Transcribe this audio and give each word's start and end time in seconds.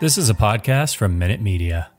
This 0.00 0.18
is 0.18 0.28
a 0.28 0.34
podcast 0.34 0.96
from 0.96 1.18
Minute 1.18 1.40
Media. 1.40 1.90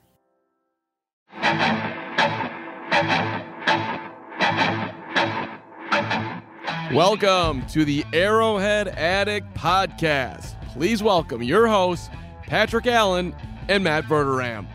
Welcome 6.94 7.66
to 7.68 7.84
the 7.84 8.06
Arrowhead 8.14 8.88
Addict 8.90 9.54
Podcast. 9.56 10.54
Please 10.74 11.02
welcome 11.02 11.42
your 11.42 11.68
hosts, 11.68 12.10
Patrick 12.44 12.86
Allen 12.86 13.36
and 13.68 13.84
Matt 13.84 14.06
Verderame. 14.06 14.68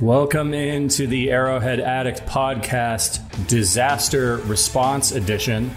Welcome 0.00 0.54
into 0.54 1.06
the 1.06 1.30
Arrowhead 1.30 1.80
Addict 1.80 2.24
Podcast 2.24 3.46
Disaster 3.48 4.36
Response 4.38 5.12
Edition. 5.12 5.74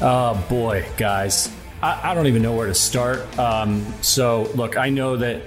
Oh 0.00 0.44
boy, 0.48 0.84
guys. 0.96 1.54
I, 1.82 2.10
I 2.10 2.14
don't 2.14 2.26
even 2.26 2.42
know 2.42 2.54
where 2.54 2.68
to 2.68 2.74
start. 2.74 3.38
Um, 3.38 3.84
so, 4.02 4.44
look, 4.54 4.76
I 4.76 4.88
know 4.88 5.16
that 5.16 5.42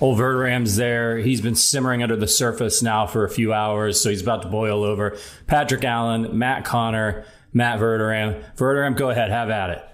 old 0.00 0.18
Verderame's 0.18 0.76
there. 0.76 1.18
He's 1.18 1.40
been 1.40 1.54
simmering 1.54 2.02
under 2.02 2.16
the 2.16 2.26
surface 2.26 2.82
now 2.82 3.06
for 3.06 3.24
a 3.24 3.30
few 3.30 3.52
hours, 3.52 4.00
so 4.00 4.10
he's 4.10 4.22
about 4.22 4.42
to 4.42 4.48
boil 4.48 4.82
over. 4.82 5.16
Patrick 5.46 5.84
Allen, 5.84 6.36
Matt 6.36 6.64
Connor, 6.64 7.26
Matt 7.52 7.78
Verderame. 7.78 8.42
Verderame, 8.56 8.96
go 8.96 9.10
ahead, 9.10 9.30
have 9.30 9.50
at 9.50 9.70
it. 9.70 9.84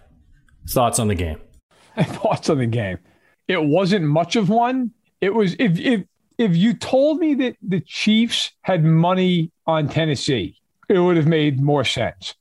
Thoughts 0.69 0.99
on 0.99 1.09
the 1.09 1.15
game? 1.15 1.41
Thoughts 1.99 2.49
on 2.49 2.59
the 2.59 2.67
game. 2.67 2.99
It 3.49 3.63
wasn't 3.63 4.05
much 4.05 4.37
of 4.37 4.49
one. 4.49 4.93
It 5.21 5.35
was 5.35 5.55
if 5.59 5.79
if 5.79 6.05
if 6.39 6.57
you 6.57 6.73
told 6.73 7.19
me 7.19 7.35
that 7.35 7.57
the 7.61 7.81
Chiefs 7.81 8.53
had 8.63 8.85
money 8.85 9.51
on 9.67 9.89
Tennessee, 9.89 10.57
it 10.89 10.99
would 10.99 11.17
have 11.17 11.27
made 11.27 11.61
more 11.61 11.85
sense. 11.85 12.35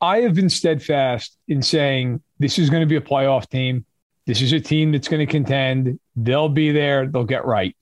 I 0.00 0.20
have 0.20 0.34
been 0.34 0.48
steadfast 0.48 1.36
in 1.48 1.62
saying 1.62 2.22
this 2.38 2.58
is 2.58 2.70
going 2.70 2.80
to 2.80 2.86
be 2.86 2.96
a 2.96 3.00
playoff 3.00 3.48
team. 3.48 3.84
This 4.26 4.40
is 4.40 4.52
a 4.52 4.60
team 4.60 4.92
that's 4.92 5.08
going 5.08 5.26
to 5.26 5.30
contend. 5.30 5.98
They'll 6.16 6.48
be 6.48 6.72
there. 6.72 7.06
They'll 7.06 7.24
get 7.24 7.44
right. 7.44 7.76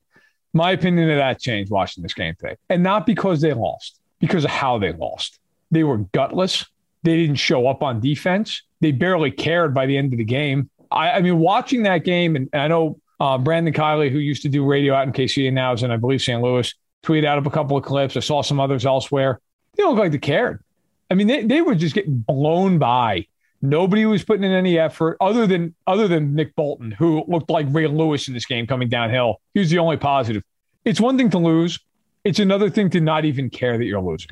My 0.53 0.73
opinion 0.73 1.11
of 1.11 1.19
that 1.19 1.41
changed 1.41 1.71
watching 1.71 2.03
this 2.03 2.15
game 2.15 2.35
today. 2.39 2.57
And 2.69 2.83
not 2.83 3.07
because 3.07 3.41
they 3.41 3.53
lost, 3.53 4.01
because 4.19 4.45
of 4.45 4.51
how 4.51 4.79
they 4.79 4.93
lost. 4.93 5.39
They 5.71 5.85
were 5.85 5.99
gutless. 5.99 6.65
They 7.03 7.17
didn't 7.17 7.37
show 7.37 7.69
up 7.69 7.83
on 7.83 8.01
defense. 8.01 8.63
They 8.81 8.93
barely 8.93 9.31
cared 9.31 9.75
by 9.75 9.87
the 9.87 9.97
end 9.97 10.13
of 10.13 10.19
the 10.19 10.25
game. 10.25 10.71
I, 10.91 11.11
I 11.13 11.21
mean, 11.21 11.39
watching 11.39 11.83
that 11.85 12.05
game, 12.05 12.35
and, 12.35 12.49
and 12.53 12.63
I 12.63 12.69
know 12.69 12.99
uh, 13.21 13.39
Brandon 13.39 13.75
Kiley, 13.75 14.11
who 14.11 14.19
used 14.19 14.43
to 14.43 14.49
do 14.49 14.65
radio 14.65 14.95
out 14.95 15.07
in 15.07 15.13
KC 15.13 15.47
and 15.47 15.55
now 15.55 15.73
is 15.73 15.83
in, 15.83 15.91
I 15.91 15.97
believe, 15.97 16.23
St. 16.23 16.41
Louis, 16.41 16.73
tweeted 17.05 17.27
out 17.27 17.39
of 17.39 17.47
a 17.47 17.51
couple 17.51 17.77
of 17.77 17.85
clips. 17.85 18.17
I 18.17 18.21
saw 18.21 18.43
some 18.43 18.59
others 18.59 18.87
elsewhere. 18.87 19.41
They 19.77 19.83
don't 19.83 19.97
like 19.97 20.13
they 20.13 20.19
cared. 20.19 20.65
I 21.11 21.15
mean, 21.15 21.27
they, 21.27 21.45
they 21.45 21.63
were 21.63 21.75
just 21.75 21.95
getting 21.95 22.19
blown 22.19 22.79
by. 22.79 23.27
Nobody 23.61 24.07
was 24.07 24.23
putting 24.25 24.45
in 24.45 24.53
any 24.53 24.79
effort 24.79 25.17
other 25.21 25.47
than 25.47 25.75
other 25.87 26.07
than 26.07 26.35
Nick 26.35 26.55
Bolton, 26.55 26.93
who 26.93 27.25
looked 27.27 27.51
like 27.51 27.67
Ray 27.71 27.89
Lewis 27.89 28.29
in 28.29 28.35
this 28.35 28.47
game 28.47 28.67
coming 28.67 28.89
downhill. 28.89 29.41
He 29.55 29.61
was 29.61 29.71
the 29.71 29.79
only 29.79 29.97
positive. 29.97 30.43
It's 30.85 31.01
one 31.01 31.19
thing 31.19 31.31
to 31.31 31.39
lose. 31.39 31.81
It's 32.25 32.39
another 32.39 32.71
thing 32.71 32.91
to 32.91 33.01
not 33.01 33.25
even 33.25 33.51
care 33.51 33.77
that 33.77 33.85
you're 33.85 34.01
losing. 34.01 34.31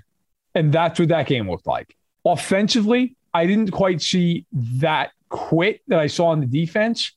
And 0.54 0.72
that's 0.72 0.98
what 1.00 1.08
that 1.08 1.26
game 1.26 1.50
looked 1.50 1.66
like. 1.66 1.96
Offensively, 2.24 3.16
I 3.34 3.46
didn't 3.46 3.70
quite 3.72 4.00
see 4.00 4.46
that 4.52 5.10
quit 5.28 5.82
that 5.88 5.98
I 5.98 6.06
saw 6.06 6.28
on 6.28 6.40
the 6.40 6.46
defense, 6.46 7.12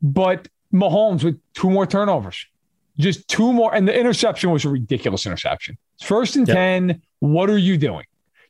but 0.00 0.48
Mahomes 0.72 1.22
with 1.22 1.38
two 1.54 1.70
more 1.70 1.86
turnovers, 1.86 2.46
just 2.98 3.28
two 3.28 3.52
more. 3.52 3.74
And 3.74 3.86
the 3.86 3.98
interception 3.98 4.50
was 4.50 4.64
a 4.64 4.68
ridiculous 4.68 5.26
interception. 5.26 5.76
First 6.02 6.36
and 6.36 6.48
yep. 6.48 6.56
10, 6.56 7.02
what 7.20 7.50
are 7.50 7.58
you 7.58 7.76
doing? 7.76 8.04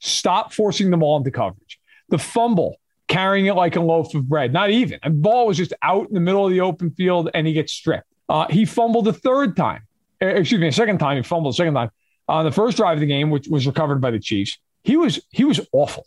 Stop 0.04 0.52
forcing 0.52 0.90
the 0.90 0.96
ball 0.96 1.16
into 1.16 1.30
coverage. 1.30 1.78
The 2.08 2.18
fumble, 2.18 2.76
carrying 3.06 3.46
it 3.46 3.54
like 3.54 3.76
a 3.76 3.80
loaf 3.80 4.14
of 4.14 4.28
bread. 4.28 4.52
Not 4.52 4.70
even. 4.70 4.98
And 5.04 5.22
ball 5.22 5.46
was 5.46 5.56
just 5.56 5.72
out 5.80 6.08
in 6.08 6.14
the 6.14 6.20
middle 6.20 6.44
of 6.44 6.50
the 6.50 6.60
open 6.60 6.90
field 6.90 7.30
and 7.34 7.46
he 7.46 7.52
gets 7.52 7.72
stripped. 7.72 8.06
Uh, 8.28 8.46
he 8.50 8.64
fumbled 8.64 9.04
the 9.04 9.12
third 9.12 9.56
time. 9.56 9.82
Uh, 10.20 10.26
excuse 10.26 10.60
me, 10.60 10.66
a 10.66 10.72
second 10.72 10.98
time. 10.98 11.16
He 11.16 11.22
fumbled 11.22 11.54
the 11.54 11.56
second 11.56 11.74
time 11.74 11.90
on 12.28 12.44
the 12.44 12.50
first 12.50 12.76
drive 12.76 12.96
of 12.96 13.00
the 13.00 13.06
game, 13.06 13.30
which 13.30 13.46
was 13.48 13.64
recovered 13.64 14.00
by 14.00 14.10
the 14.10 14.18
Chiefs. 14.18 14.58
He 14.82 14.96
was 14.96 15.20
he 15.30 15.44
was 15.44 15.60
awful, 15.72 16.04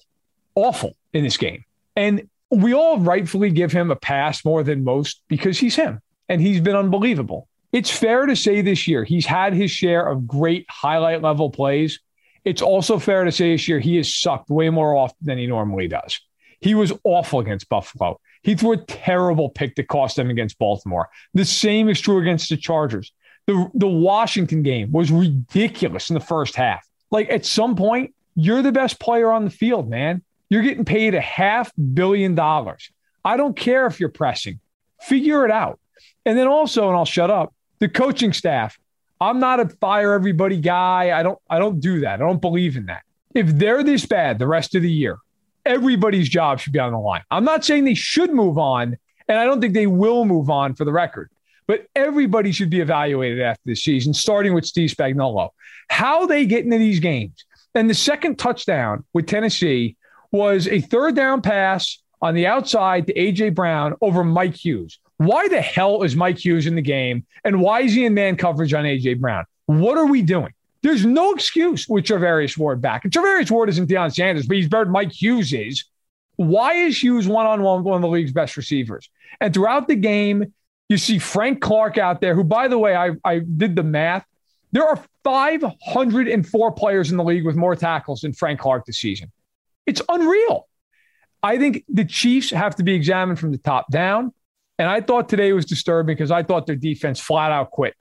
awful 0.55 0.93
in 1.13 1.23
this 1.23 1.37
game. 1.37 1.63
And 1.95 2.29
we 2.49 2.73
all 2.73 2.99
rightfully 2.99 3.49
give 3.49 3.71
him 3.71 3.91
a 3.91 3.95
pass 3.95 4.43
more 4.43 4.61
than 4.61 4.83
most 4.83 5.21
because 5.29 5.57
he's 5.57 5.75
him 5.75 6.01
and 6.27 6.41
he's 6.41 6.59
been 6.59 6.75
unbelievable. 6.75 7.47
It's 7.71 7.89
fair 7.89 8.25
to 8.25 8.35
say 8.35 8.61
this 8.61 8.87
year 8.87 9.05
he's 9.05 9.25
had 9.25 9.53
his 9.53 9.71
share 9.71 10.05
of 10.05 10.27
great 10.27 10.65
highlight 10.69 11.21
level 11.21 11.49
plays. 11.49 11.99
It's 12.45 12.61
also 12.61 12.99
fair 12.99 13.23
to 13.23 13.31
say 13.31 13.51
this 13.51 13.67
year 13.67 13.79
he 13.79 13.97
has 13.97 14.15
sucked 14.15 14.49
way 14.49 14.69
more 14.69 14.95
often 14.95 15.17
than 15.21 15.37
he 15.37 15.47
normally 15.47 15.87
does. 15.87 16.19
He 16.61 16.75
was 16.75 16.93
awful 17.03 17.39
against 17.39 17.67
Buffalo. 17.67 18.19
He 18.43 18.55
threw 18.55 18.73
a 18.73 18.77
terrible 18.77 19.49
pick 19.49 19.75
that 19.75 19.87
cost 19.87 20.15
them 20.15 20.29
against 20.29 20.59
Baltimore. 20.59 21.09
The 21.33 21.45
same 21.45 21.89
is 21.89 21.99
true 21.99 22.19
against 22.19 22.49
the 22.49 22.57
Chargers. 22.57 23.11
The, 23.47 23.69
the 23.73 23.87
Washington 23.87 24.63
game 24.63 24.91
was 24.91 25.11
ridiculous 25.11 26.09
in 26.09 26.13
the 26.13 26.19
first 26.19 26.55
half. 26.55 26.87
Like 27.11 27.29
at 27.29 27.45
some 27.45 27.75
point, 27.75 28.13
you're 28.35 28.61
the 28.61 28.71
best 28.71 28.99
player 28.99 29.31
on 29.31 29.45
the 29.45 29.51
field, 29.51 29.89
man. 29.89 30.23
You're 30.49 30.61
getting 30.61 30.85
paid 30.85 31.15
a 31.15 31.21
half 31.21 31.71
billion 31.93 32.35
dollars. 32.35 32.91
I 33.23 33.37
don't 33.37 33.55
care 33.55 33.87
if 33.87 33.99
you're 33.99 34.09
pressing, 34.09 34.59
figure 35.01 35.45
it 35.45 35.51
out. 35.51 35.79
And 36.25 36.37
then 36.37 36.47
also, 36.47 36.87
and 36.87 36.97
I'll 36.97 37.05
shut 37.05 37.31
up, 37.31 37.53
the 37.79 37.89
coaching 37.89 38.33
staff. 38.33 38.77
I'm 39.19 39.39
not 39.39 39.59
a 39.59 39.69
fire 39.69 40.13
everybody 40.13 40.57
guy. 40.57 41.17
I 41.17 41.23
don't 41.23 41.39
I 41.49 41.59
don't 41.59 41.79
do 41.79 42.01
that. 42.01 42.15
I 42.15 42.17
don't 42.17 42.41
believe 42.41 42.77
in 42.77 42.87
that. 42.87 43.03
If 43.33 43.47
they're 43.47 43.83
this 43.83 44.05
bad 44.05 44.39
the 44.39 44.47
rest 44.47 44.75
of 44.75 44.81
the 44.81 44.91
year, 44.91 45.17
everybody's 45.65 46.29
job 46.29 46.59
should 46.59 46.73
be 46.73 46.79
on 46.79 46.91
the 46.91 46.99
line. 46.99 47.23
I'm 47.31 47.43
not 47.43 47.65
saying 47.65 47.85
they 47.85 47.93
should 47.93 48.33
move 48.33 48.57
on, 48.57 48.97
and 49.27 49.37
I 49.37 49.45
don't 49.45 49.61
think 49.61 49.73
they 49.73 49.87
will 49.87 50.25
move 50.25 50.49
on 50.49 50.75
for 50.75 50.85
the 50.85 50.91
record, 50.91 51.29
but 51.67 51.87
everybody 51.95 52.51
should 52.51 52.69
be 52.69 52.81
evaluated 52.81 53.41
after 53.41 53.61
this 53.65 53.83
season, 53.83 54.13
starting 54.13 54.53
with 54.53 54.65
Steve 54.65 54.91
Spagnuolo. 54.91 55.49
How 55.89 56.25
they 56.25 56.45
get 56.45 56.65
into 56.65 56.77
these 56.77 56.99
games. 56.99 57.45
And 57.73 57.89
the 57.89 57.93
second 57.93 58.39
touchdown 58.39 59.03
with 59.13 59.27
Tennessee 59.27 59.97
was 60.31 60.67
a 60.67 60.79
third 60.79 61.15
down 61.15 61.41
pass 61.41 62.01
on 62.21 62.33
the 62.33 62.47
outside 62.47 63.07
to 63.07 63.19
A.J. 63.19 63.49
Brown 63.49 63.95
over 64.01 64.23
Mike 64.23 64.55
Hughes. 64.55 64.99
Why 65.17 65.47
the 65.47 65.61
hell 65.61 66.03
is 66.03 66.15
Mike 66.15 66.43
Hughes 66.43 66.67
in 66.67 66.75
the 66.75 66.81
game? 66.81 67.25
And 67.43 67.61
why 67.61 67.81
is 67.81 67.93
he 67.93 68.05
in 68.05 68.13
man 68.13 68.35
coverage 68.35 68.73
on 68.73 68.85
A.J. 68.85 69.15
Brown? 69.15 69.45
What 69.65 69.97
are 69.97 70.05
we 70.05 70.21
doing? 70.21 70.53
There's 70.81 71.05
no 71.05 71.33
excuse 71.33 71.87
with 71.87 72.05
Charvarius 72.05 72.57
Ward 72.57 72.81
back. 72.81 73.03
And 73.03 73.13
Charvarius 73.13 73.49
Ward 73.49 73.69
isn't 73.69 73.89
Deion 73.89 74.13
Sanders, 74.13 74.45
but 74.45 74.57
he's 74.57 74.69
better 74.69 74.83
than 74.83 74.93
Mike 74.93 75.11
Hughes 75.11 75.51
is. 75.53 75.85
Why 76.35 76.73
is 76.73 77.01
Hughes 77.01 77.27
one 77.27 77.45
on 77.45 77.63
one 77.63 77.77
with 77.79 77.85
one 77.85 77.95
of 77.95 78.01
the 78.01 78.09
league's 78.09 78.33
best 78.33 78.57
receivers? 78.57 79.09
And 79.39 79.53
throughout 79.53 79.87
the 79.87 79.95
game, 79.95 80.53
you 80.89 80.97
see 80.97 81.17
Frank 81.17 81.61
Clark 81.61 81.97
out 81.97 82.21
there, 82.21 82.35
who, 82.35 82.43
by 82.43 82.67
the 82.67 82.77
way, 82.77 82.95
I, 82.95 83.11
I 83.23 83.39
did 83.39 83.75
the 83.75 83.83
math. 83.83 84.25
There 84.73 84.85
are 84.85 85.01
504 85.23 86.71
players 86.73 87.09
in 87.09 87.17
the 87.17 87.23
league 87.23 87.45
with 87.45 87.55
more 87.55 87.75
tackles 87.75 88.21
than 88.21 88.33
Frank 88.33 88.59
Clark 88.59 88.85
this 88.85 88.99
season. 88.99 89.31
It's 89.85 90.01
unreal. 90.09 90.67
I 91.41 91.57
think 91.57 91.85
the 91.87 92.05
Chiefs 92.05 92.49
have 92.51 92.75
to 92.75 92.83
be 92.83 92.93
examined 92.93 93.39
from 93.39 93.51
the 93.51 93.57
top 93.57 93.89
down. 93.89 94.33
And 94.77 94.89
I 94.89 95.01
thought 95.01 95.29
today 95.29 95.53
was 95.53 95.65
disturbing 95.65 96.15
because 96.15 96.31
I 96.31 96.43
thought 96.43 96.65
their 96.65 96.75
defense 96.75 97.19
flat 97.19 97.51
out 97.51 97.71
quit. 97.71 97.95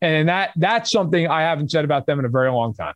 And 0.00 0.28
that 0.28 0.50
that's 0.56 0.90
something 0.90 1.26
I 1.26 1.42
haven't 1.42 1.70
said 1.70 1.84
about 1.84 2.06
them 2.06 2.18
in 2.18 2.24
a 2.24 2.28
very 2.28 2.50
long 2.50 2.74
time. 2.74 2.94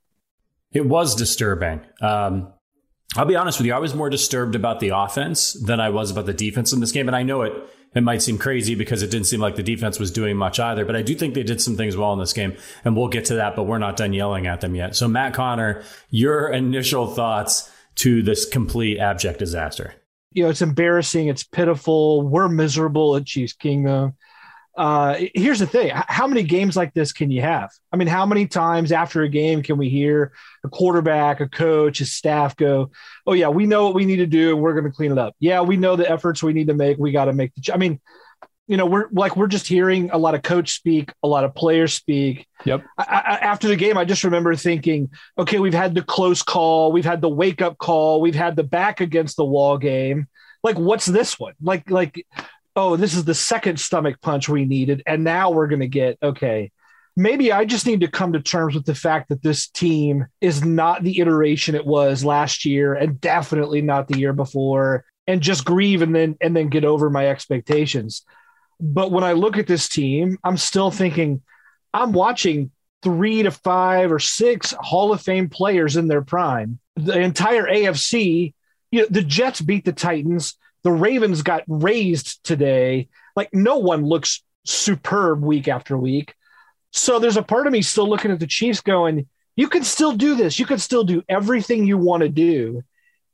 It 0.72 0.86
was 0.86 1.14
disturbing. 1.14 1.80
Um, 2.00 2.52
I'll 3.16 3.26
be 3.26 3.36
honest 3.36 3.58
with 3.58 3.66
you. 3.66 3.74
I 3.74 3.78
was 3.78 3.94
more 3.94 4.10
disturbed 4.10 4.54
about 4.54 4.78
the 4.80 4.90
offense 4.90 5.54
than 5.54 5.80
I 5.80 5.90
was 5.90 6.10
about 6.10 6.26
the 6.26 6.32
defense 6.32 6.72
in 6.72 6.80
this 6.80 6.92
game. 6.92 7.08
And 7.08 7.16
I 7.16 7.22
know 7.22 7.42
it 7.42 7.52
it 7.92 8.02
might 8.02 8.22
seem 8.22 8.38
crazy 8.38 8.76
because 8.76 9.02
it 9.02 9.10
didn't 9.10 9.26
seem 9.26 9.40
like 9.40 9.56
the 9.56 9.64
defense 9.64 9.98
was 9.98 10.12
doing 10.12 10.36
much 10.36 10.60
either. 10.60 10.84
But 10.84 10.94
I 10.94 11.02
do 11.02 11.14
think 11.14 11.34
they 11.34 11.42
did 11.42 11.60
some 11.60 11.76
things 11.76 11.96
well 11.96 12.12
in 12.12 12.20
this 12.20 12.32
game, 12.32 12.56
and 12.84 12.96
we'll 12.96 13.08
get 13.08 13.24
to 13.26 13.34
that. 13.36 13.56
But 13.56 13.64
we're 13.64 13.78
not 13.78 13.96
done 13.96 14.12
yelling 14.12 14.46
at 14.46 14.60
them 14.60 14.76
yet. 14.76 14.94
So 14.94 15.08
Matt 15.08 15.34
Connor, 15.34 15.82
your 16.08 16.48
initial 16.48 17.08
thoughts 17.08 17.68
to 17.96 18.22
this 18.22 18.46
complete 18.46 18.98
abject 18.98 19.38
disaster? 19.38 19.94
You 20.32 20.44
know, 20.44 20.50
it's 20.50 20.62
embarrassing. 20.62 21.28
It's 21.28 21.42
pitiful. 21.42 22.22
We're 22.22 22.48
miserable 22.48 23.16
at 23.16 23.26
Chiefs 23.26 23.52
Kingdom 23.52 24.14
uh, 24.76 25.20
here's 25.34 25.58
the 25.58 25.66
thing 25.66 25.92
how 26.08 26.26
many 26.26 26.42
games 26.42 26.74
like 26.74 26.94
this 26.94 27.12
can 27.12 27.30
you 27.30 27.42
have? 27.42 27.70
I 27.92 27.96
mean, 27.96 28.08
how 28.08 28.24
many 28.24 28.46
times 28.46 28.92
after 28.92 29.22
a 29.22 29.28
game 29.28 29.62
can 29.62 29.76
we 29.76 29.90
hear 29.90 30.32
a 30.64 30.68
quarterback, 30.68 31.40
a 31.40 31.48
coach, 31.48 32.00
a 32.00 32.06
staff 32.06 32.56
go, 32.56 32.90
Oh, 33.26 33.32
yeah, 33.32 33.48
we 33.48 33.66
know 33.66 33.84
what 33.84 33.94
we 33.94 34.06
need 34.06 34.16
to 34.16 34.26
do 34.26 34.54
and 34.54 34.62
we're 34.62 34.72
going 34.72 34.84
to 34.84 34.90
clean 34.90 35.12
it 35.12 35.18
up? 35.18 35.34
Yeah, 35.38 35.60
we 35.60 35.76
know 35.76 35.96
the 35.96 36.10
efforts 36.10 36.42
we 36.42 36.52
need 36.52 36.68
to 36.68 36.74
make. 36.74 36.98
We 36.98 37.12
got 37.12 37.26
to 37.26 37.32
make 37.32 37.54
the, 37.54 37.60
ch-. 37.60 37.70
I 37.70 37.76
mean, 37.76 38.00
you 38.70 38.76
know, 38.76 38.86
we're 38.86 39.08
like, 39.10 39.36
we're 39.36 39.48
just 39.48 39.66
hearing 39.66 40.12
a 40.12 40.16
lot 40.16 40.36
of 40.36 40.42
coach 40.42 40.70
speak, 40.76 41.12
a 41.24 41.28
lot 41.28 41.42
of 41.42 41.56
players 41.56 41.92
speak. 41.92 42.46
Yep. 42.64 42.84
I, 42.96 43.02
I, 43.02 43.36
after 43.38 43.66
the 43.66 43.74
game, 43.74 43.98
I 43.98 44.04
just 44.04 44.22
remember 44.22 44.54
thinking, 44.54 45.10
okay, 45.36 45.58
we've 45.58 45.74
had 45.74 45.92
the 45.92 46.02
close 46.02 46.40
call, 46.44 46.92
we've 46.92 47.04
had 47.04 47.20
the 47.20 47.28
wake 47.28 47.60
up 47.62 47.78
call, 47.78 48.20
we've 48.20 48.36
had 48.36 48.54
the 48.54 48.62
back 48.62 49.00
against 49.00 49.36
the 49.36 49.44
wall 49.44 49.76
game. 49.76 50.28
Like, 50.62 50.78
what's 50.78 51.06
this 51.06 51.36
one? 51.36 51.54
Like, 51.60 51.90
like, 51.90 52.24
oh, 52.76 52.94
this 52.94 53.14
is 53.14 53.24
the 53.24 53.34
second 53.34 53.80
stomach 53.80 54.20
punch 54.22 54.48
we 54.48 54.64
needed. 54.66 55.02
And 55.04 55.24
now 55.24 55.50
we're 55.50 55.66
going 55.66 55.80
to 55.80 55.88
get, 55.88 56.18
okay, 56.22 56.70
maybe 57.16 57.50
I 57.50 57.64
just 57.64 57.86
need 57.86 58.02
to 58.02 58.08
come 58.08 58.34
to 58.34 58.40
terms 58.40 58.76
with 58.76 58.84
the 58.84 58.94
fact 58.94 59.30
that 59.30 59.42
this 59.42 59.66
team 59.66 60.28
is 60.40 60.64
not 60.64 61.02
the 61.02 61.18
iteration 61.18 61.74
it 61.74 61.84
was 61.84 62.24
last 62.24 62.64
year 62.64 62.94
and 62.94 63.20
definitely 63.20 63.82
not 63.82 64.06
the 64.06 64.18
year 64.18 64.32
before 64.32 65.04
and 65.26 65.40
just 65.40 65.64
grieve 65.64 66.02
and 66.02 66.14
then 66.14 66.36
and 66.40 66.56
then 66.56 66.68
get 66.68 66.84
over 66.84 67.10
my 67.10 67.26
expectations. 67.26 68.22
But 68.80 69.10
when 69.10 69.24
I 69.24 69.32
look 69.32 69.58
at 69.58 69.66
this 69.66 69.88
team, 69.88 70.38
I'm 70.42 70.56
still 70.56 70.90
thinking 70.90 71.42
I'm 71.92 72.12
watching 72.12 72.70
3 73.02 73.44
to 73.44 73.50
5 73.50 74.12
or 74.12 74.18
6 74.18 74.74
Hall 74.78 75.12
of 75.12 75.20
Fame 75.20 75.48
players 75.48 75.96
in 75.96 76.08
their 76.08 76.22
prime. 76.22 76.78
The 76.96 77.18
entire 77.18 77.64
AFC, 77.64 78.54
you 78.90 79.00
know, 79.00 79.06
the 79.10 79.22
Jets 79.22 79.60
beat 79.60 79.84
the 79.84 79.92
Titans 79.92 80.56
the 80.82 80.92
Ravens 80.92 81.42
got 81.42 81.64
raised 81.68 82.42
today. 82.44 83.08
Like 83.36 83.50
no 83.52 83.78
one 83.78 84.04
looks 84.04 84.42
superb 84.64 85.42
week 85.42 85.68
after 85.68 85.96
week. 85.96 86.34
So 86.90 87.18
there's 87.18 87.36
a 87.36 87.42
part 87.42 87.66
of 87.66 87.72
me 87.72 87.82
still 87.82 88.08
looking 88.08 88.30
at 88.30 88.40
the 88.40 88.46
Chiefs 88.46 88.80
going, 88.80 89.28
you 89.56 89.68
can 89.68 89.84
still 89.84 90.12
do 90.12 90.34
this. 90.34 90.58
You 90.58 90.66
can 90.66 90.78
still 90.78 91.04
do 91.04 91.22
everything 91.28 91.86
you 91.86 91.98
want 91.98 92.22
to 92.22 92.28
do. 92.28 92.82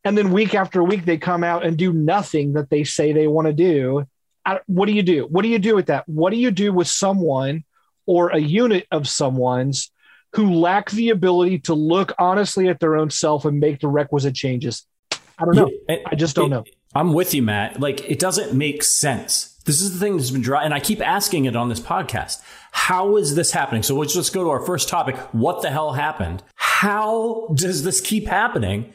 And 0.04 0.16
then 0.16 0.32
week 0.32 0.54
after 0.54 0.82
week, 0.82 1.04
they 1.04 1.18
come 1.18 1.42
out 1.42 1.64
and 1.64 1.76
do 1.76 1.92
nothing 1.92 2.52
that 2.52 2.70
they 2.70 2.84
say 2.84 3.12
they 3.12 3.26
want 3.26 3.46
to 3.46 3.52
do. 3.52 4.06
I, 4.46 4.60
what 4.66 4.86
do 4.86 4.92
you 4.92 5.02
do? 5.02 5.26
What 5.28 5.42
do 5.42 5.48
you 5.48 5.58
do 5.58 5.74
with 5.74 5.86
that? 5.86 6.08
What 6.08 6.30
do 6.30 6.36
you 6.36 6.50
do 6.50 6.72
with 6.72 6.88
someone 6.88 7.64
or 8.06 8.30
a 8.30 8.38
unit 8.38 8.86
of 8.92 9.08
someone's 9.08 9.90
who 10.34 10.52
lack 10.52 10.90
the 10.90 11.10
ability 11.10 11.58
to 11.60 11.74
look 11.74 12.12
honestly 12.18 12.68
at 12.68 12.78
their 12.78 12.96
own 12.96 13.10
self 13.10 13.44
and 13.44 13.58
make 13.58 13.80
the 13.80 13.88
requisite 13.88 14.34
changes? 14.34 14.86
I 15.38 15.44
don't 15.44 15.56
know. 15.56 15.70
Yeah, 15.88 15.96
I 16.06 16.14
just 16.14 16.36
don't 16.36 16.46
it, 16.46 16.54
know. 16.54 16.64
I'm 16.94 17.12
with 17.12 17.34
you, 17.34 17.42
Matt. 17.42 17.80
Like, 17.80 18.08
it 18.08 18.18
doesn't 18.18 18.54
make 18.54 18.82
sense. 18.82 19.54
This 19.64 19.82
is 19.82 19.92
the 19.92 19.98
thing 19.98 20.16
that's 20.16 20.30
been 20.30 20.42
dry, 20.42 20.64
and 20.64 20.72
I 20.72 20.78
keep 20.78 21.00
asking 21.00 21.46
it 21.46 21.56
on 21.56 21.68
this 21.68 21.80
podcast. 21.80 22.40
How 22.70 23.16
is 23.16 23.34
this 23.34 23.50
happening? 23.50 23.82
So 23.82 23.96
let's 23.96 24.14
just 24.14 24.32
go 24.32 24.44
to 24.44 24.50
our 24.50 24.64
first 24.64 24.88
topic. 24.88 25.16
What 25.32 25.60
the 25.62 25.70
hell 25.70 25.92
happened? 25.92 26.42
How 26.54 27.48
does 27.54 27.82
this 27.82 28.00
keep 28.00 28.28
happening? 28.28 28.94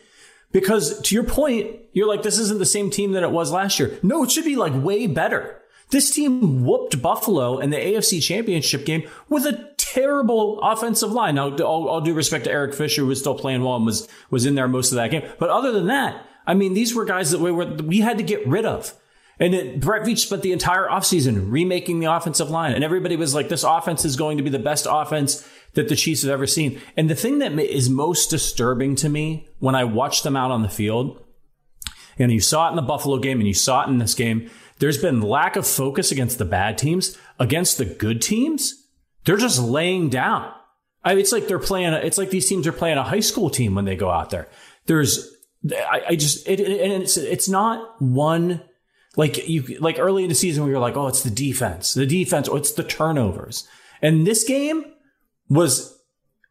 Because 0.51 0.99
to 1.01 1.15
your 1.15 1.23
point, 1.23 1.77
you're 1.93 2.07
like, 2.07 2.23
this 2.23 2.37
isn't 2.37 2.59
the 2.59 2.65
same 2.65 2.89
team 2.89 3.13
that 3.13 3.23
it 3.23 3.31
was 3.31 3.51
last 3.51 3.79
year. 3.79 3.97
No, 4.03 4.23
it 4.23 4.31
should 4.31 4.45
be 4.45 4.55
like 4.55 4.73
way 4.75 5.07
better. 5.07 5.61
This 5.89 6.13
team 6.13 6.63
whooped 6.63 7.01
Buffalo 7.01 7.59
in 7.59 7.69
the 7.69 7.77
AFC 7.77 8.21
championship 8.23 8.85
game 8.85 9.07
with 9.27 9.45
a 9.45 9.73
terrible 9.77 10.61
offensive 10.61 11.11
line. 11.11 11.35
Now, 11.35 11.53
all, 11.57 11.89
all 11.89 12.01
due 12.01 12.13
respect 12.13 12.45
to 12.45 12.51
Eric 12.51 12.73
Fisher, 12.73 13.01
who 13.01 13.07
was 13.07 13.19
still 13.19 13.35
playing 13.35 13.61
well 13.61 13.75
and 13.75 13.85
was, 13.85 14.07
was 14.29 14.45
in 14.45 14.55
there 14.55 14.69
most 14.69 14.91
of 14.91 14.95
that 14.95 15.11
game. 15.11 15.23
But 15.37 15.49
other 15.49 15.73
than 15.73 15.87
that, 15.87 16.25
I 16.47 16.53
mean, 16.53 16.73
these 16.73 16.95
were 16.95 17.05
guys 17.05 17.31
that 17.31 17.41
we 17.41 17.51
were 17.51 17.65
we 17.65 17.99
had 17.99 18.17
to 18.17 18.23
get 18.23 18.45
rid 18.47 18.65
of. 18.65 18.93
And 19.41 19.55
it, 19.55 19.79
Brett 19.79 20.03
Veach 20.03 20.19
spent 20.19 20.43
the 20.43 20.51
entire 20.51 20.87
offseason 20.87 21.51
remaking 21.51 21.99
the 21.99 22.13
offensive 22.13 22.51
line. 22.51 22.73
And 22.73 22.83
everybody 22.83 23.15
was 23.15 23.33
like, 23.33 23.49
this 23.49 23.63
offense 23.63 24.05
is 24.05 24.15
going 24.15 24.37
to 24.37 24.43
be 24.43 24.51
the 24.51 24.59
best 24.59 24.85
offense 24.89 25.45
that 25.73 25.89
the 25.89 25.95
Chiefs 25.95 26.21
have 26.21 26.31
ever 26.31 26.45
seen. 26.45 26.79
And 26.95 27.09
the 27.09 27.15
thing 27.15 27.39
that 27.39 27.57
is 27.59 27.89
most 27.89 28.29
disturbing 28.29 28.95
to 28.97 29.09
me 29.09 29.49
when 29.57 29.73
I 29.73 29.83
watch 29.83 30.21
them 30.21 30.37
out 30.37 30.51
on 30.51 30.61
the 30.61 30.69
field, 30.69 31.19
and 32.19 32.31
you 32.31 32.39
saw 32.39 32.67
it 32.67 32.69
in 32.69 32.75
the 32.75 32.83
Buffalo 32.83 33.17
game 33.17 33.39
and 33.39 33.47
you 33.47 33.53
saw 33.55 33.83
it 33.83 33.89
in 33.89 33.97
this 33.97 34.13
game, 34.13 34.47
there's 34.77 34.99
been 34.99 35.21
lack 35.21 35.55
of 35.55 35.65
focus 35.65 36.11
against 36.11 36.37
the 36.37 36.45
bad 36.45 36.77
teams. 36.77 37.17
Against 37.39 37.79
the 37.79 37.85
good 37.85 38.21
teams, 38.21 38.87
they're 39.25 39.37
just 39.37 39.59
laying 39.59 40.09
down. 40.09 40.53
I 41.03 41.11
mean, 41.13 41.19
it's 41.21 41.31
like 41.31 41.47
they're 41.47 41.57
playing, 41.57 41.93
it's 41.93 42.19
like 42.19 42.29
these 42.29 42.47
teams 42.47 42.67
are 42.67 42.71
playing 42.71 42.99
a 42.99 43.03
high 43.03 43.21
school 43.21 43.49
team 43.49 43.73
when 43.73 43.85
they 43.85 43.95
go 43.95 44.11
out 44.11 44.29
there. 44.29 44.49
There's 44.85 45.35
I, 45.69 46.01
I 46.09 46.15
just 46.15 46.47
it, 46.47 46.59
it, 46.59 46.81
and 46.81 47.03
it's 47.03 47.17
it's 47.17 47.47
not 47.47 48.01
one 48.01 48.61
like 49.17 49.47
you 49.47 49.63
like 49.79 49.99
early 49.99 50.23
in 50.23 50.29
the 50.29 50.35
season 50.35 50.63
we 50.63 50.71
were 50.71 50.79
like 50.79 50.95
oh 50.95 51.07
it's 51.07 51.23
the 51.23 51.29
defense. 51.29 51.93
The 51.93 52.05
defense 52.05 52.47
or 52.47 52.57
it's 52.57 52.73
the 52.73 52.83
turnovers. 52.83 53.67
And 54.01 54.25
this 54.25 54.43
game 54.43 54.85
was 55.49 55.97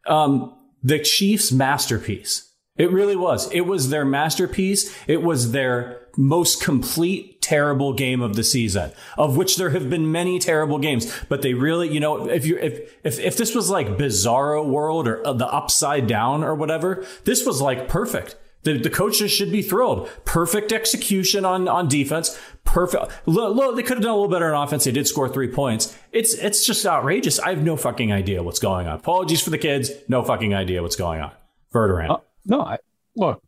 um 0.07 0.55
the 0.83 0.99
Chiefs 0.99 1.51
masterpiece. 1.51 2.47
It 2.77 2.91
really 2.91 3.15
was. 3.15 3.51
It 3.51 3.61
was 3.61 3.89
their 3.89 4.05
masterpiece. 4.05 4.95
It 5.07 5.21
was 5.21 5.51
their 5.51 5.99
most 6.17 6.63
complete 6.63 7.41
terrible 7.41 7.93
game 7.93 8.21
of 8.21 8.35
the 8.35 8.43
season 8.43 8.91
of 9.17 9.37
which 9.37 9.55
there 9.55 9.69
have 9.69 9.89
been 9.89 10.11
many 10.11 10.39
terrible 10.39 10.77
games. 10.77 11.11
But 11.29 11.41
they 11.41 11.53
really 11.53 11.91
you 11.91 11.99
know 11.99 12.29
if 12.29 12.45
you 12.45 12.57
if 12.57 12.93
if, 13.03 13.19
if 13.19 13.37
this 13.37 13.55
was 13.55 13.69
like 13.69 13.97
bizarro 13.97 14.65
world 14.65 15.07
or 15.07 15.25
uh, 15.25 15.33
the 15.33 15.47
upside 15.47 16.07
down 16.07 16.43
or 16.43 16.53
whatever 16.53 17.05
this 17.23 17.45
was 17.45 17.61
like 17.61 17.87
perfect 17.87 18.35
the, 18.63 18.77
the 18.77 18.89
coaches 18.89 19.31
should 19.31 19.51
be 19.51 19.61
thrilled. 19.61 20.09
Perfect 20.25 20.71
execution 20.71 21.45
on, 21.45 21.67
on 21.67 21.87
defense. 21.87 22.39
Perfect. 22.63 23.11
Look, 23.25 23.75
they 23.75 23.83
could 23.83 23.97
have 23.97 24.03
done 24.03 24.11
a 24.11 24.15
little 24.15 24.29
better 24.29 24.53
on 24.53 24.67
offense. 24.67 24.83
They 24.83 24.91
did 24.91 25.07
score 25.07 25.27
three 25.27 25.47
points. 25.47 25.97
It's, 26.11 26.33
it's 26.35 26.65
just 26.65 26.85
outrageous. 26.85 27.39
I 27.39 27.49
have 27.49 27.63
no 27.63 27.75
fucking 27.75 28.11
idea 28.11 28.43
what's 28.43 28.59
going 28.59 28.87
on. 28.87 28.95
Apologies 28.95 29.41
for 29.41 29.49
the 29.49 29.57
kids. 29.57 29.91
No 30.07 30.23
fucking 30.23 30.53
idea 30.53 30.81
what's 30.81 30.95
going 30.95 31.21
on. 31.21 31.31
Verderame. 31.73 32.11
Uh, 32.11 32.17
no, 32.45 32.61
I, 32.61 32.77
look, 33.15 33.41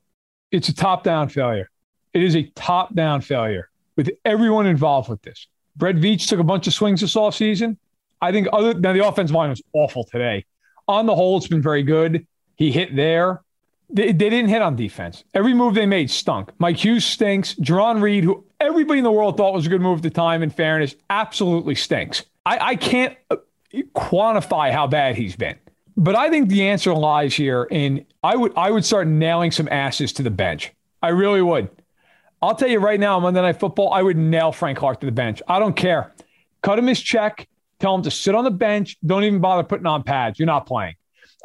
it's 0.51 0.69
a 0.69 0.73
top 0.73 1.03
down 1.03 1.29
failure. 1.29 1.69
It 2.13 2.23
is 2.23 2.35
a 2.35 2.43
top 2.55 2.93
down 2.95 3.21
failure 3.21 3.69
with 3.95 4.09
everyone 4.25 4.65
involved 4.65 5.09
with 5.09 5.21
this. 5.21 5.47
Brett 5.75 5.95
Veach 5.95 6.27
took 6.27 6.39
a 6.39 6.43
bunch 6.43 6.67
of 6.67 6.73
swings 6.73 7.01
this 7.01 7.15
offseason. 7.15 7.77
I 8.21 8.31
think 8.31 8.47
other 8.53 8.73
now 8.75 8.93
the 8.93 9.05
offensive 9.05 9.35
line 9.35 9.49
was 9.49 9.61
awful 9.73 10.03
today. 10.05 10.45
On 10.87 11.05
the 11.05 11.15
whole, 11.15 11.37
it's 11.37 11.47
been 11.47 11.61
very 11.61 11.83
good. 11.83 12.25
He 12.55 12.71
hit 12.71 12.95
there. 12.95 13.41
They, 13.89 14.07
they 14.07 14.29
didn't 14.29 14.49
hit 14.49 14.61
on 14.61 14.75
defense. 14.75 15.23
Every 15.33 15.53
move 15.53 15.75
they 15.75 15.85
made 15.85 16.09
stunk. 16.09 16.51
Mike 16.57 16.77
Hughes 16.77 17.05
stinks. 17.05 17.55
Jarran 17.55 18.01
Reed, 18.01 18.23
who 18.23 18.43
everybody 18.59 18.99
in 18.99 19.03
the 19.03 19.11
world 19.11 19.37
thought 19.37 19.53
was 19.53 19.65
a 19.65 19.69
good 19.69 19.81
move 19.81 19.97
at 19.99 20.03
the 20.03 20.09
time, 20.09 20.41
in 20.41 20.49
fairness, 20.49 20.95
absolutely 21.09 21.75
stinks. 21.75 22.23
I, 22.45 22.57
I 22.59 22.75
can't 22.75 23.15
uh, 23.29 23.37
quantify 23.95 24.71
how 24.71 24.87
bad 24.87 25.15
he's 25.15 25.35
been. 25.35 25.57
But 25.95 26.15
I 26.15 26.29
think 26.29 26.49
the 26.49 26.67
answer 26.67 26.93
lies 26.93 27.35
here 27.35 27.67
in 27.69 28.05
I 28.23 28.35
would 28.35 28.53
I 28.57 28.71
would 28.71 28.83
start 28.83 29.07
nailing 29.07 29.51
some 29.51 29.67
asses 29.69 30.11
to 30.13 30.23
the 30.23 30.31
bench. 30.31 30.71
I 31.01 31.09
really 31.09 31.41
would. 31.41 31.69
I'll 32.41 32.55
tell 32.55 32.67
you 32.67 32.79
right 32.79 32.99
now, 32.99 33.19
Monday 33.19 33.41
Night 33.41 33.59
Football, 33.59 33.93
I 33.93 34.01
would 34.01 34.17
nail 34.17 34.51
Frank 34.51 34.77
Clark 34.77 34.99
to 35.01 35.05
the 35.05 35.11
bench. 35.11 35.41
I 35.47 35.59
don't 35.59 35.75
care. 35.75 36.13
Cut 36.61 36.79
him 36.79 36.87
his 36.87 36.99
check. 36.99 37.47
Tell 37.79 37.95
him 37.95 38.01
to 38.03 38.11
sit 38.11 38.33
on 38.35 38.43
the 38.43 38.51
bench. 38.51 38.97
Don't 39.05 39.23
even 39.23 39.39
bother 39.39 39.63
putting 39.63 39.85
on 39.85 40.03
pads. 40.03 40.39
You're 40.39 40.45
not 40.45 40.65
playing. 40.65 40.95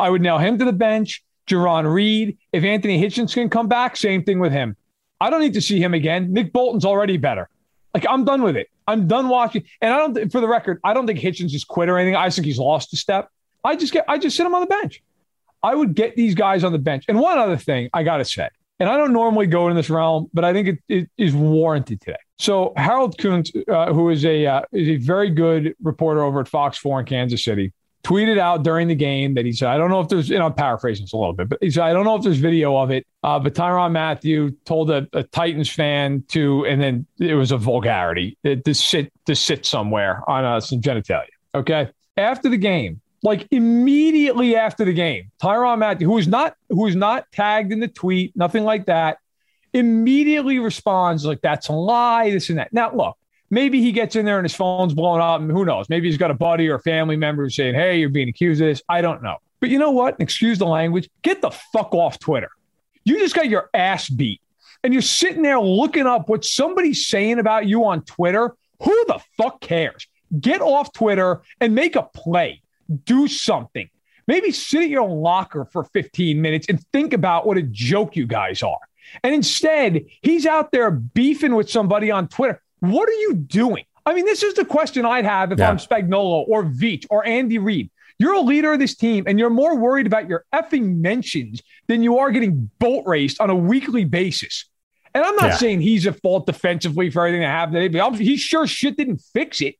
I 0.00 0.08
would 0.10 0.22
nail 0.22 0.38
him 0.38 0.58
to 0.58 0.64
the 0.64 0.72
bench. 0.72 1.22
Jarran 1.48 1.92
Reed. 1.92 2.38
If 2.52 2.64
Anthony 2.64 3.02
Hitchens 3.02 3.34
can 3.34 3.48
come 3.48 3.68
back, 3.68 3.96
same 3.96 4.24
thing 4.24 4.38
with 4.38 4.52
him. 4.52 4.76
I 5.20 5.30
don't 5.30 5.40
need 5.40 5.54
to 5.54 5.60
see 5.60 5.80
him 5.80 5.94
again. 5.94 6.32
Nick 6.32 6.52
Bolton's 6.52 6.84
already 6.84 7.16
better. 7.16 7.48
Like 7.94 8.06
I'm 8.08 8.24
done 8.24 8.42
with 8.42 8.56
it. 8.56 8.68
I'm 8.86 9.06
done 9.06 9.28
watching. 9.28 9.64
And 9.80 9.92
I 9.92 9.98
don't, 9.98 10.32
for 10.32 10.40
the 10.40 10.48
record, 10.48 10.80
I 10.84 10.94
don't 10.94 11.06
think 11.06 11.18
Hitchens 11.18 11.54
is 11.54 11.64
quit 11.64 11.88
or 11.88 11.98
anything. 11.98 12.16
I 12.16 12.30
think 12.30 12.46
he's 12.46 12.58
lost 12.58 12.92
a 12.92 12.96
step. 12.96 13.28
I 13.64 13.76
just 13.76 13.92
get, 13.92 14.04
I 14.08 14.18
just 14.18 14.36
sit 14.36 14.46
him 14.46 14.54
on 14.54 14.60
the 14.60 14.66
bench. 14.66 15.02
I 15.62 15.74
would 15.74 15.94
get 15.94 16.14
these 16.16 16.34
guys 16.34 16.64
on 16.64 16.72
the 16.72 16.78
bench. 16.78 17.04
And 17.08 17.18
one 17.18 17.38
other 17.38 17.56
thing 17.56 17.90
I 17.92 18.02
got 18.02 18.18
to 18.18 18.24
say, 18.24 18.48
and 18.80 18.88
I 18.88 18.96
don't 18.96 19.12
normally 19.12 19.46
go 19.46 19.68
in 19.68 19.76
this 19.76 19.90
realm, 19.90 20.30
but 20.32 20.44
I 20.44 20.52
think 20.52 20.68
it, 20.68 20.78
it 20.88 21.10
is 21.18 21.34
warranted 21.34 22.00
today. 22.00 22.18
So 22.38 22.72
Harold 22.76 23.18
Kuntz, 23.18 23.50
uh, 23.66 23.92
who 23.92 24.10
is 24.10 24.24
a 24.24 24.46
uh, 24.46 24.62
is 24.72 24.88
a 24.88 24.96
very 24.96 25.30
good 25.30 25.74
reporter 25.82 26.22
over 26.22 26.40
at 26.40 26.46
Fox 26.46 26.78
Four 26.78 27.00
in 27.00 27.06
Kansas 27.06 27.44
City, 27.44 27.72
tweeted 28.04 28.38
out 28.38 28.62
during 28.62 28.88
the 28.88 28.94
game 28.94 29.34
that 29.34 29.44
he 29.44 29.52
said, 29.52 29.68
I 29.68 29.76
don't 29.76 29.90
know 29.90 30.00
if 30.00 30.08
there's, 30.08 30.28
you 30.28 30.38
know, 30.38 30.46
I'm 30.46 30.54
paraphrasing 30.54 31.04
this 31.04 31.12
a 31.12 31.16
little 31.16 31.32
bit, 31.32 31.48
but 31.48 31.58
he 31.60 31.70
said, 31.70 31.82
I 31.82 31.92
don't 31.92 32.04
know 32.04 32.16
if 32.16 32.22
there's 32.22 32.38
video 32.38 32.76
of 32.76 32.90
it. 32.90 33.06
Uh, 33.22 33.38
but 33.38 33.54
Tyrann 33.54 33.92
Mathieu 33.92 34.52
told 34.64 34.90
a, 34.90 35.06
a, 35.12 35.24
Titans 35.24 35.68
fan 35.68 36.24
to, 36.28 36.64
and 36.66 36.80
then 36.80 37.06
it 37.18 37.34
was 37.34 37.52
a 37.52 37.58
vulgarity 37.58 38.38
to 38.44 38.74
sit, 38.74 39.12
to 39.26 39.34
sit 39.34 39.66
somewhere 39.66 40.22
on 40.28 40.44
uh, 40.44 40.60
some 40.60 40.80
genitalia. 40.80 41.26
Okay. 41.54 41.88
After 42.16 42.48
the 42.48 42.56
game, 42.56 43.00
like 43.22 43.46
immediately 43.50 44.54
after 44.54 44.84
the 44.84 44.92
game, 44.92 45.30
Tyrann 45.42 45.80
Mathieu, 45.80 46.06
who 46.06 46.18
is 46.18 46.28
not, 46.28 46.56
who 46.70 46.86
is 46.86 46.96
not 46.96 47.30
tagged 47.32 47.72
in 47.72 47.80
the 47.80 47.88
tweet, 47.88 48.34
nothing 48.36 48.64
like 48.64 48.86
that, 48.86 49.18
immediately 49.74 50.58
responds 50.58 51.24
like, 51.24 51.40
that's 51.40 51.68
a 51.68 51.72
lie, 51.72 52.30
this 52.30 52.48
and 52.48 52.58
that. 52.58 52.72
Now, 52.72 52.94
look, 52.94 53.17
Maybe 53.50 53.80
he 53.80 53.92
gets 53.92 54.14
in 54.14 54.24
there 54.24 54.38
and 54.38 54.44
his 54.44 54.54
phone's 54.54 54.94
blown 54.94 55.20
up, 55.20 55.40
and 55.40 55.50
who 55.50 55.64
knows? 55.64 55.88
Maybe 55.88 56.08
he's 56.08 56.18
got 56.18 56.30
a 56.30 56.34
buddy 56.34 56.68
or 56.68 56.76
a 56.76 56.80
family 56.80 57.16
member 57.16 57.44
who's 57.44 57.56
saying, 57.56 57.74
Hey, 57.74 57.98
you're 57.98 58.10
being 58.10 58.28
accused 58.28 58.60
of 58.60 58.68
this. 58.68 58.82
I 58.88 59.00
don't 59.00 59.22
know. 59.22 59.38
But 59.60 59.70
you 59.70 59.78
know 59.78 59.90
what? 59.90 60.20
Excuse 60.20 60.58
the 60.58 60.66
language. 60.66 61.08
Get 61.22 61.40
the 61.40 61.50
fuck 61.50 61.94
off 61.94 62.18
Twitter. 62.18 62.50
You 63.04 63.18
just 63.18 63.34
got 63.34 63.48
your 63.48 63.70
ass 63.74 64.08
beat 64.08 64.40
and 64.84 64.92
you're 64.92 65.02
sitting 65.02 65.42
there 65.42 65.60
looking 65.60 66.06
up 66.06 66.28
what 66.28 66.44
somebody's 66.44 67.06
saying 67.06 67.38
about 67.38 67.66
you 67.66 67.84
on 67.84 68.02
Twitter. 68.02 68.54
Who 68.82 69.04
the 69.06 69.20
fuck 69.36 69.60
cares? 69.60 70.06
Get 70.38 70.60
off 70.60 70.92
Twitter 70.92 71.42
and 71.60 71.74
make 71.74 71.96
a 71.96 72.02
play. 72.02 72.62
Do 73.04 73.26
something. 73.26 73.88
Maybe 74.26 74.52
sit 74.52 74.82
at 74.82 74.88
your 74.90 75.08
locker 75.08 75.64
for 75.64 75.84
15 75.84 76.40
minutes 76.40 76.66
and 76.68 76.84
think 76.92 77.12
about 77.12 77.46
what 77.46 77.56
a 77.56 77.62
joke 77.62 78.14
you 78.14 78.26
guys 78.26 78.62
are. 78.62 78.78
And 79.24 79.34
instead, 79.34 80.04
he's 80.22 80.44
out 80.44 80.70
there 80.70 80.90
beefing 80.90 81.54
with 81.54 81.70
somebody 81.70 82.10
on 82.10 82.28
Twitter. 82.28 82.62
What 82.80 83.08
are 83.08 83.12
you 83.12 83.34
doing? 83.34 83.84
I 84.06 84.14
mean, 84.14 84.24
this 84.24 84.42
is 84.42 84.54
the 84.54 84.64
question 84.64 85.04
I'd 85.04 85.24
have 85.24 85.52
if 85.52 85.58
yeah. 85.58 85.68
I'm 85.68 85.76
Spagnuolo 85.76 86.44
or 86.48 86.64
Veach 86.64 87.04
or 87.10 87.26
Andy 87.26 87.58
Reid. 87.58 87.90
You're 88.18 88.34
a 88.34 88.40
leader 88.40 88.72
of 88.72 88.80
this 88.80 88.96
team, 88.96 89.24
and 89.26 89.38
you're 89.38 89.50
more 89.50 89.76
worried 89.76 90.06
about 90.06 90.28
your 90.28 90.44
effing 90.52 90.96
mentions 90.96 91.62
than 91.86 92.02
you 92.02 92.18
are 92.18 92.30
getting 92.32 92.70
boat 92.80 93.04
raced 93.06 93.40
on 93.40 93.48
a 93.48 93.54
weekly 93.54 94.04
basis. 94.04 94.64
And 95.14 95.24
I'm 95.24 95.36
not 95.36 95.50
yeah. 95.50 95.56
saying 95.56 95.80
he's 95.82 96.06
at 96.06 96.20
fault 96.20 96.46
defensively 96.46 97.10
for 97.10 97.20
everything 97.20 97.42
that 97.42 97.48
happened 97.48 97.76
today, 97.76 97.88
but 97.88 98.14
he 98.16 98.36
sure 98.36 98.66
shit 98.66 98.96
didn't 98.96 99.18
fix 99.32 99.60
it. 99.60 99.76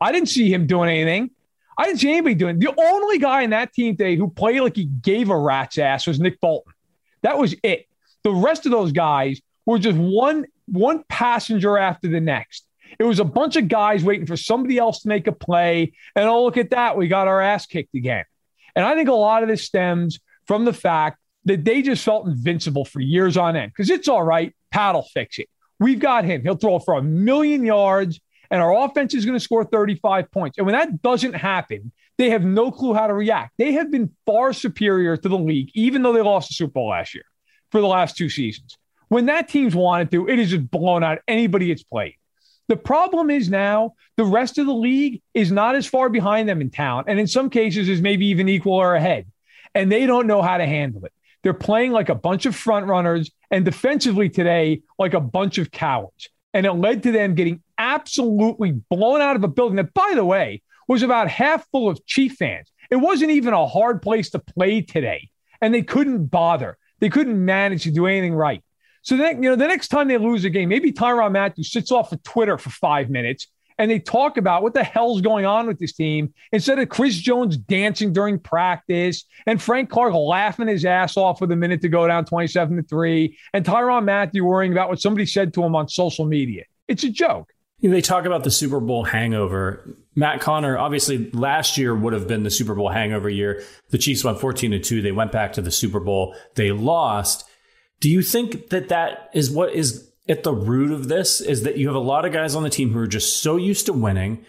I 0.00 0.12
didn't 0.12 0.28
see 0.28 0.52
him 0.52 0.66
doing 0.66 0.90
anything. 0.90 1.30
I 1.76 1.86
didn't 1.86 2.00
see 2.00 2.10
anybody 2.10 2.34
doing. 2.34 2.56
It. 2.56 2.60
The 2.60 2.74
only 2.80 3.18
guy 3.18 3.42
in 3.42 3.50
that 3.50 3.72
team 3.72 3.96
today 3.96 4.16
who 4.16 4.28
played 4.28 4.60
like 4.60 4.76
he 4.76 4.84
gave 4.84 5.30
a 5.30 5.36
rat's 5.36 5.78
ass 5.78 6.06
was 6.06 6.20
Nick 6.20 6.40
Bolton. 6.40 6.72
That 7.22 7.38
was 7.38 7.54
it. 7.62 7.86
The 8.22 8.32
rest 8.32 8.66
of 8.66 8.72
those 8.72 8.92
guys 8.92 9.40
were 9.66 9.78
just 9.78 9.96
one 9.96 10.46
one 10.66 11.04
passenger 11.08 11.78
after 11.78 12.08
the 12.08 12.20
next. 12.20 12.66
It 12.98 13.04
was 13.04 13.20
a 13.20 13.24
bunch 13.24 13.56
of 13.56 13.68
guys 13.68 14.04
waiting 14.04 14.26
for 14.26 14.36
somebody 14.36 14.78
else 14.78 15.02
to 15.02 15.08
make 15.08 15.26
a 15.26 15.32
play. 15.32 15.92
And 16.14 16.28
oh, 16.28 16.44
look 16.44 16.56
at 16.56 16.70
that. 16.70 16.96
We 16.96 17.08
got 17.08 17.28
our 17.28 17.40
ass 17.40 17.66
kicked 17.66 17.94
again. 17.94 18.24
And 18.76 18.84
I 18.84 18.94
think 18.94 19.08
a 19.08 19.14
lot 19.14 19.42
of 19.42 19.48
this 19.48 19.64
stems 19.64 20.20
from 20.46 20.64
the 20.64 20.72
fact 20.72 21.18
that 21.44 21.64
they 21.64 21.82
just 21.82 22.04
felt 22.04 22.26
invincible 22.26 22.84
for 22.84 23.00
years 23.00 23.36
on 23.36 23.56
end 23.56 23.72
because 23.74 23.90
it's 23.90 24.08
all 24.08 24.22
right. 24.22 24.54
Pat 24.70 24.94
will 24.94 25.02
fix 25.02 25.38
it. 25.38 25.48
We've 25.80 25.98
got 25.98 26.24
him. 26.24 26.42
He'll 26.42 26.56
throw 26.56 26.78
for 26.78 26.94
a 26.94 27.02
million 27.02 27.64
yards, 27.64 28.20
and 28.50 28.62
our 28.62 28.84
offense 28.84 29.14
is 29.14 29.24
going 29.24 29.36
to 29.36 29.42
score 29.42 29.64
35 29.64 30.30
points. 30.30 30.58
And 30.58 30.66
when 30.66 30.74
that 30.74 31.02
doesn't 31.02 31.34
happen, 31.34 31.92
they 32.18 32.30
have 32.30 32.44
no 32.44 32.70
clue 32.70 32.94
how 32.94 33.08
to 33.08 33.14
react. 33.14 33.54
They 33.58 33.72
have 33.72 33.90
been 33.90 34.12
far 34.24 34.52
superior 34.52 35.16
to 35.16 35.28
the 35.28 35.38
league, 35.38 35.70
even 35.74 36.02
though 36.02 36.12
they 36.12 36.22
lost 36.22 36.48
the 36.48 36.54
Super 36.54 36.72
Bowl 36.72 36.90
last 36.90 37.14
year 37.14 37.24
for 37.72 37.80
the 37.80 37.86
last 37.86 38.16
two 38.16 38.28
seasons. 38.28 38.76
When 39.12 39.26
that 39.26 39.46
team's 39.46 39.74
wanted 39.74 40.10
to, 40.12 40.26
it 40.26 40.38
has 40.38 40.48
just 40.48 40.70
blown 40.70 41.04
out 41.04 41.18
anybody 41.28 41.70
it's 41.70 41.82
played. 41.82 42.16
The 42.68 42.78
problem 42.78 43.28
is 43.28 43.50
now 43.50 43.92
the 44.16 44.24
rest 44.24 44.56
of 44.56 44.64
the 44.64 44.72
league 44.72 45.20
is 45.34 45.52
not 45.52 45.74
as 45.74 45.86
far 45.86 46.08
behind 46.08 46.48
them 46.48 46.62
in 46.62 46.70
talent, 46.70 47.08
and 47.10 47.20
in 47.20 47.26
some 47.26 47.50
cases 47.50 47.90
is 47.90 48.00
maybe 48.00 48.24
even 48.28 48.48
equal 48.48 48.72
or 48.72 48.94
ahead, 48.94 49.26
and 49.74 49.92
they 49.92 50.06
don't 50.06 50.26
know 50.26 50.40
how 50.40 50.56
to 50.56 50.64
handle 50.64 51.04
it. 51.04 51.12
They're 51.42 51.52
playing 51.52 51.92
like 51.92 52.08
a 52.08 52.14
bunch 52.14 52.46
of 52.46 52.56
front 52.56 52.86
runners, 52.86 53.30
and 53.50 53.66
defensively 53.66 54.30
today 54.30 54.80
like 54.98 55.12
a 55.12 55.20
bunch 55.20 55.58
of 55.58 55.70
cowards, 55.70 56.30
and 56.54 56.64
it 56.64 56.72
led 56.72 57.02
to 57.02 57.12
them 57.12 57.34
getting 57.34 57.62
absolutely 57.76 58.80
blown 58.88 59.20
out 59.20 59.36
of 59.36 59.44
a 59.44 59.48
building 59.48 59.76
that, 59.76 59.92
by 59.92 60.12
the 60.14 60.24
way, 60.24 60.62
was 60.88 61.02
about 61.02 61.28
half 61.28 61.68
full 61.70 61.90
of 61.90 62.02
Chief 62.06 62.36
fans. 62.36 62.72
It 62.90 62.96
wasn't 62.96 63.32
even 63.32 63.52
a 63.52 63.66
hard 63.66 64.00
place 64.00 64.30
to 64.30 64.38
play 64.38 64.80
today, 64.80 65.28
and 65.60 65.74
they 65.74 65.82
couldn't 65.82 66.28
bother. 66.28 66.78
They 67.00 67.10
couldn't 67.10 67.44
manage 67.44 67.82
to 67.82 67.90
do 67.90 68.06
anything 68.06 68.34
right. 68.34 68.62
So 69.02 69.16
then, 69.16 69.42
you 69.42 69.50
know, 69.50 69.56
the 69.56 69.66
next 69.66 69.88
time 69.88 70.08
they 70.08 70.16
lose 70.16 70.44
a 70.44 70.50
game, 70.50 70.68
maybe 70.68 70.92
Tyrann 70.92 71.32
Mathieu 71.32 71.64
sits 71.64 71.90
off 71.90 72.12
of 72.12 72.22
Twitter 72.22 72.56
for 72.56 72.70
five 72.70 73.10
minutes 73.10 73.48
and 73.78 73.90
they 73.90 73.98
talk 73.98 74.36
about 74.36 74.62
what 74.62 74.74
the 74.74 74.84
hell's 74.84 75.20
going 75.20 75.44
on 75.44 75.66
with 75.66 75.78
this 75.78 75.92
team 75.92 76.32
instead 76.52 76.78
of 76.78 76.88
Chris 76.88 77.16
Jones 77.16 77.56
dancing 77.56 78.12
during 78.12 78.38
practice 78.38 79.24
and 79.46 79.60
Frank 79.60 79.90
Clark 79.90 80.14
laughing 80.14 80.68
his 80.68 80.84
ass 80.84 81.16
off 81.16 81.40
with 81.40 81.50
a 81.50 81.56
minute 81.56 81.80
to 81.82 81.88
go 81.88 82.06
down 82.06 82.24
27 82.24 82.76
to 82.76 82.82
3 82.84 83.36
and 83.52 83.64
Tyrann 83.64 84.04
Mathieu 84.04 84.44
worrying 84.44 84.72
about 84.72 84.88
what 84.88 85.00
somebody 85.00 85.26
said 85.26 85.52
to 85.54 85.64
him 85.64 85.74
on 85.74 85.88
social 85.88 86.24
media. 86.24 86.64
It's 86.86 87.02
a 87.04 87.10
joke. 87.10 87.52
They 87.80 88.00
talk 88.00 88.26
about 88.26 88.44
the 88.44 88.50
Super 88.50 88.78
Bowl 88.78 89.02
hangover. 89.02 89.96
Matt 90.14 90.40
Connor, 90.40 90.78
obviously, 90.78 91.30
last 91.32 91.76
year 91.76 91.94
would 91.96 92.12
have 92.12 92.28
been 92.28 92.44
the 92.44 92.50
Super 92.50 92.76
Bowl 92.76 92.88
hangover 92.88 93.28
year. 93.28 93.64
The 93.90 93.98
Chiefs 93.98 94.22
went 94.22 94.38
14 94.38 94.70
to 94.70 94.78
2. 94.78 95.02
They 95.02 95.10
went 95.10 95.32
back 95.32 95.54
to 95.54 95.62
the 95.62 95.72
Super 95.72 95.98
Bowl. 95.98 96.36
They 96.54 96.70
lost. 96.70 97.48
Do 98.02 98.10
you 98.10 98.20
think 98.20 98.70
that 98.70 98.88
that 98.88 99.30
is 99.32 99.48
what 99.48 99.72
is 99.72 100.10
at 100.28 100.42
the 100.42 100.52
root 100.52 100.90
of 100.90 101.06
this? 101.06 101.40
Is 101.40 101.62
that 101.62 101.76
you 101.78 101.86
have 101.86 101.94
a 101.94 102.00
lot 102.00 102.24
of 102.24 102.32
guys 102.32 102.56
on 102.56 102.64
the 102.64 102.68
team 102.68 102.92
who 102.92 102.98
are 102.98 103.06
just 103.06 103.40
so 103.40 103.56
used 103.56 103.86
to 103.86 103.92
winning, 103.92 104.44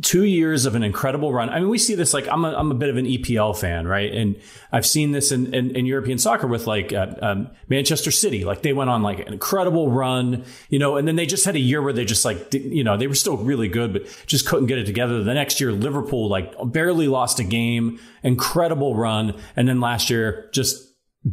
two 0.00 0.24
years 0.24 0.64
of 0.64 0.74
an 0.74 0.82
incredible 0.82 1.30
run. 1.30 1.50
I 1.50 1.60
mean, 1.60 1.68
we 1.68 1.76
see 1.76 1.94
this 1.94 2.14
like 2.14 2.26
I'm 2.26 2.46
a, 2.46 2.54
I'm 2.54 2.70
a 2.70 2.74
bit 2.74 2.88
of 2.88 2.96
an 2.96 3.04
EPL 3.04 3.54
fan, 3.54 3.86
right? 3.86 4.10
And 4.10 4.36
I've 4.72 4.86
seen 4.86 5.12
this 5.12 5.30
in, 5.30 5.54
in, 5.54 5.76
in 5.76 5.84
European 5.84 6.16
soccer 6.16 6.46
with 6.46 6.66
like 6.66 6.94
uh, 6.94 7.14
um, 7.20 7.50
Manchester 7.68 8.10
City. 8.10 8.46
Like 8.46 8.62
they 8.62 8.72
went 8.72 8.88
on 8.88 9.02
like 9.02 9.18
an 9.18 9.34
incredible 9.34 9.90
run, 9.90 10.44
you 10.70 10.78
know, 10.78 10.96
and 10.96 11.06
then 11.06 11.16
they 11.16 11.26
just 11.26 11.44
had 11.44 11.54
a 11.54 11.60
year 11.60 11.82
where 11.82 11.92
they 11.92 12.06
just 12.06 12.24
like, 12.24 12.54
you 12.54 12.82
know, 12.82 12.96
they 12.96 13.08
were 13.08 13.14
still 13.14 13.36
really 13.36 13.68
good, 13.68 13.92
but 13.92 14.24
just 14.24 14.46
couldn't 14.46 14.68
get 14.68 14.78
it 14.78 14.86
together. 14.86 15.22
The 15.22 15.34
next 15.34 15.60
year, 15.60 15.70
Liverpool 15.70 16.30
like 16.30 16.54
barely 16.64 17.08
lost 17.08 17.40
a 17.40 17.44
game, 17.44 18.00
incredible 18.22 18.96
run. 18.96 19.38
And 19.54 19.68
then 19.68 19.80
last 19.82 20.08
year, 20.08 20.48
just 20.52 20.85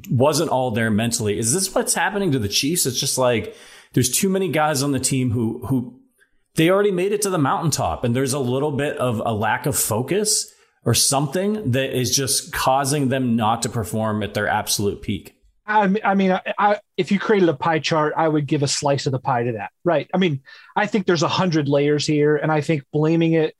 wasn't 0.09 0.49
all 0.49 0.71
there 0.71 0.89
mentally. 0.89 1.37
Is 1.37 1.53
this 1.53 1.73
what's 1.73 1.93
happening 1.93 2.31
to 2.31 2.39
the 2.39 2.47
Chiefs? 2.47 2.85
It's 2.85 2.99
just 2.99 3.17
like 3.17 3.55
there's 3.93 4.09
too 4.09 4.29
many 4.29 4.49
guys 4.49 4.83
on 4.83 4.91
the 4.91 4.99
team 4.99 5.31
who 5.31 5.65
who 5.67 5.99
they 6.55 6.69
already 6.69 6.91
made 6.91 7.11
it 7.11 7.21
to 7.23 7.29
the 7.29 7.37
mountaintop, 7.37 8.03
and 8.03 8.15
there's 8.15 8.33
a 8.33 8.39
little 8.39 8.71
bit 8.71 8.97
of 8.97 9.21
a 9.25 9.33
lack 9.33 9.65
of 9.65 9.77
focus 9.77 10.53
or 10.85 10.93
something 10.93 11.71
that 11.71 11.97
is 11.97 12.15
just 12.15 12.51
causing 12.51 13.09
them 13.09 13.35
not 13.35 13.61
to 13.63 13.69
perform 13.69 14.21
at 14.21 14.33
their 14.33 14.47
absolute 14.47 15.01
peak. 15.01 15.35
I, 15.65 15.95
I 16.03 16.15
mean, 16.15 16.33
I, 16.33 16.41
I, 16.59 16.79
if 16.97 17.11
you 17.11 17.19
created 17.19 17.47
a 17.47 17.53
pie 17.53 17.79
chart, 17.79 18.13
I 18.17 18.27
would 18.27 18.47
give 18.47 18.63
a 18.63 18.67
slice 18.67 19.05
of 19.05 19.13
the 19.13 19.19
pie 19.19 19.43
to 19.43 19.53
that, 19.53 19.71
right? 19.85 20.09
I 20.13 20.17
mean, 20.17 20.41
I 20.75 20.87
think 20.87 21.05
there's 21.05 21.23
a 21.23 21.29
hundred 21.29 21.69
layers 21.69 22.05
here, 22.05 22.35
and 22.35 22.51
I 22.51 22.59
think 22.59 22.83
blaming 22.91 23.33
it 23.33 23.55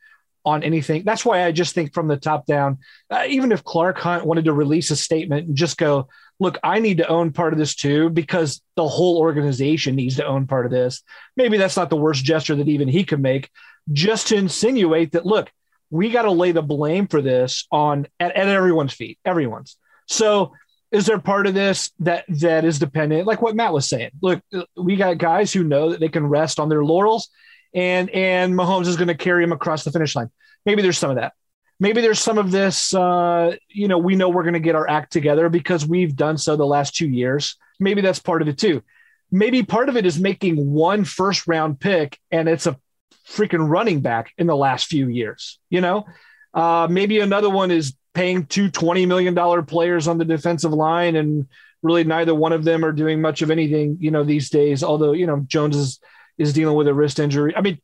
on 0.46 0.64
anything. 0.64 1.04
That's 1.06 1.24
why 1.24 1.46
I 1.46 1.54
just 1.54 1.74
think 1.74 1.94
from 1.94 2.10
the 2.10 2.18
top 2.18 2.46
down, 2.46 2.80
uh, 3.10 3.24
even 3.30 3.54
if 3.54 3.64
Clark 3.64 4.00
Hunt 4.00 4.26
wanted 4.26 4.46
to 4.46 4.54
release 4.54 4.92
a 4.92 4.96
statement 4.98 5.48
and 5.48 5.56
just 5.56 5.78
go, 5.78 6.10
look, 6.40 6.58
I 6.64 6.80
need 6.80 6.98
to 6.98 7.08
own 7.08 7.32
part 7.32 7.54
of 7.54 7.60
this 7.60 7.76
too, 7.76 8.10
because 8.10 8.62
the 8.76 8.88
whole 8.88 9.18
organization 9.18 9.96
needs 9.96 10.18
to 10.18 10.26
own 10.26 10.48
part 10.48 10.66
of 10.66 10.72
this. 10.72 11.04
Maybe 11.38 11.58
that's 11.58 11.78
not 11.78 11.90
the 11.90 11.96
worst 11.96 12.24
gesture 12.24 12.56
that 12.56 12.68
even 12.68 12.88
he 12.88 13.04
could 13.04 13.22
make, 13.22 13.50
just 13.92 14.28
to 14.28 14.36
insinuate 14.36 15.12
that, 15.14 15.26
look, 15.26 15.52
we 15.90 16.10
got 16.10 16.24
to 16.24 16.32
lay 16.32 16.52
the 16.52 16.62
blame 16.62 17.08
for 17.08 17.22
this 17.22 17.68
on 17.72 18.08
at, 18.20 18.36
at 18.36 18.48
everyone's 18.48 18.94
feet, 18.94 19.20
everyone's. 19.26 19.78
So 20.08 20.54
is 20.92 21.06
there 21.06 21.20
part 21.20 21.48
of 21.48 21.54
this 21.54 21.92
that 22.00 22.26
that 22.28 22.66
is 22.66 22.80
dependent, 22.80 23.28
like 23.28 23.42
what 23.42 23.56
Matt 23.56 23.74
was 23.74 23.88
saying? 23.88 24.12
Look, 24.22 24.42
we 24.76 24.96
got 24.96 25.18
guys 25.18 25.54
who 25.54 25.64
know 25.64 25.90
that 25.90 26.00
they 26.00 26.10
can 26.10 26.26
rest 26.26 26.60
on 26.60 26.70
their 26.70 26.84
laurels 26.84 27.30
and 27.74 28.10
and 28.12 28.54
Mahomes 28.54 28.88
is 28.88 28.96
going 28.96 29.08
to 29.08 29.16
carry 29.16 29.44
him 29.44 29.52
across 29.52 29.84
the 29.84 29.92
finish 29.92 30.16
line. 30.16 30.30
Maybe 30.66 30.82
there's 30.82 30.98
some 30.98 31.10
of 31.10 31.18
that. 31.18 31.34
Maybe 31.80 32.02
there's 32.02 32.20
some 32.20 32.38
of 32.38 32.52
this. 32.52 32.94
Uh, 32.94 33.56
you 33.68 33.88
know, 33.88 33.98
we 33.98 34.16
know 34.16 34.30
we're 34.30 34.44
going 34.44 34.54
to 34.54 34.60
get 34.60 34.76
our 34.76 34.90
act 34.90 35.12
together 35.12 35.50
because 35.50 35.86
we've 35.86 36.16
done 36.16 36.38
so 36.38 36.56
the 36.56 36.66
last 36.66 36.96
two 36.96 37.10
years. 37.10 37.58
Maybe 37.80 38.02
that's 38.02 38.20
part 38.20 38.42
of 38.42 38.48
it 38.48 38.58
too. 38.58 38.84
Maybe 39.32 39.64
part 39.64 39.90
of 39.90 39.98
it 39.98 40.06
is 40.06 40.20
making 40.20 40.72
one 40.72 41.04
first 41.04 41.48
round 41.48 41.80
pick 41.80 42.20
and 42.32 42.48
it's 42.48 42.68
a 42.68 42.78
freaking 43.28 43.68
running 43.68 44.02
back 44.02 44.32
in 44.38 44.48
the 44.48 44.56
last 44.56 44.86
few 44.86 45.08
years. 45.08 45.60
You 45.70 45.82
know, 45.82 46.06
uh, 46.54 46.88
maybe 46.90 47.20
another 47.20 47.50
one 47.50 47.72
is 47.72 47.96
paying 48.14 48.46
two 48.46 48.70
$20 48.70 49.08
million 49.08 49.66
players 49.66 50.08
on 50.08 50.20
the 50.20 50.26
defensive 50.26 50.72
line 50.72 51.16
and 51.16 51.48
really 51.82 52.04
neither 52.04 52.34
one 52.34 52.54
of 52.54 52.64
them 52.64 52.86
are 52.86 52.92
doing 52.92 53.22
much 53.22 53.42
of 53.42 53.52
anything, 53.52 53.98
you 54.00 54.12
know, 54.12 54.24
these 54.24 54.50
days. 54.50 54.84
Although, 54.84 55.14
you 55.14 55.28
know, 55.28 55.44
Jones 55.48 55.76
is 55.76 56.00
is 56.38 56.54
dealing 56.54 56.76
with 56.76 56.88
a 56.88 56.94
wrist 56.94 57.20
injury. 57.20 57.56
I 57.56 57.62
mean, 57.62 57.80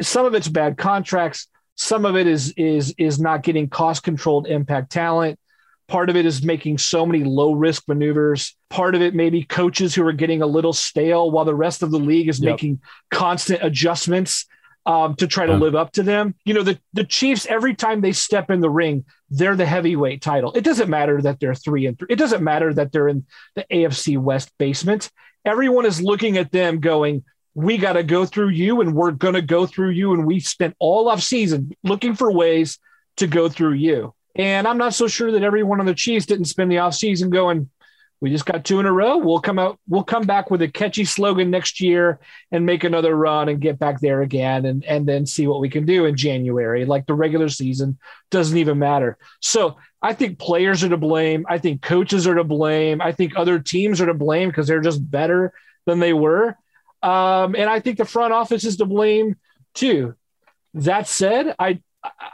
some 0.00 0.26
of 0.26 0.34
it's 0.34 0.48
bad 0.48 0.76
contracts. 0.76 1.48
Some 1.78 2.04
of 2.04 2.16
it 2.16 2.26
is 2.26 2.52
is 2.56 2.92
is 2.98 3.20
not 3.20 3.44
getting 3.44 3.68
cost 3.68 4.02
controlled 4.02 4.48
impact 4.48 4.90
talent. 4.90 5.38
Part 5.86 6.10
of 6.10 6.16
it 6.16 6.26
is 6.26 6.42
making 6.42 6.78
so 6.78 7.06
many 7.06 7.22
low 7.24 7.52
risk 7.52 7.84
maneuvers. 7.86 8.56
Part 8.68 8.96
of 8.96 9.00
it 9.00 9.14
maybe 9.14 9.44
coaches 9.44 9.94
who 9.94 10.04
are 10.06 10.12
getting 10.12 10.42
a 10.42 10.46
little 10.46 10.72
stale 10.72 11.30
while 11.30 11.44
the 11.44 11.54
rest 11.54 11.84
of 11.84 11.92
the 11.92 11.98
league 11.98 12.28
is 12.28 12.40
yep. 12.40 12.52
making 12.52 12.80
constant 13.10 13.62
adjustments 13.62 14.44
um, 14.86 15.14
to 15.16 15.28
try 15.28 15.46
to 15.46 15.54
live 15.54 15.76
up 15.76 15.92
to 15.92 16.02
them. 16.02 16.34
You 16.44 16.54
know, 16.54 16.64
the 16.64 16.80
the 16.94 17.04
Chiefs 17.04 17.46
every 17.46 17.76
time 17.76 18.00
they 18.00 18.12
step 18.12 18.50
in 18.50 18.60
the 18.60 18.70
ring, 18.70 19.04
they're 19.30 19.54
the 19.54 19.64
heavyweight 19.64 20.20
title. 20.20 20.52
It 20.54 20.64
doesn't 20.64 20.90
matter 20.90 21.22
that 21.22 21.38
they're 21.38 21.54
three 21.54 21.86
and 21.86 21.96
three. 21.96 22.08
It 22.10 22.18
doesn't 22.18 22.42
matter 22.42 22.74
that 22.74 22.90
they're 22.90 23.08
in 23.08 23.24
the 23.54 23.64
AFC 23.70 24.18
West 24.18 24.50
basement. 24.58 25.10
Everyone 25.44 25.86
is 25.86 26.02
looking 26.02 26.38
at 26.38 26.50
them 26.50 26.80
going, 26.80 27.22
we 27.54 27.78
got 27.78 27.94
to 27.94 28.02
go 28.02 28.24
through 28.24 28.50
you 28.50 28.80
and 28.80 28.94
we're 28.94 29.10
going 29.10 29.34
to 29.34 29.42
go 29.42 29.66
through 29.66 29.90
you. 29.90 30.12
And 30.12 30.26
we 30.26 30.40
spent 30.40 30.76
all 30.78 31.08
off 31.08 31.22
season 31.22 31.72
looking 31.82 32.14
for 32.14 32.30
ways 32.30 32.78
to 33.16 33.26
go 33.26 33.48
through 33.48 33.74
you. 33.74 34.14
And 34.36 34.68
I'm 34.68 34.78
not 34.78 34.94
so 34.94 35.08
sure 35.08 35.32
that 35.32 35.42
everyone 35.42 35.80
on 35.80 35.86
the 35.86 35.94
Chiefs 35.94 36.26
didn't 36.26 36.44
spend 36.44 36.70
the 36.70 36.78
off 36.78 36.94
season 36.94 37.30
going, 37.30 37.68
We 38.20 38.30
just 38.30 38.46
got 38.46 38.64
two 38.64 38.78
in 38.78 38.86
a 38.86 38.92
row. 38.92 39.16
We'll 39.16 39.40
come 39.40 39.58
out. 39.58 39.80
We'll 39.88 40.04
come 40.04 40.24
back 40.24 40.50
with 40.50 40.62
a 40.62 40.68
catchy 40.68 41.04
slogan 41.04 41.50
next 41.50 41.80
year 41.80 42.20
and 42.52 42.64
make 42.64 42.84
another 42.84 43.14
run 43.16 43.48
and 43.48 43.60
get 43.60 43.78
back 43.80 44.00
there 44.00 44.22
again, 44.22 44.64
and 44.64 44.84
and 44.84 45.06
then 45.06 45.26
see 45.26 45.48
what 45.48 45.60
we 45.60 45.68
can 45.68 45.84
do 45.84 46.04
in 46.04 46.16
January. 46.16 46.84
Like 46.84 47.06
the 47.06 47.14
regular 47.14 47.48
season 47.48 47.98
doesn't 48.30 48.56
even 48.56 48.78
matter. 48.78 49.18
So 49.40 49.76
I 50.00 50.12
think 50.14 50.38
players 50.38 50.84
are 50.84 50.88
to 50.88 50.96
blame. 50.96 51.44
I 51.48 51.58
think 51.58 51.82
coaches 51.82 52.26
are 52.26 52.36
to 52.36 52.44
blame. 52.44 53.00
I 53.00 53.10
think 53.12 53.32
other 53.34 53.58
teams 53.58 54.00
are 54.00 54.06
to 54.06 54.14
blame 54.14 54.48
because 54.48 54.68
they're 54.68 54.80
just 54.80 55.08
better 55.10 55.52
than 55.86 55.98
they 55.98 56.12
were. 56.12 56.56
Um, 57.02 57.54
and 57.54 57.70
I 57.70 57.80
think 57.80 57.98
the 57.98 58.04
front 58.04 58.32
office 58.32 58.64
is 58.64 58.76
to 58.78 58.84
blame 58.84 59.36
too. 59.74 60.14
That 60.74 61.08
said, 61.08 61.54
I 61.58 61.80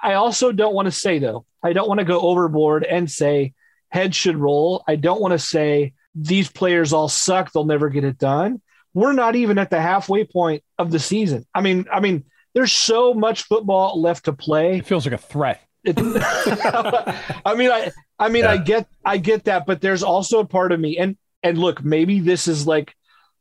I 0.03 0.15
also 0.15 0.53
don't 0.53 0.75
want 0.75 0.87
to 0.87 0.93
say 0.93 1.19
though. 1.19 1.47
I 1.63 1.73
don't 1.73 1.89
want 1.89 2.01
to 2.01 2.05
go 2.05 2.21
overboard 2.21 2.85
and 2.85 3.11
say 3.11 3.55
heads 3.89 4.17
should 4.17 4.37
roll. 4.37 4.83
I 4.87 4.97
don't 4.97 5.21
want 5.21 5.33
to 5.33 5.39
say 5.39 5.95
these 6.15 6.51
players 6.51 6.93
all 6.93 7.09
suck, 7.09 7.53
they'll 7.53 7.65
never 7.65 7.89
get 7.89 8.05
it 8.05 8.19
done. 8.19 8.61
We're 8.93 9.13
not 9.13 9.35
even 9.35 9.59
at 9.59 9.71
the 9.71 9.81
halfway 9.81 10.25
point 10.25 10.63
of 10.79 10.91
the 10.91 11.01
season. 11.01 11.45
I 11.55 11.61
mean, 11.61 11.87
I 11.93 12.01
mean, 12.01 12.25
there's 12.55 12.73
so 12.73 13.13
much 13.13 13.43
football 13.43 14.01
left 14.01 14.27
to 14.27 14.33
play. 14.33 14.79
It 14.79 14.87
feels 14.87 15.05
like 15.05 15.15
a 15.15 15.19
threat. 15.19 15.61
I 15.87 17.55
mean, 17.57 17.71
I 17.71 17.91
I 18.19 18.29
mean, 18.29 18.45
yeah. 18.45 18.53
I 18.53 18.57
get 18.59 18.89
I 19.05 19.19
get 19.19 19.45
that, 19.45 19.67
but 19.67 19.81
there's 19.81 20.03
also 20.03 20.39
a 20.39 20.47
part 20.47 20.73
of 20.73 20.81
me, 20.81 20.97
and 20.97 21.17
and 21.43 21.59
look, 21.59 21.85
maybe 21.85 22.21
this 22.21 22.49
is 22.49 22.67
like 22.67 22.95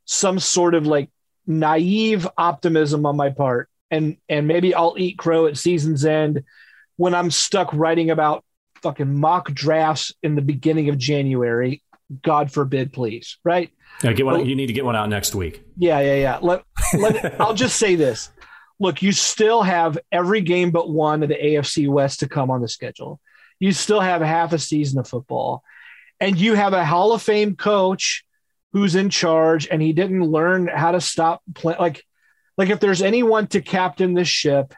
some 0.06 0.40
sort 0.40 0.76
of 0.76 0.86
like 0.86 1.10
naive 1.46 2.28
optimism 2.38 3.06
on 3.06 3.16
my 3.16 3.30
part, 3.30 3.70
and 3.92 4.18
and 4.30 4.48
maybe 4.48 4.74
I'll 4.74 4.96
eat 4.98 5.18
crow 5.18 5.48
at 5.48 5.58
season's 5.58 6.06
end 6.06 6.44
when 6.98 7.16
I'm 7.16 7.32
stuck 7.32 7.74
writing 7.74 8.10
about 8.10 8.44
fucking 8.82 9.20
mock 9.20 9.52
drafts 9.52 10.14
in 10.22 10.36
the 10.36 10.42
beginning 10.42 10.90
of 10.90 10.98
January. 10.98 11.82
God 12.22 12.52
forbid, 12.52 12.94
please. 12.94 13.38
Right? 13.44 13.72
Yeah, 14.04 14.14
get 14.14 14.26
one. 14.26 14.46
You 14.46 14.56
need 14.56 14.68
to 14.68 14.74
get 14.74 14.86
one 14.86 14.96
out 14.96 15.10
next 15.10 15.34
week. 15.36 15.64
Yeah, 15.78 16.00
yeah, 16.00 16.16
yeah. 16.16 16.40
Let, 16.42 16.64
let 16.98 17.40
I'll 17.42 17.54
just 17.54 17.78
say 17.78 17.96
this. 17.96 18.30
Look, 18.80 19.02
you 19.02 19.12
still 19.12 19.64
have 19.64 19.98
every 20.12 20.42
game 20.42 20.72
but 20.72 20.90
one 20.90 21.24
of 21.24 21.30
the 21.30 21.36
AFC 21.36 21.88
West 21.88 22.20
to 22.20 22.28
come 22.28 22.52
on 22.52 22.62
the 22.62 22.68
schedule. 22.68 23.20
You 23.60 23.72
still 23.72 24.02
have 24.02 24.22
half 24.22 24.52
a 24.52 24.60
season 24.60 25.00
of 25.00 25.08
football, 25.08 25.64
and 26.20 26.38
you 26.38 26.56
have 26.56 26.74
a 26.74 26.84
Hall 26.84 27.14
of 27.14 27.22
Fame 27.22 27.56
coach 27.56 28.26
who's 28.74 28.96
in 28.96 29.10
charge, 29.10 29.68
and 29.70 29.82
he 29.82 29.94
didn't 29.94 30.26
learn 30.26 30.68
how 30.68 30.92
to 30.92 31.02
stop 31.02 31.42
play. 31.54 31.76
Like, 31.80 32.04
like 32.58 32.70
if 32.70 32.80
there's 32.80 33.02
anyone 33.02 33.48
to 33.48 33.62
captain 33.62 34.14
this 34.14 34.28
ship 34.28 34.74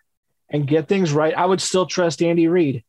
and 0.50 0.68
get 0.68 0.88
things 0.88 1.14
right, 1.14 1.34
I 1.36 1.46
would 1.46 1.62
still 1.62 1.86
trust 1.86 2.22
Andy 2.22 2.48
Reid. 2.48 2.84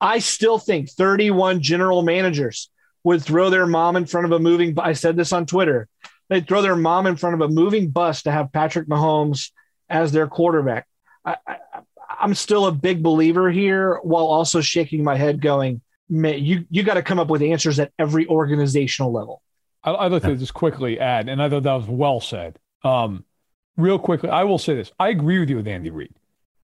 I 0.00 0.18
still 0.18 0.58
think 0.58 0.90
31 0.90 1.62
general 1.62 2.02
managers 2.02 2.70
would 3.04 3.22
throw 3.22 3.50
their 3.50 3.66
mom 3.66 3.96
in 3.96 4.06
front 4.06 4.24
of 4.24 4.32
a 4.32 4.38
moving. 4.38 4.74
I 4.78 4.94
said 4.94 5.16
this 5.16 5.32
on 5.32 5.46
Twitter. 5.46 5.88
They'd 6.28 6.48
throw 6.48 6.60
their 6.60 6.76
mom 6.76 7.06
in 7.06 7.16
front 7.16 7.34
of 7.34 7.40
a 7.40 7.52
moving 7.52 7.90
bus 7.90 8.22
to 8.22 8.32
have 8.32 8.52
Patrick 8.52 8.88
Mahomes 8.88 9.52
as 9.88 10.10
their 10.10 10.26
quarterback. 10.26 10.88
I, 11.24 11.36
I, 11.46 11.56
I'm 12.18 12.34
still 12.34 12.66
a 12.66 12.72
big 12.72 13.02
believer 13.02 13.50
here, 13.50 14.00
while 14.02 14.26
also 14.26 14.60
shaking 14.60 15.04
my 15.04 15.16
head, 15.16 15.40
going, 15.40 15.82
"Man, 16.08 16.42
you 16.42 16.66
you 16.70 16.82
got 16.82 16.94
to 16.94 17.02
come 17.02 17.18
up 17.18 17.28
with 17.28 17.42
answers 17.42 17.78
at 17.78 17.92
every 17.98 18.26
organizational 18.26 19.12
level." 19.12 19.42
I, 19.86 19.94
I'd 19.94 20.12
like 20.12 20.22
to 20.22 20.36
just 20.36 20.54
quickly 20.54 21.00
add, 21.00 21.28
and 21.28 21.40
I 21.40 21.48
thought 21.48 21.62
that 21.62 21.72
was 21.72 21.86
well 21.86 22.20
said. 22.20 22.58
Um, 22.84 23.24
real 23.76 23.98
quickly, 23.98 24.28
I 24.28 24.44
will 24.44 24.58
say 24.58 24.74
this: 24.74 24.92
I 24.98 25.08
agree 25.08 25.38
with 25.38 25.48
you 25.48 25.56
with 25.56 25.68
Andy 25.68 25.90
Reid. 25.90 26.14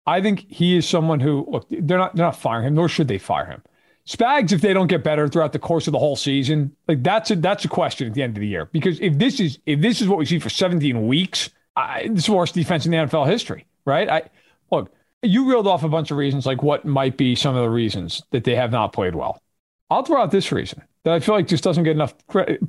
I 0.06 0.20
think 0.20 0.46
he 0.50 0.76
is 0.76 0.86
someone 0.86 1.20
who 1.20 1.46
look 1.48 1.66
they're 1.70 1.98
not 1.98 2.14
they're 2.14 2.26
not 2.26 2.36
firing 2.36 2.66
him, 2.66 2.74
nor 2.74 2.88
should 2.88 3.08
they 3.08 3.18
fire 3.18 3.46
him. 3.46 3.62
Spags, 4.06 4.52
if 4.52 4.60
they 4.60 4.74
don't 4.74 4.88
get 4.88 5.02
better 5.02 5.28
throughout 5.28 5.54
the 5.54 5.58
course 5.58 5.86
of 5.86 5.92
the 5.92 5.98
whole 5.98 6.16
season, 6.16 6.76
like 6.88 7.02
that's 7.02 7.30
a 7.30 7.36
that's 7.36 7.64
a 7.64 7.68
question 7.68 8.06
at 8.08 8.14
the 8.14 8.22
end 8.22 8.36
of 8.36 8.40
the 8.40 8.46
year. 8.46 8.66
Because 8.66 9.00
if 9.00 9.16
this 9.18 9.40
is 9.40 9.58
if 9.64 9.80
this 9.80 10.02
is 10.02 10.08
what 10.08 10.18
we 10.18 10.26
see 10.26 10.38
for 10.38 10.50
17 10.50 11.06
weeks, 11.06 11.48
I, 11.74 12.08
this 12.08 12.20
is 12.20 12.26
the 12.26 12.32
worst 12.34 12.54
defense 12.54 12.84
in 12.84 12.92
the 12.92 12.98
NFL 12.98 13.26
history, 13.28 13.66
right? 13.86 14.08
I 14.10 14.22
look, 14.70 14.92
you 15.22 15.48
reeled 15.48 15.66
off 15.66 15.84
a 15.84 15.88
bunch 15.88 16.10
of 16.10 16.18
reasons, 16.18 16.44
like 16.44 16.62
what 16.62 16.84
might 16.84 17.16
be 17.16 17.34
some 17.34 17.56
of 17.56 17.62
the 17.62 17.70
reasons 17.70 18.22
that 18.30 18.44
they 18.44 18.54
have 18.54 18.70
not 18.70 18.92
played 18.92 19.14
well. 19.14 19.40
I'll 19.94 20.04
throw 20.04 20.20
out 20.20 20.30
this 20.30 20.50
reason 20.50 20.82
that 21.04 21.14
I 21.14 21.20
feel 21.20 21.34
like 21.34 21.46
just 21.46 21.64
doesn't 21.64 21.84
get 21.84 21.92
enough 21.92 22.14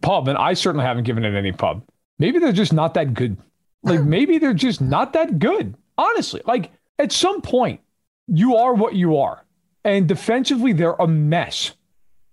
pub, 0.02 0.28
and 0.28 0.38
I 0.38 0.54
certainly 0.54 0.86
haven't 0.86 1.06
given 1.06 1.26
it 1.26 1.36
any 1.36 1.52
pub. 1.52 1.84
Maybe 2.20 2.40
they're 2.40 2.52
just 2.52 2.74
not 2.74 2.94
that 2.94 3.14
good. 3.14 3.38
Like 3.84 4.00
hmm. 4.00 4.10
maybe 4.10 4.38
they're 4.38 4.54
just 4.54 4.82
not 4.82 5.14
that 5.14 5.40
good. 5.40 5.76
Honestly, 5.98 6.42
like 6.46 6.72
at 7.00 7.12
some 7.12 7.42
point, 7.42 7.82
you 8.28 8.56
are 8.56 8.74
what 8.74 8.96
you 8.96 9.18
are. 9.18 9.44
And 9.84 10.08
defensively, 10.08 10.74
they're 10.74 10.94
a 10.94 11.08
mess. 11.08 11.74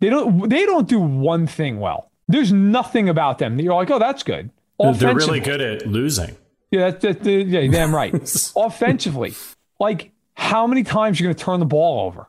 They 0.00 0.10
don't 0.10 0.48
they 0.48 0.66
don't 0.66 0.88
do 0.88 0.98
one 0.98 1.46
thing 1.46 1.78
well. 1.80 2.10
There's 2.28 2.52
nothing 2.52 3.08
about 3.08 3.38
them 3.38 3.56
that 3.56 3.62
you're 3.62 3.74
like, 3.74 3.90
oh, 3.90 3.98
that's 3.98 4.22
good. 4.22 4.50
They're 4.78 5.14
really 5.14 5.40
good 5.40 5.60
at 5.60 5.86
losing. 5.86 6.36
Yeah, 6.70 6.90
that's, 6.90 7.02
that's, 7.02 7.26
uh, 7.26 7.30
yeah, 7.30 7.70
damn 7.70 7.94
right. 7.94 8.12
Offensively, 8.56 9.34
like 9.78 10.12
how 10.34 10.66
many 10.66 10.82
times 10.82 11.20
you're 11.20 11.28
you 11.28 11.34
going 11.34 11.38
to 11.38 11.44
turn 11.44 11.60
the 11.60 11.66
ball 11.66 12.06
over? 12.06 12.28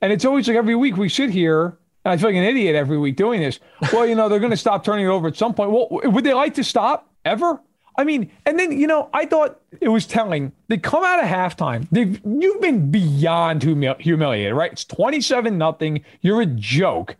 And 0.00 0.12
it's 0.12 0.24
always 0.24 0.48
like 0.48 0.56
every 0.56 0.76
week 0.76 0.96
we 0.96 1.08
sit 1.08 1.30
here, 1.30 1.76
and 2.04 2.12
I 2.12 2.16
feel 2.16 2.28
like 2.30 2.36
an 2.36 2.44
idiot 2.44 2.74
every 2.74 2.98
week 2.98 3.16
doing 3.16 3.40
this. 3.40 3.60
Well, 3.92 4.06
you 4.06 4.14
know, 4.14 4.28
they're 4.28 4.40
going 4.40 4.50
to 4.50 4.56
stop 4.56 4.84
turning 4.84 5.06
it 5.06 5.08
over 5.08 5.28
at 5.28 5.36
some 5.36 5.54
point. 5.54 5.70
Well, 5.70 5.88
would 5.90 6.24
they 6.24 6.34
like 6.34 6.54
to 6.54 6.64
stop 6.64 7.10
ever? 7.24 7.60
I 7.98 8.04
mean, 8.04 8.30
and 8.46 8.58
then 8.58 8.72
you 8.72 8.86
know, 8.86 9.10
I 9.12 9.26
thought 9.26 9.60
it 9.80 9.88
was 9.88 10.06
telling. 10.06 10.52
They 10.68 10.78
come 10.78 11.04
out 11.04 11.22
of 11.22 11.28
halftime. 11.28 11.86
They've 11.90 12.20
you've 12.24 12.60
been 12.60 12.90
beyond 12.90 13.62
humiliated, 13.62 14.54
right? 14.54 14.72
It's 14.72 14.84
twenty-seven 14.84 15.58
nothing. 15.58 16.04
You're 16.22 16.40
a 16.40 16.46
joke. 16.46 17.16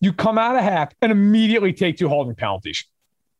You 0.00 0.12
come 0.12 0.38
out 0.38 0.56
of 0.56 0.62
half 0.62 0.92
and 1.02 1.10
immediately 1.10 1.72
take 1.72 1.96
two 1.96 2.08
holding 2.08 2.34
penalties. 2.34 2.84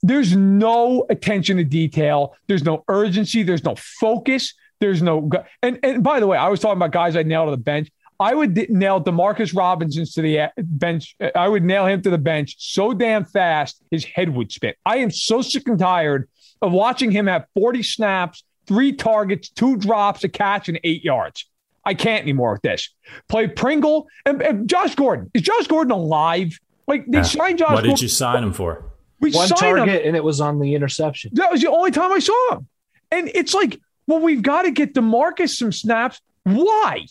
There's 0.02 0.34
no 0.34 1.06
attention 1.10 1.58
to 1.58 1.64
detail. 1.64 2.34
There's 2.48 2.64
no 2.64 2.84
urgency. 2.88 3.42
There's 3.42 3.64
no 3.64 3.74
focus. 3.76 4.54
There's 4.80 5.02
no. 5.02 5.30
And 5.62 5.78
and 5.82 6.02
by 6.02 6.18
the 6.20 6.26
way, 6.26 6.38
I 6.38 6.48
was 6.48 6.58
talking 6.58 6.78
about 6.78 6.90
guys 6.90 7.14
I 7.14 7.22
nailed 7.22 7.48
to 7.48 7.50
the 7.52 7.62
bench. 7.62 7.90
I 8.20 8.34
would 8.34 8.54
nail 8.70 9.02
Demarcus 9.02 9.56
Robinson 9.56 10.04
to 10.04 10.20
the 10.22 10.40
uh, 10.40 10.48
bench. 10.58 11.16
I 11.34 11.48
would 11.48 11.64
nail 11.64 11.86
him 11.86 12.02
to 12.02 12.10
the 12.10 12.18
bench 12.18 12.54
so 12.58 12.92
damn 12.92 13.24
fast 13.24 13.82
his 13.90 14.04
head 14.04 14.28
would 14.34 14.52
spin. 14.52 14.74
I 14.84 14.98
am 14.98 15.10
so 15.10 15.40
sick 15.40 15.66
and 15.66 15.78
tired 15.78 16.28
of 16.60 16.70
watching 16.72 17.10
him 17.10 17.26
have 17.26 17.46
40 17.54 17.82
snaps, 17.82 18.44
three 18.66 18.92
targets, 18.92 19.48
two 19.48 19.78
drops, 19.78 20.22
a 20.22 20.28
catch, 20.28 20.68
and 20.68 20.78
eight 20.84 21.02
yards. 21.02 21.46
I 21.82 21.94
can't 21.94 22.22
anymore 22.22 22.52
with 22.52 22.62
this. 22.62 22.90
Play 23.28 23.48
Pringle 23.48 24.06
and, 24.26 24.42
and 24.42 24.68
Josh 24.68 24.94
Gordon. 24.94 25.30
Is 25.32 25.40
Josh 25.40 25.66
Gordon 25.66 25.92
alive? 25.92 26.60
Like 26.86 27.06
they 27.06 27.22
signed 27.22 27.58
Josh. 27.58 27.68
What 27.70 27.76
Gordon. 27.76 27.90
did 27.90 28.02
you 28.02 28.08
sign 28.08 28.44
him 28.44 28.52
for? 28.52 28.84
We 29.20 29.32
One 29.32 29.48
target, 29.48 30.02
him. 30.02 30.08
and 30.08 30.16
it 30.16 30.24
was 30.24 30.40
on 30.42 30.60
the 30.60 30.74
interception. 30.74 31.30
That 31.34 31.50
was 31.50 31.62
the 31.62 31.70
only 31.70 31.90
time 31.90 32.12
I 32.12 32.18
saw 32.18 32.54
him. 32.56 32.68
And 33.10 33.30
it's 33.34 33.54
like, 33.54 33.80
well, 34.06 34.20
we've 34.20 34.42
got 34.42 34.62
to 34.62 34.70
get 34.70 34.94
Demarcus 34.94 35.50
some 35.50 35.72
snaps. 35.72 36.20
Why? 36.44 37.06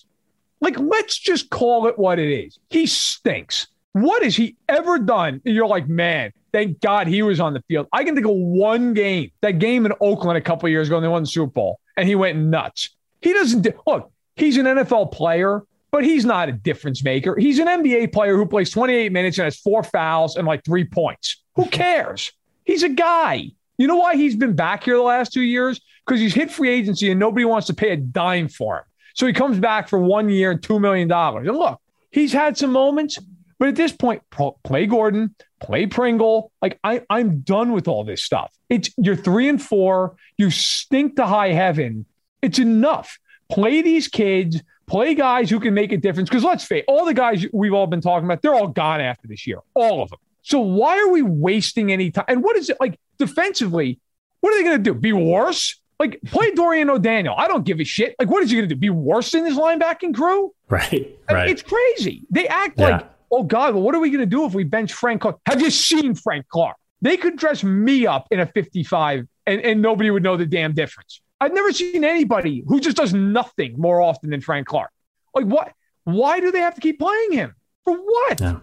Like, 0.62 0.78
let's 0.80 1.18
just 1.18 1.50
call 1.50 1.88
it 1.88 1.98
what 1.98 2.20
it 2.20 2.32
is. 2.32 2.60
He 2.70 2.86
stinks. 2.86 3.68
What 3.94 4.24
has 4.24 4.36
he 4.36 4.56
ever 4.68 5.00
done? 5.00 5.42
And 5.46 5.56
you're 5.56 5.68
like, 5.68 5.88
man, 5.88 6.32
thank 6.52 6.80
God 6.80 7.08
he 7.08 7.22
was 7.22 7.40
on 7.40 7.54
the 7.54 7.64
field. 7.68 7.88
I 7.92 8.04
can 8.04 8.16
think 8.16 8.28
of 8.28 8.36
one 8.36 8.94
game, 8.94 9.32
that 9.42 9.60
game 9.60 9.86
in 9.86 9.94
Oakland 10.02 10.38
a 10.38 10.42
couple 10.42 10.70
years 10.70 10.88
ago, 10.88 10.98
and 10.98 11.04
they 11.04 11.10
won 11.10 11.24
the 11.24 11.28
Super 11.28 11.52
Bowl, 11.52 11.80
and 11.98 12.08
he 12.08 12.16
went 12.16 12.38
nuts. 12.38 12.90
He 13.22 13.34
doesn't 13.34 13.68
look. 13.88 14.12
He's 14.36 14.58
an 14.58 14.66
NFL 14.66 15.12
player, 15.12 15.64
but 15.92 16.04
he's 16.04 16.26
not 16.26 16.50
a 16.50 16.52
difference 16.52 17.04
maker. 17.04 17.36
He's 17.38 17.60
an 17.60 17.68
NBA 17.68 18.14
player 18.14 18.38
who 18.38 18.46
plays 18.46 18.70
28 18.70 19.12
minutes 19.12 19.38
and 19.38 19.46
has 19.46 19.58
four 19.58 19.84
fouls 19.84 20.36
and 20.36 20.48
like 20.48 20.64
three 20.64 20.86
points. 20.86 21.42
Who 21.56 21.66
cares? 21.66 22.32
He's 22.64 22.84
a 22.84 22.90
guy. 22.90 23.52
You 23.78 23.88
know 23.88 23.98
why 23.98 24.16
he's 24.16 24.36
been 24.36 24.56
back 24.56 24.84
here 24.84 24.96
the 24.96 25.02
last 25.02 25.34
two 25.34 25.42
years? 25.42 25.80
Because 26.06 26.22
he's 26.22 26.34
hit 26.34 26.52
free 26.52 26.70
agency 26.70 27.12
and 27.12 27.20
nobody 27.20 27.46
wants 27.46 27.68
to 27.68 27.74
pay 27.74 27.92
a 27.92 27.98
dime 27.98 28.48
for 28.48 28.78
him. 28.78 28.84
So 29.20 29.28
he 29.28 29.34
comes 29.34 29.60
back 29.60 29.90
for 29.90 30.00
one 30.00 30.30
year 30.30 30.52
and 30.52 30.62
$2 30.62 30.80
million. 30.80 31.12
And 31.12 31.58
look, 31.58 31.82
he's 32.10 32.32
had 32.32 32.58
some 32.58 32.72
moments, 32.72 33.20
but 33.60 33.68
at 33.68 33.76
this 33.76 33.92
point, 33.92 34.22
play 34.64 34.86
Gordon, 34.86 35.36
play 35.60 35.88
Pringle. 35.88 36.54
Like 36.62 36.80
I, 36.86 37.02
I'm 37.10 37.42
done 37.42 37.74
with 37.74 37.90
all 37.90 38.06
this 38.06 38.24
stuff. 38.24 38.56
It's 38.70 38.90
you're 38.96 39.18
three 39.18 39.50
and 39.50 39.62
four. 39.62 40.16
You 40.38 40.50
stink 40.50 41.18
to 41.18 41.26
high 41.26 41.52
heaven. 41.52 42.06
It's 42.42 42.60
enough. 42.60 43.20
Play 43.50 43.82
these 43.82 44.08
kids. 44.08 44.64
Play 44.88 45.16
guys 45.16 45.50
who 45.50 45.60
can 45.60 45.74
make 45.74 45.92
a 45.92 45.98
difference. 45.98 46.30
Because 46.30 46.46
let's 46.46 46.64
face, 46.64 46.86
all 46.88 47.04
the 47.04 47.14
guys 47.14 47.46
we've 47.52 47.74
all 47.74 47.88
been 47.88 48.00
talking 48.00 48.24
about, 48.24 48.42
they're 48.42 48.56
all 48.56 48.70
gone 48.70 49.02
after 49.02 49.28
this 49.28 49.46
year. 49.46 49.60
All 49.74 50.02
of 50.02 50.12
them. 50.12 50.20
So 50.44 50.62
why 50.62 50.98
are 50.98 51.10
we 51.10 51.24
wasting 51.24 51.92
any 51.92 52.10
time? 52.10 52.24
And 52.30 52.42
what 52.42 52.56
is 52.56 52.70
it 52.70 52.78
like 52.80 52.98
defensively? 53.18 54.00
What 54.40 54.54
are 54.54 54.58
they 54.60 54.64
going 54.64 54.82
to 54.82 54.94
do? 54.94 54.98
Be 54.98 55.12
worse? 55.12 55.79
Like 56.00 56.20
play 56.26 56.52
Dorian 56.52 56.90
O'Daniel. 56.90 57.36
I 57.38 57.48
don't 57.48 57.66
give 57.66 57.80
a 57.80 57.84
shit. 57.84 58.16
Like 58.20 58.30
what 58.30 58.44
is 58.44 58.50
he 58.50 58.56
going 58.56 58.70
to 58.70 58.74
do? 58.74 58.80
Be 58.80 58.90
worse 58.90 59.32
than 59.32 59.46
his 59.46 59.58
linebacking 59.58 60.16
crew? 60.16 60.54
Right. 60.70 61.18
I 61.28 61.34
right. 61.34 61.46
Mean, 61.46 61.54
it's 61.54 61.62
crazy. 61.62 62.26
They 62.30 62.48
act 62.48 62.80
yeah. 62.80 62.90
like 62.90 63.10
oh 63.32 63.44
God, 63.44 63.74
well, 63.74 63.84
what 63.84 63.96
are 63.96 64.00
we 64.00 64.10
going 64.10 64.22
to 64.22 64.26
do 64.26 64.46
if 64.46 64.54
we 64.54 64.64
bench 64.64 64.94
Frank 64.94 65.22
Clark? 65.22 65.40
Have 65.46 65.62
you 65.62 65.70
seen 65.70 66.16
Frank 66.16 66.48
Clark? 66.48 66.78
They 67.02 67.18
could 67.18 67.38
dress 67.38 67.64
me 67.64 68.06
up 68.08 68.28
in 68.32 68.40
a 68.40 68.46
55 68.46 69.28
and, 69.48 69.62
and 69.62 69.82
nobody 69.82 70.12
would 70.12 70.24
know 70.24 70.38
the 70.38 70.46
damn 70.46 70.74
difference. 70.74 71.22
I've 71.40 71.54
never 71.54 71.72
seen 71.72 72.04
anybody 72.04 72.64
who 72.68 72.80
just 72.80 72.98
does 72.98 73.14
nothing 73.14 73.76
more 73.78 74.02
often 74.02 74.30
than 74.30 74.42
Frank 74.42 74.68
Clark. 74.68 74.92
Like, 75.34 75.46
what? 75.46 75.72
Why 76.04 76.40
do 76.40 76.52
they 76.52 76.60
have 76.60 76.76
to 76.76 76.82
keep 76.82 77.00
playing 77.00 77.32
him? 77.32 77.56
For 77.86 77.96
what? 77.96 78.42
Yeah. 78.42 78.60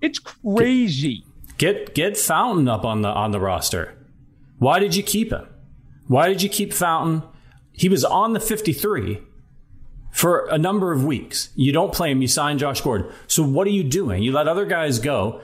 It's 0.00 0.18
crazy. 0.18 1.24
Get 1.58 1.94
get 1.94 2.16
Fountain 2.16 2.68
up 2.68 2.84
on 2.84 3.02
the 3.02 3.08
on 3.08 3.30
the 3.30 3.40
roster. 3.40 3.96
Why 4.58 4.78
did 4.78 4.94
you 4.94 5.02
keep 5.02 5.32
him? 5.32 5.48
Why 6.12 6.28
did 6.28 6.42
you 6.42 6.50
keep 6.50 6.74
Fountain? 6.74 7.22
He 7.72 7.88
was 7.88 8.04
on 8.04 8.34
the 8.34 8.38
53 8.38 9.22
for 10.10 10.46
a 10.50 10.58
number 10.58 10.92
of 10.92 11.06
weeks. 11.06 11.48
You 11.54 11.72
don't 11.72 11.90
play 11.90 12.10
him, 12.10 12.20
you 12.20 12.28
sign 12.28 12.58
Josh 12.58 12.82
Gordon. 12.82 13.10
So 13.28 13.42
what 13.42 13.66
are 13.66 13.70
you 13.70 13.82
doing? 13.82 14.22
You 14.22 14.30
let 14.32 14.46
other 14.46 14.66
guys 14.66 14.98
go. 14.98 15.40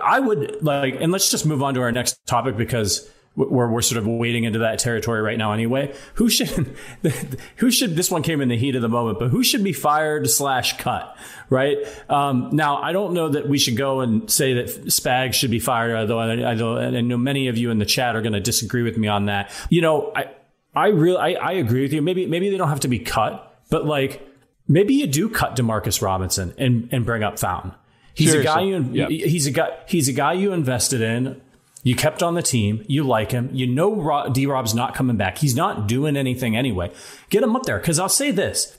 I 0.00 0.20
would 0.20 0.62
like, 0.62 0.94
and 1.00 1.10
let's 1.10 1.28
just 1.28 1.44
move 1.44 1.60
on 1.60 1.74
to 1.74 1.80
our 1.80 1.90
next 1.90 2.24
topic 2.24 2.56
because 2.56 3.10
we're, 3.48 3.70
we're 3.70 3.82
sort 3.82 3.98
of 3.98 4.06
wading 4.06 4.44
into 4.44 4.60
that 4.60 4.78
territory 4.78 5.22
right 5.22 5.38
now 5.38 5.52
anyway. 5.52 5.94
Who 6.14 6.28
should, 6.28 6.76
who 7.56 7.70
should, 7.70 7.96
this 7.96 8.10
one 8.10 8.22
came 8.22 8.40
in 8.40 8.48
the 8.48 8.56
heat 8.56 8.76
of 8.76 8.82
the 8.82 8.88
moment, 8.88 9.18
but 9.18 9.28
who 9.28 9.42
should 9.42 9.64
be 9.64 9.72
fired 9.72 10.28
slash 10.28 10.76
cut, 10.78 11.16
right? 11.48 11.78
Um, 12.08 12.50
now, 12.52 12.76
I 12.76 12.92
don't 12.92 13.14
know 13.14 13.30
that 13.30 13.48
we 13.48 13.58
should 13.58 13.76
go 13.76 14.00
and 14.00 14.30
say 14.30 14.54
that 14.54 14.66
Spags 14.86 15.34
should 15.34 15.50
be 15.50 15.60
fired, 15.60 15.96
although 15.96 16.18
I, 16.18 16.44
although 16.44 16.78
I 16.78 17.00
know 17.00 17.16
many 17.16 17.48
of 17.48 17.56
you 17.56 17.70
in 17.70 17.78
the 17.78 17.86
chat 17.86 18.16
are 18.16 18.22
going 18.22 18.34
to 18.34 18.40
disagree 18.40 18.82
with 18.82 18.96
me 18.96 19.08
on 19.08 19.26
that. 19.26 19.50
You 19.70 19.80
know, 19.80 20.12
I, 20.14 20.30
I 20.74 20.88
really, 20.88 21.18
I, 21.18 21.32
I 21.32 21.52
agree 21.52 21.82
with 21.82 21.92
you. 21.92 22.02
Maybe, 22.02 22.26
maybe 22.26 22.50
they 22.50 22.56
don't 22.56 22.68
have 22.68 22.80
to 22.80 22.88
be 22.88 22.98
cut, 22.98 23.62
but 23.70 23.86
like, 23.86 24.26
maybe 24.68 24.94
you 24.94 25.06
do 25.06 25.28
cut 25.28 25.56
Demarcus 25.56 26.02
Robinson 26.02 26.54
and, 26.58 26.88
and 26.92 27.04
bring 27.04 27.22
up 27.22 27.38
Fountain. 27.38 27.74
He's 28.14 28.32
Seriously. 28.32 28.50
a 28.50 28.54
guy 28.54 28.62
you, 28.62 28.88
yep. 28.92 29.08
he's 29.08 29.46
a 29.46 29.50
guy, 29.50 29.78
he's 29.86 30.08
a 30.08 30.12
guy 30.12 30.34
you 30.34 30.52
invested 30.52 31.00
in 31.00 31.40
you 31.82 31.94
kept 31.94 32.22
on 32.22 32.34
the 32.34 32.42
team. 32.42 32.84
You 32.88 33.04
like 33.04 33.32
him. 33.32 33.50
You 33.52 33.66
know 33.66 34.28
D 34.32 34.46
Rob's 34.46 34.74
not 34.74 34.94
coming 34.94 35.16
back. 35.16 35.38
He's 35.38 35.54
not 35.54 35.86
doing 35.86 36.16
anything 36.16 36.56
anyway. 36.56 36.92
Get 37.30 37.42
him 37.42 37.56
up 37.56 37.64
there. 37.64 37.78
Because 37.78 37.98
I'll 37.98 38.08
say 38.08 38.30
this 38.30 38.76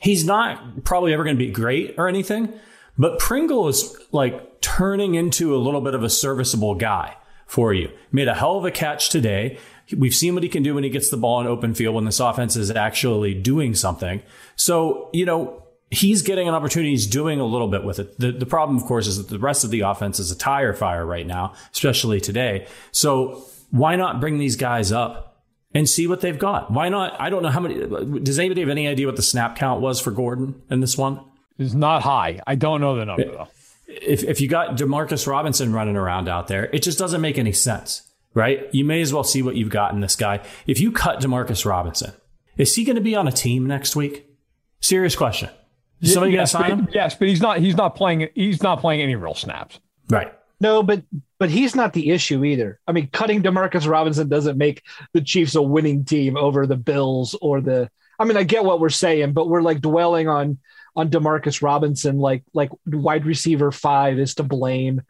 he's 0.00 0.24
not 0.24 0.84
probably 0.84 1.12
ever 1.12 1.24
going 1.24 1.36
to 1.36 1.44
be 1.44 1.50
great 1.50 1.94
or 1.98 2.08
anything, 2.08 2.52
but 2.96 3.18
Pringle 3.18 3.68
is 3.68 3.96
like 4.12 4.60
turning 4.60 5.14
into 5.14 5.54
a 5.54 5.58
little 5.58 5.80
bit 5.80 5.94
of 5.94 6.02
a 6.02 6.10
serviceable 6.10 6.74
guy 6.74 7.16
for 7.46 7.72
you. 7.72 7.90
Made 8.12 8.28
a 8.28 8.34
hell 8.34 8.56
of 8.56 8.64
a 8.64 8.70
catch 8.70 9.08
today. 9.10 9.58
We've 9.96 10.14
seen 10.14 10.34
what 10.34 10.42
he 10.42 10.48
can 10.48 10.62
do 10.62 10.74
when 10.74 10.84
he 10.84 10.90
gets 10.90 11.10
the 11.10 11.16
ball 11.16 11.40
in 11.40 11.46
open 11.46 11.74
field 11.74 11.94
when 11.94 12.04
this 12.04 12.20
offense 12.20 12.56
is 12.56 12.70
actually 12.70 13.34
doing 13.34 13.74
something. 13.74 14.22
So, 14.54 15.08
you 15.12 15.24
know, 15.24 15.62
he's 15.90 16.22
getting 16.22 16.48
an 16.48 16.54
opportunity. 16.54 16.90
He's 16.90 17.06
doing 17.06 17.40
a 17.40 17.44
little 17.46 17.68
bit 17.68 17.84
with 17.84 17.98
it. 17.98 18.18
The, 18.18 18.32
the 18.32 18.46
problem, 18.46 18.76
of 18.76 18.84
course, 18.84 19.06
is 19.06 19.16
that 19.18 19.28
the 19.28 19.38
rest 19.38 19.64
of 19.64 19.70
the 19.70 19.80
offense 19.80 20.18
is 20.18 20.30
a 20.30 20.36
tire 20.36 20.72
fire 20.72 21.04
right 21.04 21.26
now, 21.26 21.54
especially 21.72 22.20
today. 22.20 22.66
So 22.92 23.44
why 23.70 23.96
not 23.96 24.20
bring 24.20 24.38
these 24.38 24.56
guys 24.56 24.92
up 24.92 25.42
and 25.74 25.88
see 25.88 26.06
what 26.06 26.20
they've 26.20 26.38
got? 26.38 26.70
Why 26.70 26.88
not? 26.88 27.20
I 27.20 27.30
don't 27.30 27.42
know 27.42 27.50
how 27.50 27.60
many. 27.60 28.20
Does 28.20 28.38
anybody 28.38 28.60
have 28.60 28.70
any 28.70 28.88
idea 28.88 29.06
what 29.06 29.16
the 29.16 29.22
snap 29.22 29.56
count 29.56 29.80
was 29.80 30.00
for 30.00 30.10
Gordon 30.10 30.60
in 30.70 30.80
this 30.80 30.96
one? 30.96 31.20
It's 31.58 31.74
not 31.74 32.02
high. 32.02 32.40
I 32.46 32.54
don't 32.54 32.80
know 32.80 32.96
the 32.96 33.04
number 33.04 33.24
though. 33.24 33.48
If 33.86 34.22
if 34.22 34.40
you 34.40 34.48
got 34.48 34.76
Demarcus 34.76 35.26
Robinson 35.26 35.72
running 35.72 35.96
around 35.96 36.28
out 36.28 36.48
there, 36.48 36.66
it 36.66 36.82
just 36.82 36.98
doesn't 36.98 37.20
make 37.20 37.38
any 37.38 37.52
sense, 37.52 38.02
right? 38.34 38.68
You 38.72 38.84
may 38.84 39.00
as 39.00 39.12
well 39.12 39.24
see 39.24 39.42
what 39.42 39.56
you've 39.56 39.70
got 39.70 39.92
in 39.92 40.00
this 40.00 40.14
guy. 40.14 40.40
If 40.66 40.80
you 40.80 40.92
cut 40.92 41.20
Demarcus 41.20 41.64
Robinson, 41.64 42.12
is 42.56 42.74
he 42.74 42.84
going 42.84 42.96
to 42.96 43.02
be 43.02 43.16
on 43.16 43.26
a 43.26 43.32
team 43.32 43.66
next 43.66 43.96
week? 43.96 44.26
Serious 44.80 45.16
question. 45.16 45.48
Is 46.00 46.14
somebody 46.14 46.32
yes, 46.32 46.52
going 46.52 46.64
to 46.64 46.68
sign 46.70 46.78
him? 46.78 46.88
Yes, 46.92 47.14
but 47.14 47.28
he's 47.28 47.40
not. 47.40 47.58
He's 47.58 47.76
not 47.76 47.96
playing. 47.96 48.28
He's 48.34 48.62
not 48.62 48.80
playing 48.80 49.00
any 49.00 49.16
real 49.16 49.34
snaps. 49.34 49.80
Right. 50.08 50.32
No, 50.60 50.82
but 50.82 51.02
but 51.38 51.50
he's 51.50 51.74
not 51.74 51.92
the 51.92 52.10
issue 52.10 52.44
either. 52.44 52.80
I 52.86 52.92
mean, 52.92 53.08
cutting 53.12 53.42
Demarcus 53.42 53.88
Robinson 53.88 54.28
doesn't 54.28 54.58
make 54.58 54.82
the 55.12 55.20
Chiefs 55.20 55.54
a 55.54 55.62
winning 55.62 56.04
team 56.04 56.36
over 56.36 56.66
the 56.66 56.76
Bills 56.76 57.36
or 57.40 57.60
the. 57.60 57.90
I 58.18 58.24
mean, 58.24 58.36
I 58.36 58.42
get 58.42 58.64
what 58.64 58.80
we're 58.80 58.88
saying, 58.88 59.32
but 59.32 59.48
we're 59.48 59.62
like 59.62 59.80
dwelling 59.80 60.28
on 60.28 60.58
on 60.96 61.10
Demarcus 61.10 61.62
Robinson, 61.62 62.18
like 62.18 62.42
like 62.52 62.70
wide 62.86 63.24
receiver 63.24 63.70
five 63.70 64.18
is 64.18 64.34
to 64.34 64.42
blame 64.42 65.02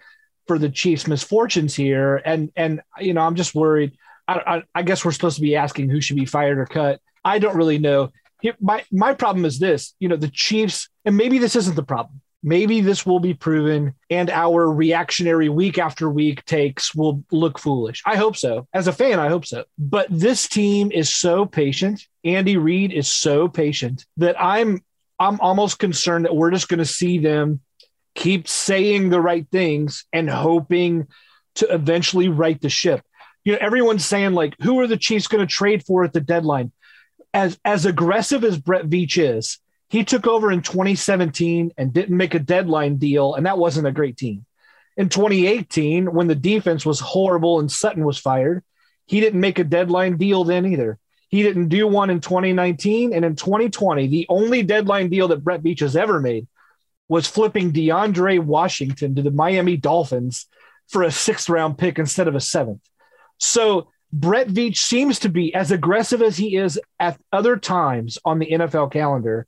for 0.46 0.58
the 0.58 0.68
Chiefs' 0.68 1.06
misfortunes 1.06 1.74
here, 1.74 2.16
and 2.16 2.52
and 2.56 2.82
you 3.00 3.14
know, 3.14 3.22
I'm 3.22 3.36
just 3.36 3.54
worried. 3.54 3.96
I, 4.26 4.34
I, 4.46 4.62
I 4.74 4.82
guess 4.82 5.04
we're 5.04 5.12
supposed 5.12 5.36
to 5.36 5.42
be 5.42 5.56
asking 5.56 5.88
who 5.88 6.02
should 6.02 6.16
be 6.16 6.26
fired 6.26 6.58
or 6.58 6.66
cut. 6.66 7.00
I 7.24 7.38
don't 7.38 7.56
really 7.56 7.78
know 7.78 8.12
my 8.60 8.84
my 8.90 9.14
problem 9.14 9.44
is 9.44 9.58
this 9.58 9.94
you 9.98 10.08
know 10.08 10.16
the 10.16 10.28
chiefs 10.28 10.88
and 11.04 11.16
maybe 11.16 11.38
this 11.38 11.56
isn't 11.56 11.76
the 11.76 11.82
problem. 11.82 12.20
Maybe 12.42 12.80
this 12.80 13.04
will 13.04 13.18
be 13.18 13.34
proven 13.34 13.94
and 14.10 14.30
our 14.30 14.70
reactionary 14.70 15.48
week 15.48 15.76
after 15.76 16.08
week 16.08 16.44
takes 16.44 16.94
will 16.94 17.24
look 17.32 17.58
foolish. 17.58 18.00
I 18.06 18.16
hope 18.16 18.36
so. 18.36 18.68
As 18.72 18.86
a 18.86 18.92
fan 18.92 19.18
i 19.18 19.28
hope 19.28 19.44
so. 19.44 19.64
But 19.76 20.06
this 20.08 20.48
team 20.48 20.92
is 20.92 21.12
so 21.12 21.46
patient. 21.46 22.06
Andy 22.24 22.56
reid 22.56 22.92
is 22.92 23.08
so 23.08 23.48
patient 23.48 24.06
that 24.18 24.40
i'm 24.40 24.82
i'm 25.18 25.40
almost 25.40 25.78
concerned 25.78 26.26
that 26.26 26.36
we're 26.36 26.52
just 26.52 26.68
going 26.68 26.78
to 26.78 26.84
see 26.84 27.18
them 27.18 27.60
keep 28.14 28.48
saying 28.48 29.10
the 29.10 29.20
right 29.20 29.46
things 29.50 30.04
and 30.12 30.28
hoping 30.28 31.06
to 31.56 31.72
eventually 31.72 32.28
right 32.28 32.60
the 32.60 32.68
ship. 32.68 33.02
You 33.44 33.52
know 33.52 33.58
everyone's 33.60 34.04
saying 34.04 34.34
like 34.34 34.54
who 34.60 34.78
are 34.80 34.86
the 34.86 34.96
chiefs 34.96 35.26
going 35.26 35.44
to 35.44 35.52
trade 35.52 35.84
for 35.84 36.04
at 36.04 36.12
the 36.12 36.20
deadline 36.20 36.70
as 37.38 37.58
as 37.64 37.86
aggressive 37.86 38.42
as 38.42 38.58
Brett 38.58 38.88
Veach 38.88 39.16
is, 39.16 39.58
he 39.88 40.04
took 40.04 40.26
over 40.26 40.50
in 40.50 40.60
2017 40.60 41.72
and 41.78 41.92
didn't 41.92 42.16
make 42.16 42.34
a 42.34 42.40
deadline 42.40 42.96
deal, 42.96 43.34
and 43.34 43.46
that 43.46 43.58
wasn't 43.58 43.86
a 43.86 43.92
great 43.92 44.16
team. 44.16 44.44
In 44.96 45.08
2018, 45.08 46.12
when 46.12 46.26
the 46.26 46.34
defense 46.34 46.84
was 46.84 46.98
horrible 46.98 47.60
and 47.60 47.70
Sutton 47.70 48.04
was 48.04 48.18
fired, 48.18 48.64
he 49.06 49.20
didn't 49.20 49.40
make 49.40 49.60
a 49.60 49.64
deadline 49.64 50.16
deal 50.16 50.42
then 50.42 50.66
either. 50.66 50.98
He 51.28 51.44
didn't 51.44 51.68
do 51.68 51.86
one 51.86 52.10
in 52.10 52.20
2019. 52.20 53.14
And 53.14 53.24
in 53.24 53.36
2020, 53.36 54.08
the 54.08 54.26
only 54.28 54.62
deadline 54.62 55.08
deal 55.08 55.28
that 55.28 55.44
Brett 55.44 55.62
Veach 55.62 55.80
has 55.80 55.94
ever 55.94 56.20
made 56.20 56.48
was 57.08 57.28
flipping 57.28 57.72
DeAndre 57.72 58.40
Washington 58.40 59.14
to 59.14 59.22
the 59.22 59.30
Miami 59.30 59.76
Dolphins 59.76 60.46
for 60.88 61.04
a 61.04 61.12
sixth 61.12 61.48
round 61.48 61.78
pick 61.78 61.98
instead 61.98 62.26
of 62.26 62.34
a 62.34 62.40
seventh. 62.40 62.82
So 63.38 63.88
Brett 64.12 64.48
Veach 64.48 64.78
seems 64.78 65.18
to 65.20 65.28
be 65.28 65.54
as 65.54 65.70
aggressive 65.70 66.22
as 66.22 66.36
he 66.36 66.56
is 66.56 66.80
at 66.98 67.20
other 67.32 67.56
times 67.56 68.18
on 68.24 68.38
the 68.38 68.46
NFL 68.46 68.90
calendar. 68.92 69.46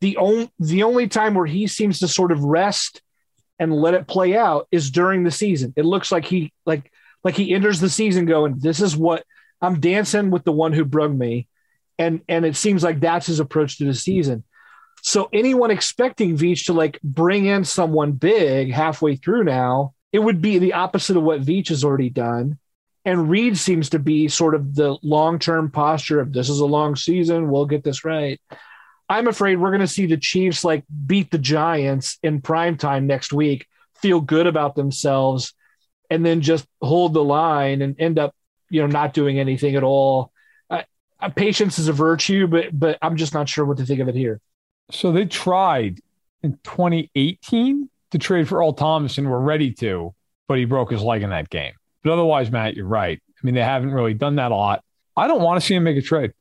The 0.00 0.16
only 0.16 0.50
the 0.58 0.84
only 0.84 1.08
time 1.08 1.34
where 1.34 1.46
he 1.46 1.66
seems 1.66 1.98
to 1.98 2.08
sort 2.08 2.32
of 2.32 2.42
rest 2.42 3.02
and 3.58 3.74
let 3.74 3.94
it 3.94 4.06
play 4.06 4.36
out 4.36 4.68
is 4.70 4.90
during 4.90 5.24
the 5.24 5.30
season. 5.30 5.74
It 5.76 5.84
looks 5.84 6.10
like 6.10 6.24
he 6.24 6.52
like 6.64 6.90
like 7.24 7.34
he 7.34 7.52
enters 7.52 7.80
the 7.80 7.90
season 7.90 8.24
going, 8.24 8.58
"This 8.58 8.80
is 8.80 8.96
what 8.96 9.24
I'm 9.60 9.80
dancing 9.80 10.30
with 10.30 10.44
the 10.44 10.52
one 10.52 10.72
who 10.72 10.84
brung 10.84 11.18
me," 11.18 11.48
and 11.98 12.20
and 12.28 12.46
it 12.46 12.56
seems 12.56 12.82
like 12.82 13.00
that's 13.00 13.26
his 13.26 13.40
approach 13.40 13.78
to 13.78 13.84
the 13.84 13.94
season. 13.94 14.44
So 15.02 15.28
anyone 15.32 15.70
expecting 15.70 16.36
Veach 16.36 16.66
to 16.66 16.72
like 16.72 16.98
bring 17.02 17.46
in 17.46 17.64
someone 17.64 18.12
big 18.12 18.72
halfway 18.72 19.16
through 19.16 19.44
now, 19.44 19.94
it 20.12 20.20
would 20.20 20.40
be 20.40 20.58
the 20.58 20.74
opposite 20.74 21.16
of 21.16 21.24
what 21.24 21.42
Veach 21.42 21.68
has 21.68 21.84
already 21.84 22.10
done 22.10 22.58
and 23.08 23.30
Reid 23.30 23.56
seems 23.56 23.88
to 23.90 23.98
be 23.98 24.28
sort 24.28 24.54
of 24.54 24.74
the 24.74 24.98
long 25.02 25.38
term 25.38 25.70
posture 25.70 26.20
of 26.20 26.34
this 26.34 26.50
is 26.50 26.60
a 26.60 26.66
long 26.66 26.94
season. 26.94 27.50
We'll 27.50 27.64
get 27.64 27.82
this 27.82 28.04
right. 28.04 28.38
I'm 29.08 29.28
afraid 29.28 29.56
we're 29.56 29.70
going 29.70 29.80
to 29.80 29.86
see 29.86 30.04
the 30.04 30.18
Chiefs 30.18 30.62
like 30.62 30.84
beat 31.06 31.30
the 31.30 31.38
Giants 31.38 32.18
in 32.22 32.42
prime 32.42 32.76
time 32.76 33.06
next 33.06 33.32
week, 33.32 33.66
feel 34.02 34.20
good 34.20 34.46
about 34.46 34.74
themselves, 34.74 35.54
and 36.10 36.24
then 36.24 36.42
just 36.42 36.66
hold 36.82 37.14
the 37.14 37.24
line 37.24 37.80
and 37.80 37.96
end 37.98 38.18
up, 38.18 38.34
you 38.68 38.82
know, 38.82 38.86
not 38.86 39.14
doing 39.14 39.38
anything 39.38 39.74
at 39.74 39.82
all. 39.82 40.30
Uh, 40.68 40.82
patience 41.34 41.78
is 41.78 41.88
a 41.88 41.94
virtue, 41.94 42.46
but 42.46 42.78
but 42.78 42.98
I'm 43.00 43.16
just 43.16 43.32
not 43.32 43.48
sure 43.48 43.64
what 43.64 43.78
to 43.78 43.86
think 43.86 44.00
of 44.00 44.08
it 44.08 44.16
here. 44.16 44.38
So 44.90 45.12
they 45.12 45.24
tried 45.24 46.00
in 46.42 46.58
2018 46.62 47.88
to 48.10 48.18
trade 48.18 48.48
for 48.48 48.58
Earl 48.58 48.74
Thomas 48.74 49.16
and 49.16 49.30
were 49.30 49.40
ready 49.40 49.72
to, 49.76 50.14
but 50.46 50.58
he 50.58 50.66
broke 50.66 50.90
his 50.90 51.00
leg 51.00 51.22
in 51.22 51.30
that 51.30 51.48
game. 51.48 51.72
But 52.08 52.14
otherwise, 52.14 52.50
Matt, 52.50 52.74
you're 52.74 52.86
right. 52.86 53.20
I 53.28 53.40
mean, 53.42 53.54
they 53.54 53.62
haven't 53.62 53.92
really 53.92 54.14
done 54.14 54.36
that 54.36 54.50
a 54.50 54.56
lot. 54.56 54.82
I 55.14 55.28
don't 55.28 55.42
want 55.42 55.60
to 55.60 55.66
see 55.66 55.74
them 55.74 55.84
make 55.84 55.98
a 55.98 56.00
trade 56.00 56.32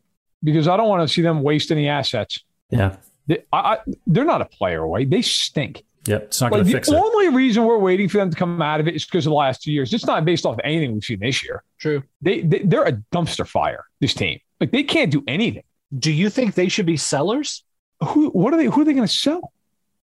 because 0.41 0.65
I 0.65 0.77
don't 0.77 0.87
want 0.87 1.05
to 1.05 1.13
see 1.13 1.21
them 1.21 1.43
waste 1.43 1.71
any 1.71 1.89
assets. 1.89 2.41
Yeah. 2.69 2.95
They, 3.27 3.43
I, 3.51 3.79
are 3.79 4.23
not 4.23 4.41
a 4.41 4.45
player 4.45 4.81
away. 4.81 5.03
They 5.03 5.21
stink. 5.21 5.83
Yep, 6.05 6.21
it's 6.23 6.39
not 6.39 6.53
going 6.53 6.63
to 6.63 6.71
fix 6.71 6.87
it. 6.87 6.91
The 6.91 6.97
only 6.97 7.35
reason 7.35 7.65
we're 7.65 7.79
waiting 7.79 8.07
for 8.07 8.17
them 8.17 8.29
to 8.29 8.37
come 8.37 8.61
out 8.61 8.79
of 8.79 8.87
it 8.87 8.95
is 8.95 9.03
because 9.03 9.25
of 9.25 9.31
the 9.31 9.35
last 9.35 9.61
two 9.61 9.73
years. 9.73 9.93
It's 9.93 10.05
not 10.05 10.23
based 10.23 10.45
off 10.45 10.57
anything 10.63 10.93
we've 10.93 11.03
seen 11.03 11.19
this 11.19 11.43
year. 11.43 11.65
True. 11.79 12.01
They, 12.21 12.43
they 12.43 12.59
they're 12.59 12.85
a 12.85 12.93
dumpster 13.11 13.45
fire. 13.45 13.83
This 13.99 14.13
team, 14.13 14.39
like 14.61 14.71
they 14.71 14.83
can't 14.83 15.11
do 15.11 15.21
anything. 15.27 15.63
Do 15.99 16.13
you 16.13 16.29
think 16.29 16.55
they 16.55 16.69
should 16.69 16.85
be 16.85 16.95
sellers? 16.95 17.65
Who? 18.01 18.29
What 18.29 18.53
are 18.53 18.57
they? 18.57 18.67
Who 18.67 18.81
are 18.81 18.85
they 18.85 18.93
going 18.93 19.05
to 19.05 19.13
sell? 19.13 19.51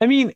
I 0.01 0.07
mean, 0.07 0.33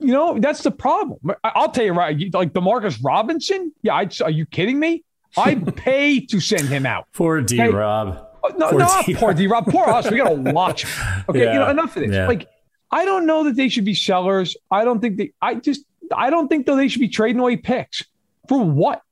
you 0.00 0.12
know, 0.12 0.38
that's 0.38 0.62
the 0.62 0.70
problem. 0.70 1.18
I'll 1.42 1.70
tell 1.70 1.84
you 1.84 1.92
right, 1.92 2.16
like 2.34 2.52
Demarcus 2.52 2.98
Robinson. 3.02 3.72
Yeah, 3.82 3.94
I'd, 3.94 4.20
are 4.22 4.30
you 4.30 4.46
kidding 4.46 4.78
me? 4.78 5.04
I'd 5.36 5.76
pay 5.76 6.20
to 6.26 6.40
send 6.40 6.68
him 6.68 6.86
out. 6.86 7.06
Poor 7.12 7.40
D 7.40 7.60
Rob. 7.66 8.28
Uh, 8.44 8.48
no, 8.58 8.70
poor 8.70 8.78
not 8.78 9.06
D-Rob. 9.06 9.20
poor 9.20 9.34
D 9.34 9.46
Rob. 9.46 9.66
Poor 9.66 9.86
us. 9.86 10.10
We 10.10 10.18
got 10.18 10.28
to 10.28 10.34
watch 10.52 10.84
him. 10.84 11.24
Okay, 11.28 11.44
yeah. 11.44 11.52
you 11.54 11.58
know, 11.58 11.70
enough 11.70 11.96
of 11.96 12.02
this. 12.02 12.12
Yeah. 12.12 12.28
Like, 12.28 12.48
I 12.90 13.04
don't 13.04 13.26
know 13.26 13.44
that 13.44 13.56
they 13.56 13.68
should 13.68 13.84
be 13.84 13.94
sellers. 13.94 14.56
I 14.70 14.84
don't 14.84 15.00
think 15.00 15.16
they. 15.16 15.32
I 15.40 15.54
just. 15.54 15.84
I 16.14 16.30
don't 16.30 16.48
think 16.48 16.66
though 16.66 16.76
they 16.76 16.88
should 16.88 17.00
be 17.00 17.08
trading 17.08 17.40
away 17.40 17.56
picks 17.56 18.04
for 18.48 18.62
what. 18.62 19.02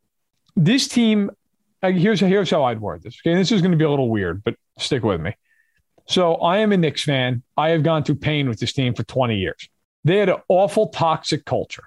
This 0.54 0.86
team. 0.86 1.30
Like, 1.82 1.96
here's 1.96 2.20
here's 2.20 2.50
how 2.50 2.64
I'd 2.64 2.80
word 2.80 3.02
this. 3.02 3.18
Okay, 3.24 3.34
this 3.34 3.50
is 3.50 3.62
going 3.62 3.72
to 3.72 3.78
be 3.78 3.84
a 3.84 3.90
little 3.90 4.10
weird, 4.10 4.44
but 4.44 4.54
stick 4.78 5.02
with 5.02 5.20
me. 5.20 5.34
So 6.06 6.34
I 6.34 6.58
am 6.58 6.72
a 6.72 6.76
Knicks 6.76 7.04
fan. 7.04 7.42
I 7.56 7.70
have 7.70 7.82
gone 7.82 8.04
through 8.04 8.16
pain 8.16 8.48
with 8.48 8.60
this 8.60 8.72
team 8.72 8.94
for 8.94 9.02
20 9.04 9.36
years. 9.36 9.68
They 10.04 10.18
had 10.18 10.28
an 10.28 10.36
awful 10.48 10.88
toxic 10.88 11.44
culture. 11.44 11.84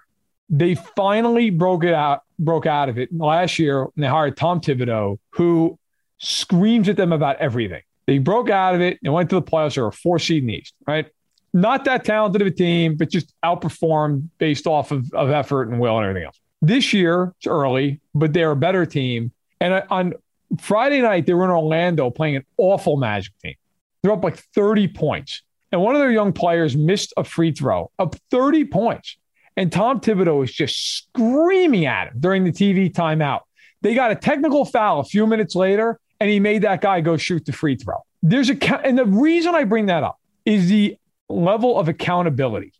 They 0.49 0.75
finally 0.75 1.49
broke 1.49 1.84
it 1.84 1.93
out, 1.93 2.23
broke 2.39 2.65
out 2.65 2.89
of 2.89 2.97
it 2.97 3.10
last 3.15 3.60
year. 3.60 3.84
And 3.84 4.04
they 4.04 4.08
hired 4.08 4.38
Tom 4.38 4.62
Thibodeau, 4.62 5.19
who 5.32 5.78
screams 6.19 6.88
at 6.88 6.97
them 6.97 7.12
about 7.12 7.38
everything. 7.38 7.82
They 8.08 8.19
broke 8.19 8.49
out 8.49 8.75
of 8.75 8.82
it 8.82 8.99
and 9.04 9.13
went 9.13 9.30
to 9.32 9.36
the 9.36 9.41
playoffs. 9.41 9.75
They 9.75 9.82
were 9.82 9.88
a 9.88 9.91
four 9.91 10.19
seed 10.19 10.43
in 10.43 10.47
the 10.47 10.56
East, 10.56 10.73
right? 10.88 11.08
Not 11.54 11.86
that 11.86 12.04
talented 12.04 12.41
of 12.41 12.47
a 12.47 12.51
team, 12.51 12.95
but 12.95 13.10
just 13.10 13.34
outperformed 13.43 14.30
based 14.38 14.67
off 14.67 14.91
of, 14.91 15.12
of 15.13 15.32
effort 15.32 15.69
and 15.69 15.80
will 15.80 15.97
and 15.97 16.06
everything 16.06 16.25
else. 16.25 16.39
This 16.62 16.93
year, 16.93 17.34
it's 17.38 17.47
early, 17.47 18.01
but 18.13 18.34
they're 18.34 18.51
a 18.51 18.56
better 18.56 18.86
team. 18.86 19.32
And 19.60 19.84
on 19.89 20.13
Friday 20.60 21.01
night, 21.01 21.25
they 21.25 21.34
were 21.34 21.45
in 21.45 21.51
Orlando 21.51 22.10
playing 22.10 22.38
an 22.38 22.45
awful 22.58 22.97
Magic 22.97 23.34
team. 23.41 23.56
They're 24.01 24.12
up 24.12 24.23
like 24.23 24.38
30 24.38 24.89
points. 24.89 25.41
And 25.76 25.84
one 25.84 25.94
of 25.94 26.00
their 26.00 26.10
young 26.10 26.32
players 26.32 26.74
missed 26.74 27.12
a 27.18 27.26
free 27.26 27.52
throw, 27.52 27.92
up 28.00 28.16
30 28.32 28.64
points. 28.64 29.18
And 29.58 29.70
Tom 29.70 30.00
Thibodeau 30.00 30.40
was 30.40 30.54
just 30.54 30.96
screaming 30.96 31.86
at 31.86 32.08
him 32.08 32.14
during 32.18 32.46
the 32.46 32.52
TV 32.54 32.90
timeout. 32.90 33.42
They 33.82 33.94
got 33.94 34.10
a 34.10 34.16
technical 34.16 34.64
foul 34.64 35.02
a 35.02 35.04
few 35.04 35.28
minutes 35.28 35.54
later, 35.54 36.00
and 36.22 36.30
he 36.30 36.40
made 36.40 36.62
that 36.62 36.80
guy 36.80 37.02
go 37.02 37.18
shoot 37.18 37.46
the 37.46 37.52
free 37.52 37.76
throw. 37.76 38.06
There's 38.24 38.50
a 38.50 38.86
and 38.88 38.98
the 38.98 39.04
reason 39.04 39.54
I 39.54 39.66
bring 39.66 39.88
that 39.88 40.02
up 40.02 40.18
is 40.46 40.70
the 40.70 40.96
level 41.28 41.78
of 41.78 41.90
accountability. 41.90 42.72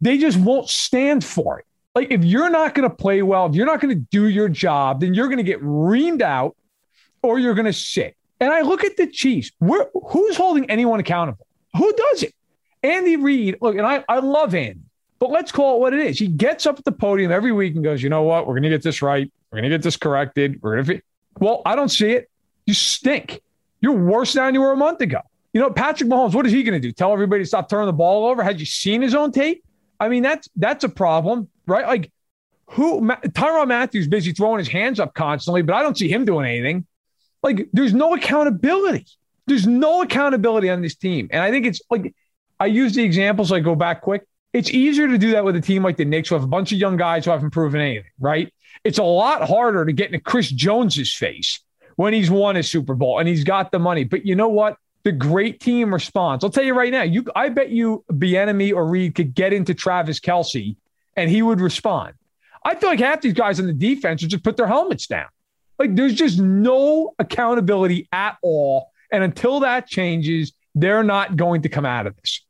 They 0.00 0.16
just 0.16 0.38
won't 0.38 0.70
stand 0.70 1.22
for 1.22 1.58
it. 1.58 1.66
Like 1.94 2.10
if 2.10 2.24
you're 2.24 2.48
not 2.48 2.74
going 2.74 2.88
to 2.88 2.96
play 2.96 3.20
well, 3.20 3.44
if 3.44 3.54
you're 3.54 3.66
not 3.66 3.82
going 3.82 3.94
to 3.94 4.06
do 4.10 4.28
your 4.28 4.48
job, 4.48 5.00
then 5.02 5.12
you're 5.12 5.28
going 5.28 5.36
to 5.36 5.42
get 5.42 5.60
reamed 5.60 6.22
out 6.22 6.56
or 7.22 7.38
you're 7.38 7.52
going 7.52 7.66
to 7.66 7.72
sit. 7.74 8.16
And 8.40 8.50
I 8.50 8.62
look 8.62 8.82
at 8.82 8.96
the 8.96 9.08
Chiefs. 9.08 9.52
We're, 9.60 9.88
who's 10.08 10.38
holding 10.38 10.70
anyone 10.70 11.00
accountable? 11.00 11.46
Who 11.76 11.92
does 11.92 12.22
it? 12.24 12.34
Andy 12.82 13.16
Reid. 13.16 13.58
Look, 13.60 13.76
and 13.76 13.86
I, 13.86 14.04
I 14.08 14.20
love 14.20 14.54
Andy, 14.54 14.80
but 15.18 15.30
let's 15.30 15.52
call 15.52 15.76
it 15.76 15.80
what 15.80 15.94
it 15.94 16.00
is. 16.00 16.18
He 16.18 16.26
gets 16.26 16.66
up 16.66 16.78
at 16.78 16.84
the 16.84 16.92
podium 16.92 17.30
every 17.30 17.52
week 17.52 17.74
and 17.74 17.84
goes, 17.84 18.02
you 18.02 18.08
know 18.08 18.22
what? 18.22 18.46
We're 18.46 18.54
going 18.54 18.64
to 18.64 18.70
get 18.70 18.82
this 18.82 19.02
right. 19.02 19.30
We're 19.50 19.56
going 19.60 19.70
to 19.70 19.76
get 19.76 19.82
this 19.82 19.96
corrected. 19.96 20.60
We're 20.62 20.82
going 20.82 20.98
to. 20.98 21.02
Well, 21.38 21.62
I 21.66 21.76
don't 21.76 21.88
see 21.88 22.10
it. 22.10 22.30
You 22.66 22.74
stink. 22.74 23.40
You're 23.80 23.96
worse 23.96 24.34
now 24.34 24.46
than 24.46 24.54
you 24.54 24.60
were 24.60 24.72
a 24.72 24.76
month 24.76 25.00
ago. 25.00 25.20
You 25.52 25.60
know, 25.60 25.70
Patrick 25.70 26.08
Mahomes, 26.08 26.34
what 26.34 26.46
is 26.46 26.52
he 26.52 26.62
going 26.62 26.80
to 26.80 26.86
do? 26.86 26.92
Tell 26.92 27.12
everybody 27.12 27.42
to 27.42 27.46
stop 27.46 27.68
turning 27.68 27.86
the 27.86 27.92
ball 27.92 28.26
over? 28.26 28.42
Had 28.42 28.60
you 28.60 28.66
seen 28.66 29.02
his 29.02 29.14
own 29.14 29.32
tape? 29.32 29.64
I 29.98 30.08
mean, 30.08 30.22
that's 30.22 30.48
that's 30.56 30.84
a 30.84 30.88
problem, 30.88 31.48
right? 31.66 31.86
Like, 31.86 32.12
who 32.66 33.00
Tyrann 33.00 33.68
Mathieu's 33.68 34.06
busy 34.06 34.32
throwing 34.32 34.58
his 34.58 34.68
hands 34.68 35.00
up 35.00 35.12
constantly, 35.12 35.62
but 35.62 35.74
I 35.74 35.82
don't 35.82 35.98
see 35.98 36.08
him 36.08 36.24
doing 36.24 36.46
anything. 36.46 36.86
Like, 37.42 37.68
there's 37.72 37.92
no 37.92 38.14
accountability. 38.14 39.06
There's 39.50 39.66
no 39.66 40.02
accountability 40.02 40.70
on 40.70 40.80
this 40.80 40.94
team. 40.94 41.28
And 41.30 41.42
I 41.42 41.50
think 41.50 41.66
it's 41.66 41.82
like 41.90 42.14
I 42.58 42.66
use 42.66 42.94
the 42.94 43.02
example 43.02 43.44
so 43.44 43.56
I 43.56 43.60
go 43.60 43.74
back 43.74 44.00
quick. 44.02 44.22
It's 44.52 44.70
easier 44.70 45.08
to 45.08 45.18
do 45.18 45.32
that 45.32 45.44
with 45.44 45.56
a 45.56 45.60
team 45.60 45.82
like 45.82 45.96
the 45.96 46.04
Knicks 46.04 46.28
who 46.28 46.34
have 46.36 46.44
a 46.44 46.48
bunch 46.48 46.72
of 46.72 46.78
young 46.78 46.96
guys 46.96 47.24
who 47.24 47.30
haven't 47.30 47.50
proven 47.50 47.80
anything, 47.80 48.10
right? 48.18 48.52
It's 48.84 48.98
a 48.98 49.02
lot 49.02 49.46
harder 49.46 49.84
to 49.84 49.92
get 49.92 50.06
into 50.06 50.20
Chris 50.20 50.50
Jones's 50.50 51.14
face 51.14 51.60
when 51.96 52.12
he's 52.12 52.30
won 52.30 52.56
a 52.56 52.62
Super 52.62 52.94
Bowl 52.94 53.18
and 53.18 53.28
he's 53.28 53.44
got 53.44 53.72
the 53.72 53.78
money. 53.78 54.04
But 54.04 54.24
you 54.24 54.34
know 54.34 54.48
what? 54.48 54.76
The 55.02 55.12
great 55.12 55.60
team 55.60 55.92
response. 55.92 56.44
I'll 56.44 56.50
tell 56.50 56.64
you 56.64 56.74
right 56.74 56.92
now. 56.92 57.02
You, 57.02 57.24
I 57.34 57.48
bet 57.48 57.70
you, 57.70 58.04
Bieniemy 58.10 58.74
or 58.74 58.86
Reid 58.86 59.14
could 59.14 59.34
get 59.34 59.52
into 59.52 59.74
Travis 59.74 60.20
Kelce 60.20 60.76
and 61.16 61.30
he 61.30 61.42
would 61.42 61.60
respond. 61.60 62.14
I 62.64 62.74
feel 62.74 62.90
like 62.90 63.00
half 63.00 63.20
these 63.20 63.32
guys 63.32 63.58
on 63.58 63.66
the 63.66 63.72
defense 63.72 64.22
would 64.22 64.30
just 64.30 64.44
put 64.44 64.56
their 64.56 64.66
helmets 64.66 65.06
down. 65.06 65.28
Like 65.78 65.94
there's 65.96 66.14
just 66.14 66.38
no 66.38 67.14
accountability 67.18 68.08
at 68.12 68.36
all. 68.42 68.90
And 69.12 69.24
until 69.24 69.60
that 69.60 69.86
changes, 69.86 70.52
they're 70.74 71.02
not 71.02 71.36
going 71.36 71.62
to 71.62 71.68
come 71.68 71.86
out 71.86 72.06
of 72.06 72.16
this. 72.16 72.42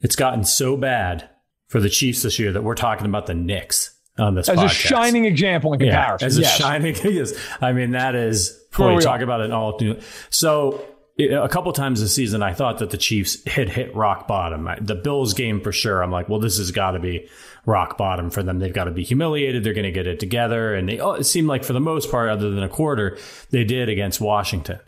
It's 0.00 0.16
gotten 0.16 0.44
so 0.44 0.76
bad 0.76 1.28
for 1.68 1.80
the 1.80 1.88
Chiefs 1.88 2.22
this 2.22 2.38
year 2.38 2.52
that 2.52 2.62
we're 2.62 2.74
talking 2.74 3.06
about 3.06 3.26
the 3.26 3.34
Knicks 3.34 3.94
on 4.18 4.34
this 4.34 4.48
as 4.48 4.58
podcast. 4.58 4.64
a 4.64 4.68
shining 4.68 5.24
example 5.24 5.72
in 5.72 5.80
comparison. 5.80 6.24
Yeah, 6.24 6.26
as 6.26 6.38
a 6.38 6.42
yes. 6.42 6.56
shining, 6.56 6.96
yes. 7.04 7.32
I 7.60 7.72
mean, 7.72 7.92
that 7.92 8.14
is 8.14 8.50
boy, 8.76 9.00
talk 9.00 9.20
about 9.20 9.40
it 9.40 9.50
all. 9.50 9.78
So 10.30 10.84
a 11.18 11.48
couple 11.48 11.72
times 11.72 12.00
this 12.00 12.14
season, 12.14 12.42
I 12.42 12.52
thought 12.52 12.78
that 12.78 12.90
the 12.90 12.98
Chiefs 12.98 13.44
had 13.46 13.70
hit 13.70 13.94
rock 13.96 14.28
bottom. 14.28 14.68
The 14.80 14.94
Bills 14.94 15.32
game 15.34 15.60
for 15.60 15.72
sure. 15.72 16.02
I'm 16.02 16.10
like, 16.10 16.28
well, 16.28 16.40
this 16.40 16.58
has 16.58 16.70
got 16.70 16.92
to 16.92 16.98
be 16.98 17.28
rock 17.64 17.96
bottom 17.96 18.30
for 18.30 18.42
them. 18.42 18.58
They've 18.58 18.72
got 18.72 18.84
to 18.84 18.90
be 18.90 19.02
humiliated. 19.02 19.64
They're 19.64 19.74
going 19.74 19.84
to 19.84 19.92
get 19.92 20.06
it 20.06 20.20
together. 20.20 20.74
And 20.74 20.88
they, 20.88 20.98
oh, 20.98 21.12
it 21.12 21.24
seemed 21.24 21.48
like 21.48 21.64
for 21.64 21.72
the 21.72 21.80
most 21.80 22.10
part, 22.10 22.28
other 22.28 22.50
than 22.50 22.62
a 22.62 22.68
quarter, 22.68 23.16
they 23.50 23.64
did 23.64 23.88
against 23.88 24.20
Washington. 24.20 24.78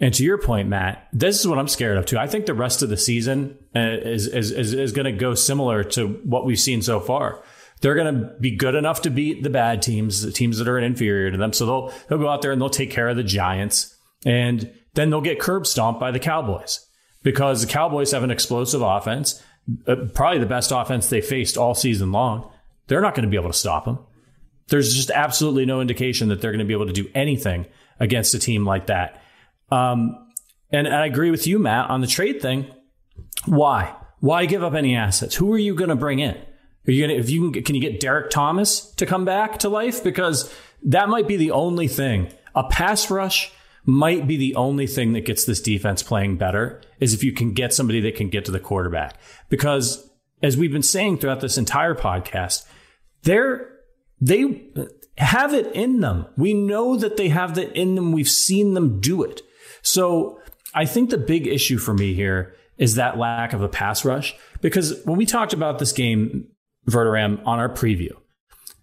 And 0.00 0.12
to 0.14 0.24
your 0.24 0.38
point, 0.38 0.68
Matt, 0.68 1.08
this 1.12 1.38
is 1.38 1.46
what 1.46 1.58
I'm 1.58 1.68
scared 1.68 1.96
of 1.96 2.06
too. 2.06 2.18
I 2.18 2.26
think 2.26 2.46
the 2.46 2.54
rest 2.54 2.82
of 2.82 2.88
the 2.88 2.96
season 2.96 3.56
uh, 3.74 3.80
is 4.02 4.26
is 4.26 4.50
is, 4.50 4.74
is 4.74 4.92
going 4.92 5.06
to 5.06 5.12
go 5.12 5.34
similar 5.34 5.84
to 5.84 6.08
what 6.24 6.44
we've 6.44 6.58
seen 6.58 6.82
so 6.82 7.00
far. 7.00 7.42
They're 7.80 7.94
going 7.94 8.14
to 8.14 8.34
be 8.40 8.56
good 8.56 8.74
enough 8.74 9.02
to 9.02 9.10
beat 9.10 9.42
the 9.42 9.50
bad 9.50 9.82
teams, 9.82 10.22
the 10.22 10.32
teams 10.32 10.58
that 10.58 10.68
are 10.68 10.78
inferior 10.78 11.30
to 11.30 11.36
them. 11.36 11.52
So 11.52 11.66
they'll 11.66 11.92
they'll 12.08 12.18
go 12.18 12.28
out 12.28 12.42
there 12.42 12.50
and 12.50 12.60
they'll 12.60 12.70
take 12.70 12.90
care 12.90 13.08
of 13.08 13.16
the 13.16 13.22
Giants, 13.22 13.96
and 14.26 14.72
then 14.94 15.10
they'll 15.10 15.20
get 15.20 15.38
curb 15.38 15.66
stomped 15.66 16.00
by 16.00 16.10
the 16.10 16.18
Cowboys 16.18 16.86
because 17.22 17.60
the 17.60 17.72
Cowboys 17.72 18.10
have 18.10 18.22
an 18.22 18.30
explosive 18.30 18.82
offense, 18.82 19.42
uh, 19.86 19.96
probably 20.12 20.40
the 20.40 20.46
best 20.46 20.72
offense 20.72 21.08
they 21.08 21.20
faced 21.20 21.56
all 21.56 21.74
season 21.74 22.10
long. 22.10 22.50
They're 22.88 23.00
not 23.00 23.14
going 23.14 23.24
to 23.24 23.30
be 23.30 23.36
able 23.36 23.50
to 23.50 23.58
stop 23.58 23.84
them. 23.84 23.98
There's 24.68 24.94
just 24.94 25.10
absolutely 25.10 25.66
no 25.66 25.80
indication 25.80 26.28
that 26.28 26.40
they're 26.40 26.52
going 26.52 26.58
to 26.58 26.64
be 26.64 26.74
able 26.74 26.86
to 26.86 26.92
do 26.92 27.08
anything 27.14 27.66
against 28.00 28.34
a 28.34 28.38
team 28.38 28.64
like 28.64 28.86
that. 28.86 29.22
Um, 29.74 30.28
and, 30.70 30.86
and 30.86 30.96
I 30.96 31.06
agree 31.06 31.30
with 31.30 31.46
you, 31.46 31.58
Matt, 31.58 31.90
on 31.90 32.00
the 32.00 32.06
trade 32.06 32.40
thing. 32.40 32.66
Why? 33.46 33.94
Why 34.20 34.46
give 34.46 34.62
up 34.62 34.74
any 34.74 34.96
assets? 34.96 35.34
Who 35.34 35.52
are 35.52 35.58
you 35.58 35.74
going 35.74 35.90
to 35.90 35.96
bring 35.96 36.18
in? 36.18 36.36
Are 36.86 36.90
you 36.90 37.06
gonna 37.06 37.18
if 37.18 37.30
you 37.30 37.50
can 37.50 37.62
can 37.62 37.74
you 37.74 37.80
get 37.80 38.00
Derrick 38.00 38.30
Thomas 38.30 38.92
to 38.96 39.06
come 39.06 39.24
back 39.24 39.58
to 39.60 39.70
life 39.70 40.04
because 40.04 40.52
that 40.82 41.08
might 41.08 41.26
be 41.26 41.36
the 41.36 41.50
only 41.50 41.88
thing. 41.88 42.30
A 42.54 42.64
pass 42.64 43.10
rush 43.10 43.50
might 43.86 44.26
be 44.26 44.36
the 44.36 44.54
only 44.54 44.86
thing 44.86 45.14
that 45.14 45.24
gets 45.24 45.44
this 45.44 45.60
defense 45.60 46.02
playing 46.02 46.36
better 46.36 46.82
is 47.00 47.14
if 47.14 47.24
you 47.24 47.32
can 47.32 47.52
get 47.54 47.72
somebody 47.72 48.00
that 48.00 48.16
can 48.16 48.28
get 48.28 48.44
to 48.44 48.50
the 48.50 48.60
quarterback. 48.60 49.16
Because 49.48 50.10
as 50.42 50.58
we've 50.58 50.72
been 50.72 50.82
saying 50.82 51.18
throughout 51.18 51.40
this 51.40 51.56
entire 51.56 51.94
podcast, 51.94 52.66
they're 53.22 53.70
they 54.20 54.68
have 55.16 55.54
it 55.54 55.74
in 55.74 56.00
them. 56.00 56.26
We 56.36 56.52
know 56.52 56.96
that 56.96 57.16
they 57.16 57.28
have 57.28 57.54
that 57.54 57.72
in 57.78 57.94
them. 57.94 58.12
We've 58.12 58.28
seen 58.28 58.74
them 58.74 59.00
do 59.00 59.22
it. 59.22 59.40
So 59.84 60.40
I 60.74 60.86
think 60.86 61.10
the 61.10 61.18
big 61.18 61.46
issue 61.46 61.78
for 61.78 61.94
me 61.94 62.14
here 62.14 62.56
is 62.76 62.96
that 62.96 63.16
lack 63.16 63.52
of 63.52 63.62
a 63.62 63.68
pass 63.68 64.04
rush. 64.04 64.34
Because 64.60 65.00
when 65.04 65.16
we 65.16 65.26
talked 65.26 65.52
about 65.52 65.78
this 65.78 65.92
game, 65.92 66.48
Verderame, 66.90 67.40
on 67.46 67.60
our 67.60 67.68
preview, 67.68 68.10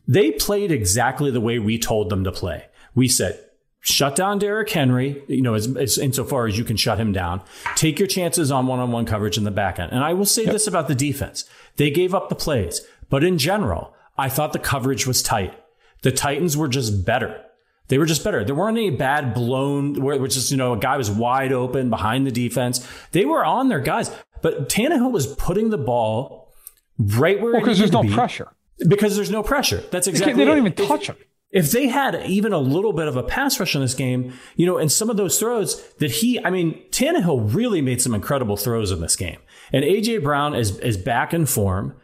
they 0.08 0.32
played 0.32 0.72
exactly 0.72 1.32
the 1.32 1.42
way 1.42 1.60
we 1.60 1.78
told 1.78 2.10
them 2.10 2.24
to 2.24 2.32
play. 2.32 2.66
We 2.96 3.08
said, 3.08 3.44
shut 3.82 4.16
down 4.16 4.40
Derrick 4.40 4.70
Henry, 4.70 5.24
you 5.28 5.42
know, 5.42 5.56
as, 5.56 5.76
as 5.76 5.98
insofar 5.98 6.48
as 6.48 6.58
you 6.58 6.64
can 6.64 6.78
shut 6.78 7.00
him 7.00 7.12
down. 7.12 7.42
Take 7.76 8.00
your 8.00 8.08
chances 8.08 8.52
on 8.52 8.68
one-on-one 8.68 9.06
coverage 9.06 9.38
in 9.38 9.44
the 9.44 9.52
back 9.52 9.80
end. 9.80 9.92
And 9.92 10.04
I 10.04 10.14
will 10.14 10.26
say 10.26 10.44
yep. 10.44 10.54
this 10.54 10.68
about 10.68 10.88
the 10.88 10.96
defense. 10.96 11.46
They 11.78 11.90
gave 11.90 12.14
up 12.14 12.30
the 12.30 12.36
plays, 12.36 12.82
but 13.10 13.24
in 13.24 13.38
general, 13.38 13.94
I 14.18 14.30
thought 14.30 14.54
the 14.54 14.60
coverage 14.60 15.08
was 15.08 15.24
tight. 15.24 15.54
The 16.04 16.12
Titans 16.12 16.56
were 16.56 16.68
just 16.68 17.06
better. 17.06 17.44
They 17.92 17.98
were 17.98 18.06
just 18.06 18.24
better. 18.24 18.46
There 18.46 18.56
weren't 18.56 18.78
any 18.78 18.90
bad 18.90 19.34
blown 19.34 20.02
where 20.02 20.18
which 20.18 20.38
is, 20.38 20.50
you 20.50 20.56
know, 20.56 20.72
a 20.72 20.80
guy 20.80 20.96
was 20.96 21.12
wide 21.12 21.52
open 21.52 21.90
behind 21.90 22.26
the 22.26 22.32
defense. 22.32 22.88
They 23.12 23.26
were 23.26 23.44
on 23.44 23.68
their 23.68 23.82
guys. 23.82 24.10
But 24.42 24.70
Tannehill 24.70 25.12
was 25.12 25.28
putting 25.28 25.72
the 25.72 25.78
ball 25.78 26.54
right 26.98 27.42
where 27.42 27.52
well, 27.52 27.60
because 27.60 27.80
there's 27.80 27.92
no 27.92 28.04
be. 28.04 28.14
pressure. 28.14 28.48
Because 28.88 29.18
there's 29.18 29.30
no 29.30 29.44
pressure. 29.44 29.84
That's 29.92 30.08
exactly. 30.08 30.32
They, 30.32 30.40
they 30.40 30.46
don't 30.46 30.66
it. 30.66 30.72
even 30.74 30.88
touch 30.88 31.08
him. 31.08 31.18
If 31.52 31.72
they 31.72 31.90
had 31.90 32.16
even 32.26 32.54
a 32.54 32.60
little 32.60 32.94
bit 32.94 33.10
of 33.10 33.18
a 33.18 33.24
pass 33.24 33.60
rush 33.60 33.76
in 33.76 33.82
this 33.82 33.94
game, 33.94 34.36
you 34.56 34.66
know, 34.66 34.78
and 34.78 34.90
some 34.90 35.10
of 35.10 35.18
those 35.18 35.38
throws 35.38 35.86
that 35.96 36.12
he, 36.12 36.42
I 36.46 36.50
mean, 36.50 36.82
Tannehill 36.92 37.54
really 37.54 37.82
made 37.82 38.02
some 38.02 38.16
incredible 38.16 38.56
throws 38.56 38.92
in 38.92 39.02
this 39.02 39.18
game. 39.18 39.40
And 39.74 39.84
AJ 39.84 40.24
Brown 40.24 40.56
is 40.56 40.80
is 40.80 40.96
back 40.96 41.34
in 41.34 41.46
form. 41.46 41.98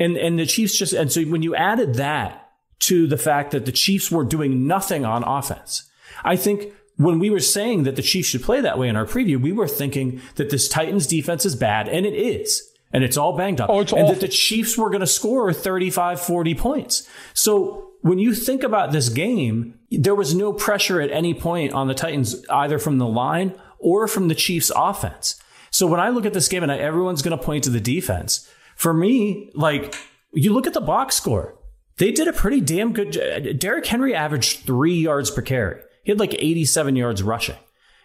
And 0.00 0.16
and 0.16 0.38
the 0.38 0.46
Chiefs 0.46 0.78
just 0.78 0.94
and 0.94 1.12
so 1.12 1.24
when 1.24 1.42
you 1.42 1.54
added 1.54 1.96
that 1.96 2.45
to 2.80 3.06
the 3.06 3.16
fact 3.16 3.50
that 3.50 3.66
the 3.66 3.72
Chiefs 3.72 4.10
were 4.10 4.24
doing 4.24 4.66
nothing 4.66 5.04
on 5.04 5.24
offense. 5.24 5.90
I 6.24 6.36
think 6.36 6.72
when 6.96 7.18
we 7.18 7.30
were 7.30 7.40
saying 7.40 7.82
that 7.84 7.96
the 7.96 8.02
Chiefs 8.02 8.28
should 8.28 8.42
play 8.42 8.60
that 8.60 8.78
way 8.78 8.88
in 8.88 8.96
our 8.96 9.06
preview, 9.06 9.40
we 9.40 9.52
were 9.52 9.68
thinking 9.68 10.20
that 10.36 10.50
this 10.50 10.68
Titans 10.68 11.06
defense 11.06 11.44
is 11.44 11.54
bad, 11.54 11.88
and 11.88 12.06
it 12.06 12.14
is. 12.14 12.62
And 12.92 13.04
it's 13.04 13.16
all 13.16 13.36
banged 13.36 13.60
up. 13.60 13.68
Oh, 13.68 13.80
and 13.80 13.92
awful. 13.92 14.08
that 14.08 14.20
the 14.20 14.28
Chiefs 14.28 14.78
were 14.78 14.88
going 14.88 15.00
to 15.00 15.06
score 15.06 15.52
35, 15.52 16.20
40 16.20 16.54
points. 16.54 17.08
So 17.34 17.90
when 18.00 18.18
you 18.18 18.32
think 18.32 18.62
about 18.62 18.92
this 18.92 19.08
game, 19.08 19.78
there 19.90 20.14
was 20.14 20.34
no 20.34 20.52
pressure 20.52 21.00
at 21.00 21.10
any 21.10 21.34
point 21.34 21.72
on 21.72 21.88
the 21.88 21.94
Titans, 21.94 22.46
either 22.48 22.78
from 22.78 22.98
the 22.98 23.06
line 23.06 23.54
or 23.78 24.06
from 24.08 24.28
the 24.28 24.34
Chiefs 24.34 24.70
offense. 24.74 25.40
So 25.70 25.86
when 25.86 26.00
I 26.00 26.08
look 26.08 26.24
at 26.24 26.32
this 26.32 26.48
game 26.48 26.62
and 26.62 26.72
everyone's 26.72 27.22
going 27.22 27.36
to 27.36 27.44
point 27.44 27.64
to 27.64 27.70
the 27.70 27.80
defense, 27.80 28.48
for 28.76 28.94
me, 28.94 29.50
like 29.54 29.94
you 30.32 30.54
look 30.54 30.66
at 30.66 30.72
the 30.72 30.80
box 30.80 31.16
score, 31.16 31.55
they 31.98 32.12
did 32.12 32.28
a 32.28 32.32
pretty 32.32 32.60
damn 32.60 32.92
good. 32.92 33.58
Derrick 33.58 33.86
Henry 33.86 34.14
averaged 34.14 34.60
three 34.60 34.98
yards 34.98 35.30
per 35.30 35.42
carry. 35.42 35.80
He 36.04 36.12
had 36.12 36.20
like 36.20 36.34
87 36.34 36.96
yards 36.96 37.22
rushing 37.22 37.56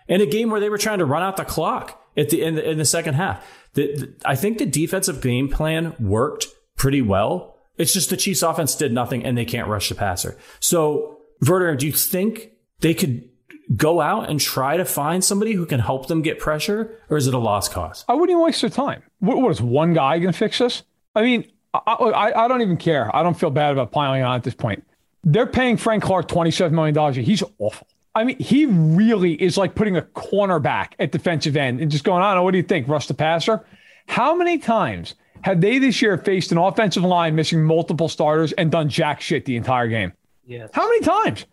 in 0.07 0.21
a 0.21 0.25
game 0.25 0.49
where 0.49 0.59
they 0.59 0.69
were 0.69 0.77
trying 0.77 0.99
to 0.99 1.05
run 1.05 1.23
out 1.23 1.37
the 1.37 1.45
clock 1.45 2.01
at 2.17 2.29
the 2.29 2.41
in 2.41 2.55
the, 2.55 2.69
in 2.69 2.77
the 2.77 2.85
second 2.85 3.15
half. 3.15 3.45
The, 3.73 3.95
the, 3.95 4.13
I 4.25 4.35
think 4.35 4.57
the 4.57 4.65
defensive 4.65 5.21
game 5.21 5.49
plan 5.49 5.95
worked 5.99 6.47
pretty 6.75 7.01
well. 7.01 7.55
It's 7.77 7.93
just 7.93 8.09
the 8.09 8.17
Chiefs 8.17 8.41
offense 8.41 8.75
did 8.75 8.91
nothing 8.91 9.25
and 9.25 9.37
they 9.37 9.45
can't 9.45 9.67
rush 9.67 9.89
the 9.89 9.95
passer. 9.95 10.37
So, 10.59 11.19
Verder, 11.41 11.75
do 11.75 11.85
you 11.85 11.93
think 11.93 12.51
they 12.79 12.93
could 12.93 13.29
go 13.75 14.01
out 14.01 14.29
and 14.29 14.39
try 14.39 14.77
to 14.77 14.85
find 14.85 15.23
somebody 15.23 15.53
who 15.53 15.65
can 15.65 15.79
help 15.79 16.07
them 16.07 16.21
get 16.21 16.39
pressure, 16.39 16.99
or 17.09 17.17
is 17.17 17.27
it 17.27 17.33
a 17.33 17.39
lost 17.39 17.71
cause? 17.71 18.03
I 18.07 18.13
wouldn't 18.13 18.31
even 18.31 18.43
waste 18.43 18.61
their 18.61 18.69
time. 18.69 19.03
What, 19.19 19.37
what 19.37 19.51
is 19.51 19.61
one 19.61 19.93
guy 19.93 20.19
going 20.19 20.33
to 20.33 20.37
fix 20.37 20.59
this? 20.59 20.83
I 21.15 21.21
mean, 21.21 21.49
I, 21.73 21.79
I, 21.93 22.45
I, 22.45 22.47
don't 22.47 22.61
even 22.61 22.77
care. 22.77 23.13
I 23.15 23.23
don't 23.23 23.39
feel 23.39 23.49
bad 23.49 23.71
about 23.71 23.91
piling 23.91 24.23
on 24.23 24.35
at 24.35 24.43
this 24.43 24.53
point. 24.53 24.85
They're 25.23 25.47
paying 25.47 25.77
Frank 25.77 26.03
Clark 26.03 26.27
$27 26.27 26.71
million. 26.71 27.13
He's 27.13 27.43
awful. 27.59 27.87
I 28.13 28.25
mean, 28.25 28.37
he 28.39 28.65
really 28.65 29.41
is 29.41 29.57
like 29.57 29.75
putting 29.75 29.95
a 29.95 30.01
cornerback 30.01 30.93
at 30.99 31.11
defensive 31.11 31.55
end 31.55 31.79
and 31.79 31.89
just 31.89 32.03
going, 32.03 32.21
I 32.21 32.31
don't 32.31 32.37
know, 32.37 32.43
what 32.43 32.51
do 32.51 32.57
you 32.57 32.63
think? 32.63 32.87
Rush 32.87 33.07
the 33.07 33.13
passer? 33.13 33.63
How 34.07 34.35
many 34.35 34.57
times 34.57 35.15
have 35.43 35.61
they 35.61 35.79
this 35.79 36.01
year 36.01 36.17
faced 36.17 36.51
an 36.51 36.57
offensive 36.57 37.03
line 37.03 37.35
missing 37.35 37.63
multiple 37.63 38.09
starters 38.09 38.51
and 38.53 38.69
done 38.69 38.89
jack 38.89 39.21
shit 39.21 39.45
the 39.45 39.55
entire 39.55 39.87
game? 39.87 40.11
Yes. 40.45 40.69
How 40.73 40.87
many 40.87 41.01
times? 41.01 41.45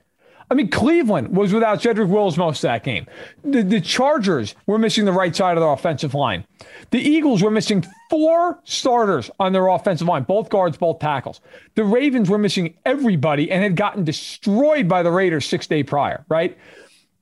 I 0.51 0.55
mean, 0.55 0.71
Cleveland 0.71 1.37
was 1.37 1.53
without 1.53 1.81
Jedrick 1.81 2.09
Wills 2.09 2.39
most 2.39 2.65
of 2.65 2.69
that 2.69 2.83
game. 2.83 3.07
The, 3.45 3.63
the 3.63 3.81
Chargers 3.81 4.55
were 4.67 4.79
missing 4.79 5.05
the 5.05 5.13
right 5.13 5.37
side 5.37 5.57
of 5.57 5.61
their 5.61 5.71
offensive 5.71 6.15
line. 6.15 6.47
The 6.91 7.01
Eagles 7.01 7.43
were 7.43 7.51
missing 7.51 7.85
four 8.09 8.59
starters 8.65 9.31
on 9.39 9.53
their 9.53 9.67
offensive 9.67 10.09
line, 10.09 10.23
both 10.23 10.49
guards, 10.49 10.79
both 10.79 11.01
tackles. 11.01 11.41
The 11.75 11.85
Ravens 11.85 12.31
were 12.31 12.39
missing 12.39 12.75
everybody 12.87 13.51
and 13.51 13.63
had 13.63 13.77
gotten 13.77 14.05
destroyed 14.05 14.89
by 14.89 15.03
the 15.03 15.11
Raiders 15.11 15.45
six 15.45 15.67
days 15.67 15.85
prior, 15.87 16.25
right? 16.31 16.57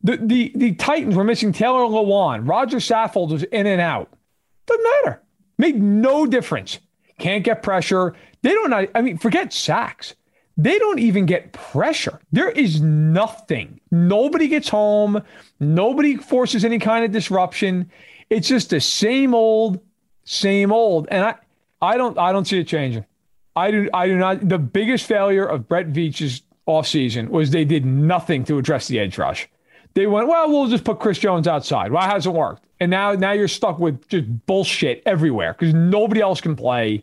The, 0.04 0.18
the, 0.18 0.52
the 0.54 0.74
Titans 0.74 1.16
were 1.16 1.24
missing 1.24 1.52
Taylor 1.52 1.80
Lewan. 1.80 2.48
Roger 2.48 2.76
Saffold 2.76 3.30
was 3.30 3.42
in 3.42 3.66
and 3.66 3.80
out. 3.80 4.08
Doesn't 4.66 4.84
matter. 4.84 5.22
Made 5.58 5.82
no 5.82 6.26
difference. 6.26 6.78
Can't 7.18 7.42
get 7.42 7.62
pressure. 7.62 8.14
They 8.42 8.50
don't, 8.50 8.72
I 8.94 9.00
mean, 9.00 9.18
forget 9.18 9.52
sacks. 9.52 10.14
They 10.56 10.78
don't 10.78 10.98
even 10.98 11.26
get 11.26 11.52
pressure. 11.52 12.18
There 12.32 12.50
is 12.50 12.80
nothing. 12.80 13.80
Nobody 13.90 14.48
gets 14.48 14.68
home. 14.68 15.22
Nobody 15.60 16.16
forces 16.16 16.64
any 16.64 16.78
kind 16.78 17.04
of 17.04 17.12
disruption. 17.12 17.90
It's 18.30 18.48
just 18.48 18.70
the 18.70 18.80
same 18.80 19.34
old, 19.34 19.80
same 20.24 20.72
old. 20.72 21.08
And 21.10 21.24
I, 21.24 21.34
I 21.82 21.96
don't, 21.96 22.18
I 22.18 22.32
don't 22.32 22.46
see 22.46 22.58
it 22.58 22.66
changing. 22.66 23.04
I 23.54 23.70
do, 23.70 23.88
I 23.92 24.06
do 24.06 24.16
not. 24.16 24.48
The 24.48 24.58
biggest 24.58 25.06
failure 25.06 25.44
of 25.44 25.68
Brett 25.68 25.88
Veach's 25.88 26.42
offseason 26.66 27.28
was 27.28 27.50
they 27.50 27.64
did 27.64 27.84
nothing 27.84 28.44
to 28.44 28.58
address 28.58 28.88
the 28.88 28.98
edge 28.98 29.18
rush. 29.18 29.48
They 29.94 30.06
went, 30.06 30.28
well, 30.28 30.50
we'll 30.50 30.68
just 30.68 30.84
put 30.84 30.98
Chris 30.98 31.18
Jones 31.18 31.48
outside. 31.48 31.90
Well, 31.90 32.02
hasn't 32.02 32.34
worked? 32.34 32.66
And 32.80 32.90
now, 32.90 33.12
now 33.12 33.32
you're 33.32 33.48
stuck 33.48 33.78
with 33.78 34.06
just 34.08 34.26
bullshit 34.46 35.02
everywhere 35.06 35.54
because 35.54 35.72
nobody 35.74 36.20
else 36.20 36.40
can 36.40 36.54
play. 36.54 37.02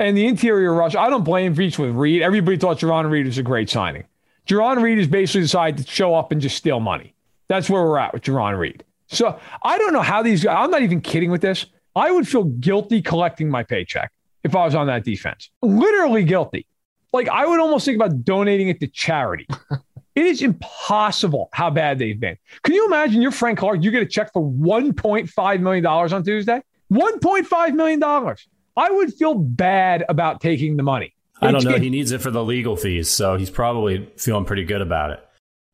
And 0.00 0.16
the 0.16 0.26
interior 0.26 0.72
rush, 0.72 0.96
I 0.96 1.10
don't 1.10 1.24
blame 1.24 1.54
Veach 1.54 1.78
with 1.78 1.90
Reed. 1.90 2.22
Everybody 2.22 2.56
thought 2.56 2.78
Jarran 2.78 3.10
Reed 3.10 3.26
was 3.26 3.36
a 3.36 3.42
great 3.42 3.68
signing. 3.68 4.04
Jarran 4.48 4.80
Reed 4.82 4.96
has 4.96 5.06
basically 5.06 5.42
decided 5.42 5.84
to 5.84 5.92
show 5.92 6.14
up 6.14 6.32
and 6.32 6.40
just 6.40 6.56
steal 6.56 6.80
money. 6.80 7.14
That's 7.48 7.68
where 7.68 7.82
we're 7.82 7.98
at 7.98 8.14
with 8.14 8.22
Jarran 8.22 8.58
Reed. 8.58 8.82
So 9.08 9.38
I 9.62 9.76
don't 9.76 9.92
know 9.92 10.00
how 10.00 10.22
these 10.22 10.42
guys, 10.42 10.56
I'm 10.58 10.70
not 10.70 10.80
even 10.80 11.02
kidding 11.02 11.30
with 11.30 11.42
this. 11.42 11.66
I 11.94 12.10
would 12.10 12.26
feel 12.26 12.44
guilty 12.44 13.02
collecting 13.02 13.50
my 13.50 13.62
paycheck 13.62 14.10
if 14.42 14.56
I 14.56 14.64
was 14.64 14.74
on 14.74 14.86
that 14.86 15.04
defense. 15.04 15.50
Literally 15.60 16.24
guilty. 16.24 16.66
Like 17.12 17.28
I 17.28 17.44
would 17.44 17.60
almost 17.60 17.84
think 17.84 17.96
about 17.96 18.24
donating 18.24 18.70
it 18.70 18.80
to 18.80 18.86
charity. 18.86 19.46
it 20.14 20.24
is 20.24 20.40
impossible 20.40 21.50
how 21.52 21.68
bad 21.68 21.98
they've 21.98 22.18
been. 22.18 22.38
Can 22.62 22.74
you 22.74 22.86
imagine 22.86 23.20
you're 23.20 23.32
Frank 23.32 23.58
Clark, 23.58 23.82
you 23.82 23.90
get 23.90 24.02
a 24.02 24.06
check 24.06 24.32
for 24.32 24.42
$1.5 24.42 25.60
million 25.60 25.84
on 25.84 26.22
Tuesday? 26.24 26.62
$1.5 26.90 27.74
million. 27.74 28.36
I 28.80 28.90
would 28.90 29.12
feel 29.12 29.34
bad 29.34 30.06
about 30.08 30.40
taking 30.40 30.78
the 30.78 30.82
money. 30.82 31.14
I 31.42 31.50
don't 31.50 31.64
know. 31.64 31.76
He 31.76 31.90
needs 31.90 32.12
it 32.12 32.22
for 32.22 32.30
the 32.30 32.42
legal 32.42 32.76
fees, 32.76 33.10
so 33.10 33.36
he's 33.36 33.50
probably 33.50 34.10
feeling 34.16 34.46
pretty 34.46 34.64
good 34.64 34.80
about 34.80 35.10
it. 35.10 35.20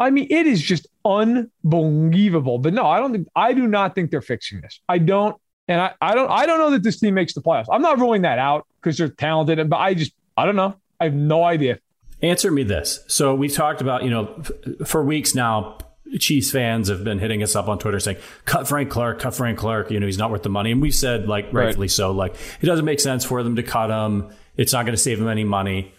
I 0.01 0.11
mean, 0.11 0.27
it 0.29 0.49
is 0.49 0.61
just 0.61 0.89
unbelievable. 1.05 2.59
But 2.59 2.75
no, 2.75 2.85
I 2.85 2.99
don't 2.99 3.13
think 3.13 3.29
I 3.37 3.53
do 3.53 3.69
not 3.69 3.95
think 3.95 4.11
they're 4.11 4.21
fixing 4.21 4.61
this. 4.61 4.81
I 4.89 4.99
don't, 4.99 5.37
and 5.69 5.81
I, 5.81 5.95
I 6.01 6.17
don't 6.17 6.29
I 6.29 6.47
don't 6.47 6.59
know 6.59 6.71
that 6.71 6.83
this 6.83 6.99
team 6.99 7.15
makes 7.15 7.33
the 7.33 7.43
playoffs. 7.43 7.67
I'm 7.71 7.81
not 7.81 8.01
ruling 8.01 8.23
that 8.23 8.41
out 8.41 8.67
because 8.81 8.99
they're 8.99 9.09
talented, 9.09 9.71
but 9.71 9.77
I 9.77 9.95
just 9.95 10.13
I 10.37 10.45
don't 10.45 10.57
know. 10.57 10.75
I 10.99 11.05
have 11.05 11.15
no 11.15 11.45
idea. 11.45 11.79
Answer 12.23 12.51
me 12.51 12.65
this. 12.65 13.05
So 13.07 13.37
we 13.37 13.49
talked 13.49 13.81
about, 13.81 14.03
you 14.03 14.11
know, 14.11 14.43
for 14.85 15.05
weeks 15.05 15.33
now, 15.33 15.79
Chiefs 16.19 16.51
fans 16.51 16.89
have 16.89 17.05
been 17.05 17.19
hitting 17.19 17.43
us 17.43 17.57
up 17.57 17.69
on 17.69 17.79
Twitter 17.79 18.01
saying, 18.01 18.19
cut 18.45 18.69
Frank 18.69 18.91
Clark, 18.91 19.21
cut 19.21 19.35
Frank 19.35 19.59
Clark. 19.59 19.91
You 19.91 20.01
know, 20.01 20.07
he's 20.07 20.19
not 20.19 20.31
worth 20.31 20.43
the 20.43 20.49
money. 20.49 20.73
And 20.73 20.81
we've 20.81 20.95
said, 20.95 21.29
like, 21.29 21.53
rightfully 21.53 21.85
right. 21.85 21.91
so, 21.91 22.11
like, 22.13 22.35
it 22.61 22.67
doesn't 22.67 22.85
make 22.85 23.01
sense 23.01 23.25
for 23.25 23.43
them 23.43 23.57
to 23.57 23.63
cut 23.63 23.91
him. 23.91 24.31
It's 24.57 24.73
not 24.73 24.85
going 24.85 24.95
to 24.95 25.03
save 25.03 25.19
them 25.19 25.29
any 25.29 25.45
money. 25.45 25.93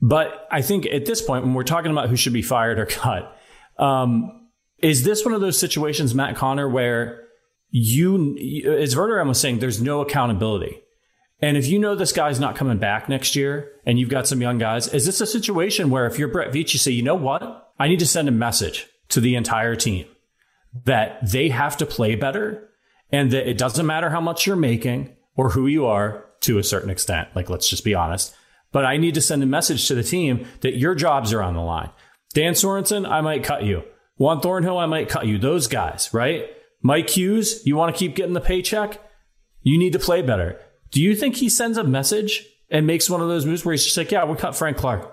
But 0.00 0.46
I 0.50 0.62
think 0.62 0.86
at 0.86 1.06
this 1.06 1.22
point, 1.22 1.44
when 1.44 1.54
we're 1.54 1.64
talking 1.64 1.90
about 1.90 2.08
who 2.08 2.16
should 2.16 2.32
be 2.32 2.42
fired 2.42 2.78
or 2.78 2.86
cut, 2.86 3.36
um, 3.78 4.48
is 4.78 5.04
this 5.04 5.24
one 5.24 5.34
of 5.34 5.40
those 5.40 5.58
situations, 5.58 6.14
Matt 6.14 6.36
Connor, 6.36 6.68
where 6.68 7.24
you, 7.70 8.36
as 8.78 8.94
Verderame 8.94 9.28
was 9.28 9.40
saying, 9.40 9.58
there's 9.58 9.80
no 9.80 10.00
accountability. 10.00 10.80
And 11.40 11.56
if 11.56 11.66
you 11.66 11.78
know 11.78 11.94
this 11.94 12.12
guy's 12.12 12.38
not 12.38 12.56
coming 12.56 12.78
back 12.78 13.08
next 13.08 13.34
year 13.34 13.72
and 13.84 13.98
you've 13.98 14.08
got 14.08 14.26
some 14.26 14.40
young 14.40 14.58
guys, 14.58 14.88
is 14.88 15.04
this 15.04 15.20
a 15.20 15.26
situation 15.26 15.90
where 15.90 16.06
if 16.06 16.18
you're 16.18 16.28
Brett 16.28 16.52
Veach, 16.52 16.72
you 16.72 16.78
say, 16.78 16.92
you 16.92 17.02
know 17.02 17.14
what? 17.14 17.72
I 17.78 17.88
need 17.88 17.98
to 17.98 18.06
send 18.06 18.28
a 18.28 18.32
message 18.32 18.88
to 19.08 19.20
the 19.20 19.36
entire 19.36 19.76
team 19.76 20.06
that 20.84 21.18
they 21.30 21.48
have 21.48 21.76
to 21.76 21.86
play 21.86 22.14
better 22.14 22.68
and 23.10 23.30
that 23.30 23.48
it 23.48 23.58
doesn't 23.58 23.86
matter 23.86 24.10
how 24.10 24.20
much 24.20 24.46
you're 24.46 24.56
making 24.56 25.14
or 25.36 25.50
who 25.50 25.66
you 25.66 25.86
are 25.86 26.24
to 26.40 26.58
a 26.58 26.64
certain 26.64 26.90
extent. 26.90 27.28
Like, 27.34 27.48
let's 27.48 27.68
just 27.68 27.84
be 27.84 27.94
honest. 27.94 28.34
But 28.72 28.84
I 28.84 28.96
need 28.96 29.14
to 29.14 29.20
send 29.20 29.42
a 29.42 29.46
message 29.46 29.86
to 29.88 29.94
the 29.94 30.02
team 30.02 30.46
that 30.60 30.76
your 30.76 30.94
jobs 30.94 31.32
are 31.32 31.42
on 31.42 31.54
the 31.54 31.60
line. 31.60 31.90
Dan 32.32 32.54
Sorensen, 32.54 33.08
I 33.08 33.20
might 33.20 33.44
cut 33.44 33.62
you. 33.62 33.84
Juan 34.16 34.40
Thornhill, 34.40 34.78
I 34.78 34.86
might 34.86 35.08
cut 35.08 35.26
you. 35.26 35.38
Those 35.38 35.68
guys, 35.68 36.12
right? 36.12 36.48
Mike 36.82 37.10
Hughes, 37.10 37.64
you 37.64 37.76
want 37.76 37.94
to 37.94 37.98
keep 37.98 38.16
getting 38.16 38.34
the 38.34 38.40
paycheck? 38.40 39.00
You 39.62 39.78
need 39.78 39.92
to 39.92 39.98
play 39.98 40.22
better. 40.22 40.60
Do 40.90 41.00
you 41.00 41.14
think 41.14 41.36
he 41.36 41.48
sends 41.48 41.78
a 41.78 41.84
message 41.84 42.46
and 42.70 42.86
makes 42.86 43.08
one 43.08 43.20
of 43.20 43.28
those 43.28 43.46
moves 43.46 43.64
where 43.64 43.72
he's 43.72 43.84
just 43.84 43.96
like, 43.96 44.10
yeah, 44.10 44.24
we'll 44.24 44.36
cut 44.36 44.56
Frank 44.56 44.76
Clark. 44.76 45.10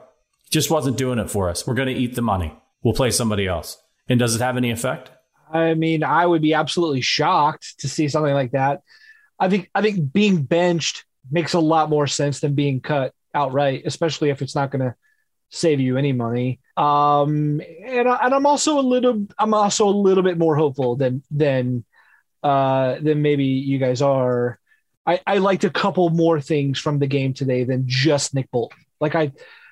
Just 0.49 0.71
wasn't 0.71 0.97
doing 0.97 1.19
it 1.19 1.30
for 1.30 1.49
us. 1.49 1.65
We're 1.65 1.75
going 1.75 1.88
to 1.88 1.93
eat 1.93 2.15
the 2.15 2.21
money. 2.21 2.58
We'll 2.84 2.94
play 2.94 3.12
somebody 3.12 3.48
else. 3.48 3.78
And 4.10 4.20
does 4.20 4.36
it 4.36 4.41
have 4.41 4.58
any 4.58 4.72
effect? 4.72 5.12
I 5.52 5.74
mean, 5.74 6.04
I 6.04 6.26
would 6.26 6.41
be 6.41 6.54
absolutely 6.54 7.02
shocked 7.02 7.80
to 7.80 7.89
see 7.89 8.08
something 8.08 8.34
like 8.34 8.52
that. 8.52 8.82
I 9.39 9.50
think 9.50 9.70
I 9.76 9.82
think 9.82 10.13
being 10.13 10.44
benched 10.44 11.06
makes 11.30 11.54
a 11.54 11.60
lot 11.60 11.89
more 11.89 12.08
sense 12.08 12.39
than 12.39 12.56
being 12.56 12.80
cut 12.80 13.13
outright, 13.34 13.84
especially 13.86 14.30
if 14.30 14.41
it's 14.41 14.56
not 14.56 14.72
going 14.72 14.82
to 14.82 14.96
save 15.50 15.80
you 15.80 15.98
any 15.98 16.13
money. 16.13 16.60
Um, 16.78 17.62
and, 17.86 18.08
I, 18.08 18.20
and 18.24 18.34
I'm 18.34 18.46
also 18.46 18.80
a 18.80 18.82
little 18.82 19.28
I'm 19.38 19.54
also 19.54 19.88
a 19.88 19.89
little 19.89 20.24
bit 20.24 20.38
more 20.38 20.56
hopeful 20.56 20.96
than 20.96 21.24
than 21.32 21.84
uh, 22.44 22.96
than 23.02 23.22
maybe 23.22 23.46
you 23.46 23.78
guys 23.78 24.02
are. 24.02 24.60
I, 25.06 25.20
I 25.26 25.38
liked 25.39 25.63
a 25.63 25.70
couple 25.70 26.10
more 26.10 26.39
things 26.39 26.80
from 26.80 27.00
the 27.00 27.08
game 27.08 27.34
today 27.34 27.63
than 27.63 27.84
just 27.88 28.34
Nick 28.34 28.50
Bolton. 28.52 28.86
Like 29.00 29.15
I 29.15 29.32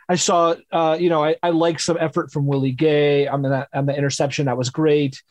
I 0.09 0.15
saw, 0.15 0.55
uh, 0.71 0.97
you 0.99 1.09
know, 1.09 1.23
I, 1.23 1.35
I 1.43 1.51
like 1.51 1.79
some 1.79 1.97
effort 1.99 2.31
from 2.31 2.47
Willie 2.47 2.71
Gay 2.71 3.27
on 3.27 3.43
the 3.43 3.67
on 3.71 3.85
the 3.85 3.95
interception. 3.95 4.47
That 4.47 4.57
was 4.57 4.71
great. 4.71 5.21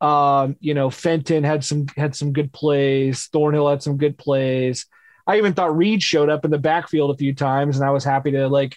Um, 0.00 0.56
you 0.58 0.74
know, 0.74 0.90
Fenton 0.90 1.44
had 1.44 1.64
some 1.64 1.86
had 1.96 2.16
some 2.16 2.32
good 2.32 2.52
plays. 2.52 3.26
Thornhill 3.26 3.70
had 3.70 3.84
some 3.84 3.96
good 3.96 4.18
plays. 4.18 4.86
I 5.28 5.38
even 5.38 5.54
thought 5.54 5.76
Reed 5.76 6.02
showed 6.02 6.28
up 6.28 6.44
in 6.44 6.50
the 6.50 6.58
backfield 6.58 7.12
a 7.12 7.18
few 7.18 7.34
times, 7.34 7.76
and 7.76 7.86
I 7.86 7.92
was 7.92 8.04
happy 8.04 8.32
to 8.32 8.48
like 8.48 8.76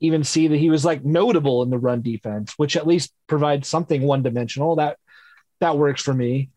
even 0.00 0.24
see 0.24 0.48
that 0.48 0.56
he 0.56 0.70
was 0.70 0.84
like 0.84 1.04
notable 1.04 1.62
in 1.62 1.70
the 1.70 1.78
run 1.78 2.00
defense, 2.00 2.54
which 2.56 2.76
at 2.76 2.86
least 2.86 3.12
provides 3.26 3.68
something 3.68 4.02
one 4.02 4.22
dimensional. 4.22 4.76
That 4.76 4.96
that 5.60 5.76
works 5.76 6.02
for 6.02 6.14
me. 6.14 6.50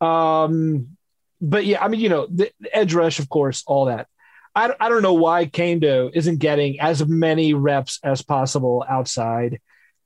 Um, 0.00 0.96
but 1.40 1.64
yeah, 1.64 1.82
I 1.82 1.88
mean, 1.88 2.00
you 2.00 2.08
know, 2.08 2.26
the, 2.30 2.50
the 2.60 2.76
edge 2.76 2.94
rush, 2.94 3.18
of 3.18 3.28
course, 3.28 3.64
all 3.66 3.86
that. 3.86 4.08
I, 4.54 4.74
I 4.78 4.88
don't 4.88 5.02
know 5.02 5.14
why 5.14 5.46
Kaindoh 5.46 6.10
isn't 6.14 6.38
getting 6.38 6.80
as 6.80 7.06
many 7.06 7.54
reps 7.54 7.98
as 8.02 8.22
possible 8.22 8.84
outside. 8.88 9.60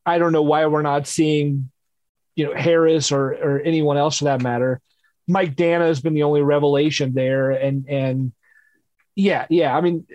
I 0.04 0.18
don't 0.18 0.32
know 0.32 0.42
why 0.42 0.66
we're 0.66 0.82
not 0.82 1.06
seeing, 1.06 1.70
you 2.36 2.46
know, 2.46 2.54
Harris 2.54 3.10
or 3.10 3.32
or 3.32 3.60
anyone 3.60 3.96
else 3.96 4.18
for 4.18 4.24
that 4.24 4.42
matter. 4.42 4.80
Mike 5.26 5.56
Danna 5.56 5.86
has 5.86 6.00
been 6.00 6.14
the 6.14 6.22
only 6.22 6.42
revelation 6.42 7.12
there, 7.12 7.50
and 7.50 7.88
and 7.88 8.32
yeah, 9.16 9.46
yeah. 9.50 9.76
I 9.76 9.80
mean, 9.80 10.06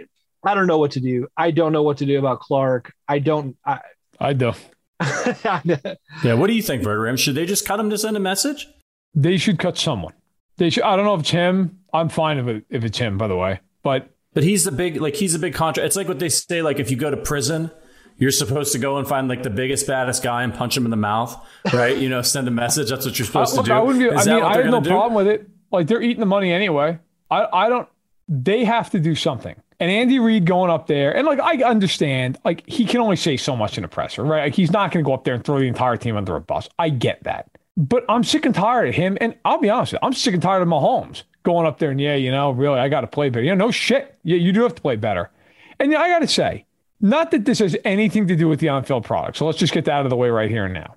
I 0.43 0.55
don't 0.55 0.67
know 0.67 0.77
what 0.77 0.91
to 0.91 1.01
do. 1.01 1.27
I 1.35 1.51
don't 1.51 1.73
know 1.73 1.83
what 1.83 1.97
to 1.97 2.05
do 2.05 2.17
about 2.17 2.39
Clark. 2.39 2.93
I 3.07 3.19
don't. 3.19 3.57
I, 3.65 3.81
I 4.19 4.33
do. 4.33 4.53
yeah. 5.43 6.33
What 6.35 6.47
do 6.47 6.53
you 6.53 6.61
think, 6.61 6.83
Verderame? 6.83 7.19
Should 7.19 7.35
they 7.35 7.45
just 7.45 7.67
cut 7.67 7.79
him 7.79 7.89
to 7.89 7.97
send 7.97 8.15
a 8.15 8.19
message? 8.19 8.67
They 9.13 9.35
should 9.37 9.59
cut 9.59 9.77
someone. 9.77 10.13
They 10.57 10.69
should. 10.69 10.83
I 10.83 10.95
don't 10.95 11.05
know 11.05 11.15
if 11.15 11.21
it's 11.21 11.31
him. 11.31 11.79
I'm 11.93 12.07
fine 12.07 12.37
if 12.37 12.47
it, 12.47 12.65
if 12.69 12.85
it's 12.85 12.97
him, 12.97 13.17
by 13.17 13.27
the 13.27 13.35
way. 13.35 13.59
But 13.83 14.09
but 14.33 14.43
he's 14.43 14.63
the 14.63 14.71
big, 14.71 15.01
like 15.01 15.15
he's 15.15 15.35
a 15.35 15.39
big 15.39 15.53
contract. 15.53 15.85
It's 15.85 15.95
like 15.95 16.07
what 16.07 16.19
they 16.19 16.29
say, 16.29 16.61
like 16.61 16.79
if 16.79 16.91
you 16.91 16.97
go 16.97 17.11
to 17.11 17.17
prison, 17.17 17.71
you're 18.17 18.31
supposed 18.31 18.71
to 18.73 18.79
go 18.79 18.97
and 18.97 19.07
find 19.07 19.27
like 19.27 19.43
the 19.43 19.49
biggest, 19.49 19.87
baddest 19.87 20.21
guy 20.21 20.43
and 20.43 20.53
punch 20.53 20.77
him 20.77 20.85
in 20.85 20.91
the 20.91 20.97
mouth, 20.97 21.35
right? 21.73 21.97
you 21.97 22.07
know, 22.07 22.21
send 22.21 22.47
a 22.47 22.51
message. 22.51 22.89
That's 22.89 23.05
what 23.05 23.17
you're 23.17 23.25
supposed 23.25 23.55
to 23.55 23.63
do. 23.63 23.73
I 23.73 23.79
wouldn't 23.79 23.99
be. 23.99 24.09
I 24.11 24.23
mean, 24.23 24.43
I 24.43 24.57
have 24.57 24.65
no 24.67 24.79
do? 24.79 24.89
problem 24.89 25.13
with 25.15 25.27
it. 25.27 25.49
Like 25.71 25.87
they're 25.87 26.01
eating 26.01 26.19
the 26.19 26.25
money 26.25 26.51
anyway. 26.51 26.99
I, 27.29 27.47
I 27.51 27.69
don't. 27.69 27.87
They 28.27 28.63
have 28.63 28.91
to 28.91 28.99
do 28.99 29.15
something. 29.15 29.55
And 29.79 29.89
Andy 29.89 30.19
Reid 30.19 30.45
going 30.45 30.69
up 30.69 30.85
there, 30.85 31.15
and 31.15 31.25
like 31.25 31.39
I 31.39 31.63
understand, 31.63 32.37
like 32.45 32.63
he 32.69 32.85
can 32.85 33.01
only 33.01 33.15
say 33.15 33.35
so 33.35 33.55
much 33.55 33.79
in 33.79 33.83
a 33.83 33.87
presser, 33.87 34.23
right? 34.23 34.43
Like 34.43 34.53
he's 34.53 34.69
not 34.69 34.91
going 34.91 35.03
to 35.03 35.07
go 35.07 35.15
up 35.15 35.23
there 35.23 35.33
and 35.33 35.43
throw 35.43 35.57
the 35.57 35.65
entire 35.65 35.97
team 35.97 36.15
under 36.15 36.35
a 36.35 36.41
bus. 36.41 36.69
I 36.77 36.89
get 36.89 37.23
that, 37.23 37.50
but 37.77 38.03
I'm 38.09 38.23
sick 38.23 38.45
and 38.45 38.53
tired 38.53 38.89
of 38.89 38.95
him. 38.95 39.17
And 39.21 39.35
I'll 39.45 39.59
be 39.59 39.69
honest, 39.69 39.93
you, 39.93 39.99
I'm 40.01 40.13
sick 40.13 40.33
and 40.33 40.43
tired 40.43 40.61
of 40.61 40.67
Mahomes 40.67 41.23
going 41.43 41.65
up 41.65 41.79
there 41.79 41.91
and 41.91 41.99
yeah, 41.99 42.15
you 42.15 42.31
know, 42.31 42.51
really, 42.51 42.79
I 42.79 42.89
got 42.89 43.01
to 43.01 43.07
play 43.07 43.29
better. 43.29 43.43
You 43.43 43.55
know, 43.55 43.65
no 43.65 43.71
shit, 43.71 44.17
yeah, 44.23 44.37
you 44.37 44.51
do 44.51 44.63
have 44.63 44.75
to 44.75 44.81
play 44.81 44.95
better. 44.95 45.29
And 45.79 45.91
yeah, 45.91 45.99
I 45.99 46.09
got 46.09 46.19
to 46.19 46.27
say, 46.27 46.65
not 46.99 47.31
that 47.31 47.45
this 47.45 47.59
has 47.59 47.75
anything 47.83 48.27
to 48.27 48.35
do 48.35 48.47
with 48.47 48.59
the 48.59 48.69
on-field 48.69 49.03
product. 49.03 49.37
So 49.37 49.45
let's 49.45 49.57
just 49.57 49.73
get 49.73 49.85
that 49.85 49.91
out 49.91 50.05
of 50.05 50.11
the 50.11 50.15
way 50.15 50.29
right 50.29 50.49
here 50.49 50.65
and 50.65 50.73
now. 50.73 50.95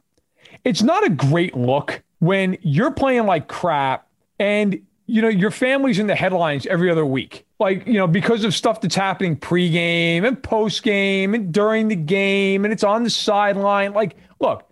It's 0.64 0.82
not 0.82 1.04
a 1.04 1.10
great 1.10 1.56
look 1.56 2.02
when 2.18 2.58
you're 2.62 2.90
playing 2.90 3.26
like 3.26 3.48
crap 3.48 4.06
and 4.38 4.80
you 5.06 5.20
know 5.20 5.28
your 5.28 5.50
family's 5.50 5.98
in 5.98 6.06
the 6.06 6.14
headlines 6.14 6.66
every 6.66 6.90
other 6.90 7.04
week 7.04 7.44
like 7.60 7.86
you 7.86 7.94
know 7.94 8.06
because 8.06 8.44
of 8.44 8.54
stuff 8.54 8.80
that's 8.80 8.94
happening 8.94 9.36
pregame 9.36 10.26
and 10.26 10.42
postgame 10.42 11.34
and 11.34 11.52
during 11.52 11.88
the 11.88 11.96
game 11.96 12.64
and 12.64 12.72
it's 12.72 12.82
on 12.82 13.04
the 13.04 13.10
sideline 13.10 13.92
like 13.92 14.16
look 14.40 14.66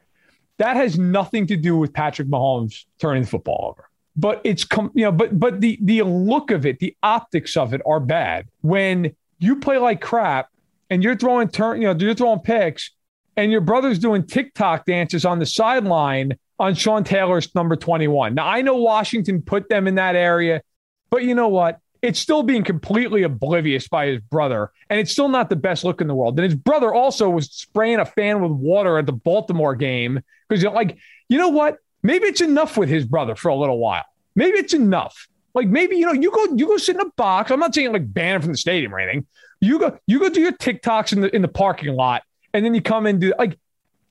that 0.58 0.76
has 0.76 0.98
nothing 0.98 1.46
to 1.46 1.56
do 1.56 1.76
with 1.76 1.92
Patrick 1.92 2.28
Mahomes 2.28 2.84
turning 2.98 3.22
the 3.22 3.28
football 3.28 3.68
over 3.70 3.88
but 4.16 4.40
it's 4.44 4.64
com- 4.64 4.92
you 4.94 5.04
know 5.04 5.12
but 5.12 5.38
but 5.38 5.60
the 5.60 5.78
the 5.82 6.02
look 6.02 6.50
of 6.50 6.66
it 6.66 6.78
the 6.78 6.94
optics 7.02 7.56
of 7.56 7.72
it 7.72 7.80
are 7.86 8.00
bad 8.00 8.46
when 8.60 9.14
you 9.38 9.56
play 9.56 9.78
like 9.78 10.00
crap 10.00 10.48
and 10.90 11.02
you're 11.02 11.16
throwing 11.16 11.48
turn 11.48 11.80
you 11.80 11.86
know 11.86 11.98
you're 11.98 12.14
throwing 12.14 12.38
picks 12.40 12.90
and 13.36 13.50
your 13.50 13.60
brother's 13.60 13.98
doing 13.98 14.24
TikTok 14.24 14.84
dances 14.84 15.24
on 15.24 15.38
the 15.38 15.46
sideline 15.46 16.36
on 16.58 16.74
Sean 16.74 17.02
Taylor's 17.02 17.52
number 17.54 17.76
21. 17.76 18.34
Now, 18.34 18.46
I 18.46 18.62
know 18.62 18.76
Washington 18.76 19.42
put 19.42 19.68
them 19.68 19.86
in 19.86 19.96
that 19.96 20.14
area, 20.16 20.62
but 21.10 21.24
you 21.24 21.34
know 21.34 21.48
what? 21.48 21.78
It's 22.02 22.18
still 22.18 22.42
being 22.42 22.64
completely 22.64 23.22
oblivious 23.22 23.86
by 23.86 24.06
his 24.06 24.20
brother, 24.20 24.72
and 24.90 24.98
it's 24.98 25.12
still 25.12 25.28
not 25.28 25.48
the 25.48 25.56
best 25.56 25.84
look 25.84 26.00
in 26.00 26.08
the 26.08 26.14
world. 26.14 26.38
And 26.38 26.44
his 26.44 26.58
brother 26.58 26.92
also 26.92 27.30
was 27.30 27.50
spraying 27.50 28.00
a 28.00 28.04
fan 28.04 28.42
with 28.42 28.50
water 28.50 28.98
at 28.98 29.06
the 29.06 29.12
Baltimore 29.12 29.76
game 29.76 30.20
because, 30.48 30.62
you're 30.62 30.72
like, 30.72 30.98
you 31.28 31.38
know 31.38 31.48
what? 31.48 31.78
Maybe 32.02 32.26
it's 32.26 32.40
enough 32.40 32.76
with 32.76 32.88
his 32.88 33.06
brother 33.06 33.36
for 33.36 33.48
a 33.48 33.54
little 33.54 33.78
while. 33.78 34.04
Maybe 34.34 34.58
it's 34.58 34.74
enough. 34.74 35.28
Like 35.54 35.68
maybe 35.68 35.96
you 35.96 36.06
know 36.06 36.12
you 36.12 36.30
go 36.30 36.54
you 36.56 36.66
go 36.66 36.76
sit 36.78 36.96
in 36.96 37.02
a 37.02 37.10
box. 37.10 37.50
I'm 37.50 37.60
not 37.60 37.74
saying 37.74 37.92
like 37.92 38.12
ban 38.12 38.40
from 38.40 38.52
the 38.52 38.58
stadium 38.58 38.94
or 38.94 38.98
anything. 38.98 39.26
You 39.60 39.78
go 39.78 39.98
you 40.06 40.18
go 40.18 40.28
do 40.28 40.40
your 40.40 40.52
TikToks 40.52 41.12
in 41.12 41.20
the 41.20 41.34
in 41.34 41.42
the 41.42 41.48
parking 41.48 41.94
lot, 41.94 42.22
and 42.54 42.64
then 42.64 42.74
you 42.74 42.80
come 42.80 43.06
and 43.06 43.20
do 43.20 43.34
like 43.38 43.58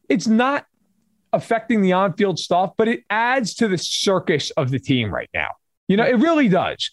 it's 0.08 0.28
not 0.28 0.66
affecting 1.34 1.82
the 1.82 1.94
on 1.94 2.14
field 2.14 2.38
stuff, 2.38 2.74
but 2.78 2.88
it 2.88 3.04
adds 3.10 3.56
to 3.56 3.68
the 3.68 3.78
circus 3.78 4.52
of 4.52 4.70
the 4.70 4.80
team 4.80 5.12
right 5.12 5.30
now. 5.34 5.50
You 5.88 5.98
know, 5.98 6.06
it 6.06 6.18
really 6.18 6.48
does. 6.48 6.92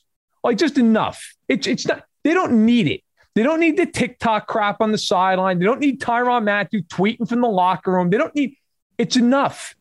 Like 0.49 0.57
just 0.57 0.79
enough. 0.79 1.35
It's 1.47 1.67
it's 1.67 1.87
not. 1.87 2.05
They 2.25 2.33
don't 2.33 2.65
need 2.65 2.87
it. 2.87 3.03
They 3.35 3.43
don't 3.43 3.61
need 3.61 3.77
the 3.77 3.85
TikTok 3.85 4.47
crap 4.47 4.81
on 4.81 4.93
the 4.93 4.99
sideline. 4.99 5.59
They 5.59 5.67
don't 5.67 5.79
need 5.79 6.01
Tyrann 6.01 6.45
Mathieu 6.45 6.83
tweeting 6.85 7.29
from 7.29 7.43
the 7.43 7.49
locker 7.49 7.93
room. 7.93 8.09
They 8.09 8.17
don't 8.17 8.35
need. 8.35 8.57
It's 8.97 9.15
enough. 9.17 9.75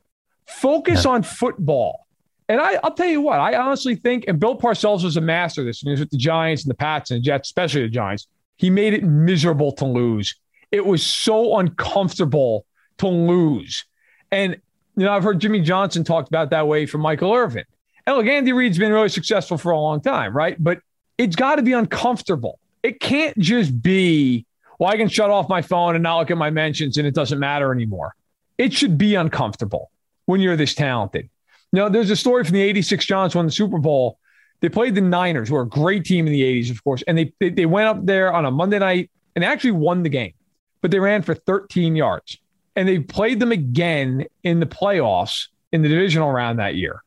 Focus 0.45 1.05
on 1.05 1.24
football. 1.24 2.05
And 2.49 2.59
I, 2.59 2.78
will 2.84 2.91
tell 2.91 3.07
you 3.07 3.22
what, 3.22 3.39
I 3.39 3.55
honestly 3.55 3.95
think, 3.95 4.26
and 4.28 4.41
Bill 4.41 4.57
Parcells 4.57 5.05
was 5.05 5.15
a 5.15 5.22
master 5.22 5.61
of 5.61 5.68
this, 5.68 5.82
and 5.82 5.88
he 5.88 5.91
was 5.91 6.01
with 6.01 6.09
the 6.09 6.18
Giants 6.18 6.63
and 6.63 6.70
the 6.70 6.76
Pats 6.76 7.11
and 7.11 7.22
the 7.22 7.24
Jets, 7.24 7.47
especially 7.47 7.84
the 7.84 7.88
Giants. 7.88 8.28
He 8.57 8.70
made 8.70 8.93
it 8.93 9.05
miserable 9.05 9.72
to 9.74 9.86
lose. 9.86 10.36
It 10.70 10.86
was 10.86 11.01
so 11.01 11.59
uncomfortable 11.59 12.65
to 12.97 13.07
lose. 13.07 13.86
And, 14.32 14.57
you 14.97 15.05
know, 15.05 15.13
I've 15.13 15.24
heard 15.24 15.39
Jimmy 15.39 15.61
Johnson 15.61 16.03
talked 16.03 16.28
about 16.28 16.49
that 16.49 16.68
way 16.68 16.86
from 16.86 16.99
Michael 16.99 17.34
Irvin. 17.34 17.63
And 18.08 18.16
look, 18.16 18.26
Andy 18.26 18.53
Reid's 18.53 18.78
been 18.78 18.93
really 18.93 19.10
successful 19.10 19.58
for 19.58 19.74
a 19.74 19.80
long 19.80 19.99
time, 19.99 20.36
right? 20.36 20.55
But 20.58 20.80
it's 21.18 21.36
got 21.36 21.58
to 21.58 21.62
be 21.62 21.74
uncomfortable. 21.74 22.58
It 22.82 23.01
can't 23.01 23.38
just 23.38 23.82
be, 23.82 24.45
well, 24.80 24.89
I 24.89 24.95
can 24.95 25.10
shut 25.10 25.30
off 25.30 25.49
my 25.49 25.62
phone 25.62 25.93
and 25.93 26.03
not 26.03 26.20
look 26.20 26.32
at 26.32 26.38
my 26.38 26.49
mentions 26.49 26.97
and 26.97 27.05
it 27.05 27.14
doesn't 27.14 27.38
matter 27.38 27.74
anymore. 27.74 28.16
It 28.58 28.72
should 28.72 28.97
be 28.97 29.16
uncomfortable 29.16 29.91
when 30.26 30.39
you're 30.39 30.55
this 30.55 30.74
talented. 30.74 31.30
Now, 31.74 31.89
there's 31.89 32.10
a 32.10 32.16
story 32.16 32.45
from 32.45 32.53
the 32.53 32.62
86 32.62 33.05
Giants 33.05 33.36
won 33.36 33.45
the 33.45 33.51
Super 33.51 33.78
Bowl. 33.78 34.20
They 34.62 34.70
played 34.70 34.95
the 34.95 35.01
Niners, 35.01 35.49
who 35.49 35.58
are 35.58 35.64
a 35.64 35.68
great 35.68 36.05
team 36.05 36.26
in 36.28 36.34
the 36.34 36.41
80s, 36.41 36.72
of 36.72 36.82
course, 36.86 37.03
and 37.08 37.18
they, 37.18 37.34
they, 37.41 37.49
they 37.49 37.66
went 37.66 37.88
up 37.89 38.05
there 38.05 38.32
on 38.34 38.45
a 38.45 38.51
Monday 38.51 38.80
night 38.80 39.12
and 39.36 39.43
actually 39.43 39.72
won 39.72 40.03
the 40.03 40.10
game, 40.10 40.34
but 40.82 40.91
they 40.91 40.99
ran 40.99 41.24
for 41.24 41.36
13 41.36 41.95
yards 41.95 42.38
and 42.78 42.88
they 42.88 42.99
played 42.99 43.41
them 43.41 43.51
again 43.51 44.26
in 44.43 44.62
the 44.62 44.66
playoffs 44.66 45.47
in 45.74 45.82
the 45.82 45.89
divisional 45.89 46.32
round 46.32 46.60
that 46.60 46.76
year. 46.76 47.03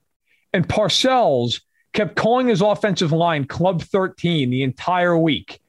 And 0.53 0.67
Parcells 0.67 1.61
kept 1.93 2.17
calling 2.17 2.49
his 2.49 2.61
offensive 2.61 3.13
line 3.13 3.47
Club 3.47 3.83
13 3.83 4.51
the 4.51 4.63
entire 4.63 5.17
week 5.17 5.61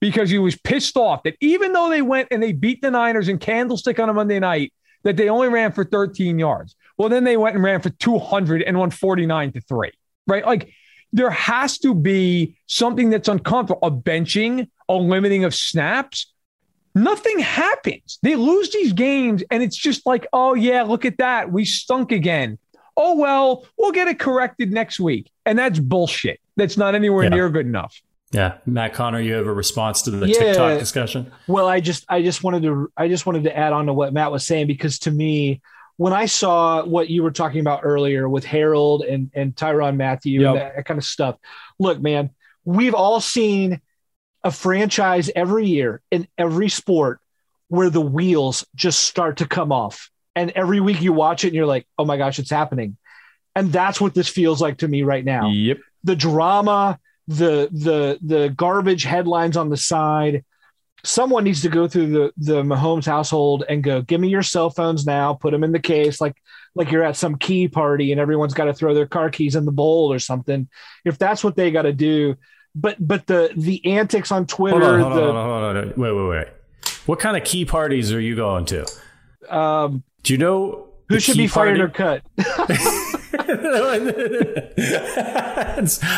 because 0.00 0.30
he 0.30 0.38
was 0.38 0.56
pissed 0.56 0.96
off 0.96 1.22
that 1.22 1.36
even 1.40 1.72
though 1.72 1.88
they 1.88 2.02
went 2.02 2.28
and 2.30 2.42
they 2.42 2.52
beat 2.52 2.82
the 2.82 2.90
Niners 2.90 3.28
in 3.28 3.38
Candlestick 3.38 3.98
on 3.98 4.08
a 4.08 4.12
Monday 4.12 4.38
night, 4.38 4.72
that 5.02 5.16
they 5.16 5.28
only 5.28 5.48
ran 5.48 5.72
for 5.72 5.84
13 5.84 6.38
yards. 6.38 6.76
Well, 6.96 7.08
then 7.08 7.24
they 7.24 7.36
went 7.36 7.54
and 7.56 7.64
ran 7.64 7.80
for 7.80 7.90
200 7.90 8.62
and 8.62 8.78
won 8.78 8.90
49 8.90 9.52
to 9.52 9.60
3, 9.60 9.90
right? 10.26 10.46
Like 10.46 10.72
there 11.12 11.30
has 11.30 11.78
to 11.78 11.94
be 11.94 12.56
something 12.66 13.10
that's 13.10 13.28
uncomfortable, 13.28 13.86
a 13.86 13.90
benching, 13.90 14.68
a 14.88 14.94
limiting 14.94 15.44
of 15.44 15.54
snaps 15.54 16.34
nothing 16.94 17.38
happens. 17.40 18.18
They 18.22 18.36
lose 18.36 18.70
these 18.70 18.92
games, 18.92 19.42
and 19.50 19.62
it's 19.62 19.76
just 19.76 20.06
like, 20.06 20.26
oh, 20.32 20.54
yeah, 20.54 20.82
look 20.82 21.04
at 21.04 21.18
that. 21.18 21.50
We 21.50 21.64
stunk 21.64 22.12
again. 22.12 22.58
Oh, 22.96 23.16
well, 23.16 23.66
we'll 23.76 23.92
get 23.92 24.08
it 24.08 24.18
corrected 24.18 24.72
next 24.72 25.00
week. 25.00 25.30
And 25.44 25.58
that's 25.58 25.78
bullshit. 25.78 26.40
That's 26.56 26.76
not 26.76 26.94
anywhere 26.94 27.24
yeah. 27.24 27.30
near 27.30 27.50
good 27.50 27.66
enough. 27.66 28.00
Yeah, 28.30 28.58
Matt 28.66 28.94
Connor, 28.94 29.20
you 29.20 29.34
have 29.34 29.46
a 29.46 29.52
response 29.52 30.02
to 30.02 30.10
the 30.10 30.26
yeah. 30.26 30.38
TikTok 30.38 30.78
discussion? 30.78 31.32
Well, 31.46 31.68
I 31.68 31.80
just, 31.80 32.04
I 32.08 32.22
just 32.22 32.42
wanted 32.42 32.62
to, 32.64 32.90
I 32.96 33.08
just 33.08 33.26
wanted 33.26 33.44
to 33.44 33.56
add 33.56 33.72
on 33.72 33.86
to 33.86 33.92
what 33.92 34.12
Matt 34.12 34.32
was 34.32 34.44
saying 34.46 34.66
because 34.66 34.98
to 35.00 35.10
me, 35.10 35.60
when 35.96 36.12
I 36.12 36.26
saw 36.26 36.84
what 36.84 37.08
you 37.08 37.22
were 37.22 37.30
talking 37.30 37.60
about 37.60 37.80
earlier 37.84 38.28
with 38.28 38.44
Harold 38.44 39.02
and 39.02 39.30
and 39.34 39.54
Tyrann 39.54 39.96
Mathieu 39.96 40.40
yep. 40.40 40.48
and 40.48 40.58
that, 40.58 40.76
that 40.76 40.86
kind 40.86 40.98
of 40.98 41.04
stuff, 41.04 41.36
look, 41.78 42.00
man, 42.00 42.30
we've 42.64 42.94
all 42.94 43.20
seen 43.20 43.80
a 44.42 44.50
franchise 44.50 45.30
every 45.34 45.66
year 45.66 46.02
in 46.10 46.26
every 46.36 46.68
sport 46.68 47.20
where 47.68 47.90
the 47.90 48.00
wheels 48.00 48.66
just 48.74 49.02
start 49.02 49.38
to 49.38 49.46
come 49.46 49.72
off. 49.72 50.10
And 50.36 50.50
every 50.52 50.80
week 50.80 51.00
you 51.00 51.12
watch 51.12 51.44
it 51.44 51.48
and 51.48 51.56
you're 51.56 51.66
like, 51.66 51.86
oh 51.98 52.04
my 52.04 52.16
gosh, 52.16 52.38
it's 52.38 52.50
happening. 52.50 52.96
And 53.54 53.72
that's 53.72 54.00
what 54.00 54.14
this 54.14 54.28
feels 54.28 54.60
like 54.60 54.78
to 54.78 54.88
me 54.88 55.02
right 55.02 55.24
now. 55.24 55.48
Yep. 55.48 55.78
The 56.02 56.16
drama, 56.16 56.98
the 57.28 57.68
the 57.72 58.18
the 58.22 58.50
garbage 58.50 59.04
headlines 59.04 59.56
on 59.56 59.70
the 59.70 59.76
side. 59.76 60.44
Someone 61.04 61.44
needs 61.44 61.62
to 61.62 61.68
go 61.68 61.86
through 61.86 62.08
the 62.08 62.32
the 62.36 62.62
Mahomes 62.62 63.06
household 63.06 63.64
and 63.68 63.82
go, 63.84 64.02
give 64.02 64.20
me 64.20 64.28
your 64.28 64.42
cell 64.42 64.70
phones 64.70 65.06
now, 65.06 65.34
put 65.34 65.52
them 65.52 65.62
in 65.62 65.72
the 65.72 65.78
case, 65.78 66.20
like 66.20 66.36
like 66.74 66.90
you're 66.90 67.04
at 67.04 67.16
some 67.16 67.36
key 67.36 67.68
party 67.68 68.10
and 68.10 68.20
everyone's 68.20 68.54
got 68.54 68.64
to 68.64 68.74
throw 68.74 68.94
their 68.94 69.06
car 69.06 69.30
keys 69.30 69.54
in 69.54 69.64
the 69.64 69.72
bowl 69.72 70.12
or 70.12 70.18
something. 70.18 70.68
If 71.04 71.18
that's 71.18 71.44
what 71.44 71.56
they 71.56 71.70
got 71.70 71.82
to 71.82 71.92
do, 71.92 72.36
but 72.74 72.96
but 72.98 73.26
the 73.26 73.52
the 73.56 73.84
antics 73.86 74.32
on 74.32 74.46
Twitter. 74.46 74.80
Hold 74.80 74.92
on, 74.92 75.00
hold, 75.00 75.16
the, 75.16 75.28
on, 75.28 75.48
hold, 75.48 75.76
on, 75.76 75.92
Wait, 75.96 76.12
wait, 76.12 76.28
wait. 76.28 76.48
What 77.06 77.20
kind 77.20 77.36
of 77.36 77.44
key 77.44 77.64
parties 77.64 78.12
are 78.12 78.20
you 78.20 78.34
going 78.34 78.64
to? 78.66 78.86
Um, 79.48 80.02
Do 80.24 80.32
you 80.32 80.38
know 80.38 80.88
who 81.10 81.20
should 81.20 81.36
be 81.36 81.46
fired 81.46 81.78
or 81.78 81.88
cut? 81.88 82.22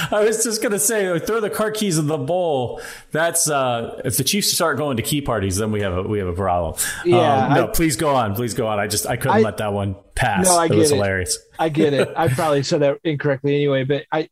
I 0.08 0.22
was 0.24 0.44
just 0.44 0.62
gonna 0.62 0.78
say, 0.78 1.18
throw 1.18 1.40
the 1.40 1.50
car 1.50 1.72
keys 1.72 1.98
in 1.98 2.06
the 2.06 2.16
bowl. 2.16 2.80
That's 3.10 3.50
uh, 3.50 4.00
if 4.04 4.16
the 4.16 4.22
Chiefs 4.22 4.52
start 4.52 4.76
going 4.76 4.96
to 4.98 5.02
key 5.02 5.22
parties, 5.22 5.56
then 5.56 5.72
we 5.72 5.80
have 5.80 5.96
a 5.96 6.02
we 6.02 6.20
have 6.20 6.28
a 6.28 6.34
problem. 6.34 6.80
Yeah, 7.04 7.46
um, 7.46 7.54
no, 7.54 7.64
I, 7.64 7.70
please 7.72 7.96
go 7.96 8.14
on, 8.14 8.36
please 8.36 8.54
go 8.54 8.68
on. 8.68 8.78
I 8.78 8.86
just 8.86 9.06
I 9.06 9.16
couldn't 9.16 9.38
I, 9.38 9.40
let 9.40 9.56
that 9.56 9.72
one 9.72 9.96
pass. 10.14 10.46
No, 10.46 10.56
I 10.56 10.66
it 10.66 10.68
get 10.68 10.78
was 10.78 10.92
it. 10.92 10.94
hilarious. 10.94 11.36
I 11.58 11.68
get 11.68 11.92
it. 11.92 12.08
I 12.16 12.28
probably 12.34 12.62
said 12.62 12.82
that 12.82 12.98
incorrectly 13.02 13.56
anyway, 13.56 13.82
but 13.82 14.04
I 14.12 14.28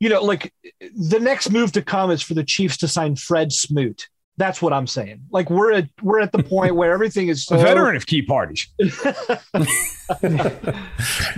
you 0.00 0.10
know, 0.10 0.22
like 0.22 0.52
the 0.80 1.18
next 1.18 1.50
move 1.50 1.72
to 1.72 1.82
come 1.82 2.10
is 2.10 2.20
for 2.20 2.34
the 2.34 2.44
Chiefs 2.44 2.76
to 2.78 2.88
sign 2.88 3.16
Fred 3.16 3.52
Smoot. 3.52 4.08
That's 4.36 4.60
what 4.60 4.72
I'm 4.72 4.86
saying. 4.86 5.22
Like 5.30 5.48
we're 5.48 5.72
at 5.72 5.88
we're 6.02 6.20
at 6.20 6.32
the 6.32 6.42
point 6.42 6.74
where 6.74 6.92
everything 6.92 7.28
is 7.28 7.44
so, 7.46 7.56
a 7.56 7.58
veteran 7.58 7.96
of 7.96 8.06
key 8.06 8.22
parties. 8.22 8.66
you 8.78 8.88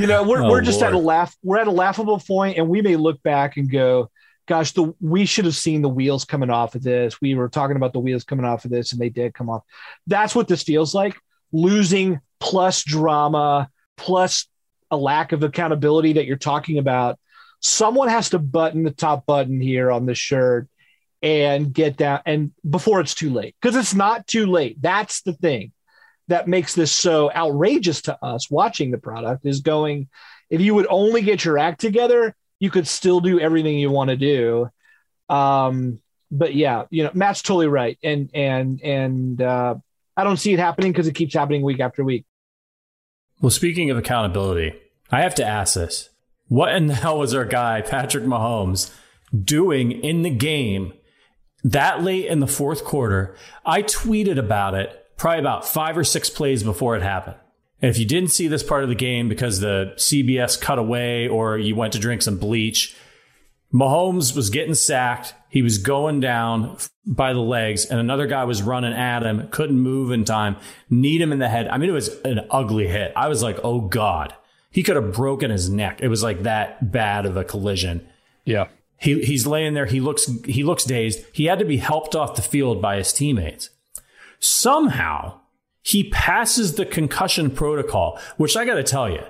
know, 0.07 0.23
we're 0.23 0.43
oh, 0.43 0.51
we're 0.51 0.63
just 0.63 0.81
Lord. 0.81 0.95
at 0.95 0.95
a 0.95 0.99
laugh. 0.99 1.37
We're 1.43 1.59
at 1.59 1.69
a 1.69 1.73
laughable 1.73 2.19
point, 2.19 2.57
and 2.57 2.69
we 2.69 2.81
may 2.81 2.97
look 2.97 3.23
back 3.23 3.59
and 3.59 3.71
go, 3.71 4.11
"Gosh, 4.47 4.73
the 4.73 4.95
we 5.01 5.27
should 5.27 5.45
have 5.45 5.57
seen 5.57 5.83
the 5.83 5.89
wheels 5.89 6.25
coming 6.25 6.51
off 6.51 6.75
of 6.75 6.83
this." 6.83 7.21
We 7.21 7.35
were 7.35 7.49
talking 7.49 7.77
about 7.77 7.93
the 7.93 8.01
wheels 8.01 8.25
coming 8.25 8.47
off 8.47 8.65
of 8.65 8.71
this, 8.71 8.93
and 8.93 9.01
they 9.01 9.11
did 9.11 9.35
come 9.35 9.51
off. 9.51 9.63
That's 10.07 10.35
what 10.35 10.49
this 10.49 10.63
feels 10.63 10.95
like: 10.95 11.17
losing 11.53 12.21
plus 12.41 12.83
drama 12.83 13.69
plus 13.97 14.47
a 14.91 14.97
lack 14.97 15.33
of 15.33 15.43
accountability 15.43 16.15
that 16.15 16.27
you're 16.27 16.37
talking 16.37 16.79
about 16.79 17.19
someone 17.61 18.09
has 18.09 18.31
to 18.31 18.39
button 18.39 18.83
the 18.83 18.91
top 18.91 19.27
button 19.27 19.61
here 19.61 19.91
on 19.91 20.07
the 20.07 20.15
shirt 20.15 20.69
and 21.27 21.73
get 21.73 21.97
down 21.97 22.21
and 22.25 22.53
before 22.69 23.01
it's 23.01 23.15
too 23.15 23.31
late 23.31 23.57
because 23.61 23.75
it's 23.75 23.95
not 23.95 24.27
too 24.27 24.47
late. 24.47 24.81
That's 24.81 25.23
the 25.23 25.33
thing 25.33 25.73
that 26.29 26.47
makes 26.47 26.75
this 26.75 26.93
so 26.93 27.33
outrageous 27.33 28.03
to 28.03 28.25
us 28.25 28.51
watching 28.51 28.91
the 28.91 28.99
product 28.99 29.45
is 29.45 29.61
going 29.61 30.09
if 30.51 30.61
you 30.61 30.75
would 30.75 30.87
only 30.89 31.23
get 31.23 31.45
your 31.45 31.59
act 31.59 31.81
together 31.81 32.37
you 32.61 32.71
could 32.71 32.87
still 32.87 33.21
do 33.21 33.41
everything 33.41 33.79
you 33.79 33.91
want 33.91 34.11
to 34.11 34.17
do. 34.17 34.71
Um 35.29 36.01
but 36.31 36.55
yeah, 36.55 36.85
you 36.91 37.05
know, 37.05 37.11
Matt's 37.15 37.43
totally 37.43 37.69
right, 37.69 37.99
and 38.03 38.31
and 38.35 38.81
and 38.83 39.41
uh, 39.41 39.77
I 40.17 40.25
don't 40.25 40.37
see 40.37 40.53
it 40.53 40.59
happening 40.59 40.93
because 40.93 41.07
it 41.07 41.15
keeps 41.15 41.35
happening 41.35 41.63
week 41.63 41.81
after 41.81 42.03
week. 42.05 42.25
Well, 43.41 43.51
speaking 43.51 43.91
of 43.91 43.99
accountability, 43.99 44.75
I 45.11 45.21
have 45.21 45.35
to 45.37 45.45
ask 45.45 45.75
this: 45.75 46.11
What 46.49 46.75
in 46.75 46.87
the 46.87 46.95
hell 46.95 47.19
was 47.19 47.35
our 47.35 47.45
guy 47.45 47.81
Patrick 47.81 48.25
Mahomes 48.25 48.93
doing 49.37 49.93
in 49.93 50.23
the 50.23 50.31
game 50.31 50.93
that 51.65 52.03
late 52.03 52.27
in 52.27 52.41
the 52.41 52.47
fourth 52.47 52.85
quarter? 52.85 53.37
I 53.65 53.83
tweeted 53.83 54.39
about 54.39 54.75
it 54.75 55.07
probably 55.17 55.41
about 55.41 55.67
five 55.67 55.97
or 55.97 56.05
six 56.05 56.29
plays 56.31 56.63
before 56.63 56.97
it 56.97 57.03
happened. 57.03 57.37
And 57.83 57.91
if 57.91 57.99
you 57.99 58.07
didn't 58.07 58.31
see 58.31 58.49
this 58.49 58.63
part 58.63 58.83
of 58.83 58.89
the 58.89 58.95
game 58.95 59.29
because 59.29 59.61
the 59.61 59.93
CBS 59.97 60.61
cut 60.61 60.79
away 60.79 61.29
or 61.29 61.59
you 61.59 61.75
went 61.75 61.93
to 61.93 61.99
drink 61.99 62.23
some 62.23 62.39
bleach, 62.39 62.97
Mahomes 63.73 64.35
was 64.35 64.51
getting 64.51 64.75
sacked. 64.75 65.35
He 65.51 65.63
was 65.63 65.79
going 65.79 66.21
down 66.21 66.79
by 67.07 67.33
the 67.33 67.41
legs, 67.41 67.85
and 67.85 68.01
another 68.01 68.27
guy 68.27 68.45
was 68.45 68.63
running 68.63 68.93
at 68.93 69.23
him, 69.23 69.49
couldn't 69.49 69.79
move 69.79 70.11
in 70.11 70.25
time, 70.25 70.57
need 70.91 71.21
him 71.21 71.33
in 71.33 71.39
the 71.39 71.49
head. 71.49 71.69
I 71.69 71.79
mean, 71.79 71.91
it 71.91 71.95
was 71.95 72.09
an 72.21 72.41
ugly 72.51 72.89
hit. 72.89 73.13
I 73.17 73.29
was 73.29 73.43
like, 73.43 73.59
oh 73.63 73.81
God. 73.81 74.35
He 74.71 74.83
could 74.83 74.97
have 74.97 75.15
broken 75.15 75.51
his 75.51 75.71
neck. 75.71 76.01
It 76.03 76.09
was 76.09 76.23
like 76.23 76.43
that 76.43 76.93
bad 76.93 77.25
of 77.25 77.37
a 77.39 77.45
collision. 77.45 78.07
Yeah. 78.45 78.69
He 78.99 79.23
he's 79.25 79.47
laying 79.47 79.75
there. 79.75 79.87
He 79.87 80.01
looks 80.01 80.27
he 80.45 80.65
looks 80.65 80.85
dazed. 80.85 81.25
He 81.33 81.47
had 81.47 81.59
to 81.59 81.65
be 81.65 81.77
helped 81.77 82.15
off 82.15 82.37
the 82.37 82.43
field 82.43 82.81
by 82.81 82.97
his 82.97 83.13
teammates. 83.13 83.71
Somehow 84.39 85.41
he 85.83 86.11
passes 86.11 86.75
the 86.75 86.87
concussion 86.87 87.51
protocol, 87.51 88.19
which 88.37 88.57
I 88.57 88.65
got 88.65 88.75
to 88.75 88.83
tell 88.83 89.09
you, 89.09 89.23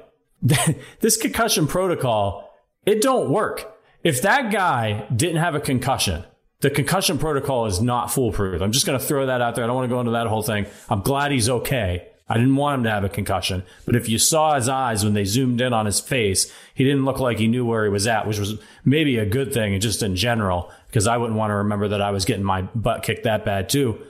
this 1.01 1.17
concussion 1.17 1.67
protocol, 1.67 2.55
it 2.85 3.03
don't 3.03 3.31
work. 3.31 3.77
If 4.03 4.23
that 4.23 4.53
guy 4.53 5.07
didn't 5.15 5.39
have 5.39 5.55
a 5.55 5.61
concussion, 5.61 6.25
the 6.61 6.71
concussion 6.71 7.19
protocol 7.19 7.67
is 7.67 7.81
not 7.81 8.11
foolproof. 8.11 8.63
I'm 8.63 8.73
just 8.73 8.87
going 8.87 8.99
to 8.99 9.05
throw 9.05 9.27
that 9.27 9.43
out 9.43 9.55
there. 9.55 9.65
I 9.65 9.67
don't 9.67 9.77
want 9.77 9.89
to 9.91 9.95
go 9.95 10.01
into 10.01 10.13
that 10.13 10.29
whole 10.29 10.43
thing. 10.43 10.67
I'm 10.89 11.01
glad 11.01 11.33
he's 11.33 11.49
okay. 11.49 12.09
I 12.29 12.35
didn't 12.35 12.57
want 12.57 12.79
him 12.79 12.85
to 12.85 12.91
have 12.91 13.05
a 13.05 13.09
concussion, 13.09 13.63
but 13.85 13.95
if 13.95 14.09
you 14.09 14.19
saw 14.19 14.57
his 14.57 14.69
eyes 14.69 15.05
when 15.05 15.15
they 15.15 15.25
zoomed 15.25 15.61
in 15.61 15.73
on 15.73 15.87
his 15.87 16.01
face, 16.01 16.53
he 16.75 16.83
didn't 16.83 17.05
look 17.05 17.21
like 17.21 17.39
he 17.39 17.47
knew 17.47 17.65
where 17.65 17.85
he 17.85 17.91
was 17.91 18.09
at, 18.09 18.27
which 18.27 18.41
was 18.41 18.59
maybe 18.85 19.17
a 19.17 19.25
good 19.25 19.55
thing 19.55 19.79
just 19.81 20.03
in 20.03 20.17
general, 20.17 20.71
because 20.89 21.07
I 21.07 21.19
wouldn't 21.19 21.39
want 21.39 21.51
to 21.51 21.57
remember 21.57 21.87
that 21.89 22.03
I 22.03 22.11
was 22.11 22.25
getting 22.25 22.45
my 22.45 22.63
butt 22.63 23.05
kicked 23.05 23.23
that 23.25 23.45
bad 23.45 23.69
too. 23.69 24.01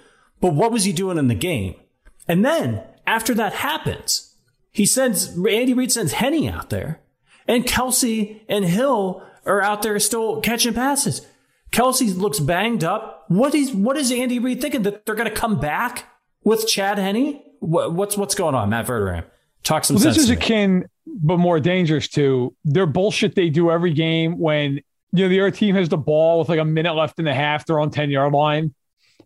But 0.41 0.55
what 0.55 0.73
was 0.73 0.85
he 0.85 0.93
doing 0.93 1.19
in 1.19 1.29
the 1.29 1.35
game? 1.35 1.75
And 2.27 2.45
then 2.45 2.83
after 3.07 3.35
that 3.35 3.53
happens, 3.55 4.35
he 4.73 4.87
sends 4.87 5.37
Andy 5.37 5.75
Reid 5.75 5.93
sends 5.93 6.13
Henne 6.13 6.49
out 6.49 6.71
there, 6.71 7.01
and 7.47 7.65
Kelce 7.65 8.41
and 8.49 8.65
Hill 8.65 9.23
are 9.45 9.63
out 9.63 9.83
there 9.83 9.99
still 9.99 10.41
catching 10.41 10.75
passes. 10.75 11.27
Kelce 11.71 12.17
looks 12.17 12.41
banged 12.41 12.83
up. 12.83 13.25
What 13.29 13.55
is 13.55 13.73
what 13.73 13.97
is 13.97 14.11
Andy 14.11 14.39
Reid 14.39 14.61
thinking 14.61 14.83
that 14.83 15.05
they're 15.05 15.15
going 15.15 15.29
to 15.29 15.35
come 15.35 15.61
back 15.61 16.05
with 16.43 16.67
Chad 16.67 16.99
Henne? 16.99 17.43
What, 17.61 17.93
what's 17.93 18.17
what's 18.17 18.35
going 18.35 18.55
on, 18.55 18.71
Matt 18.71 18.87
Verderame? 18.87 19.25
Talk 19.63 19.85
some 19.85 19.97
well, 19.97 20.05
sense. 20.05 20.17
This 20.17 20.25
is 20.25 20.31
akin, 20.31 20.87
but 21.07 21.39
more 21.39 21.61
dangerous 21.61 22.09
to 22.11 22.55
their 22.65 22.87
bullshit 22.87 23.35
they 23.35 23.51
do 23.51 23.71
every 23.71 23.93
game 23.93 24.39
when 24.39 24.81
you 25.13 25.25
know 25.25 25.29
the 25.29 25.41
other 25.41 25.51
team 25.51 25.75
has 25.75 25.89
the 25.89 25.97
ball 25.97 26.39
with 26.39 26.49
like 26.49 26.61
a 26.61 26.65
minute 26.65 26.95
left 26.95 27.19
in 27.19 27.25
the 27.25 27.35
half. 27.35 27.67
They're 27.67 27.81
on 27.81 27.91
ten 27.91 28.11
yard 28.11 28.33
line 28.33 28.75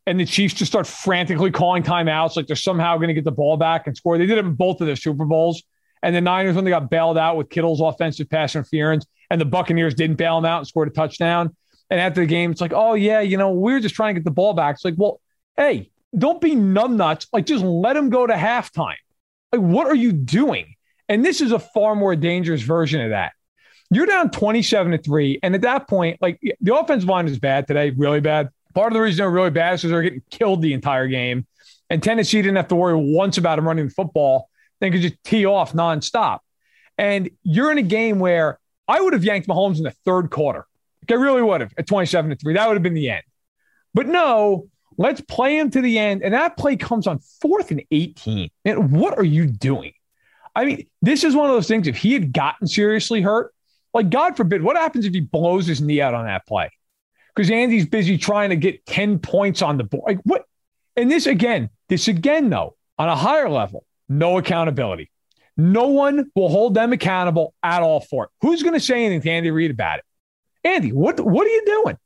and 0.06 0.18
the 0.18 0.24
Chiefs 0.24 0.54
just 0.54 0.72
start 0.72 0.86
frantically 0.86 1.50
calling 1.50 1.82
timeouts, 1.82 2.36
like 2.36 2.46
they're 2.46 2.56
somehow 2.56 2.96
going 2.96 3.08
to 3.08 3.14
get 3.14 3.24
the 3.24 3.30
ball 3.30 3.56
back 3.56 3.86
and 3.86 3.96
score. 3.96 4.18
They 4.18 4.26
did 4.26 4.38
it 4.38 4.44
in 4.44 4.54
both 4.54 4.80
of 4.80 4.86
their 4.86 4.96
Super 4.96 5.24
Bowls. 5.24 5.62
And 6.02 6.16
the 6.16 6.20
Niners, 6.20 6.56
when 6.56 6.64
they 6.64 6.70
got 6.70 6.90
bailed 6.90 7.18
out 7.18 7.36
with 7.36 7.50
Kittle's 7.50 7.80
offensive 7.80 8.30
pass 8.30 8.54
interference, 8.54 9.06
and 9.30 9.40
the 9.40 9.44
Buccaneers 9.44 9.94
didn't 9.94 10.16
bail 10.16 10.36
them 10.36 10.46
out 10.46 10.58
and 10.58 10.66
scored 10.66 10.88
a 10.88 10.90
touchdown. 10.90 11.54
And 11.90 12.00
after 12.00 12.22
the 12.22 12.26
game, 12.26 12.50
it's 12.50 12.60
like, 12.60 12.72
oh, 12.74 12.94
yeah, 12.94 13.20
you 13.20 13.36
know, 13.36 13.50
we 13.50 13.74
are 13.74 13.80
just 13.80 13.94
trying 13.94 14.14
to 14.14 14.20
get 14.20 14.24
the 14.24 14.30
ball 14.30 14.54
back. 14.54 14.76
It's 14.76 14.84
like, 14.84 14.94
well, 14.96 15.20
hey, 15.56 15.90
don't 16.16 16.40
be 16.40 16.52
numbnuts. 16.52 17.26
Like, 17.32 17.46
just 17.46 17.64
let 17.64 17.94
them 17.94 18.10
go 18.10 18.26
to 18.26 18.34
halftime. 18.34 18.96
Like, 19.52 19.60
what 19.60 19.86
are 19.86 19.94
you 19.94 20.12
doing? 20.12 20.74
And 21.08 21.24
this 21.24 21.40
is 21.40 21.52
a 21.52 21.58
far 21.58 21.96
more 21.96 22.14
dangerous 22.14 22.62
version 22.62 23.00
of 23.00 23.10
that. 23.10 23.32
You're 23.90 24.06
down 24.06 24.30
27 24.30 24.92
to 24.92 24.98
3. 24.98 25.40
And 25.42 25.54
at 25.56 25.62
that 25.62 25.88
point, 25.88 26.18
like 26.20 26.40
the 26.60 26.76
offensive 26.76 27.08
line 27.08 27.26
is 27.26 27.38
bad 27.40 27.66
today, 27.66 27.90
really 27.90 28.20
bad. 28.20 28.50
Part 28.74 28.92
of 28.92 28.94
the 28.94 29.00
reason 29.00 29.18
they're 29.18 29.30
really 29.30 29.50
bad 29.50 29.74
is 29.74 29.80
because 29.82 29.90
they're 29.90 30.02
getting 30.02 30.22
killed 30.30 30.62
the 30.62 30.72
entire 30.72 31.08
game. 31.08 31.46
And 31.90 32.00
Tennessee 32.00 32.40
didn't 32.40 32.56
have 32.56 32.68
to 32.68 32.76
worry 32.76 32.94
once 32.94 33.36
about 33.36 33.58
him 33.58 33.66
running 33.66 33.86
the 33.86 33.92
football. 33.92 34.48
They 34.78 34.90
could 34.92 35.00
just 35.00 35.16
tee 35.24 35.44
off 35.44 35.72
nonstop. 35.72 36.38
And 36.96 37.30
you're 37.42 37.72
in 37.72 37.78
a 37.78 37.82
game 37.82 38.20
where 38.20 38.60
I 38.86 39.00
would 39.00 39.12
have 39.12 39.24
yanked 39.24 39.48
Mahomes 39.48 39.78
in 39.78 39.82
the 39.82 39.94
third 40.04 40.30
quarter. 40.30 40.66
Like 41.02 41.18
I 41.18 41.20
really 41.20 41.42
would 41.42 41.60
have 41.60 41.74
at 41.76 41.88
27 41.88 42.30
to 42.30 42.36
3. 42.36 42.54
That 42.54 42.68
would 42.68 42.74
have 42.74 42.84
been 42.84 42.94
the 42.94 43.10
end. 43.10 43.24
But 43.92 44.06
no, 44.06 44.68
let's 44.96 45.20
play 45.20 45.58
him 45.58 45.70
to 45.70 45.80
the 45.80 45.98
end. 45.98 46.22
And 46.22 46.34
that 46.34 46.56
play 46.56 46.76
comes 46.76 47.06
on 47.06 47.18
fourth 47.40 47.70
and 47.70 47.82
18. 47.90 48.50
And 48.64 48.92
what 48.92 49.18
are 49.18 49.24
you 49.24 49.46
doing? 49.46 49.92
I 50.54 50.64
mean, 50.64 50.86
this 51.00 51.24
is 51.24 51.34
one 51.34 51.48
of 51.48 51.54
those 51.56 51.68
things. 51.68 51.86
If 51.86 51.96
he 51.96 52.12
had 52.12 52.32
gotten 52.32 52.66
seriously 52.66 53.22
hurt, 53.22 53.54
like 53.94 54.10
God 54.10 54.36
forbid, 54.36 54.62
what 54.62 54.76
happens 54.76 55.06
if 55.06 55.14
he 55.14 55.20
blows 55.20 55.66
his 55.66 55.80
knee 55.80 56.00
out 56.00 56.14
on 56.14 56.26
that 56.26 56.46
play? 56.46 56.70
because 57.34 57.50
Andy's 57.50 57.86
busy 57.86 58.18
trying 58.18 58.50
to 58.50 58.56
get 58.56 58.84
10 58.86 59.18
points 59.18 59.62
on 59.62 59.76
the 59.76 59.84
board. 59.84 60.04
Like 60.06 60.20
what? 60.24 60.44
And 60.96 61.10
this 61.10 61.26
again, 61.26 61.70
this 61.88 62.08
again, 62.08 62.50
though, 62.50 62.76
on 62.98 63.08
a 63.08 63.16
higher 63.16 63.48
level, 63.48 63.86
no 64.08 64.38
accountability. 64.38 65.10
No 65.56 65.88
one 65.88 66.30
will 66.34 66.48
hold 66.48 66.74
them 66.74 66.92
accountable 66.92 67.54
at 67.62 67.82
all 67.82 68.00
for 68.00 68.24
it. 68.24 68.30
Who's 68.42 68.62
going 68.62 68.74
to 68.74 68.80
say 68.80 69.04
anything 69.04 69.22
to 69.22 69.30
Andy 69.30 69.50
Reid 69.50 69.70
about 69.70 69.98
it? 69.98 70.04
Andy, 70.64 70.92
what, 70.92 71.18
what 71.20 71.46
are 71.46 71.50
you 71.50 71.62
doing? 71.64 71.96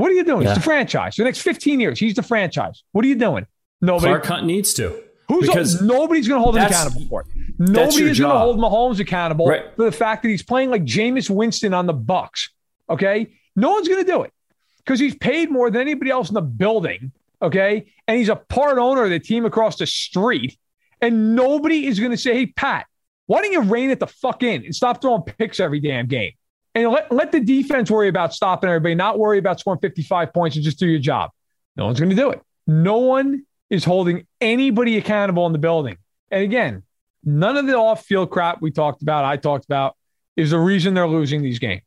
What 0.00 0.10
are 0.10 0.14
you 0.14 0.24
doing? 0.24 0.42
Yeah. 0.42 0.50
It's 0.50 0.58
the 0.58 0.64
franchise. 0.64 1.16
For 1.16 1.22
the 1.22 1.26
next 1.26 1.42
15 1.42 1.78
years, 1.78 1.98
he's 1.98 2.14
the 2.14 2.22
franchise. 2.22 2.82
What 2.92 3.04
are 3.04 3.08
you 3.08 3.16
doing? 3.16 3.46
Nobody. 3.82 4.06
Clark 4.06 4.24
Hunt 4.24 4.46
needs 4.46 4.72
to. 4.74 5.02
Who's 5.28 5.46
because 5.46 5.82
nobody's 5.82 6.26
going 6.26 6.38
to 6.38 6.42
hold 6.42 6.56
him 6.56 6.62
accountable 6.64 7.06
for 7.06 7.20
it. 7.20 7.26
Nobody 7.58 8.04
is 8.04 8.18
going 8.18 8.32
to 8.32 8.38
hold 8.38 8.58
Mahomes 8.58 8.98
accountable 8.98 9.46
right. 9.46 9.64
for 9.76 9.84
the 9.84 9.92
fact 9.92 10.22
that 10.22 10.30
he's 10.30 10.42
playing 10.42 10.70
like 10.70 10.84
Jameis 10.84 11.28
Winston 11.28 11.74
on 11.74 11.84
the 11.84 11.92
Bucks. 11.92 12.48
Okay, 12.88 13.28
no 13.54 13.72
one's 13.72 13.88
going 13.88 14.02
to 14.02 14.10
do 14.10 14.22
it 14.22 14.32
because 14.78 14.98
he's 14.98 15.14
paid 15.14 15.50
more 15.50 15.70
than 15.70 15.82
anybody 15.82 16.10
else 16.10 16.30
in 16.30 16.34
the 16.34 16.40
building. 16.40 17.12
Okay. 17.42 17.92
And 18.08 18.16
he's 18.16 18.30
a 18.30 18.36
part 18.36 18.78
owner 18.78 19.04
of 19.04 19.10
the 19.10 19.20
team 19.20 19.44
across 19.44 19.76
the 19.76 19.86
street. 19.86 20.58
And 21.02 21.34
nobody 21.36 21.86
is 21.86 21.98
going 21.98 22.10
to 22.10 22.16
say, 22.16 22.34
hey, 22.34 22.46
Pat, 22.46 22.86
why 23.26 23.42
don't 23.42 23.52
you 23.52 23.62
rein 23.62 23.90
it 23.90 24.00
the 24.00 24.06
fuck 24.06 24.42
in 24.42 24.64
and 24.64 24.74
stop 24.74 25.00
throwing 25.00 25.22
picks 25.22 25.60
every 25.60 25.80
damn 25.80 26.06
game? 26.06 26.32
And 26.74 26.90
let, 26.90 27.10
let 27.10 27.32
the 27.32 27.40
defense 27.40 27.90
worry 27.90 28.08
about 28.08 28.32
stopping 28.32 28.68
everybody, 28.70 28.94
not 28.94 29.18
worry 29.18 29.38
about 29.38 29.58
scoring 29.58 29.80
55 29.80 30.32
points 30.32 30.56
and 30.56 30.64
just 30.64 30.78
do 30.78 30.86
your 30.86 31.00
job. 31.00 31.30
No 31.76 31.86
one's 31.86 31.98
going 31.98 32.10
to 32.10 32.16
do 32.16 32.30
it. 32.30 32.40
No 32.66 32.98
one 32.98 33.44
is 33.70 33.84
holding 33.84 34.26
anybody 34.40 34.96
accountable 34.96 35.46
in 35.46 35.52
the 35.52 35.58
building. 35.58 35.96
And 36.30 36.42
again, 36.42 36.82
none 37.24 37.56
of 37.56 37.66
the 37.66 37.76
off 37.76 38.04
field 38.04 38.30
crap 38.30 38.60
we 38.60 38.70
talked 38.70 39.02
about, 39.02 39.24
I 39.24 39.36
talked 39.36 39.64
about, 39.64 39.96
is 40.36 40.50
the 40.50 40.58
reason 40.58 40.94
they're 40.94 41.08
losing 41.08 41.42
these 41.42 41.58
games. 41.58 41.82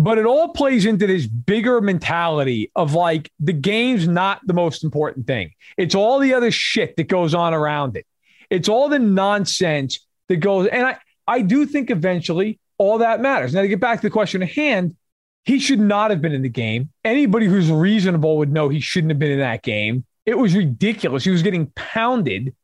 But 0.00 0.18
it 0.18 0.26
all 0.26 0.50
plays 0.50 0.86
into 0.86 1.06
this 1.08 1.26
bigger 1.26 1.80
mentality 1.80 2.70
of 2.76 2.94
like 2.94 3.32
the 3.40 3.52
game's 3.52 4.06
not 4.06 4.40
the 4.46 4.54
most 4.54 4.84
important 4.84 5.26
thing. 5.26 5.52
It's 5.76 5.94
all 5.94 6.20
the 6.20 6.34
other 6.34 6.52
shit 6.52 6.96
that 6.96 7.08
goes 7.08 7.34
on 7.34 7.52
around 7.52 7.96
it. 7.96 8.06
It's 8.48 8.68
all 8.68 8.88
the 8.88 9.00
nonsense 9.00 10.06
that 10.28 10.36
goes. 10.36 10.68
And 10.68 10.86
I, 10.86 10.98
I 11.26 11.42
do 11.42 11.66
think 11.66 11.90
eventually 11.90 12.60
all 12.78 12.98
that 12.98 13.20
matters. 13.20 13.52
Now, 13.52 13.62
to 13.62 13.68
get 13.68 13.80
back 13.80 14.00
to 14.00 14.06
the 14.06 14.10
question 14.10 14.42
at 14.42 14.50
hand, 14.50 14.96
he 15.44 15.58
should 15.58 15.80
not 15.80 16.10
have 16.10 16.20
been 16.20 16.32
in 16.32 16.42
the 16.42 16.48
game. 16.48 16.90
Anybody 17.04 17.46
who's 17.46 17.70
reasonable 17.70 18.38
would 18.38 18.52
know 18.52 18.68
he 18.68 18.80
shouldn't 18.80 19.10
have 19.10 19.18
been 19.18 19.32
in 19.32 19.40
that 19.40 19.62
game. 19.62 20.04
It 20.26 20.36
was 20.38 20.54
ridiculous. 20.54 21.24
He 21.24 21.30
was 21.30 21.42
getting 21.42 21.66
pounded. 21.74 22.54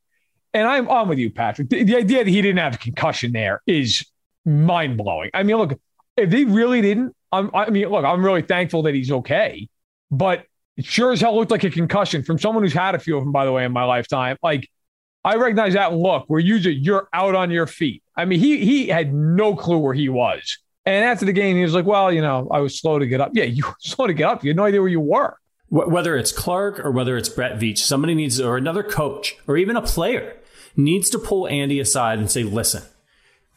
And 0.53 0.69
I'm 0.69 0.89
on 0.89 1.09
with 1.09 1.19
you, 1.19 1.31
Patrick. 1.31 1.69
The, 1.71 1.83
the 1.83 1.97
idea 1.97 2.25
that 2.25 2.31
he 2.31 2.41
didn't 2.43 2.59
have 2.59 2.75
a 2.75 2.79
concussion 2.79 3.33
there 3.33 3.63
is 3.67 4.07
mind 4.45 4.97
blowing. 4.97 5.31
I 5.35 5.43
mean, 5.43 5.57
look, 5.57 5.79
if 6.17 6.31
they 6.31 6.45
really 6.45 6.81
didn't, 6.81 7.17
I'm, 7.33 7.51
I 7.55 7.71
mean, 7.71 7.89
look, 7.89 8.05
I'm 8.05 8.25
really 8.25 8.43
thankful 8.43 8.83
that 8.83 8.95
he's 8.95 9.11
okay, 9.11 9.69
but 10.11 10.45
it 10.77 10.85
sure 10.85 11.13
as 11.13 11.21
hell 11.21 11.35
looked 11.35 11.51
like 11.51 11.65
a 11.65 11.71
concussion 11.71 12.23
from 12.23 12.39
someone 12.39 12.63
who's 12.63 12.73
had 12.73 12.95
a 12.95 12.99
few 12.99 13.17
of 13.17 13.25
them, 13.25 13.33
by 13.33 13.45
the 13.45 13.53
way, 13.53 13.65
in 13.65 13.73
my 13.73 13.85
lifetime. 13.85 14.37
Like, 14.43 14.69
I 15.25 15.37
recognize 15.37 15.73
that 15.75 15.95
look 15.95 16.25
where 16.29 16.41
usually 16.41 16.75
you're 16.75 17.09
out 17.13 17.35
on 17.35 17.51
your 17.51 17.67
feet. 17.67 18.03
I 18.17 18.25
mean, 18.25 18.41
he 18.41 18.65
he 18.65 18.89
had 18.89 19.15
no 19.15 19.57
clue 19.57 19.79
where 19.79 19.95
he 19.95 20.09
was. 20.09 20.59
And 20.87 21.05
after 21.05 21.25
the 21.25 21.33
game, 21.33 21.57
he 21.57 21.63
was 21.63 21.73
like, 21.73 21.87
well, 21.87 22.13
you 22.13 22.21
know, 22.21 22.47
I 22.51 22.61
was 22.61 22.79
slow 22.79 22.99
to 22.99 23.07
get 23.07 23.21
up. 23.21 23.31
Yeah, 23.33 23.45
you 23.45 23.65
were 23.65 23.75
slow 23.81 24.07
to 24.07 24.15
get 24.15 24.29
up. 24.29 24.45
You 24.45 24.51
had 24.51 24.57
no 24.57 24.65
idea 24.65 24.81
where 24.81 24.91
you 24.91 25.01
were. 25.01 25.39
Whether 25.71 26.17
it's 26.17 26.31
Clark 26.31 26.79
or 26.85 26.93
whether 26.93 27.17
it's 27.17 27.29
Brett 27.29 27.59
Veach, 27.59 27.79
somebody 27.79 28.15
needs, 28.15 28.41
or 28.41 28.57
another 28.57 28.85
coach, 28.85 29.37
or 29.49 29.57
even 29.57 29.77
a 29.77 29.83
player 29.83 30.37
needs 30.77 31.11
to 31.11 31.19
pull 31.19 31.49
Andy 31.49 31.81
aside 31.81 32.19
and 32.19 32.31
say, 32.31 32.45
listen, 32.45 32.83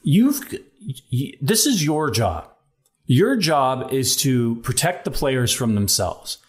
you've, 0.01 0.41
this 1.41 1.67
is 1.67 1.85
your 1.85 2.09
job. 2.09 2.49
Your 3.05 3.35
job 3.35 3.93
is 3.93 4.15
to 4.17 4.55
protect 4.57 5.05
the 5.05 5.11
players 5.11 5.53
from 5.53 5.75
themselves. 5.75 6.39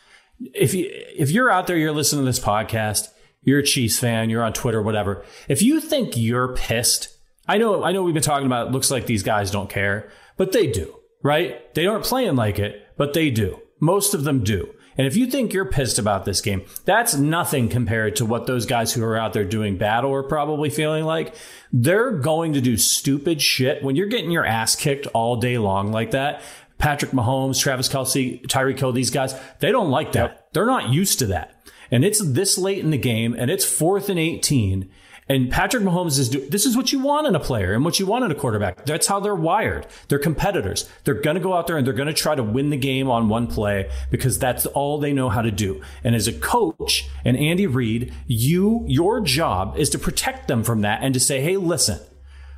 If 0.55 0.73
you 0.75 0.89
if 0.91 1.31
you're 1.31 1.51
out 1.51 1.66
there, 1.66 1.77
you're 1.77 1.93
listening 1.93 2.23
to 2.23 2.27
this 2.27 2.41
podcast, 2.41 3.09
you're 3.43 3.61
a 3.61 3.64
Chiefs 3.64 3.99
fan, 3.99 4.30
you're 4.30 4.43
on 4.43 4.53
Twitter, 4.53 4.82
whatever. 4.82 5.24
If 5.49 5.62
you 5.62 5.80
think 5.80 6.16
you're 6.16 6.55
pissed, 6.55 7.16
I 7.47 7.59
know 7.59 7.84
I 7.84 7.93
know 7.93 8.03
we've 8.03 8.14
been 8.14 8.22
talking 8.22 8.47
about 8.47 8.68
it 8.68 8.72
looks 8.72 8.91
like 8.91 9.07
these 9.07 9.22
guys 9.22 9.51
don't 9.51 9.70
care, 9.70 10.11
but 10.36 10.53
they 10.53 10.66
do, 10.66 10.95
right? 11.22 11.74
They 11.74 11.86
aren't 11.86 12.05
playing 12.05 12.36
like 12.36 12.59
it, 12.59 12.86
but 12.97 13.14
they 13.14 13.30
do. 13.30 13.61
Most 13.80 14.14
of 14.14 14.24
them 14.24 14.45
do. 14.45 14.74
And 14.99 15.07
if 15.07 15.16
you 15.16 15.26
think 15.28 15.53
you're 15.53 15.64
pissed 15.64 16.01
about 16.01 16.24
this 16.24 16.41
game, 16.41 16.64
that's 16.84 17.14
nothing 17.14 17.68
compared 17.68 18.16
to 18.16 18.26
what 18.26 18.47
those 18.47 18.66
guys 18.66 18.93
who 18.93 19.05
are 19.05 19.16
out 19.16 19.32
there 19.32 19.45
doing 19.45 19.78
battle 19.78 20.12
are 20.12 20.24
probably 20.24 20.70
feeling 20.70 21.05
like. 21.05 21.36
They're 21.72 22.11
going 22.11 22.55
to 22.55 22.61
do 22.61 22.76
stupid 22.76 23.41
shit 23.41 23.84
when 23.84 23.95
you're 23.95 24.09
getting 24.09 24.32
your 24.32 24.45
ass 24.45 24.74
kicked 24.74 25.07
all 25.09 25.36
day 25.36 25.57
long 25.57 25.93
like 25.93 26.11
that. 26.11 26.43
Patrick 26.78 27.12
Mahomes, 27.12 27.61
Travis 27.61 27.89
Kelce, 27.89 28.45
Tyreek 28.47 28.78
Hill, 28.78 28.93
these 28.93 29.11
guys, 29.11 29.34
they 29.61 29.70
don't 29.70 29.91
like 29.91 30.12
that. 30.12 30.53
They're 30.53 30.66
not 30.66 30.91
used 30.91 31.20
to 31.20 31.26
that. 31.26 31.58
And 31.91 32.05
it's 32.05 32.22
this 32.24 32.59
late 32.59 32.78
in 32.78 32.91
the 32.91 32.99
game 32.99 33.34
and 33.39 33.51
it's 33.51 33.64
fourth 33.64 34.09
and 34.09 34.18
18 34.18 34.91
and 35.28 35.51
Patrick 35.51 35.82
Mahomes 35.82 36.18
is 36.18 36.30
do- 36.30 36.49
this 36.49 36.64
is 36.64 36.76
what 36.76 36.91
you 36.91 37.01
want 37.01 37.26
in 37.26 37.34
a 37.34 37.41
player 37.41 37.74
and 37.74 37.84
what 37.84 37.99
you 37.99 38.07
want 38.07 38.24
in 38.24 38.30
a 38.30 38.34
quarterback. 38.34 38.86
That's 38.86 39.07
how 39.07 39.20
they're 39.20 39.34
wired. 39.34 39.86
They're 40.09 40.18
competitors. 40.18 40.89
They're 41.05 41.14
going 41.14 41.34
to 41.34 41.41
go 41.41 41.55
out 41.55 41.66
there 41.66 41.76
and 41.76 41.86
they're 41.86 41.95
going 41.95 42.09
to 42.09 42.14
try 42.14 42.34
to 42.34 42.43
win 42.43 42.70
the 42.70 42.78
game 42.78 43.11
on 43.11 43.28
one 43.28 43.47
play 43.47 43.91
because 44.11 44.39
that's 44.39 44.64
all 44.66 44.99
they 44.99 45.12
know 45.12 45.28
how 45.28 45.43
to 45.43 45.51
do. 45.51 45.82
And 46.03 46.14
as 46.14 46.28
a 46.28 46.32
coach 46.32 47.09
and 47.24 47.36
Andy 47.36 47.66
Reid, 47.66 48.12
you 48.26 48.84
your 48.86 49.20
job 49.20 49.76
is 49.76 49.91
to 49.91 49.99
protect 49.99 50.49
them 50.49 50.64
from 50.64 50.80
that 50.80 51.01
and 51.03 51.12
to 51.12 51.20
say, 51.20 51.43
"Hey, 51.43 51.59
listen, 51.59 52.01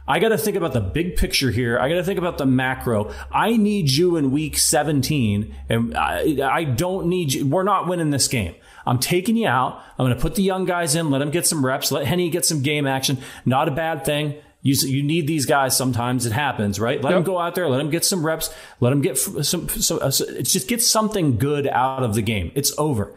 I 0.06 0.18
got 0.18 0.28
to 0.28 0.38
think 0.38 0.56
about 0.56 0.72
the 0.72 0.80
big 0.80 1.16
picture 1.16 1.50
here. 1.50 1.78
I 1.78 1.88
got 1.88 1.96
to 1.96 2.04
think 2.04 2.18
about 2.18 2.38
the 2.38 2.46
macro. 2.46 3.12
I 3.30 3.56
need 3.56 3.90
you 3.90 4.16
in 4.16 4.30
week 4.30 4.58
17 4.58 5.54
and 5.68 5.96
I, 5.96 6.38
I 6.42 6.64
don't 6.64 7.06
need 7.06 7.32
you. 7.32 7.46
We're 7.46 7.62
not 7.62 7.86
winning 7.86 8.10
this 8.10 8.26
game. 8.26 8.54
I'm 8.90 8.98
taking 8.98 9.36
you 9.36 9.46
out. 9.46 9.80
I'm 9.96 10.04
going 10.04 10.16
to 10.16 10.20
put 10.20 10.34
the 10.34 10.42
young 10.42 10.64
guys 10.64 10.96
in, 10.96 11.10
let 11.10 11.20
them 11.20 11.30
get 11.30 11.46
some 11.46 11.64
reps, 11.64 11.92
let 11.92 12.06
Henne 12.06 12.28
get 12.28 12.44
some 12.44 12.60
game 12.60 12.88
action. 12.88 13.18
Not 13.46 13.68
a 13.68 13.70
bad 13.70 14.04
thing. 14.04 14.34
You, 14.62 14.74
you 14.88 15.04
need 15.04 15.28
these 15.28 15.46
guys 15.46 15.76
sometimes. 15.76 16.26
It 16.26 16.32
happens, 16.32 16.80
right? 16.80 17.00
Let 17.00 17.10
yep. 17.10 17.18
them 17.18 17.22
go 17.22 17.38
out 17.38 17.54
there. 17.54 17.68
Let 17.68 17.78
them 17.78 17.90
get 17.90 18.04
some 18.04 18.26
reps. 18.26 18.52
Let 18.80 18.90
them 18.90 19.00
get 19.00 19.16
some. 19.16 19.68
some 19.68 19.98
uh, 20.02 20.10
it's 20.10 20.52
just 20.52 20.66
get 20.66 20.82
something 20.82 21.38
good 21.38 21.68
out 21.68 22.02
of 22.02 22.14
the 22.14 22.20
game. 22.20 22.50
It's 22.56 22.76
over. 22.78 23.14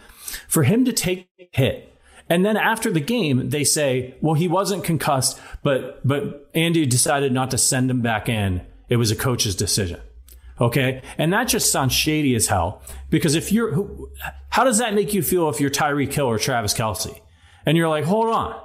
For 0.47 0.61
him 0.61 0.85
to 0.85 0.93
take 0.93 1.27
hit, 1.51 1.91
and 2.29 2.45
then 2.45 2.55
after 2.55 2.91
the 2.91 3.01
game, 3.01 3.49
they 3.49 3.63
say, 3.63 4.15
"Well, 4.21 4.35
he 4.35 4.47
wasn't 4.47 4.83
concussed, 4.83 5.37
but 5.63 6.07
but 6.07 6.49
Andy 6.53 6.85
decided 6.85 7.33
not 7.33 7.51
to 7.51 7.57
send 7.57 7.91
him 7.91 8.01
back 8.01 8.29
in. 8.29 8.61
It 8.87 8.95
was 8.97 9.11
a 9.11 9.15
coach's 9.15 9.55
decision." 9.55 9.99
Okay. 10.63 11.01
And 11.17 11.33
that 11.33 11.49
just 11.49 11.71
sounds 11.73 11.91
shady 11.91 12.35
as 12.35 12.47
hell. 12.47 12.81
Because 13.09 13.35
if 13.35 13.51
you're, 13.51 13.85
how 14.49 14.63
does 14.63 14.77
that 14.77 14.93
make 14.93 15.13
you 15.13 15.21
feel 15.21 15.49
if 15.49 15.59
you're 15.59 15.69
Tyreek 15.69 16.13
Hill 16.13 16.25
or 16.25 16.39
Travis 16.39 16.73
Kelce? 16.73 17.19
And 17.65 17.75
you're 17.75 17.89
like, 17.89 18.05
hold 18.05 18.29
on. 18.29 18.61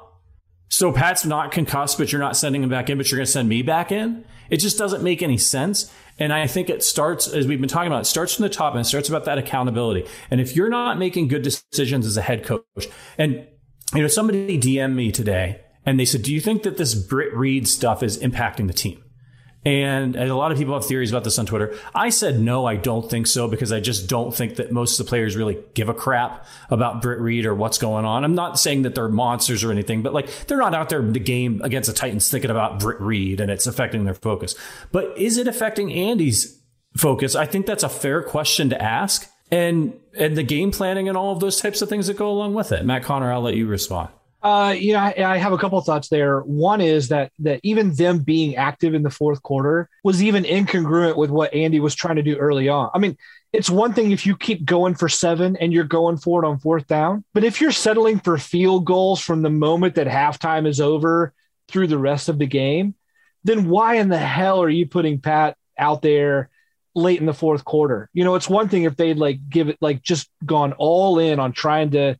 So 0.68 0.92
Pat's 0.92 1.24
not 1.24 1.50
concussed, 1.50 1.98
but 1.98 2.12
you're 2.12 2.20
not 2.20 2.36
sending 2.36 2.62
him 2.62 2.68
back 2.68 2.88
in, 2.88 2.98
but 2.98 3.10
you're 3.10 3.18
going 3.18 3.26
to 3.26 3.32
send 3.32 3.48
me 3.48 3.62
back 3.62 3.90
in? 3.90 4.24
It 4.48 4.58
just 4.58 4.78
doesn't 4.78 5.02
make 5.02 5.22
any 5.22 5.38
sense. 5.38 5.92
And 6.20 6.32
I 6.32 6.46
think 6.46 6.70
it 6.70 6.84
starts, 6.84 7.26
as 7.26 7.48
we've 7.48 7.60
been 7.60 7.68
talking 7.68 7.88
about, 7.88 8.02
it 8.02 8.06
starts 8.06 8.34
from 8.34 8.44
the 8.44 8.48
top 8.48 8.74
and 8.74 8.80
it 8.82 8.84
starts 8.84 9.08
about 9.08 9.24
that 9.24 9.38
accountability. 9.38 10.06
And 10.30 10.40
if 10.40 10.54
you're 10.54 10.68
not 10.68 10.98
making 10.98 11.28
good 11.28 11.42
decisions 11.42 12.06
as 12.06 12.16
a 12.16 12.22
head 12.22 12.44
coach, 12.44 12.88
and, 13.16 13.44
you 13.92 14.02
know, 14.02 14.08
somebody 14.08 14.56
DM'd 14.56 14.94
me 14.94 15.10
today 15.10 15.62
and 15.84 15.98
they 15.98 16.04
said, 16.04 16.22
do 16.22 16.32
you 16.32 16.40
think 16.40 16.62
that 16.62 16.76
this 16.76 16.94
Britt 16.94 17.34
Reid 17.34 17.66
stuff 17.66 18.04
is 18.04 18.18
impacting 18.18 18.68
the 18.68 18.72
team? 18.72 19.02
And, 19.64 20.16
a 20.16 20.34
lot 20.34 20.52
of 20.52 20.58
people 20.58 20.74
have 20.74 20.86
theories 20.86 21.10
about 21.10 21.24
this 21.24 21.38
on 21.38 21.46
Twitter. 21.46 21.74
I 21.94 22.10
said 22.10 22.38
no, 22.38 22.64
I 22.64 22.76
don't 22.76 23.10
think 23.10 23.26
so 23.26 23.48
because 23.48 23.72
I 23.72 23.80
just 23.80 24.08
don't 24.08 24.34
think 24.34 24.56
that 24.56 24.72
most 24.72 24.98
of 24.98 25.04
the 25.04 25.08
players 25.10 25.36
really 25.36 25.58
give 25.74 25.88
a 25.88 25.94
crap 25.94 26.46
about 26.70 27.02
Britt 27.02 27.18
Reid 27.18 27.44
or 27.44 27.54
what's 27.54 27.78
going 27.78 28.04
on. 28.04 28.24
I'm 28.24 28.34
not 28.34 28.58
saying 28.58 28.82
that 28.82 28.94
they're 28.94 29.08
monsters 29.08 29.64
or 29.64 29.72
anything, 29.72 30.02
but 30.02 30.14
like 30.14 30.46
they're 30.46 30.58
not 30.58 30.74
out 30.74 30.88
there 30.88 31.00
in 31.00 31.12
the 31.12 31.20
game 31.20 31.60
against 31.62 31.88
the 31.88 31.94
Titans 31.94 32.30
thinking 32.30 32.50
about 32.50 32.78
Britt 32.78 33.00
Reid 33.00 33.40
and 33.40 33.50
it's 33.50 33.66
affecting 33.66 34.04
their 34.04 34.14
focus. 34.14 34.54
But 34.92 35.16
is 35.18 35.36
it 35.36 35.48
affecting 35.48 35.92
Andy's 35.92 36.60
focus? 36.96 37.34
I 37.34 37.46
think 37.46 37.66
that's 37.66 37.84
a 37.84 37.88
fair 37.88 38.22
question 38.22 38.70
to 38.70 38.80
ask. 38.80 39.28
And 39.50 39.98
and 40.16 40.36
the 40.36 40.42
game 40.42 40.70
planning 40.72 41.08
and 41.08 41.16
all 41.16 41.32
of 41.32 41.40
those 41.40 41.60
types 41.60 41.80
of 41.80 41.88
things 41.88 42.06
that 42.06 42.16
go 42.16 42.30
along 42.30 42.54
with 42.54 42.70
it. 42.70 42.84
Matt 42.84 43.02
Connor, 43.02 43.32
I'll 43.32 43.40
let 43.40 43.54
you 43.54 43.66
respond. 43.66 44.10
Uh, 44.40 44.74
you 44.78 44.92
know, 44.92 45.00
I, 45.00 45.34
I 45.34 45.36
have 45.38 45.52
a 45.52 45.58
couple 45.58 45.80
thoughts 45.80 46.08
there. 46.08 46.40
One 46.40 46.80
is 46.80 47.08
that 47.08 47.32
that 47.40 47.60
even 47.64 47.94
them 47.94 48.20
being 48.20 48.54
active 48.54 48.94
in 48.94 49.02
the 49.02 49.10
fourth 49.10 49.42
quarter 49.42 49.88
was 50.04 50.22
even 50.22 50.44
incongruent 50.44 51.16
with 51.16 51.30
what 51.30 51.52
Andy 51.52 51.80
was 51.80 51.94
trying 51.94 52.16
to 52.16 52.22
do 52.22 52.36
early 52.36 52.68
on. 52.68 52.90
I 52.94 52.98
mean, 52.98 53.16
it's 53.52 53.70
one 53.70 53.94
thing 53.94 54.12
if 54.12 54.26
you 54.26 54.36
keep 54.36 54.64
going 54.64 54.94
for 54.94 55.08
seven 55.08 55.56
and 55.56 55.72
you're 55.72 55.84
going 55.84 56.18
for 56.18 56.42
it 56.42 56.46
on 56.46 56.58
fourth 56.58 56.86
down, 56.86 57.24
but 57.34 57.44
if 57.44 57.60
you're 57.60 57.72
settling 57.72 58.20
for 58.20 58.38
field 58.38 58.84
goals 58.84 59.20
from 59.20 59.42
the 59.42 59.50
moment 59.50 59.96
that 59.96 60.06
halftime 60.06 60.68
is 60.68 60.80
over 60.80 61.32
through 61.66 61.86
the 61.88 61.98
rest 61.98 62.28
of 62.28 62.38
the 62.38 62.46
game, 62.46 62.94
then 63.44 63.68
why 63.68 63.94
in 63.94 64.08
the 64.08 64.18
hell 64.18 64.62
are 64.62 64.68
you 64.68 64.86
putting 64.86 65.20
Pat 65.20 65.56
out 65.78 66.02
there 66.02 66.50
late 66.94 67.20
in 67.20 67.26
the 67.26 67.34
fourth 67.34 67.64
quarter? 67.64 68.10
You 68.12 68.24
know, 68.24 68.34
it's 68.34 68.48
one 68.48 68.68
thing 68.68 68.84
if 68.84 68.96
they'd 68.96 69.18
like 69.18 69.48
give 69.48 69.68
it 69.68 69.78
like 69.80 70.02
just 70.02 70.28
gone 70.44 70.74
all 70.74 71.18
in 71.18 71.40
on 71.40 71.52
trying 71.52 71.92
to 71.92 72.18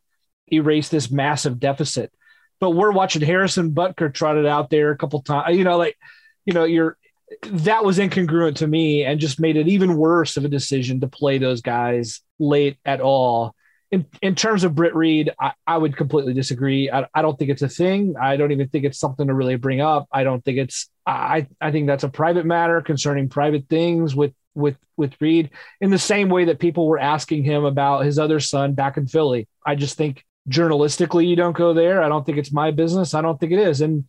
erase 0.51 0.89
this 0.89 1.11
massive 1.11 1.59
deficit. 1.59 2.11
But 2.59 2.71
we're 2.71 2.91
watching 2.91 3.21
Harrison 3.21 3.71
Butker 3.71 4.13
trotted 4.13 4.45
out 4.45 4.69
there 4.69 4.91
a 4.91 4.97
couple 4.97 5.21
times. 5.21 5.57
You 5.57 5.63
know, 5.63 5.77
like, 5.77 5.97
you 6.45 6.53
know, 6.53 6.65
you're 6.65 6.97
that 7.43 7.85
was 7.85 7.99
incongruent 7.99 8.55
to 8.55 8.67
me 8.67 9.03
and 9.03 9.19
just 9.19 9.39
made 9.39 9.55
it 9.55 9.67
even 9.67 9.97
worse 9.97 10.37
of 10.37 10.45
a 10.45 10.49
decision 10.49 10.99
to 10.99 11.07
play 11.07 11.37
those 11.37 11.61
guys 11.61 12.21
late 12.39 12.77
at 12.85 13.01
all. 13.01 13.55
In, 13.91 14.05
in 14.21 14.35
terms 14.35 14.63
of 14.63 14.75
Britt 14.75 14.95
Reid, 14.95 15.31
I, 15.39 15.53
I 15.65 15.77
would 15.77 15.97
completely 15.97 16.33
disagree. 16.33 16.91
I, 16.91 17.07
I 17.13 17.21
don't 17.23 17.37
think 17.39 17.49
it's 17.49 17.63
a 17.63 17.69
thing. 17.69 18.15
I 18.21 18.37
don't 18.37 18.51
even 18.51 18.69
think 18.69 18.85
it's 18.85 18.99
something 18.99 19.27
to 19.27 19.33
really 19.33 19.55
bring 19.55 19.81
up. 19.81 20.07
I 20.11 20.23
don't 20.23 20.43
think 20.43 20.59
it's. 20.59 20.89
I 21.07 21.47
I 21.59 21.71
think 21.71 21.87
that's 21.87 22.03
a 22.03 22.09
private 22.09 22.45
matter 22.45 22.81
concerning 22.81 23.29
private 23.29 23.67
things 23.67 24.15
with 24.15 24.33
with 24.53 24.77
with 24.95 25.19
Reid. 25.19 25.49
In 25.81 25.89
the 25.89 25.97
same 25.97 26.29
way 26.29 26.45
that 26.45 26.59
people 26.59 26.87
were 26.87 26.99
asking 26.99 27.43
him 27.43 27.65
about 27.65 28.05
his 28.05 28.19
other 28.19 28.39
son 28.39 28.73
back 28.73 28.97
in 28.97 29.07
Philly, 29.07 29.47
I 29.65 29.73
just 29.73 29.97
think 29.97 30.23
journalistically 30.47 31.27
you 31.27 31.35
don't 31.35 31.57
go 31.57 31.73
there. 31.73 32.01
I 32.01 32.09
don't 32.09 32.25
think 32.25 32.37
it's 32.37 32.51
my 32.51 32.71
business. 32.71 33.13
I 33.13 33.21
don't 33.21 33.39
think 33.39 33.51
it 33.51 33.59
is. 33.59 33.81
And 33.81 34.05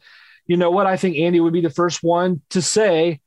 you 0.47 0.57
know 0.57 0.71
what? 0.71 0.87
I 0.87 0.97
think 0.97 1.17
Andy 1.17 1.41
would 1.41 1.53
be 1.53 1.61
the 1.61 1.71
first 1.71 2.03
one 2.03 2.43
to 2.51 2.61
say, 2.61 3.21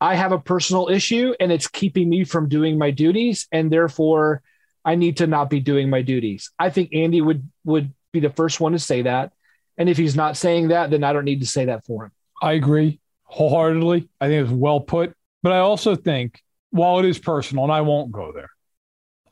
I 0.00 0.14
have 0.14 0.32
a 0.32 0.38
personal 0.38 0.88
issue 0.88 1.34
and 1.38 1.52
it's 1.52 1.68
keeping 1.68 2.08
me 2.08 2.24
from 2.24 2.48
doing 2.48 2.78
my 2.78 2.90
duties. 2.90 3.46
And 3.52 3.70
therefore 3.70 4.42
I 4.84 4.94
need 4.94 5.18
to 5.18 5.26
not 5.26 5.50
be 5.50 5.60
doing 5.60 5.90
my 5.90 6.02
duties. 6.02 6.50
I 6.58 6.70
think 6.70 6.94
Andy 6.94 7.20
would 7.20 7.48
would 7.64 7.92
be 8.12 8.20
the 8.20 8.30
first 8.30 8.60
one 8.60 8.72
to 8.72 8.78
say 8.78 9.02
that. 9.02 9.32
And 9.76 9.88
if 9.88 9.96
he's 9.96 10.16
not 10.16 10.36
saying 10.36 10.68
that, 10.68 10.90
then 10.90 11.04
I 11.04 11.12
don't 11.12 11.24
need 11.24 11.40
to 11.40 11.46
say 11.46 11.66
that 11.66 11.84
for 11.84 12.06
him. 12.06 12.12
I 12.42 12.52
agree 12.52 13.00
wholeheartedly. 13.24 14.08
I 14.20 14.28
think 14.28 14.44
it's 14.44 14.52
well 14.52 14.80
put. 14.80 15.14
But 15.42 15.52
I 15.52 15.58
also 15.58 15.96
think, 15.96 16.42
while 16.70 16.98
it 16.98 17.04
is 17.04 17.18
personal, 17.18 17.64
and 17.64 17.72
I 17.72 17.80
won't 17.80 18.12
go 18.12 18.32
there, 18.32 18.50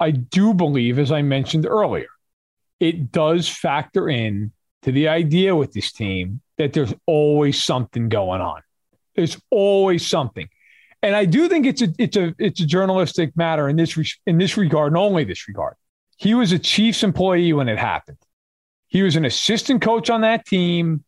I 0.01 0.11
do 0.11 0.55
believe, 0.55 0.99
as 0.99 1.13
I 1.13 1.23
mentioned 1.23 1.67
earlier, 1.67 2.07
it 2.81 3.13
does 3.13 3.49
factor 3.49 4.09
in 4.09 4.53
to 4.83 4.93
the 4.93 5.09
idea 5.09 5.55
with 5.55 5.73
this 5.73 5.93
team 5.93 6.41
that 6.57 6.73
there's 6.73 6.95
always 7.07 7.63
something 7.63 8.09
going 8.09 8.41
on. 8.41 8.63
There's 9.17 9.41
always 9.51 10.07
something. 10.07 10.49
And 11.03 11.15
I 11.15 11.25
do 11.25 11.49
think 11.49 11.67
it's 11.67 11.83
a 11.83 11.89
it's 11.99 12.17
a 12.17 12.35
it's 12.39 12.61
a 12.61 12.67
journalistic 12.67 13.37
matter 13.37 13.69
in 13.69 13.77
this 13.77 13.97
re- 13.97 14.11
in 14.27 14.39
this 14.39 14.57
regard, 14.57 14.93
and 14.93 14.97
only 14.97 15.25
this 15.25 15.47
regard. 15.47 15.75
He 16.17 16.35
was 16.35 16.51
a 16.51 16.59
Chiefs 16.59 17.05
employee 17.05 17.53
when 17.53 17.69
it 17.69 17.79
happened. 17.79 18.19
He 18.89 19.03
was 19.03 19.15
an 19.15 19.25
assistant 19.25 19.83
coach 19.83 20.11
on 20.11 20.23
that 20.23 20.45
team, 20.45 21.05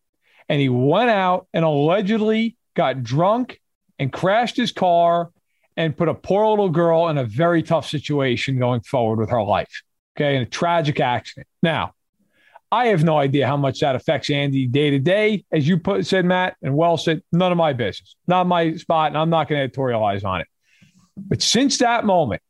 and 0.49 0.61
he 0.61 0.69
went 0.69 1.11
out 1.11 1.49
and 1.53 1.65
allegedly 1.65 2.57
got 2.75 3.03
drunk 3.03 3.61
and 3.99 4.13
crashed 4.13 4.57
his 4.57 4.71
car 4.71 5.31
and 5.77 5.97
put 5.97 6.09
a 6.09 6.15
poor 6.15 6.47
little 6.47 6.69
girl 6.69 7.09
in 7.09 7.19
a 7.19 7.25
very 7.25 7.63
tough 7.63 7.89
situation 7.89 8.59
going 8.59 8.83
forward 8.83 9.19
with 9.19 9.31
her 9.31 9.43
life. 9.43 9.83
Okay. 10.21 10.37
In 10.37 10.43
a 10.43 10.47
tragic 10.47 11.01
accident. 11.01 11.47
Now, 11.63 11.95
I 12.73 12.87
have 12.87 13.03
no 13.03 13.19
idea 13.19 13.47
how 13.47 13.57
much 13.57 13.81
that 13.81 13.97
affects 13.97 14.31
Andy 14.31 14.67
day 14.67 14.91
to 14.91 14.99
day. 14.99 15.45
As 15.51 15.67
you 15.67 15.79
put, 15.79 16.07
said, 16.07 16.25
Matt, 16.25 16.57
and 16.63 16.77
well 16.77 16.97
said, 16.97 17.23
none 17.33 17.51
of 17.51 17.59
my 17.59 17.73
business, 17.73 18.15
not 18.29 18.47
my 18.47 18.77
spot, 18.77 19.09
and 19.09 19.19
I'm 19.19 19.31
not 19.31 19.49
going 19.49 19.69
to 19.69 19.77
editorialize 19.77 20.25
on 20.25 20.43
it. 20.43 20.47
But 21.17 21.43
since 21.43 21.79
that 21.79 22.05
moment, 22.05 22.43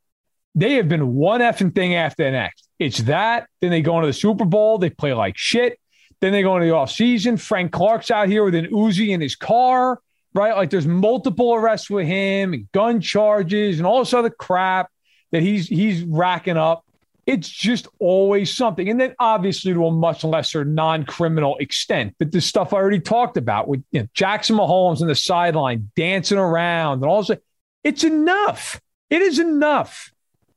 they 0.53 0.73
have 0.73 0.89
been 0.89 1.15
one 1.15 1.41
effing 1.41 1.73
thing 1.73 1.95
after 1.95 2.23
the 2.23 2.31
next. 2.31 2.67
It's 2.77 2.99
that. 3.03 3.47
Then 3.61 3.71
they 3.71 3.81
go 3.81 3.95
into 3.97 4.07
the 4.07 4.13
Super 4.13 4.45
Bowl. 4.45 4.77
They 4.77 4.89
play 4.89 5.13
like 5.13 5.37
shit. 5.37 5.79
Then 6.19 6.33
they 6.33 6.43
go 6.43 6.55
into 6.55 6.67
the 6.67 6.73
offseason. 6.73 7.39
Frank 7.39 7.71
Clark's 7.71 8.11
out 8.11 8.27
here 8.27 8.43
with 8.43 8.53
an 8.53 8.67
Uzi 8.67 9.09
in 9.09 9.21
his 9.21 9.35
car, 9.35 9.99
right? 10.33 10.55
Like 10.55 10.69
there's 10.69 10.87
multiple 10.87 11.53
arrests 11.53 11.89
with 11.89 12.05
him 12.05 12.53
and 12.53 12.71
gun 12.71 13.01
charges 13.01 13.79
and 13.79 13.87
all 13.87 13.99
this 13.99 14.13
other 14.13 14.29
crap 14.29 14.91
that 15.31 15.41
he's 15.41 15.67
he's 15.67 16.03
racking 16.03 16.57
up. 16.57 16.85
It's 17.25 17.47
just 17.47 17.87
always 17.99 18.55
something. 18.55 18.89
And 18.89 18.99
then 18.99 19.15
obviously 19.19 19.73
to 19.73 19.85
a 19.85 19.91
much 19.91 20.23
lesser 20.23 20.65
non 20.65 21.05
criminal 21.05 21.57
extent. 21.57 22.15
But 22.17 22.31
the 22.31 22.41
stuff 22.41 22.73
I 22.73 22.77
already 22.77 22.99
talked 22.99 23.37
about 23.37 23.67
with 23.67 23.83
you 23.91 24.01
know, 24.01 24.07
Jackson 24.13 24.57
Mahomes 24.57 25.01
on 25.01 25.07
the 25.07 25.15
sideline 25.15 25.91
dancing 25.95 26.39
around 26.39 27.03
and 27.03 27.05
all 27.05 27.23
that, 27.23 27.43
it's 27.83 28.03
enough. 28.03 28.81
It 29.09 29.21
is 29.21 29.39
enough. 29.39 30.11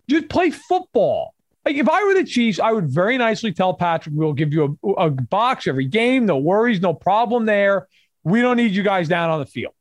Just 0.08 0.28
play 0.28 0.50
football. 0.50 1.34
Like 1.64 1.76
if 1.76 1.88
I 1.88 2.04
were 2.04 2.14
the 2.14 2.24
Chiefs, 2.24 2.58
I 2.60 2.72
would 2.72 2.88
very 2.88 3.18
nicely 3.18 3.52
tell 3.52 3.74
Patrick, 3.74 4.14
we'll 4.16 4.32
give 4.32 4.52
you 4.52 4.78
a, 4.84 4.88
a 4.88 5.10
box 5.10 5.66
every 5.66 5.86
game. 5.86 6.26
No 6.26 6.38
worries, 6.38 6.80
no 6.80 6.94
problem 6.94 7.46
there. 7.46 7.88
We 8.22 8.40
don't 8.40 8.56
need 8.56 8.72
you 8.72 8.82
guys 8.82 9.08
down 9.08 9.30
on 9.30 9.40
the 9.40 9.46
field. 9.46 9.74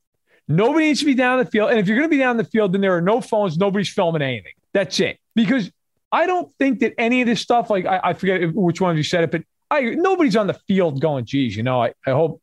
Nobody 0.47 0.87
needs 0.87 0.99
to 0.99 1.05
be 1.05 1.13
down 1.13 1.39
the 1.39 1.45
field. 1.45 1.69
And 1.71 1.79
if 1.79 1.87
you're 1.87 1.97
going 1.97 2.09
to 2.09 2.13
be 2.13 2.19
down 2.19 2.37
the 2.37 2.43
field, 2.43 2.73
then 2.73 2.81
there 2.81 2.95
are 2.95 3.01
no 3.01 3.21
phones. 3.21 3.57
Nobody's 3.57 3.89
filming 3.89 4.21
anything. 4.21 4.53
That's 4.73 4.99
it. 4.99 5.19
Because 5.35 5.71
I 6.13 6.27
don't 6.27 6.53
think 6.59 6.79
that 6.81 6.93
any 6.99 7.21
of 7.21 7.27
this 7.27 7.41
stuff, 7.41 7.71
like 7.71 7.87
I, 7.87 7.99
I 8.03 8.13
forget 8.13 8.53
which 8.53 8.79
one 8.79 8.91
of 8.91 8.97
you 8.97 9.03
said 9.03 9.23
it, 9.23 9.31
but 9.31 9.41
I 9.71 9.81
nobody's 9.95 10.35
on 10.35 10.45
the 10.45 10.53
field 10.53 11.01
going, 11.01 11.25
geez, 11.25 11.57
you 11.57 11.63
know, 11.63 11.81
I, 11.81 11.93
I 12.05 12.11
hope 12.11 12.39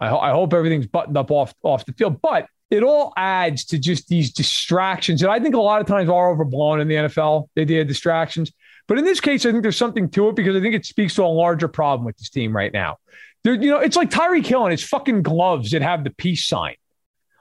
I, 0.00 0.08
ho- 0.08 0.18
I 0.18 0.30
hope 0.32 0.52
everything's 0.52 0.88
buttoned 0.88 1.16
up 1.16 1.30
off 1.30 1.54
off 1.62 1.86
the 1.86 1.92
field. 1.92 2.20
But 2.20 2.48
it 2.68 2.82
all 2.82 3.12
adds 3.16 3.66
to 3.66 3.78
just 3.78 4.08
these 4.08 4.32
distractions 4.32 5.20
that 5.20 5.30
I 5.30 5.38
think 5.38 5.54
a 5.54 5.60
lot 5.60 5.80
of 5.80 5.86
times 5.86 6.10
are 6.10 6.30
overblown 6.30 6.80
in 6.80 6.88
the 6.88 6.96
NFL. 6.96 7.48
They 7.54 7.64
did 7.64 7.86
distractions. 7.86 8.50
But 8.88 8.98
in 8.98 9.04
this 9.04 9.20
case, 9.20 9.46
I 9.46 9.52
think 9.52 9.62
there's 9.62 9.76
something 9.76 10.10
to 10.10 10.30
it 10.30 10.34
because 10.34 10.56
I 10.56 10.60
think 10.60 10.74
it 10.74 10.84
speaks 10.84 11.14
to 11.14 11.22
a 11.22 11.26
larger 11.26 11.68
problem 11.68 12.04
with 12.04 12.16
this 12.16 12.28
team 12.28 12.54
right 12.56 12.72
now. 12.72 12.96
They're, 13.44 13.54
you 13.54 13.70
know, 13.70 13.78
it's 13.78 13.96
like 13.96 14.10
Tyreek 14.10 14.46
Hill 14.46 14.64
and 14.64 14.72
his 14.72 14.82
fucking 14.82 15.22
gloves 15.22 15.70
that 15.70 15.82
have 15.82 16.02
the 16.02 16.10
peace 16.10 16.48
sign. 16.48 16.74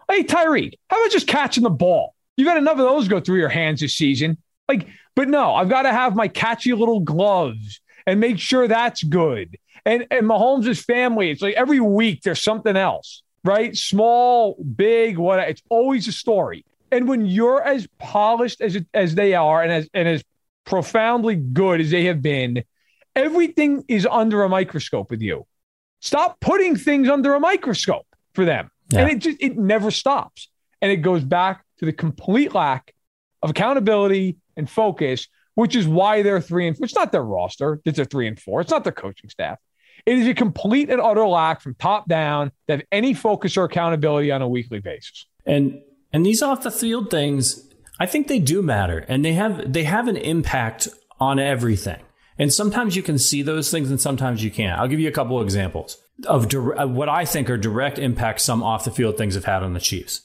Hey, 0.09 0.23
Tyreek, 0.23 0.73
how 0.89 1.01
about 1.01 1.11
just 1.11 1.27
catching 1.27 1.63
the 1.63 1.69
ball? 1.69 2.13
You've 2.37 2.47
had 2.47 2.57
enough 2.57 2.73
of 2.73 2.85
those 2.85 3.07
go 3.07 3.19
through 3.19 3.39
your 3.39 3.49
hands 3.49 3.81
this 3.81 3.95
season. 3.95 4.37
Like, 4.71 4.87
but 5.15 5.27
no, 5.27 5.53
I've 5.53 5.69
got 5.69 5.83
to 5.83 5.91
have 5.91 6.15
my 6.15 6.27
catchy 6.27 6.73
little 6.73 7.01
gloves 7.01 7.81
and 8.05 8.19
make 8.19 8.39
sure 8.39 8.67
that's 8.67 9.03
good. 9.03 9.57
And 9.85 10.07
and 10.11 10.25
Mahomes' 10.27 10.83
family, 10.83 11.31
it's 11.31 11.41
like 11.41 11.55
every 11.55 11.79
week 11.79 12.21
there's 12.23 12.41
something 12.41 12.77
else, 12.77 13.23
right? 13.43 13.75
Small, 13.75 14.55
big, 14.63 15.17
what 15.17 15.39
it's 15.39 15.61
always 15.69 16.07
a 16.07 16.11
story. 16.11 16.63
And 16.91 17.07
when 17.07 17.25
you're 17.25 17.61
as 17.61 17.87
polished 17.97 18.61
as 18.61 18.77
as 18.93 19.15
they 19.15 19.33
are 19.33 19.61
and 19.61 19.71
as 19.71 19.89
and 19.93 20.07
as 20.07 20.23
profoundly 20.65 21.35
good 21.35 21.81
as 21.81 21.91
they 21.91 22.05
have 22.05 22.21
been, 22.21 22.63
everything 23.15 23.83
is 23.87 24.07
under 24.09 24.43
a 24.43 24.49
microscope 24.49 25.09
with 25.09 25.21
you. 25.21 25.45
Stop 25.99 26.39
putting 26.39 26.75
things 26.75 27.09
under 27.09 27.33
a 27.33 27.39
microscope 27.39 28.07
for 28.33 28.45
them. 28.45 28.69
Yeah. 28.91 29.01
And 29.01 29.11
it 29.11 29.19
just 29.19 29.37
it 29.41 29.57
never 29.57 29.91
stops. 29.91 30.49
And 30.81 30.91
it 30.91 30.97
goes 30.97 31.23
back 31.23 31.65
to 31.79 31.85
the 31.85 31.93
complete 31.93 32.53
lack 32.53 32.93
of 33.41 33.49
accountability 33.49 34.37
and 34.57 34.69
focus, 34.69 35.27
which 35.55 35.75
is 35.75 35.87
why 35.87 36.21
they're 36.21 36.41
three 36.41 36.67
and 36.67 36.77
it's 36.79 36.95
not 36.95 37.11
their 37.11 37.23
roster, 37.23 37.81
it's 37.85 37.99
a 37.99 38.05
three 38.05 38.27
and 38.27 38.39
four. 38.39 38.61
It's 38.61 38.71
not 38.71 38.83
their 38.83 38.93
coaching 38.93 39.29
staff. 39.29 39.59
It 40.05 40.17
is 40.17 40.27
a 40.27 40.33
complete 40.33 40.89
and 40.89 40.99
utter 40.99 41.27
lack 41.27 41.61
from 41.61 41.75
top 41.75 42.07
down 42.07 42.51
to 42.67 42.77
have 42.77 42.81
any 42.91 43.13
focus 43.13 43.57
or 43.57 43.65
accountability 43.65 44.31
on 44.31 44.41
a 44.41 44.47
weekly 44.47 44.79
basis. 44.79 45.25
And 45.45 45.81
and 46.13 46.25
these 46.25 46.41
off 46.41 46.63
the 46.63 46.71
field 46.71 47.09
things, 47.09 47.69
I 47.99 48.05
think 48.05 48.27
they 48.27 48.39
do 48.39 48.61
matter, 48.61 49.05
and 49.07 49.23
they 49.23 49.33
have 49.33 49.71
they 49.71 49.83
have 49.83 50.07
an 50.07 50.17
impact 50.17 50.87
on 51.19 51.39
everything. 51.39 52.01
And 52.37 52.51
sometimes 52.51 52.95
you 52.95 53.03
can 53.03 53.19
see 53.19 53.43
those 53.43 53.69
things, 53.69 53.89
and 53.91 54.01
sometimes 54.01 54.43
you 54.43 54.49
can't. 54.49 54.79
I'll 54.79 54.87
give 54.87 54.99
you 54.99 55.07
a 55.07 55.11
couple 55.11 55.37
of 55.37 55.43
examples 55.43 55.97
of, 56.25 56.49
dire- 56.49 56.87
what 56.87 57.07
I 57.07 57.25
think 57.25 57.49
are 57.49 57.57
direct 57.57 57.99
impacts 57.99 58.43
some 58.43 58.63
off 58.63 58.83
the 58.83 58.91
field 58.91 59.17
things 59.17 59.35
have 59.35 59.45
had 59.45 59.61
on 59.61 59.73
the 59.73 59.79
Chiefs. 59.79 60.21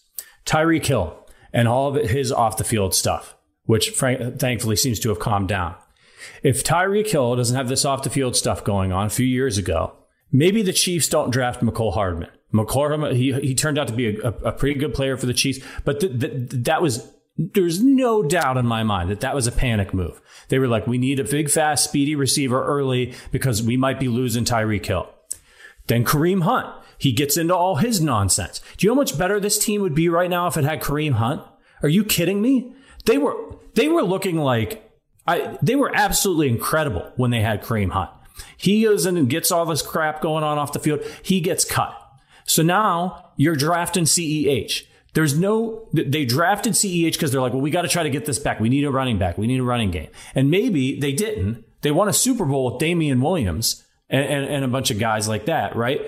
Tyreek 0.46 0.86
Hill 0.86 1.28
and 1.52 1.68
all 1.68 1.94
of 1.94 2.08
his 2.08 2.32
off 2.32 2.56
the 2.56 2.64
field 2.64 2.94
stuff, 2.94 3.36
which 3.66 3.90
thankfully 3.90 4.76
seems 4.76 4.98
to 5.00 5.08
have 5.10 5.18
calmed 5.18 5.48
down. 5.48 5.74
If 6.42 6.64
Tyreek 6.64 7.08
Hill 7.08 7.36
doesn't 7.36 7.56
have 7.56 7.68
this 7.68 7.84
off 7.84 8.02
the 8.02 8.10
field 8.10 8.36
stuff 8.36 8.64
going 8.64 8.92
on 8.92 9.06
a 9.06 9.10
few 9.10 9.26
years 9.26 9.58
ago, 9.58 9.92
maybe 10.32 10.62
the 10.62 10.72
Chiefs 10.72 11.08
don't 11.08 11.30
draft 11.30 11.60
Mecole 11.60 11.94
Hardman. 11.94 12.30
Mecole 12.52 12.88
Hardman, 12.88 13.16
he, 13.16 13.32
he 13.32 13.54
turned 13.54 13.78
out 13.78 13.88
to 13.88 13.94
be 13.94 14.18
a, 14.18 14.28
a 14.28 14.52
pretty 14.52 14.78
good 14.78 14.94
player 14.94 15.16
for 15.16 15.26
the 15.26 15.34
Chiefs, 15.34 15.64
but 15.84 16.00
th- 16.00 16.20
th- 16.20 16.48
that 16.50 16.82
was 16.82 17.12
there's 17.38 17.82
no 17.82 18.22
doubt 18.22 18.56
in 18.56 18.66
my 18.66 18.82
mind 18.82 19.10
that 19.10 19.20
that 19.20 19.34
was 19.34 19.46
a 19.46 19.52
panic 19.52 19.92
move. 19.92 20.20
They 20.48 20.58
were 20.58 20.68
like, 20.68 20.86
we 20.86 20.96
need 20.96 21.20
a 21.20 21.24
big, 21.24 21.50
fast, 21.50 21.84
speedy 21.84 22.14
receiver 22.14 22.64
early 22.64 23.12
because 23.30 23.62
we 23.62 23.76
might 23.76 24.00
be 24.00 24.08
losing 24.08 24.44
Tyreek 24.44 24.86
Hill. 24.86 25.10
Then 25.86 26.04
Kareem 26.04 26.42
Hunt, 26.42 26.66
he 26.98 27.12
gets 27.12 27.36
into 27.36 27.54
all 27.54 27.76
his 27.76 28.00
nonsense. 28.00 28.62
Do 28.76 28.86
you 28.86 28.90
know 28.90 28.94
how 28.94 29.00
much 29.00 29.18
better 29.18 29.38
this 29.38 29.58
team 29.58 29.82
would 29.82 29.94
be 29.94 30.08
right 30.08 30.30
now 30.30 30.46
if 30.46 30.56
it 30.56 30.64
had 30.64 30.80
Kareem 30.80 31.12
Hunt? 31.12 31.42
Are 31.82 31.90
you 31.90 32.04
kidding 32.04 32.40
me? 32.40 32.74
They 33.04 33.18
were 33.18 33.36
they 33.76 33.88
were 33.88 34.02
looking 34.02 34.36
like 34.36 34.82
I, 35.26 35.58
they 35.62 35.76
were 35.76 35.94
absolutely 35.94 36.48
incredible 36.48 37.12
when 37.16 37.30
they 37.30 37.40
had 37.40 37.62
Kareem 37.62 37.90
Hunt. 37.90 38.10
He 38.56 38.82
goes 38.82 39.06
in 39.06 39.16
and 39.16 39.28
gets 39.28 39.50
all 39.50 39.66
this 39.66 39.82
crap 39.82 40.20
going 40.20 40.44
on 40.44 40.58
off 40.58 40.72
the 40.72 40.78
field. 40.78 41.00
He 41.22 41.40
gets 41.40 41.64
cut. 41.64 41.96
So 42.44 42.62
now 42.62 43.30
you're 43.36 43.56
drafting 43.56 44.04
CEH. 44.04 44.82
There's 45.14 45.38
no, 45.38 45.88
they 45.92 46.24
drafted 46.24 46.74
CEH 46.74 47.12
because 47.12 47.32
they're 47.32 47.40
like, 47.40 47.54
well, 47.54 47.62
we 47.62 47.70
got 47.70 47.82
to 47.82 47.88
try 47.88 48.02
to 48.02 48.10
get 48.10 48.26
this 48.26 48.38
back. 48.38 48.60
We 48.60 48.68
need 48.68 48.84
a 48.84 48.90
running 48.90 49.18
back. 49.18 49.38
We 49.38 49.46
need 49.46 49.60
a 49.60 49.64
running 49.64 49.90
game. 49.90 50.10
And 50.34 50.50
maybe 50.50 51.00
they 51.00 51.12
didn't. 51.12 51.64
They 51.80 51.90
won 51.90 52.08
a 52.08 52.12
Super 52.12 52.44
Bowl 52.44 52.70
with 52.70 52.80
Damien 52.80 53.20
Williams 53.20 53.84
and, 54.10 54.24
and, 54.24 54.44
and 54.44 54.64
a 54.64 54.68
bunch 54.68 54.90
of 54.90 54.98
guys 54.98 55.26
like 55.26 55.46
that, 55.46 55.74
right? 55.74 56.02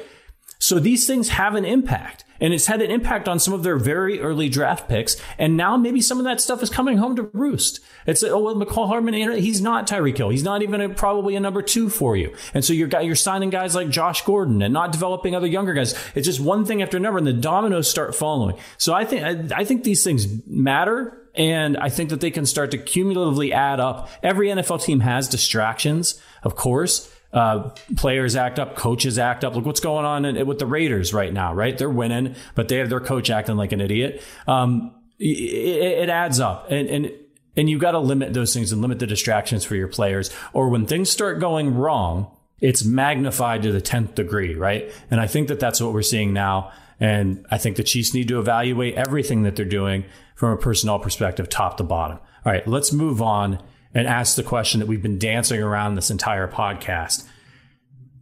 So 0.59 0.79
these 0.79 1.07
things 1.07 1.31
have 1.31 1.55
an 1.55 1.65
impact. 1.65 2.25
And 2.41 2.55
it's 2.55 2.67
had 2.67 2.83
an 2.83 2.91
impact 2.91 3.29
on 3.29 3.39
some 3.39 3.55
of 3.55 3.63
their 3.63 3.77
very 3.77 4.21
early 4.21 4.49
draft 4.49 4.89
picks. 4.89 5.17
And 5.39 5.57
now 5.57 5.77
maybe 5.77 6.01
some 6.01 6.19
of 6.19 6.25
that 6.25 6.41
stuff 6.41 6.63
is 6.63 6.71
coming 6.71 6.99
home 6.99 7.17
to 7.17 7.25
roost. 7.33 7.81
It's, 8.07 8.23
oh, 8.23 8.39
well, 8.39 8.55
Mecole 8.55 8.89
Hardman, 8.89 9.15
eh, 9.15 9.37
he's 9.37 9.61
not 9.61 9.87
Tyreek 9.87 10.17
Hill. 10.17 10.31
He's 10.31 10.43
not 10.43 10.63
even 10.63 10.81
a, 10.81 10.89
probably 10.89 11.37
a 11.37 11.41
number 11.41 11.63
two 11.63 11.89
for 11.89 12.17
you. 12.17 12.35
And 12.55 12.65
so 12.65 12.73
you're, 12.73 12.89
you're 13.03 13.15
signing 13.15 13.51
guys 13.51 13.75
like 13.75 13.91
Josh 13.91 14.25
Gordon 14.25 14.63
and 14.63 14.73
not 14.73 14.93
developing 14.93 15.35
other 15.35 15.47
younger 15.47 15.75
guys. 15.75 15.95
It's 16.15 16.27
just 16.27 16.41
one 16.41 16.65
thing 16.65 16.83
after 16.83 16.97
another 16.97 17.19
and 17.19 17.27
the 17.27 17.33
dominoes 17.33 17.91
start 17.91 18.15
following. 18.15 18.57
So 18.77 18.95
I 18.95 19.05
think, 19.05 19.53
I, 19.53 19.61
I 19.61 19.65
think 19.65 19.85
these 19.85 20.05
things 20.05 20.27
matter. 20.47 21.15
And 21.35 21.77
I 21.77 21.89
think 21.89 22.11
that 22.11 22.21
they 22.21 22.33
can 22.33 22.47
start 22.47 22.73
to 22.73 22.79
cumulatively 22.79 23.53
add 23.53 23.79
up. 23.79 24.11
Every 24.23 24.49
NFL 24.49 24.83
team 24.83 25.01
has 25.01 25.29
distractions, 25.29 26.21
of 26.43 26.57
course. 26.57 27.13
Uh, 27.33 27.71
players 27.97 28.37
act 28.37 28.59
up, 28.59 28.75
coaches 28.75 29.19
act 29.19 29.45
up. 29.45 29.55
Look 29.55 29.67
what's 29.67 29.81
going 29.81 30.07
on 30.07 30.25
in, 30.25 30.47
with 30.47 30.59
the 30.59 30.67
Raiders 30.67 31.13
right 31.13 31.33
now, 31.33 31.53
right? 31.53 31.77
They're 31.77 31.91
winning, 31.91 32.35
but 32.55 32.69
they 32.69 32.77
have 32.77 32.89
their 32.89 33.01
coach 33.01 33.29
acting 33.29 33.57
like 33.57 33.73
an 33.73 33.83
idiot. 33.83 34.23
Um, 34.47 34.95
it, 35.19 35.25
it, 35.27 36.09
adds 36.09 36.41
up, 36.41 36.71
and 36.71 36.89
and 36.89 37.13
and 37.57 37.69
you 37.69 37.79
got 37.79 37.91
to 37.91 37.99
limit 37.99 38.33
those 38.33 38.55
things 38.55 38.73
and 38.73 38.81
limit 38.81 38.99
the 38.99 39.07
distractions 39.07 39.65
for 39.65 39.75
your 39.75 39.89
players. 39.89 40.31
Or 40.53 40.69
when 40.69 40.87
things 40.87 41.11
start 41.11 41.39
going 41.39 41.75
wrong, 41.75 42.35
it's 42.61 42.85
magnified 42.85 43.63
to 43.63 43.73
the 43.73 43.81
tenth 43.81 44.15
degree, 44.15 44.55
right? 44.55 44.91
And 45.11 45.21
I 45.21 45.27
think 45.27 45.49
that 45.49 45.61
that's 45.61 45.81
what 45.81 45.93
we're 45.93 46.03
seeing 46.03 46.33
now. 46.33 46.73
And 47.01 47.47
I 47.51 47.59
think 47.59 47.77
the 47.77 47.85
Chiefs 47.85 48.15
need 48.15 48.29
to 48.29 48.39
evaluate 48.39 48.95
everything 48.95 49.43
that 49.43 49.55
they're 49.55 49.65
doing 49.65 50.05
from 50.35 50.53
a 50.53 50.57
personnel 50.57 50.99
perspective, 50.99 51.49
top 51.49 51.77
to 51.77 51.85
bottom. 51.85 52.19
All 52.45 52.53
right, 52.53 52.67
let's 52.67 52.93
move 52.93 53.21
on 53.21 53.63
and 53.95 54.07
ask 54.07 54.37
the 54.37 54.43
question 54.43 54.81
that 54.81 54.87
we've 54.87 55.03
been 55.03 55.19
dancing 55.19 55.63
around 55.63 55.95
this 55.95 56.11
entire 56.11 56.49
podcast. 56.49 57.27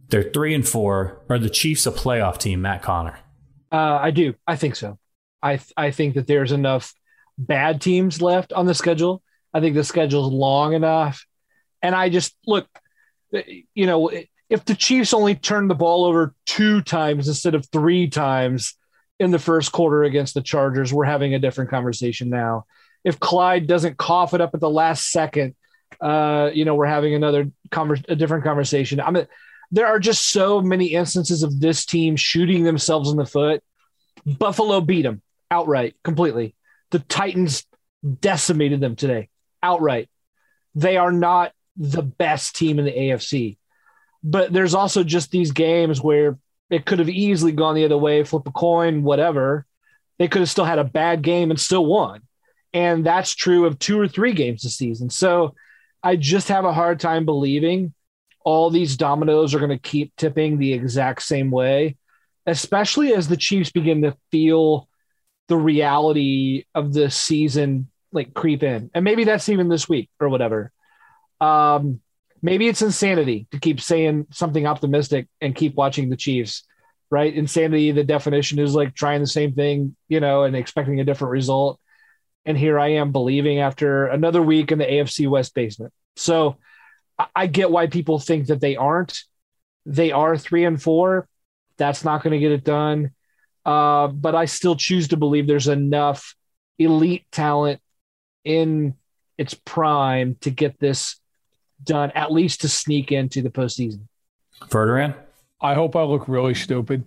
They're 0.09 0.23
three 0.23 0.53
and 0.53 0.67
four. 0.67 1.21
Are 1.29 1.37
the 1.37 1.49
Chiefs 1.49 1.85
a 1.85 1.91
playoff 1.91 2.37
team, 2.37 2.61
Matt 2.61 2.81
Connor? 2.81 3.19
Uh, 3.71 3.99
I 4.01 4.11
do. 4.11 4.35
I 4.47 4.55
think 4.55 4.75
so. 4.75 4.97
I 5.43 5.57
th- 5.57 5.73
I 5.75 5.91
think 5.91 6.15
that 6.15 6.27
there's 6.27 6.51
enough 6.51 6.93
bad 7.37 7.81
teams 7.81 8.21
left 8.21 8.53
on 8.53 8.65
the 8.65 8.73
schedule. 8.73 9.21
I 9.53 9.59
think 9.59 9.75
the 9.75 9.83
schedule's 9.83 10.31
long 10.31 10.73
enough, 10.73 11.25
and 11.81 11.93
I 11.93 12.09
just 12.09 12.35
look. 12.45 12.67
You 13.31 13.85
know, 13.85 14.09
if 14.49 14.63
the 14.63 14.75
Chiefs 14.75 15.13
only 15.13 15.35
turned 15.35 15.69
the 15.69 15.75
ball 15.75 16.05
over 16.05 16.33
two 16.45 16.81
times 16.81 17.27
instead 17.27 17.55
of 17.55 17.67
three 17.67 18.07
times 18.07 18.75
in 19.19 19.31
the 19.31 19.39
first 19.39 19.73
quarter 19.73 20.03
against 20.03 20.33
the 20.33 20.41
Chargers, 20.41 20.93
we're 20.93 21.03
having 21.03 21.33
a 21.33 21.39
different 21.39 21.69
conversation 21.69 22.29
now 22.29 22.65
if 23.03 23.19
Clyde 23.19 23.67
doesn't 23.67 23.97
cough 23.97 24.33
it 24.33 24.41
up 24.41 24.53
at 24.53 24.59
the 24.59 24.69
last 24.69 25.11
second, 25.11 25.55
uh, 26.01 26.49
you 26.53 26.65
know, 26.65 26.75
we're 26.75 26.85
having 26.85 27.15
another 27.15 27.51
a 28.07 28.15
different 28.15 28.43
conversation. 28.43 28.99
I 28.99 29.11
mean, 29.11 29.27
there 29.71 29.87
are 29.87 29.99
just 29.99 30.29
so 30.29 30.61
many 30.61 30.87
instances 30.87 31.43
of 31.43 31.59
this 31.59 31.85
team 31.85 32.15
shooting 32.15 32.63
themselves 32.63 33.09
in 33.09 33.17
the 33.17 33.25
foot. 33.25 33.63
Buffalo 34.25 34.81
beat 34.81 35.03
them 35.03 35.21
outright, 35.51 35.95
completely. 36.03 36.55
The 36.91 36.99
Titans 36.99 37.65
decimated 38.21 38.79
them 38.79 38.95
today 38.95 39.29
outright. 39.61 40.09
They 40.75 40.97
are 40.97 41.11
not 41.11 41.53
the 41.75 42.03
best 42.03 42.55
team 42.55 42.79
in 42.79 42.85
the 42.85 42.91
AFC. 42.91 43.57
But 44.23 44.51
there's 44.51 44.73
also 44.73 45.03
just 45.03 45.31
these 45.31 45.51
games 45.51 46.01
where 46.01 46.37
it 46.69 46.85
could 46.85 46.99
have 46.99 47.09
easily 47.09 47.51
gone 47.51 47.75
the 47.75 47.85
other 47.85 47.97
way, 47.97 48.23
flip 48.23 48.47
a 48.47 48.51
coin, 48.51 49.03
whatever. 49.03 49.65
They 50.17 50.27
could 50.27 50.41
have 50.41 50.49
still 50.49 50.65
had 50.65 50.79
a 50.79 50.83
bad 50.83 51.21
game 51.21 51.51
and 51.51 51.59
still 51.59 51.85
won. 51.85 52.21
And 52.73 53.05
that's 53.05 53.33
true 53.33 53.65
of 53.65 53.79
two 53.79 53.99
or 53.99 54.07
three 54.07 54.33
games 54.33 54.63
this 54.63 54.75
season. 54.75 55.09
So 55.09 55.55
I 56.03 56.15
just 56.15 56.49
have 56.49 56.65
a 56.65 56.73
hard 56.73 56.99
time 56.99 57.25
believing 57.25 57.93
all 58.43 58.69
these 58.69 58.95
dominoes 58.95 59.53
are 59.53 59.59
going 59.59 59.71
to 59.71 59.77
keep 59.77 60.15
tipping 60.15 60.57
the 60.57 60.73
exact 60.73 61.21
same 61.21 61.51
way, 61.51 61.97
especially 62.45 63.13
as 63.13 63.27
the 63.27 63.35
Chiefs 63.35 63.71
begin 63.71 64.03
to 64.03 64.15
feel 64.31 64.87
the 65.47 65.57
reality 65.57 66.65
of 66.73 66.93
the 66.93 67.09
season 67.09 67.89
like 68.11 68.33
creep 68.33 68.63
in. 68.63 68.89
And 68.93 69.03
maybe 69.03 69.25
that's 69.25 69.49
even 69.49 69.67
this 69.67 69.89
week 69.89 70.09
or 70.19 70.29
whatever. 70.29 70.71
Um, 71.41 71.99
maybe 72.41 72.67
it's 72.67 72.81
insanity 72.81 73.47
to 73.51 73.59
keep 73.59 73.81
saying 73.81 74.27
something 74.31 74.65
optimistic 74.65 75.27
and 75.41 75.55
keep 75.55 75.75
watching 75.75 76.09
the 76.09 76.15
Chiefs, 76.15 76.63
right? 77.09 77.33
Insanity, 77.33 77.91
the 77.91 78.03
definition 78.03 78.59
is 78.59 78.75
like 78.75 78.95
trying 78.95 79.21
the 79.21 79.27
same 79.27 79.53
thing, 79.53 79.95
you 80.07 80.19
know, 80.19 80.43
and 80.43 80.55
expecting 80.55 80.99
a 80.99 81.05
different 81.05 81.31
result 81.31 81.79
and 82.47 82.57
here 82.57 82.79
I 82.79 82.93
am 82.93 83.11
believing 83.11 83.59
after 83.59 84.05
another 84.05 84.41
week 84.41 84.71
in 84.71 84.79
the 84.79 84.85
AFC 84.85 85.29
West 85.29 85.53
basement. 85.53 85.93
So 86.15 86.55
I 87.35 87.45
get 87.47 87.69
why 87.69 87.87
people 87.87 88.19
think 88.19 88.47
that 88.47 88.61
they 88.61 88.77
aren't. 88.77 89.19
They 89.85 90.13
are 90.13 90.37
three 90.37 90.63
and 90.63 90.81
four. 90.81 91.27
That's 91.75 92.05
not 92.05 92.23
going 92.23 92.31
to 92.31 92.39
get 92.39 92.53
it 92.53 92.63
done. 92.63 93.11
Uh, 93.65 94.07
but 94.07 94.33
I 94.33 94.45
still 94.45 94.77
choose 94.77 95.09
to 95.09 95.17
believe 95.17 95.45
there's 95.45 95.67
enough 95.67 96.35
elite 96.79 97.25
talent 97.33 97.81
in 98.45 98.95
it's 99.37 99.53
prime 99.53 100.37
to 100.41 100.49
get 100.49 100.79
this 100.79 101.19
done, 101.83 102.11
at 102.11 102.31
least 102.31 102.61
to 102.61 102.69
sneak 102.69 103.11
into 103.11 103.41
the 103.41 103.49
postseason. 103.49 104.07
Verderame? 104.61 105.15
I 105.59 105.73
hope 105.73 105.97
I 105.97 106.03
look 106.03 106.29
really 106.29 106.53
stupid. 106.53 107.03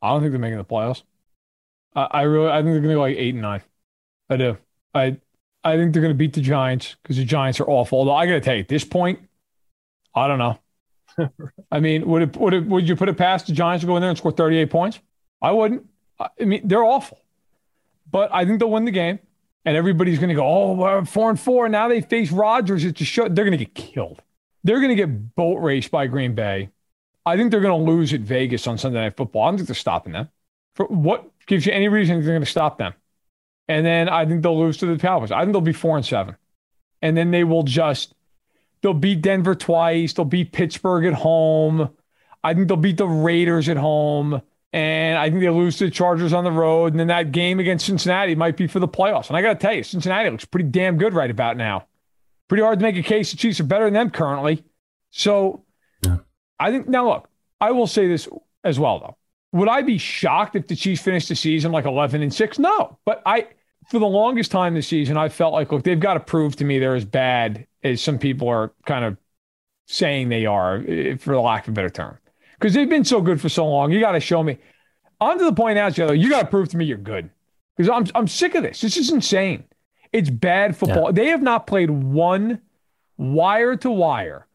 I 0.00 0.10
don't 0.10 0.20
think 0.20 0.30
they're 0.30 0.38
making 0.38 0.58
the 0.58 0.64
playoffs. 0.64 1.02
I, 1.92 2.04
I 2.04 2.22
really, 2.22 2.50
I 2.50 2.58
think 2.58 2.66
they're 2.66 2.80
going 2.80 2.90
to 2.90 2.94
go 2.94 3.00
like 3.00 3.16
eight 3.16 3.34
and 3.34 3.42
nine. 3.42 3.62
I 4.30 4.36
do. 4.36 4.58
I, 4.96 5.18
I 5.64 5.76
think 5.76 5.92
they're 5.92 6.02
going 6.02 6.14
to 6.14 6.18
beat 6.18 6.32
the 6.32 6.40
Giants 6.40 6.96
because 7.02 7.16
the 7.16 7.24
Giants 7.24 7.60
are 7.60 7.68
awful. 7.68 7.98
Although 7.98 8.14
I 8.14 8.26
got 8.26 8.32
to 8.32 8.40
tell 8.40 8.54
you, 8.54 8.60
at 8.60 8.68
this 8.68 8.84
point, 8.84 9.20
I 10.14 10.28
don't 10.28 10.38
know. 10.38 10.58
I 11.72 11.80
mean, 11.80 12.06
would 12.06 12.22
it, 12.22 12.36
would 12.36 12.54
it, 12.54 12.66
would 12.66 12.88
you 12.88 12.96
put 12.96 13.08
it 13.08 13.16
past 13.16 13.46
the 13.46 13.52
Giants 13.52 13.82
to 13.82 13.86
go 13.86 13.96
in 13.96 14.00
there 14.00 14.10
and 14.10 14.18
score 14.18 14.32
38 14.32 14.70
points? 14.70 15.00
I 15.40 15.52
wouldn't. 15.52 15.86
I 16.18 16.44
mean, 16.44 16.66
they're 16.66 16.84
awful, 16.84 17.20
but 18.10 18.30
I 18.32 18.44
think 18.44 18.58
they'll 18.58 18.70
win 18.70 18.84
the 18.84 18.90
game. 18.90 19.18
And 19.64 19.76
everybody's 19.76 20.20
going 20.20 20.28
to 20.28 20.34
go, 20.36 20.46
oh, 20.46 21.04
four 21.04 21.28
and 21.28 21.40
four. 21.40 21.68
Now 21.68 21.88
they 21.88 22.00
face 22.00 22.30
Rodgers. 22.30 22.84
It's 22.84 23.00
just 23.00 23.10
show. 23.10 23.28
They're 23.28 23.44
going 23.44 23.58
to 23.58 23.64
get 23.64 23.74
killed. 23.74 24.22
They're 24.62 24.78
going 24.78 24.90
to 24.90 24.94
get 24.94 25.34
boat 25.34 25.56
raced 25.56 25.90
by 25.90 26.06
Green 26.06 26.36
Bay. 26.36 26.70
I 27.26 27.36
think 27.36 27.50
they're 27.50 27.60
going 27.60 27.84
to 27.84 27.90
lose 27.90 28.14
at 28.14 28.20
Vegas 28.20 28.68
on 28.68 28.78
Sunday 28.78 29.00
Night 29.00 29.16
Football. 29.16 29.42
I 29.42 29.50
don't 29.50 29.56
think 29.56 29.66
they're 29.66 29.74
stopping 29.74 30.12
them. 30.12 30.28
For 30.76 30.86
what 30.86 31.28
gives 31.46 31.66
you 31.66 31.72
any 31.72 31.88
reason 31.88 32.20
they're 32.20 32.32
going 32.32 32.40
to 32.40 32.46
stop 32.46 32.78
them? 32.78 32.94
And 33.68 33.84
then 33.84 34.08
I 34.08 34.26
think 34.26 34.42
they'll 34.42 34.58
lose 34.58 34.76
to 34.78 34.86
the 34.86 34.98
Cowboys. 34.98 35.32
I 35.32 35.40
think 35.42 35.52
they'll 35.52 35.60
be 35.60 35.72
four 35.72 35.96
and 35.96 36.06
seven. 36.06 36.36
And 37.02 37.16
then 37.16 37.30
they 37.30 37.44
will 37.44 37.62
just 37.62 38.14
they'll 38.82 38.94
beat 38.94 39.22
Denver 39.22 39.54
twice. 39.54 40.12
They'll 40.12 40.24
beat 40.24 40.52
Pittsburgh 40.52 41.04
at 41.06 41.14
home. 41.14 41.90
I 42.44 42.54
think 42.54 42.68
they'll 42.68 42.76
beat 42.76 42.96
the 42.96 43.08
Raiders 43.08 43.68
at 43.68 43.76
home. 43.76 44.40
And 44.72 45.18
I 45.18 45.30
think 45.30 45.40
they 45.40 45.48
lose 45.48 45.78
to 45.78 45.86
the 45.86 45.90
Chargers 45.90 46.32
on 46.32 46.44
the 46.44 46.52
road. 46.52 46.92
And 46.92 47.00
then 47.00 47.06
that 47.08 47.32
game 47.32 47.60
against 47.60 47.86
Cincinnati 47.86 48.34
might 48.34 48.56
be 48.56 48.66
for 48.66 48.78
the 48.78 48.88
playoffs. 48.88 49.28
And 49.28 49.36
I 49.36 49.42
got 49.42 49.54
to 49.54 49.58
tell 49.58 49.74
you, 49.74 49.82
Cincinnati 49.82 50.28
looks 50.30 50.44
pretty 50.44 50.68
damn 50.68 50.98
good 50.98 51.14
right 51.14 51.30
about 51.30 51.56
now. 51.56 51.86
Pretty 52.48 52.62
hard 52.62 52.78
to 52.78 52.82
make 52.82 52.96
a 52.96 53.02
case 53.02 53.30
the 53.30 53.36
Chiefs 53.36 53.58
are 53.58 53.64
better 53.64 53.86
than 53.86 53.94
them 53.94 54.10
currently. 54.10 54.64
So 55.10 55.64
yeah. 56.02 56.18
I 56.60 56.70
think, 56.70 56.88
now 56.88 57.08
look, 57.08 57.28
I 57.60 57.72
will 57.72 57.86
say 57.86 58.06
this 58.06 58.28
as 58.62 58.78
well, 58.78 58.98
though. 58.98 59.16
Would 59.56 59.68
I 59.68 59.82
be 59.82 59.98
shocked 59.98 60.54
if 60.54 60.66
the 60.66 60.76
Chiefs 60.76 61.02
finished 61.02 61.28
the 61.28 61.36
season 61.36 61.72
like 61.72 61.84
11 61.84 62.22
and 62.22 62.32
6? 62.32 62.58
No. 62.58 62.98
But 63.04 63.22
I, 63.24 63.48
for 63.90 63.98
the 63.98 64.06
longest 64.06 64.50
time 64.50 64.74
this 64.74 64.86
season, 64.86 65.16
I 65.16 65.28
felt 65.28 65.52
like, 65.52 65.72
look, 65.72 65.82
they've 65.82 65.98
got 65.98 66.14
to 66.14 66.20
prove 66.20 66.56
to 66.56 66.64
me 66.64 66.78
they're 66.78 66.94
as 66.94 67.04
bad 67.04 67.66
as 67.82 68.02
some 68.02 68.18
people 68.18 68.48
are 68.48 68.72
kind 68.84 69.04
of 69.04 69.16
saying 69.86 70.28
they 70.28 70.46
are, 70.46 70.84
eh, 70.86 71.16
for 71.16 71.34
the 71.34 71.40
lack 71.40 71.66
of 71.66 71.72
a 71.72 71.74
better 71.74 71.90
term 71.90 72.18
because 72.58 72.74
they've 72.74 72.88
been 72.88 73.04
so 73.04 73.20
good 73.20 73.40
for 73.40 73.48
so 73.48 73.66
long. 73.66 73.92
You 73.92 74.00
got 74.00 74.12
to 74.12 74.20
show 74.20 74.42
me. 74.42 74.58
On 75.20 75.38
to 75.38 75.44
the 75.44 75.52
point 75.52 75.76
now, 75.76 75.88
Joe, 75.88 76.12
you 76.12 76.28
got 76.28 76.42
to 76.42 76.48
prove 76.48 76.68
to 76.70 76.76
me 76.76 76.84
you're 76.84 76.98
good 76.98 77.30
because 77.76 77.88
I'm, 77.88 78.06
I'm 78.14 78.28
sick 78.28 78.54
of 78.54 78.62
this. 78.62 78.82
This 78.82 78.96
is 78.96 79.10
insane. 79.10 79.64
It's 80.12 80.28
bad 80.28 80.76
football. 80.76 81.06
Yeah. 81.06 81.12
They 81.12 81.26
have 81.28 81.42
not 81.42 81.66
played 81.66 81.90
one 81.90 82.60
wire 83.16 83.76
to 83.76 83.90
wire 83.90 84.46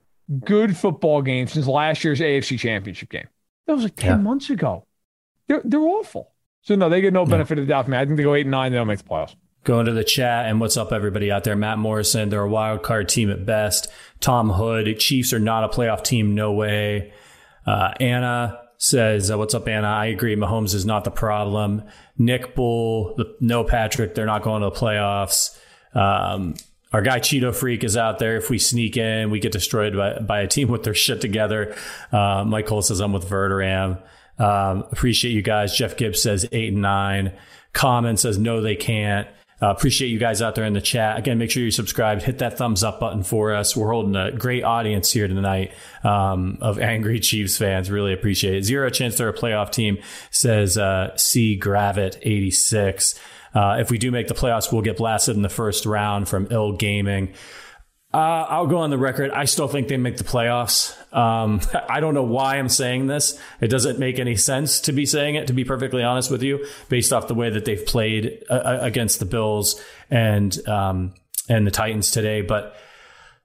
good 0.46 0.78
football 0.78 1.22
game 1.22 1.48
since 1.48 1.68
last 1.68 2.04
year's 2.04 2.20
AFC 2.20 2.60
championship 2.60 3.10
game. 3.10 3.28
That 3.68 3.74
was 3.74 3.84
like 3.84 3.96
10 3.96 4.10
yeah. 4.10 4.16
months 4.18 4.50
ago. 4.50 4.86
They're, 5.52 5.62
they're 5.66 5.82
awful. 5.82 6.32
So, 6.62 6.76
no, 6.76 6.88
they 6.88 7.02
get 7.02 7.12
no 7.12 7.26
benefit 7.26 7.60
of 7.60 7.66
the 7.66 7.70
doubt 7.70 7.86
from 7.86 7.92
me. 7.92 7.98
I 7.98 8.06
think 8.06 8.16
they 8.16 8.24
go 8.24 8.36
8 8.36 8.42
and 8.42 8.52
9, 8.52 8.72
they 8.72 8.78
don't 8.78 8.88
make 8.88 9.00
the 9.00 9.04
playoffs. 9.04 9.36
Going 9.66 9.86
to 9.86 9.92
the 9.92 10.06
chat 10.06 10.46
and 10.46 10.62
what's 10.62 10.78
up, 10.78 10.94
everybody 10.94 11.30
out 11.30 11.44
there? 11.44 11.58
Matt 11.58 11.78
Morrison, 11.78 12.30
they're 12.30 12.42
a 12.42 12.50
wild 12.50 12.84
card 12.84 13.10
team 13.10 13.30
at 13.30 13.46
best. 13.46 13.90
Tom 14.22 14.50
Hood, 14.50 14.98
Chiefs 14.98 15.34
are 15.34 15.40
not 15.40 15.66
a 15.66 15.68
playoff 15.68 16.06
team, 16.06 16.36
no 16.36 16.54
way. 16.54 17.12
Uh, 17.66 17.92
Anna 18.00 18.62
says, 18.78 19.30
uh, 19.30 19.38
What's 19.38 19.54
up, 19.54 19.68
Anna? 19.68 19.88
I 19.88 20.06
agree. 20.06 20.38
Mahomes 20.38 20.74
is 20.74 20.86
not 20.86 21.04
the 21.04 21.12
problem. 21.12 21.84
Nick 22.18 22.56
Bull, 22.56 23.14
the, 23.18 23.36
no 23.42 23.66
Patrick, 23.66 24.16
they're 24.16 24.26
not 24.26 24.44
going 24.44 24.62
to 24.62 24.70
the 24.70 24.76
playoffs. 24.76 25.60
Um, 25.94 26.56
our 26.94 27.02
guy 27.02 27.20
Cheeto 27.20 27.54
Freak 27.54 27.84
is 27.84 27.98
out 27.98 28.20
there. 28.20 28.38
If 28.38 28.50
we 28.50 28.58
sneak 28.58 28.96
in, 28.96 29.30
we 29.30 29.40
get 29.40 29.52
destroyed 29.52 29.98
by, 29.98 30.18
by 30.20 30.42
a 30.42 30.48
team 30.48 30.68
with 30.72 30.84
their 30.84 30.96
shit 30.96 31.20
together. 31.20 31.76
Uh, 32.12 32.46
Mike 32.48 32.68
Cole 32.68 32.82
says, 32.82 33.02
I'm 33.02 33.12
with 33.12 33.30
Verderame. 33.30 34.02
Um, 34.42 34.86
appreciate 34.92 35.32
you 35.32 35.44
guys. 35.44 35.76
Jeff 35.76 35.96
Gibbs 35.96 36.22
says 36.22 36.48
eight 36.52 36.74
and 36.74 36.82
nine. 36.82 37.34
Common 37.74 38.18
says, 38.18 38.40
no, 38.40 38.62
they 38.62 38.76
can't. 38.76 39.28
Uh, 39.62 39.70
appreciate 39.70 40.08
you 40.08 40.18
guys 40.18 40.42
out 40.42 40.56
there 40.56 40.66
in 40.66 40.74
the 40.74 40.82
chat. 40.82 41.20
Again, 41.20 41.38
make 41.38 41.52
sure 41.52 41.62
you 41.62 41.70
subscribe, 41.70 42.24
hit 42.24 42.40
that 42.40 42.58
thumbs 42.58 42.84
up 42.84 43.00
button 43.00 43.22
for 43.22 43.54
us. 43.54 43.78
We're 43.78 43.92
holding 43.92 44.16
a 44.16 44.32
great 44.32 44.64
audience 44.64 45.12
here 45.12 45.28
tonight 45.28 45.72
um, 46.04 46.58
of 46.62 46.80
angry 46.80 47.20
Chiefs 47.22 47.60
fans. 47.60 47.92
Really 47.92 48.12
appreciate 48.12 48.56
it. 48.56 48.64
Zero 48.64 48.90
chance 48.90 49.18
they're 49.18 49.30
a 49.30 49.34
playoff 49.34 49.72
team, 49.72 50.00
says 50.32 50.80
uh, 50.80 51.16
C 51.16 51.60
Gravit 51.60 52.18
86. 52.24 53.20
Uh, 53.54 53.78
if 53.80 53.92
we 53.92 54.00
do 54.00 54.10
make 54.10 54.28
the 54.28 54.34
playoffs, 54.34 54.72
we'll 54.72 54.82
get 54.82 54.98
blasted 54.98 55.36
in 55.36 55.44
the 55.44 55.50
first 55.50 55.86
round 55.86 56.28
from 56.28 56.48
ill 56.50 56.72
gaming. 56.72 57.32
Uh, 58.14 58.46
I'll 58.50 58.68
go 58.68 58.80
on 58.80 58.90
the 58.90 58.98
record. 58.98 59.32
I 59.32 59.46
still 59.46 59.70
think 59.70 59.88
they 59.88 59.96
make 59.96 60.18
the 60.18 60.26
playoffs. 60.26 60.96
Um, 61.16 61.62
I 61.90 62.02
don't 62.02 62.14
know 62.14 62.24
why 62.24 62.58
I'm 62.58 62.70
saying 62.70 63.08
this. 63.08 63.40
It 63.62 63.68
doesn't 63.68 64.00
make 64.00 64.20
any 64.20 64.36
sense 64.36 64.82
to 64.82 64.92
be 64.92 65.06
saying 65.06 65.36
it, 65.36 65.48
to 65.48 65.54
be 65.54 65.64
perfectly 65.64 66.04
honest 66.04 66.30
with 66.30 66.44
you, 66.44 66.66
based 66.90 67.14
off 67.14 67.28
the 67.28 67.34
way 67.34 67.50
that 67.50 67.64
they've 67.66 67.86
played 67.86 68.44
uh, 68.50 68.54
uh 68.54 68.80
against 68.82 69.20
the 69.20 69.26
Bills 69.26 69.82
and 70.10 70.68
um, 70.68 71.14
and 71.48 71.66
the 71.66 71.72
Titans 71.72 72.12
today. 72.12 72.42
But 72.42 72.76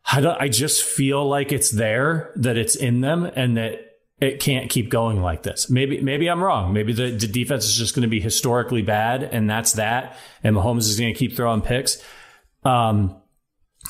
I, 0.04 0.20
don't, 0.20 0.40
I 0.40 0.48
just 0.48 0.82
feel 0.82 1.26
like 1.26 1.52
it's 1.52 1.70
there, 1.70 2.32
that 2.36 2.56
it's 2.56 2.74
in 2.74 3.00
them, 3.00 3.24
and 3.24 3.56
that 3.56 3.98
it 4.20 4.40
can't 4.40 4.70
keep 4.70 4.88
going 4.88 5.20
like 5.20 5.42
this. 5.42 5.70
Maybe 5.70 6.00
maybe 6.00 6.28
I'm 6.28 6.42
wrong. 6.42 6.72
Maybe 6.72 6.92
the, 6.92 7.10
the 7.10 7.28
defense 7.28 7.66
is 7.66 7.76
just 7.76 7.94
going 7.94 8.02
to 8.02 8.08
be 8.08 8.20
historically 8.20 8.82
bad, 8.82 9.22
and 9.22 9.48
that's 9.48 9.74
that. 9.74 10.16
And 10.42 10.56
Mahomes 10.56 10.88
is 10.88 10.98
going 10.98 11.12
to 11.12 11.18
keep 11.18 11.36
throwing 11.36 11.60
picks. 11.60 12.02
Um, 12.64 13.20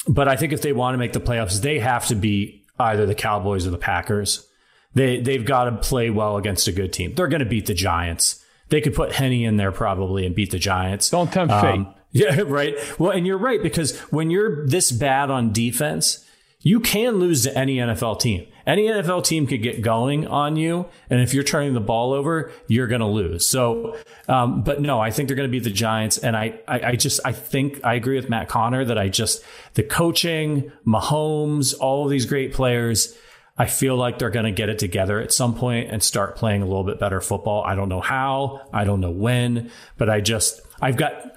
but 0.09 0.29
I 0.29 0.37
think 0.37 0.53
if 0.53 0.63
they 0.63 0.73
want 0.73 0.95
to 0.95 0.99
make 0.99 1.13
the 1.13 1.21
playoffs, 1.21 1.61
they 1.61 1.79
have 1.79 2.07
to 2.09 2.15
be 2.15 2.65
either 2.79 3.07
the 3.07 3.15
Cowboys 3.15 3.67
or 3.67 3.71
the 3.71 3.79
Packers. 3.79 4.47
They 4.95 5.21
they've 5.21 5.45
got 5.45 5.65
to 5.65 5.77
play 5.77 6.11
well 6.11 6.37
against 6.37 6.69
a 6.69 6.73
good 6.73 6.93
team. 6.93 7.15
They're 7.15 7.29
going 7.29 7.41
to 7.41 7.47
beat 7.47 7.67
the 7.67 7.75
Giants. 7.75 8.43
They 8.69 8.81
could 8.81 8.95
put 8.95 9.13
Henne 9.13 9.33
in 9.45 9.57
there 9.57 9.73
probably 9.73 10.27
and 10.27 10.35
beat 10.35 10.51
the 10.51 10.59
Giants. 10.59 11.11
Don't 11.11 11.33
tempt 11.33 11.53
um, 11.53 11.61
fate. 11.61 11.93
Yeah, 12.13 12.41
right. 12.47 12.75
Well, 12.99 13.11
and 13.11 13.27
you're 13.27 13.37
right 13.37 13.63
because 13.63 13.99
when 14.11 14.31
you're 14.31 14.67
this 14.67 14.91
bad 14.91 15.29
on 15.29 15.53
defense, 15.53 16.25
you 16.67 16.81
can 16.81 17.21
lose 17.21 17.45
to 17.45 17.57
any 17.57 17.77
NFL 17.77 18.19
team. 18.19 18.45
Any 18.67 18.89
NFL 18.89 19.25
team 19.25 19.47
could 19.47 19.63
get 19.63 19.83
going 19.83 20.27
on 20.27 20.57
you, 20.57 20.87
and 21.09 21.21
if 21.21 21.33
you're 21.33 21.45
turning 21.45 21.75
the 21.75 21.81
ball 21.81 22.13
over, 22.13 22.51
you're 22.67 22.89
going 22.89 23.03
to 23.03 23.07
lose. 23.07 23.47
So, 23.47 23.97
um, 24.27 24.65
but 24.65 24.81
no, 24.81 24.99
I 24.99 25.13
think 25.13 25.29
they're 25.29 25.37
going 25.37 25.49
to 25.49 25.53
be 25.53 25.61
the 25.61 25.71
Giants, 25.71 26.19
and 26.19 26.37
I, 26.37 26.59
I, 26.67 26.81
I, 26.81 26.97
just, 26.97 27.21
I 27.25 27.31
think 27.31 27.85
I 27.85 27.95
agree 27.95 28.17
with 28.17 28.29
Matt 28.29 28.49
Connor 28.49 28.85
that 28.85 28.99
I 28.99 29.09
just 29.09 29.45
the 29.75 29.85
coaching, 29.85 30.73
Mahomes, 30.85 31.73
all 31.79 32.05
of 32.05 32.11
these 32.11 32.27
great 32.27 32.53
players. 32.53 33.17
I 33.57 33.67
feel 33.67 33.95
like 33.95 34.19
they're 34.19 34.29
going 34.31 34.47
to 34.47 34.51
get 34.51 34.69
it 34.69 34.81
together 34.81 35.21
at 35.21 35.33
some 35.33 35.55
point 35.55 35.93
and 35.93 36.03
start 36.03 36.35
playing 36.35 36.63
a 36.63 36.67
little 36.67 36.83
bit 36.83 36.99
better 36.99 37.21
football. 37.21 37.63
I 37.63 37.77
don't 37.77 37.89
know 37.89 38.01
how, 38.01 38.69
I 38.73 38.83
don't 38.83 39.01
know 39.01 39.13
when, 39.13 39.71
but 39.99 40.11
I 40.11 40.21
just, 40.21 40.61
I've 40.83 40.97
got, 40.97 41.37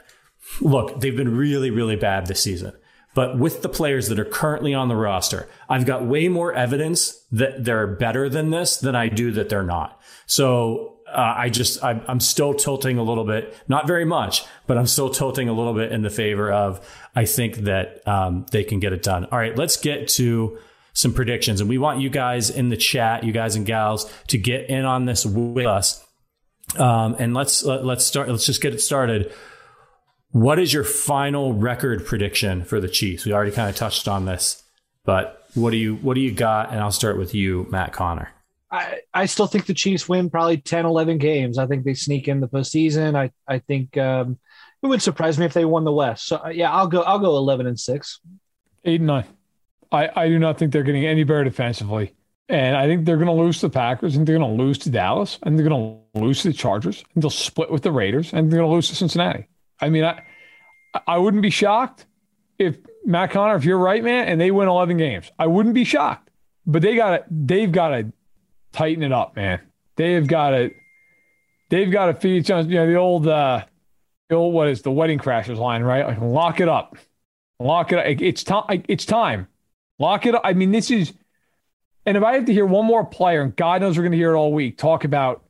look, 0.59 0.99
they've 1.01 1.15
been 1.15 1.37
really, 1.37 1.69
really 1.69 1.97
bad 1.97 2.25
this 2.25 2.41
season. 2.41 2.73
But 3.19 3.37
with 3.37 3.63
the 3.63 3.67
players 3.67 4.07
that 4.07 4.17
are 4.17 4.23
currently 4.23 4.73
on 4.73 4.87
the 4.87 4.95
roster, 4.95 5.49
I've 5.67 5.85
got 5.85 6.05
way 6.05 6.29
more 6.29 6.53
evidence 6.53 7.21
that 7.33 7.65
they're 7.65 7.85
better 7.85 8.29
than 8.29 8.49
this 8.49 8.77
than 8.77 8.95
I 8.95 9.09
do 9.09 9.31
that 9.31 9.49
they're 9.49 9.61
not. 9.61 10.01
So 10.25 10.99
uh, 11.05 11.33
I 11.35 11.49
just 11.49 11.83
I'm, 11.83 12.01
I'm, 12.07 12.21
still 12.21 12.53
tilting 12.53 12.97
a 12.97 13.03
little 13.03 13.25
bit, 13.25 13.57
not 13.67 13.87
very 13.87 14.05
much, 14.05 14.45
but 14.67 14.77
I'm 14.77 14.87
still 14.87 15.09
tilting 15.09 15.49
a 15.49 15.51
little 15.51 15.73
bit 15.73 15.91
in 15.91 16.01
the 16.01 16.09
favor 16.09 16.49
of 16.49 16.79
I 17.13 17.25
think 17.25 17.57
that 17.65 18.07
um, 18.07 18.45
they 18.53 18.63
can 18.63 18.79
get 18.79 18.93
it 18.93 19.03
done. 19.03 19.25
All 19.25 19.37
right, 19.37 19.53
let's 19.53 19.75
get 19.75 20.07
to 20.11 20.57
some 20.93 21.11
predictions, 21.11 21.59
and 21.59 21.69
we 21.69 21.77
want 21.77 21.99
you 21.99 22.09
guys 22.09 22.49
in 22.49 22.69
the 22.69 22.77
chat, 22.77 23.25
you 23.25 23.33
guys 23.33 23.57
and 23.57 23.65
gals, 23.65 24.09
to 24.27 24.37
get 24.37 24.69
in 24.69 24.85
on 24.85 25.03
this 25.03 25.25
with 25.25 25.65
us. 25.65 26.01
Um, 26.77 27.17
and 27.19 27.33
let's 27.33 27.65
let, 27.65 27.79
us 27.79 27.85
let 27.85 27.97
us 27.97 28.05
start. 28.05 28.29
Let's 28.29 28.45
just 28.45 28.61
get 28.61 28.73
it 28.73 28.79
started. 28.79 29.33
What 30.31 30.59
is 30.59 30.73
your 30.73 30.83
final 30.83 31.53
record 31.53 32.05
prediction 32.05 32.63
for 32.63 32.79
the 32.79 32.87
Chiefs? 32.87 33.25
We 33.25 33.33
already 33.33 33.51
kind 33.51 33.69
of 33.69 33.75
touched 33.75 34.07
on 34.07 34.25
this, 34.25 34.63
but 35.03 35.47
what 35.55 35.71
do 35.71 35.77
you 35.77 35.95
what 35.95 36.13
do 36.13 36.21
you 36.21 36.31
got? 36.31 36.69
And 36.71 36.79
I'll 36.79 36.91
start 36.91 37.17
with 37.17 37.33
you, 37.33 37.65
Matt 37.71 37.93
Connor. 37.93 38.29
I, 38.71 38.99
I 39.11 39.25
still 39.25 39.47
think 39.47 39.65
the 39.65 39.73
Chiefs 39.73 40.07
win 40.07 40.29
probably 40.29 40.57
10, 40.57 40.85
11 40.85 41.17
games. 41.17 41.57
I 41.57 41.65
think 41.65 41.83
they 41.83 41.95
sneak 41.95 42.27
in 42.27 42.39
the 42.39 42.47
postseason. 42.47 43.15
I, 43.15 43.31
I 43.47 43.57
think 43.57 43.97
um, 43.97 44.37
it 44.83 44.87
would 44.87 45.01
surprise 45.01 45.39
me 45.39 45.45
if 45.45 45.53
they 45.53 45.65
won 45.65 45.83
the 45.83 45.91
West. 45.91 46.27
So 46.27 46.37
uh, 46.37 46.49
yeah, 46.49 46.71
I'll 46.71 46.87
go 46.87 47.01
I'll 47.01 47.17
go 47.17 47.35
11 47.35 47.65
and 47.65 47.79
6. 47.79 48.19
8 48.85 48.95
and 48.95 49.07
9. 49.07 49.23
I, 49.91 50.09
I 50.15 50.27
do 50.27 50.37
not 50.37 50.59
think 50.59 50.71
they're 50.71 50.83
getting 50.83 51.07
any 51.07 51.23
better 51.23 51.43
defensively. 51.43 52.13
And 52.47 52.77
I 52.77 52.85
think 52.85 53.05
they're 53.05 53.17
going 53.17 53.27
to 53.27 53.33
lose 53.33 53.59
to 53.61 53.67
the 53.67 53.73
Packers 53.73 54.15
and 54.15 54.27
they're 54.27 54.37
going 54.37 54.57
to 54.57 54.63
lose 54.63 54.77
to 54.79 54.91
Dallas 54.91 55.39
and 55.41 55.57
they're 55.57 55.67
going 55.67 56.03
to 56.13 56.19
lose 56.19 56.43
to 56.43 56.49
the 56.49 56.53
Chargers 56.53 57.03
and 57.15 57.23
they'll 57.23 57.31
split 57.31 57.71
with 57.71 57.81
the 57.81 57.91
Raiders 57.91 58.31
and 58.33 58.51
they're 58.51 58.59
going 58.59 58.69
to 58.69 58.75
lose 58.75 58.89
to 58.89 58.95
Cincinnati. 58.95 59.47
I 59.81 59.89
mean, 59.89 60.03
I 60.03 60.21
I 61.07 61.17
wouldn't 61.17 61.43
be 61.43 61.49
shocked 61.49 62.05
if 62.57 62.77
Matt 63.05 63.31
Connor, 63.31 63.55
if 63.55 63.63
you're 63.63 63.77
right, 63.77 64.03
man, 64.03 64.27
and 64.27 64.39
they 64.39 64.51
win 64.51 64.67
11 64.67 64.97
games. 64.97 65.31
I 65.39 65.47
wouldn't 65.47 65.75
be 65.75 65.83
shocked. 65.83 66.29
But 66.65 66.81
they 66.81 66.95
got 66.95 67.09
to, 67.09 67.23
they've 67.31 67.71
got 67.71 67.89
to 67.89 68.11
tighten 68.73 69.01
it 69.03 69.11
up, 69.11 69.35
man. 69.35 69.61
They've 69.95 70.25
got 70.25 70.51
to, 70.51 70.71
they've 71.69 71.91
got 71.91 72.07
to 72.07 72.13
feed 72.13 72.37
each 72.37 72.51
other. 72.51 72.69
You 72.69 72.75
know, 72.75 72.87
the 72.87 72.95
old, 72.95 73.27
uh, 73.27 73.65
the 74.29 74.35
old, 74.35 74.53
what 74.53 74.67
is 74.67 74.81
the 74.81 74.91
wedding 74.91 75.17
crashers 75.17 75.57
line, 75.57 75.81
right? 75.81 76.05
Like 76.05 76.21
lock 76.21 76.59
it 76.59 76.69
up. 76.69 76.97
Lock 77.59 77.91
it. 77.91 78.21
It's 78.21 78.43
time. 78.43 78.83
It's 78.87 79.05
time. 79.05 79.47
Lock 79.97 80.25
it 80.25 80.35
up. 80.35 80.41
I 80.43 80.53
mean, 80.53 80.71
this 80.71 80.91
is. 80.91 81.13
And 82.05 82.15
if 82.15 82.23
I 82.23 82.35
have 82.35 82.45
to 82.45 82.53
hear 82.53 82.65
one 82.65 82.85
more 82.85 83.05
player, 83.05 83.41
and 83.41 83.55
God 83.55 83.81
knows 83.81 83.97
we're 83.97 84.03
going 84.03 84.13
to 84.13 84.17
hear 84.17 84.33
it 84.33 84.37
all 84.37 84.53
week, 84.53 84.77
talk 84.77 85.03
about, 85.03 85.43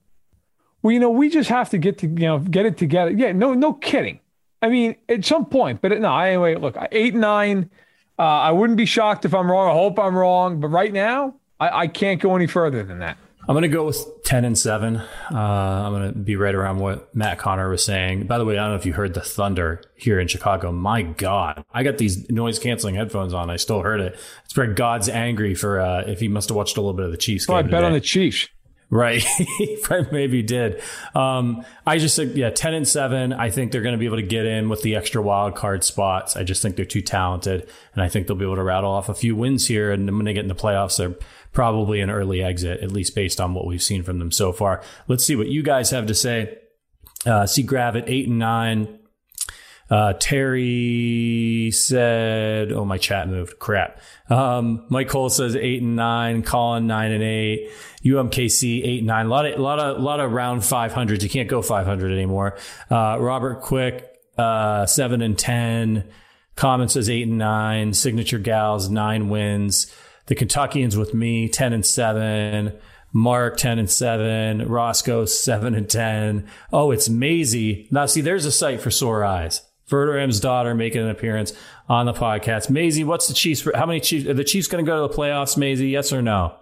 well, 0.81 0.91
you 0.93 0.99
know, 0.99 1.09
we 1.09 1.29
just 1.29 1.49
have 1.49 1.69
to 1.71 1.77
get 1.77 1.97
to, 1.99 2.07
you 2.07 2.27
know, 2.27 2.39
get 2.39 2.65
it 2.65 2.77
together. 2.77 3.11
Yeah, 3.11 3.31
no, 3.31 3.53
no 3.53 3.73
kidding. 3.73 4.19
I 4.61 4.69
mean, 4.69 4.95
at 5.07 5.25
some 5.25 5.45
point, 5.45 5.81
but 5.81 5.97
no, 5.99 6.17
anyway, 6.17 6.55
look, 6.55 6.77
eight, 6.91 7.15
nine, 7.15 7.69
uh, 8.17 8.23
I 8.23 8.51
wouldn't 8.51 8.77
be 8.77 8.85
shocked 8.85 9.25
if 9.25 9.33
I'm 9.33 9.49
wrong. 9.49 9.69
I 9.69 9.73
hope 9.73 9.97
I'm 9.97 10.15
wrong. 10.15 10.59
But 10.59 10.67
right 10.67 10.91
now, 10.91 11.35
I, 11.59 11.81
I 11.81 11.87
can't 11.87 12.21
go 12.21 12.35
any 12.35 12.47
further 12.47 12.83
than 12.83 12.99
that. 12.99 13.17
I'm 13.47 13.53
going 13.53 13.63
to 13.63 13.67
go 13.67 13.85
with 13.85 14.05
10 14.25 14.45
and 14.45 14.55
7. 14.55 14.97
Uh, 14.97 15.03
I'm 15.31 15.91
going 15.91 16.13
to 16.13 16.19
be 16.19 16.35
right 16.35 16.53
around 16.53 16.77
what 16.77 17.15
Matt 17.15 17.39
Connor 17.39 17.67
was 17.67 17.83
saying. 17.83 18.27
By 18.27 18.37
the 18.37 18.45
way, 18.45 18.59
I 18.59 18.61
don't 18.61 18.71
know 18.71 18.75
if 18.75 18.85
you 18.85 18.93
heard 18.93 19.15
the 19.15 19.21
thunder 19.21 19.81
here 19.95 20.19
in 20.19 20.27
Chicago. 20.27 20.71
My 20.71 21.01
God, 21.01 21.65
I 21.73 21.81
got 21.81 21.97
these 21.97 22.29
noise 22.29 22.59
canceling 22.59 22.93
headphones 22.93 23.33
on. 23.33 23.49
I 23.49 23.55
still 23.55 23.81
heard 23.81 24.01
it. 24.01 24.19
It's 24.45 24.55
where 24.55 24.71
God's 24.71 25.09
angry 25.09 25.55
for 25.55 25.79
uh, 25.79 26.01
if 26.01 26.19
he 26.19 26.27
must 26.27 26.49
have 26.49 26.55
watched 26.57 26.77
a 26.77 26.81
little 26.81 26.93
bit 26.93 27.05
of 27.05 27.11
the 27.11 27.17
Chiefs 27.17 27.47
game. 27.47 27.55
I 27.55 27.61
bet 27.63 27.71
today. 27.71 27.87
on 27.87 27.93
the 27.93 28.01
Chiefs. 28.01 28.49
Right. 28.91 29.23
Maybe 30.11 30.41
did. 30.41 30.81
Um, 31.13 31.63
I 31.85 31.99
just 31.99 32.15
think, 32.15 32.35
yeah, 32.35 32.49
10 32.49 32.73
and 32.73 32.87
7. 32.87 33.33
I 33.33 33.51
think 33.51 33.71
they're 33.71 33.83
going 33.83 33.93
to 33.93 33.99
be 33.99 34.07
able 34.07 34.17
to 34.17 34.23
get 34.23 34.45
in 34.45 34.67
with 34.67 34.81
the 34.81 34.95
extra 34.95 35.21
wild 35.21 35.55
card 35.55 35.83
spots. 35.83 36.35
I 36.35 36.43
just 36.43 36.61
think 36.61 36.75
they're 36.75 36.85
too 36.85 37.01
talented. 37.01 37.69
And 37.93 38.01
I 38.01 38.09
think 38.09 38.25
they'll 38.25 38.35
be 38.35 38.45
able 38.45 38.55
to 38.55 38.63
rattle 38.63 38.91
off 38.91 39.07
a 39.07 39.13
few 39.13 39.35
wins 39.35 39.67
here. 39.67 39.91
And 39.91 40.07
when 40.07 40.25
they 40.25 40.33
get 40.33 40.43
in 40.43 40.47
the 40.47 40.55
playoffs, 40.55 40.97
they're 40.97 41.15
probably 41.53 42.01
an 42.01 42.09
early 42.09 42.41
exit, 42.41 42.81
at 42.81 42.91
least 42.91 43.13
based 43.13 43.39
on 43.39 43.53
what 43.53 43.67
we've 43.67 43.83
seen 43.83 44.01
from 44.01 44.17
them 44.17 44.31
so 44.31 44.51
far. 44.51 44.81
Let's 45.07 45.23
see 45.23 45.35
what 45.35 45.49
you 45.49 45.61
guys 45.61 45.91
have 45.91 46.07
to 46.07 46.15
say. 46.15 46.57
Uh, 47.25 47.45
see 47.45 47.63
Grav 47.63 47.95
at 47.95 48.09
8 48.09 48.27
and 48.27 48.39
9. 48.39 48.98
Uh, 49.89 50.13
Terry 50.13 51.71
said, 51.73 52.71
"Oh, 52.71 52.85
my 52.85 52.97
chat 52.97 53.27
moved. 53.27 53.59
Crap." 53.59 53.99
Um, 54.29 54.85
Mike 54.89 55.09
Cole 55.09 55.29
says 55.29 55.55
eight 55.55 55.81
and 55.81 55.95
nine. 55.95 56.43
Colin 56.43 56.85
nine 56.85 57.11
and 57.11 57.23
eight. 57.23 57.71
UMKC 58.03 58.83
eight 58.85 58.99
and 58.99 59.07
nine. 59.07 59.25
A 59.25 59.29
lot 59.29 59.45
of, 59.45 59.59
a 59.59 59.61
lot 59.61 59.79
of, 59.79 59.97
a 59.97 59.99
lot 59.99 60.19
of 60.19 60.31
round 60.31 60.63
five 60.63 60.93
hundreds. 60.93 61.23
You 61.23 61.29
can't 61.29 61.49
go 61.49 61.61
five 61.61 61.85
hundred 61.85 62.11
anymore. 62.11 62.57
Uh, 62.91 63.17
Robert 63.19 63.61
Quick 63.61 64.15
uh, 64.37 64.85
seven 64.85 65.21
and 65.21 65.37
ten. 65.37 66.07
Common 66.55 66.87
says 66.89 67.09
eight 67.09 67.27
and 67.27 67.37
nine. 67.37 67.93
Signature 67.93 68.39
Gals 68.39 68.89
nine 68.89 69.29
wins. 69.29 69.91
The 70.27 70.35
Kentuckians 70.35 70.97
with 70.97 71.13
me 71.13 71.49
ten 71.49 71.73
and 71.73 71.85
seven. 71.85 72.77
Mark 73.11 73.57
10 73.57 73.79
and 73.79 73.89
7, 73.89 74.67
Roscoe 74.67 75.25
7 75.25 75.73
and 75.73 75.89
10. 75.89 76.47
Oh, 76.71 76.91
it's 76.91 77.09
Maisie. 77.09 77.87
Now, 77.89 78.05
see, 78.05 78.21
there's 78.21 78.45
a 78.45 78.51
sight 78.51 78.81
for 78.81 78.91
sore 78.91 79.25
eyes. 79.25 79.61
Verderame's 79.89 80.39
daughter 80.39 80.73
making 80.75 81.01
an 81.01 81.09
appearance 81.09 81.53
on 81.87 82.05
the 82.05 82.13
podcast. 82.13 82.69
Maisie, 82.69 83.03
what's 83.03 83.27
the 83.27 83.33
Chiefs? 83.33 83.67
How 83.75 83.85
many 83.85 83.99
Chiefs? 83.99 84.27
Are 84.27 84.33
the 84.33 84.43
Chiefs 84.43 84.67
going 84.67 84.83
to 84.85 84.89
go 84.89 85.07
to 85.07 85.11
the 85.11 85.17
playoffs, 85.19 85.57
Maisie? 85.57 85.89
Yes 85.89 86.13
or 86.13 86.21
no? 86.21 86.55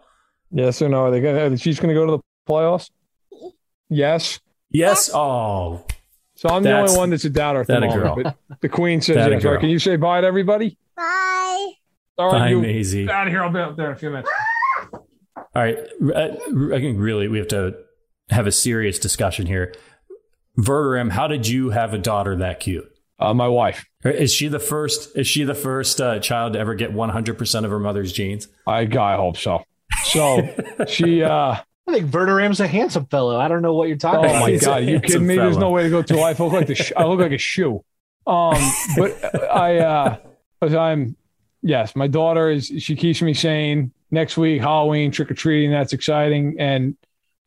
Yes 0.52 0.82
or 0.82 0.90
no? 0.90 1.06
Are, 1.06 1.12
they 1.12 1.20
gonna, 1.22 1.40
are 1.46 1.50
the 1.50 1.58
Chiefs 1.58 1.80
going 1.80 1.94
to 1.94 2.00
go 2.00 2.06
to 2.06 2.12
the 2.18 2.52
playoffs? 2.52 2.90
Yes. 3.90 4.40
Yes. 4.70 5.10
Oh. 5.14 5.86
So 6.36 6.50
I'm 6.50 6.64
the 6.64 6.78
only 6.78 6.96
one 6.96 7.10
that's 7.10 7.26
a 7.26 7.30
doubter. 7.30 7.62
At 7.62 7.68
the 7.68 7.74
that 7.74 7.84
a 7.84 7.88
girl. 7.88 8.16
But 8.22 8.38
the 8.62 8.70
Queen 8.70 9.02
says 9.02 9.16
That 9.16 9.32
a 9.32 9.36
yes. 9.36 9.46
All 9.46 9.52
right, 9.52 9.56
girl. 9.56 9.62
can 9.62 9.70
you 9.70 9.80
say 9.80 9.96
bye 9.96 10.22
to 10.22 10.28
everybody? 10.28 10.78
Bye. 10.96 11.72
All 12.20 12.32
right, 12.32 12.40
Bye, 12.40 12.50
you 12.50 12.62
Maisie. 12.62 13.10
out 13.10 13.28
of 13.28 13.34
here. 13.34 13.44
I'll 13.44 13.52
be 13.52 13.60
up 13.60 13.76
there 13.76 13.88
in 13.88 13.92
a 13.94 13.96
few 13.96 14.10
minutes. 14.10 14.30
All 15.36 15.44
right. 15.56 15.78
Uh, 16.16 16.36
I 16.74 16.80
think 16.80 17.00
really 17.00 17.28
we 17.28 17.38
have 17.40 17.48
to 17.50 17.76
have 18.30 18.46
a 18.48 18.52
serious 18.52 19.00
discussion 19.00 19.48
here. 19.48 19.74
Verderame, 20.60 21.12
how 21.12 21.28
did 21.28 21.48
you 21.48 21.70
have 21.72 21.94
a 21.94 21.98
daughter 21.98 22.36
that 22.36 22.60
cute? 22.60 22.92
Uh, 23.20 23.34
my 23.34 23.48
wife. 23.48 23.86
Is 24.04 24.32
she 24.34 24.48
the 24.48 24.60
first? 24.60 25.18
Is 25.18 25.28
she 25.28 25.44
the 25.44 25.56
first 25.56 26.00
uh, 26.00 26.20
child 26.20 26.54
to 26.54 26.60
ever 26.60 26.76
get 26.76 26.94
100% 26.94 27.64
of 27.66 27.72
her 27.72 27.80
mother's 27.80 28.12
genes? 28.14 28.48
I, 28.68 28.82
I 28.82 29.16
hope 29.16 29.38
so. 29.38 29.64
So 30.06 30.48
she. 30.88 31.24
uh 31.24 31.56
I 31.90 31.94
think 31.94 32.14
Werner 32.14 32.34
Verderame's 32.34 32.60
a 32.60 32.68
handsome 32.68 33.06
fellow. 33.06 33.40
I 33.40 33.48
don't 33.48 33.62
know 33.62 33.74
what 33.74 33.88
you're 33.88 33.96
talking 33.98 34.26
Oh 34.26 34.30
about. 34.30 34.42
my 34.42 34.52
He's 34.52 34.66
god! 34.66 34.84
You 34.84 34.90
handsome 35.00 35.08
kidding 35.10 35.28
me? 35.28 35.36
There's 35.38 35.56
no 35.58 35.70
way 35.70 35.84
to 35.84 35.90
go 35.90 36.04
through 36.04 36.18
life. 36.20 36.42
I 36.42 36.44
look 36.44 36.54
like 36.54 36.68
the 36.68 36.76
sh- 36.76 36.92
I 36.98 37.06
look 37.06 37.20
like 37.22 37.32
a 37.32 37.38
shoe. 37.38 37.84
Um, 38.28 38.58
but 38.98 39.44
I, 39.50 39.78
uh, 39.78 40.18
I'm, 40.62 41.16
yes, 41.62 41.96
my 41.96 42.08
daughter 42.08 42.50
is. 42.52 42.66
She 42.68 42.98
keeps 42.98 43.22
me 43.22 43.34
sane. 43.34 43.94
Next 44.12 44.36
week, 44.38 44.62
Halloween 44.62 45.12
trick 45.12 45.32
or 45.32 45.34
treating. 45.34 45.72
That's 45.72 45.94
exciting, 45.94 46.58
and 46.60 46.98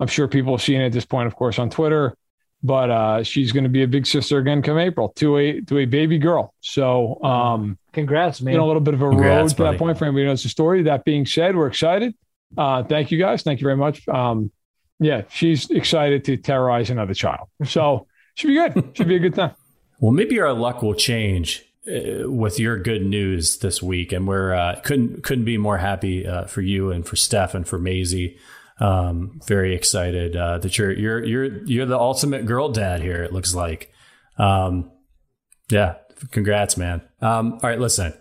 I'm 0.00 0.06
sure 0.08 0.26
people 0.26 0.54
have 0.54 0.62
seen 0.62 0.80
it 0.80 0.86
at 0.86 0.92
this 0.92 1.04
point, 1.04 1.26
of 1.26 1.36
course, 1.36 1.58
on 1.58 1.68
Twitter. 1.68 2.16
But 2.62 2.90
uh, 2.90 3.22
she's 3.22 3.52
going 3.52 3.64
to 3.64 3.70
be 3.70 3.82
a 3.82 3.88
big 3.88 4.06
sister 4.06 4.36
again 4.36 4.60
come 4.60 4.78
April 4.78 5.08
to 5.16 5.38
a 5.38 5.60
to 5.62 5.78
a 5.78 5.86
baby 5.86 6.18
girl. 6.18 6.52
So, 6.60 7.22
um, 7.22 7.78
Congrats, 7.94 8.42
man. 8.42 8.52
you 8.52 8.58
know, 8.58 8.66
a 8.66 8.68
little 8.68 8.82
bit 8.82 8.92
of 8.92 9.00
a 9.00 9.08
Congrats, 9.08 9.42
road 9.42 9.48
to 9.48 9.54
buddy. 9.56 9.76
that 9.76 9.78
point 9.78 9.98
for 9.98 10.04
anybody 10.04 10.24
who 10.24 10.28
knows 10.28 10.42
the 10.42 10.50
story. 10.50 10.82
That 10.82 11.04
being 11.04 11.24
said, 11.24 11.56
we're 11.56 11.68
excited. 11.68 12.14
Uh, 12.58 12.82
thank 12.82 13.10
you 13.10 13.18
guys. 13.18 13.42
Thank 13.42 13.60
you 13.60 13.64
very 13.64 13.76
much. 13.78 14.06
Um, 14.08 14.50
yeah, 14.98 15.22
she's 15.30 15.70
excited 15.70 16.24
to 16.26 16.36
terrorize 16.36 16.90
another 16.90 17.14
child. 17.14 17.48
So 17.64 18.06
should 18.34 18.48
be 18.48 18.54
good. 18.54 18.90
Should 18.94 19.08
be 19.08 19.16
a 19.16 19.20
good 19.20 19.34
time. 19.34 19.52
Well, 19.98 20.12
maybe 20.12 20.38
our 20.40 20.52
luck 20.52 20.82
will 20.82 20.94
change 20.94 21.64
uh, 21.88 22.30
with 22.30 22.60
your 22.60 22.76
good 22.78 23.06
news 23.06 23.58
this 23.58 23.82
week, 23.82 24.12
and 24.12 24.28
we're 24.28 24.52
uh, 24.52 24.80
couldn't 24.84 25.22
couldn't 25.24 25.46
be 25.46 25.56
more 25.56 25.78
happy 25.78 26.26
uh, 26.26 26.44
for 26.44 26.60
you 26.60 26.90
and 26.90 27.06
for 27.06 27.16
Steph 27.16 27.54
and 27.54 27.66
for 27.66 27.78
Maisie. 27.78 28.36
Um, 28.80 29.40
very 29.46 29.74
excited 29.74 30.34
uh, 30.34 30.58
that 30.58 30.78
you're 30.78 30.92
you're 30.92 31.24
you're 31.24 31.64
you're 31.64 31.86
the 31.86 31.98
ultimate 31.98 32.46
girl 32.46 32.70
dad 32.70 33.02
here. 33.02 33.22
It 33.22 33.32
looks 33.32 33.54
like. 33.54 33.92
Um, 34.38 34.90
yeah, 35.70 35.96
congrats, 36.30 36.76
man. 36.76 37.02
Um, 37.20 37.54
all 37.54 37.70
right, 37.70 37.78
listen. 37.78 38.14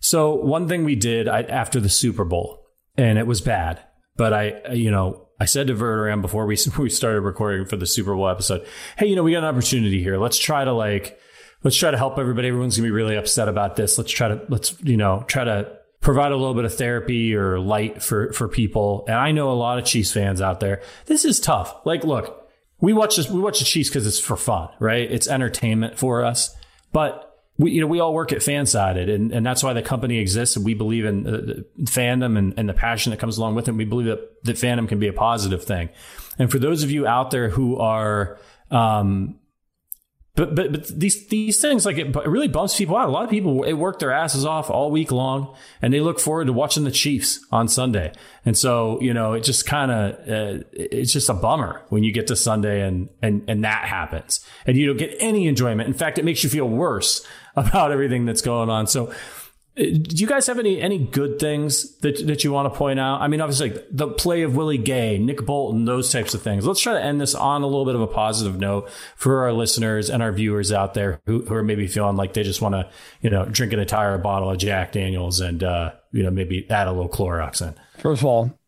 So 0.00 0.34
one 0.34 0.66
thing 0.66 0.84
we 0.84 0.96
did 0.96 1.28
I, 1.28 1.42
after 1.42 1.78
the 1.78 1.88
Super 1.88 2.24
Bowl, 2.24 2.66
and 2.96 3.18
it 3.18 3.26
was 3.26 3.40
bad, 3.40 3.80
but 4.16 4.32
I, 4.32 4.72
you 4.72 4.90
know, 4.90 5.28
I 5.38 5.44
said 5.44 5.68
to 5.68 5.74
Verderame 5.74 6.22
before 6.22 6.46
we 6.46 6.56
we 6.78 6.90
started 6.90 7.20
recording 7.20 7.66
for 7.66 7.76
the 7.76 7.86
Super 7.86 8.14
Bowl 8.14 8.28
episode, 8.28 8.66
hey, 8.96 9.06
you 9.06 9.16
know, 9.16 9.22
we 9.22 9.32
got 9.32 9.38
an 9.38 9.44
opportunity 9.44 10.02
here. 10.02 10.18
Let's 10.18 10.38
try 10.38 10.64
to 10.64 10.72
like, 10.72 11.18
let's 11.62 11.76
try 11.76 11.90
to 11.90 11.98
help 11.98 12.18
everybody. 12.18 12.48
Everyone's 12.48 12.76
gonna 12.76 12.86
be 12.86 12.92
really 12.92 13.16
upset 13.16 13.48
about 13.48 13.76
this. 13.76 13.98
Let's 13.98 14.10
try 14.10 14.28
to 14.28 14.42
let's 14.48 14.80
you 14.82 14.96
know 14.96 15.24
try 15.28 15.44
to 15.44 15.78
provide 16.02 16.32
a 16.32 16.36
little 16.36 16.52
bit 16.52 16.66
of 16.66 16.74
therapy 16.74 17.34
or 17.34 17.58
light 17.58 18.02
for 18.02 18.32
for 18.34 18.48
people. 18.48 19.04
And 19.08 19.16
I 19.16 19.32
know 19.32 19.50
a 19.50 19.54
lot 19.54 19.78
of 19.78 19.86
Chiefs 19.86 20.12
fans 20.12 20.42
out 20.42 20.60
there. 20.60 20.82
This 21.06 21.24
is 21.24 21.40
tough. 21.40 21.74
Like, 21.86 22.04
look, 22.04 22.50
we 22.80 22.92
watch 22.92 23.16
this. 23.16 23.30
We 23.30 23.40
watch 23.40 23.60
the 23.60 23.64
Chiefs 23.64 23.88
because 23.88 24.06
it's 24.06 24.18
for 24.18 24.36
fun, 24.36 24.68
right? 24.78 25.10
It's 25.10 25.26
entertainment 25.26 25.98
for 25.98 26.22
us, 26.22 26.54
but 26.92 27.30
we, 27.58 27.70
you 27.72 27.80
know, 27.80 27.86
we 27.86 28.00
all 28.00 28.14
work 28.14 28.32
at 28.32 28.38
Fansided, 28.38 29.14
and, 29.14 29.30
and 29.32 29.46
that's 29.46 29.62
why 29.62 29.72
the 29.72 29.82
company 29.82 30.18
exists. 30.18 30.56
And 30.56 30.64
we 30.64 30.74
believe 30.74 31.04
in 31.04 31.26
uh, 31.26 31.82
fandom 31.82 32.36
and, 32.36 32.54
and 32.56 32.68
the 32.68 32.74
passion 32.74 33.10
that 33.10 33.18
comes 33.18 33.38
along 33.38 33.54
with 33.54 33.68
it. 33.68 33.72
We 33.72 33.84
believe 33.84 34.06
that, 34.06 34.44
that 34.44 34.56
fandom 34.56 34.88
can 34.88 34.98
be 34.98 35.08
a 35.08 35.12
positive 35.12 35.62
thing. 35.62 35.90
And 36.38 36.50
for 36.50 36.58
those 36.58 36.82
of 36.82 36.90
you 36.90 37.06
out 37.06 37.30
there 37.30 37.50
who 37.50 37.78
are, 37.78 38.38
um, 38.70 39.38
but 40.34 40.54
but 40.54 40.72
but 40.72 40.86
these 40.86 41.26
these 41.26 41.60
things 41.60 41.84
like 41.84 41.98
it, 41.98 42.16
it 42.16 42.28
really 42.28 42.48
bumps 42.48 42.76
people 42.76 42.96
out. 42.96 43.08
A 43.08 43.12
lot 43.12 43.24
of 43.24 43.30
people 43.30 43.62
they 43.62 43.74
work 43.74 43.98
their 43.98 44.12
asses 44.12 44.46
off 44.46 44.70
all 44.70 44.90
week 44.90 45.12
long, 45.12 45.54
and 45.82 45.92
they 45.92 46.00
look 46.00 46.18
forward 46.18 46.46
to 46.46 46.54
watching 46.54 46.84
the 46.84 46.90
Chiefs 46.90 47.44
on 47.52 47.68
Sunday. 47.68 48.12
And 48.46 48.56
so 48.56 48.98
you 49.02 49.12
know, 49.12 49.34
it 49.34 49.44
just 49.44 49.66
kind 49.66 49.90
of 49.90 50.12
uh, 50.20 50.64
it's 50.72 51.12
just 51.12 51.28
a 51.28 51.34
bummer 51.34 51.82
when 51.90 52.02
you 52.02 52.12
get 52.12 52.28
to 52.28 52.36
Sunday 52.36 52.80
and 52.80 53.10
and 53.20 53.44
and 53.46 53.62
that 53.64 53.84
happens, 53.84 54.40
and 54.66 54.78
you 54.78 54.86
don't 54.86 54.96
get 54.96 55.14
any 55.20 55.46
enjoyment. 55.46 55.86
In 55.86 55.94
fact, 55.94 56.18
it 56.18 56.24
makes 56.24 56.42
you 56.42 56.48
feel 56.48 56.68
worse 56.68 57.26
about 57.56 57.92
everything 57.92 58.24
that's 58.24 58.42
going 58.42 58.70
on. 58.70 58.86
So. 58.86 59.12
Do 59.74 60.02
you 60.16 60.26
guys 60.26 60.46
have 60.48 60.58
any 60.58 60.82
any 60.82 60.98
good 60.98 61.38
things 61.38 61.96
that 62.00 62.26
that 62.26 62.44
you 62.44 62.52
want 62.52 62.70
to 62.70 62.76
point 62.78 63.00
out? 63.00 63.22
I 63.22 63.28
mean, 63.28 63.40
obviously, 63.40 63.82
the 63.90 64.08
play 64.08 64.42
of 64.42 64.54
Willie 64.54 64.76
Gay, 64.76 65.16
Nick 65.16 65.46
Bolton, 65.46 65.86
those 65.86 66.12
types 66.12 66.34
of 66.34 66.42
things. 66.42 66.66
Let's 66.66 66.80
try 66.80 66.92
to 66.92 67.02
end 67.02 67.22
this 67.22 67.34
on 67.34 67.62
a 67.62 67.66
little 67.66 67.86
bit 67.86 67.94
of 67.94 68.02
a 68.02 68.06
positive 68.06 68.60
note 68.60 68.90
for 69.16 69.44
our 69.44 69.52
listeners 69.52 70.10
and 70.10 70.22
our 70.22 70.30
viewers 70.30 70.72
out 70.72 70.92
there 70.92 71.22
who, 71.24 71.42
who 71.46 71.54
are 71.54 71.62
maybe 71.62 71.86
feeling 71.86 72.16
like 72.16 72.34
they 72.34 72.42
just 72.42 72.60
want 72.60 72.74
to, 72.74 72.90
you 73.22 73.30
know, 73.30 73.46
drink 73.46 73.72
an 73.72 73.78
entire 73.78 74.18
bottle 74.18 74.50
of 74.50 74.58
Jack 74.58 74.92
Daniels 74.92 75.40
and 75.40 75.64
uh, 75.64 75.92
you 76.12 76.22
know 76.22 76.30
maybe 76.30 76.68
add 76.70 76.86
a 76.86 76.92
little 76.92 77.08
Clorox 77.08 77.66
in. 77.66 77.74
First 77.98 78.20
of 78.20 78.26
all, 78.26 78.58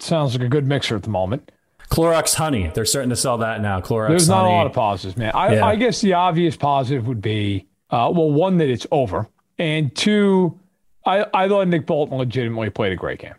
sounds 0.00 0.34
like 0.34 0.44
a 0.44 0.48
good 0.48 0.66
mixer 0.66 0.96
at 0.96 1.02
the 1.02 1.10
moment. 1.10 1.50
Clorox 1.88 2.34
honey, 2.34 2.70
they're 2.74 2.84
starting 2.84 3.10
to 3.10 3.16
sell 3.16 3.38
that 3.38 3.62
now. 3.62 3.80
Clorox 3.80 4.08
There's 4.08 4.28
not 4.28 4.42
honey. 4.42 4.52
a 4.52 4.56
lot 4.56 4.66
of 4.66 4.74
positives, 4.74 5.16
man. 5.16 5.32
I, 5.34 5.54
Yeah. 5.54 5.64
I 5.66 5.76
guess 5.76 6.02
the 6.02 6.12
obvious 6.14 6.56
positive 6.56 7.06
would 7.06 7.20
be, 7.22 7.68
uh, 7.90 8.10
well, 8.14 8.30
one 8.30 8.58
that 8.58 8.70
it's 8.70 8.86
over, 8.90 9.28
and 9.62 9.94
two, 9.94 10.58
I 11.06 11.26
I 11.32 11.48
thought 11.48 11.68
Nick 11.68 11.86
Bolton 11.86 12.18
legitimately 12.18 12.70
played 12.70 12.92
a 12.92 12.96
great 12.96 13.20
game. 13.20 13.34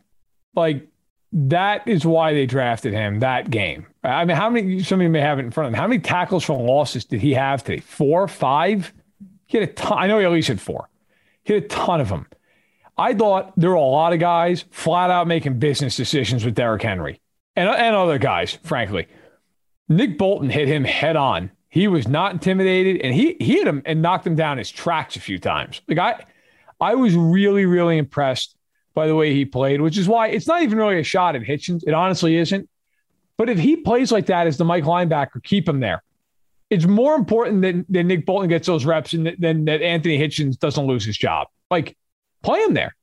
Like 0.55 0.87
that 1.33 1.87
is 1.87 2.05
why 2.05 2.33
they 2.33 2.45
drafted 2.45 2.93
him 2.93 3.19
that 3.19 3.49
game. 3.49 3.87
I 4.03 4.23
mean, 4.25 4.37
how 4.37 4.49
many? 4.49 4.81
Some 4.83 4.99
of 4.99 5.03
you 5.03 5.09
may 5.09 5.21
have 5.21 5.39
it 5.39 5.45
in 5.45 5.51
front 5.51 5.67
of 5.67 5.73
them. 5.73 5.79
How 5.79 5.87
many 5.87 5.99
tackles 5.99 6.43
for 6.43 6.57
losses 6.57 7.05
did 7.05 7.21
he 7.21 7.33
have 7.33 7.63
today? 7.63 7.79
Four, 7.81 8.27
five? 8.27 8.93
He 9.45 9.57
had 9.57 9.69
a 9.69 9.73
ton. 9.73 9.97
I 9.97 10.07
know 10.07 10.19
he 10.19 10.25
at 10.25 10.31
least 10.31 10.47
had 10.47 10.61
four. 10.61 10.89
He 11.43 11.53
had 11.53 11.63
a 11.63 11.67
ton 11.67 11.99
of 12.01 12.09
them. 12.09 12.27
I 12.97 13.13
thought 13.13 13.53
there 13.57 13.71
were 13.71 13.75
a 13.75 13.81
lot 13.81 14.13
of 14.13 14.19
guys 14.19 14.65
flat 14.71 15.09
out 15.09 15.27
making 15.27 15.59
business 15.59 15.95
decisions 15.95 16.45
with 16.45 16.55
Derrick 16.55 16.83
Henry 16.83 17.19
and 17.55 17.67
and 17.67 17.95
other 17.95 18.17
guys, 18.17 18.59
frankly. 18.63 19.07
Nick 19.89 20.17
Bolton 20.17 20.49
hit 20.49 20.67
him 20.67 20.83
head 20.83 21.15
on. 21.15 21.51
He 21.73 21.87
was 21.87 22.07
not 22.07 22.33
intimidated, 22.33 23.01
and 23.01 23.15
he 23.15 23.35
he 23.39 23.55
hit 23.57 23.67
him 23.67 23.81
and 23.83 23.99
knocked 23.99 24.27
him 24.27 24.35
down 24.35 24.59
his 24.59 24.69
tracks 24.69 25.15
a 25.15 25.19
few 25.19 25.39
times. 25.39 25.81
Like 25.87 25.97
I, 25.97 26.23
I 26.79 26.93
was 26.93 27.15
really, 27.15 27.65
really 27.65 27.97
impressed 27.97 28.55
by 28.93 29.07
the 29.07 29.15
way 29.15 29.33
he 29.33 29.43
played, 29.43 29.81
which 29.81 29.97
is 29.97 30.07
why 30.07 30.27
it's 30.27 30.45
not 30.45 30.61
even 30.61 30.77
really 30.77 30.99
a 30.99 31.03
shot 31.03 31.35
at 31.35 31.41
Hitchens. 31.41 31.81
It 31.87 31.95
honestly 31.95 32.35
isn't. 32.35 32.69
But 33.37 33.49
if 33.49 33.57
he 33.57 33.75
plays 33.75 34.11
like 34.11 34.27
that 34.27 34.45
as 34.45 34.57
the 34.57 34.63
Mike 34.63 34.83
linebacker, 34.83 35.41
keep 35.41 35.67
him 35.67 35.79
there. 35.79 36.03
It's 36.69 36.85
more 36.85 37.15
important 37.15 37.63
that, 37.63 37.85
that 37.89 38.03
Nick 38.03 38.27
Bolton 38.27 38.49
gets 38.49 38.67
those 38.67 38.85
reps 38.85 39.13
and 39.13 39.35
than 39.39 39.65
that 39.65 39.81
Anthony 39.81 40.19
Hitchens 40.19 40.59
doesn't 40.59 40.85
lose 40.85 41.03
his 41.03 41.17
job. 41.17 41.47
Like, 41.71 41.97
play 42.43 42.59
him 42.59 42.75
there. 42.75 42.95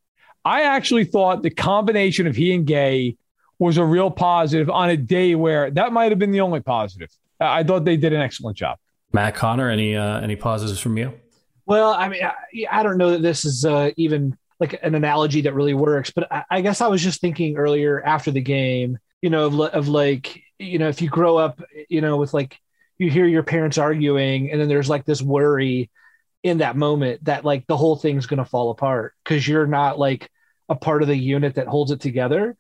I 0.44 0.62
actually 0.62 1.06
thought 1.06 1.42
the 1.42 1.50
combination 1.50 2.28
of 2.28 2.36
he 2.36 2.54
and 2.54 2.64
Gay 2.64 3.16
was 3.58 3.78
a 3.78 3.84
real 3.84 4.12
positive 4.12 4.70
on 4.70 4.90
a 4.90 4.96
day 4.96 5.34
where 5.34 5.72
that 5.72 5.92
might 5.92 6.12
have 6.12 6.20
been 6.20 6.30
the 6.30 6.42
only 6.42 6.60
positive. 6.60 7.10
I 7.40 7.64
thought 7.64 7.84
they 7.84 7.96
did 7.96 8.12
an 8.12 8.20
excellent 8.20 8.56
job. 8.56 8.78
Matt 9.12 9.34
Connor, 9.34 9.70
any 9.70 9.96
uh, 9.96 10.20
any 10.20 10.36
positives 10.36 10.80
from 10.80 10.96
you? 10.96 11.12
Well, 11.66 11.92
I 11.92 12.08
mean, 12.08 12.22
I, 12.22 12.34
I 12.70 12.82
don't 12.82 12.98
know 12.98 13.10
that 13.10 13.22
this 13.22 13.44
is 13.44 13.64
uh, 13.64 13.90
even 13.96 14.36
like 14.58 14.78
an 14.82 14.94
analogy 14.94 15.42
that 15.42 15.54
really 15.54 15.74
works, 15.74 16.10
but 16.10 16.30
I, 16.30 16.44
I, 16.50 16.60
guess 16.60 16.80
I 16.80 16.88
was 16.88 17.02
just 17.02 17.20
thinking 17.20 17.56
earlier 17.56 18.02
after 18.04 18.30
the 18.30 18.42
game, 18.42 18.98
you 19.22 19.30
know, 19.30 19.46
of, 19.46 19.60
of 19.60 19.88
like, 19.88 20.42
you 20.58 20.78
know, 20.78 20.88
if 20.88 21.00
you 21.00 21.08
grow 21.08 21.38
up, 21.38 21.62
you 21.88 22.02
know, 22.02 22.18
with 22.18 22.34
like 22.34 22.58
you 22.98 23.10
hear 23.10 23.26
your 23.26 23.42
parents 23.42 23.78
arguing, 23.78 24.50
and 24.50 24.60
then 24.60 24.68
there's 24.68 24.88
like 24.88 25.06
this 25.06 25.22
worry 25.22 25.90
in 26.42 26.58
that 26.58 26.76
moment 26.76 27.24
that 27.24 27.44
like 27.44 27.66
the 27.66 27.76
whole 27.76 27.96
thing's 27.96 28.26
going 28.26 28.38
to 28.38 28.44
fall 28.44 28.70
apart 28.70 29.14
because 29.24 29.46
you're 29.46 29.66
not 29.66 29.98
like 29.98 30.30
a 30.68 30.74
part 30.74 31.02
of 31.02 31.08
the 31.08 31.16
unit 31.16 31.54
that 31.54 31.66
holds 31.66 31.90
it 31.90 32.00
together. 32.00 32.56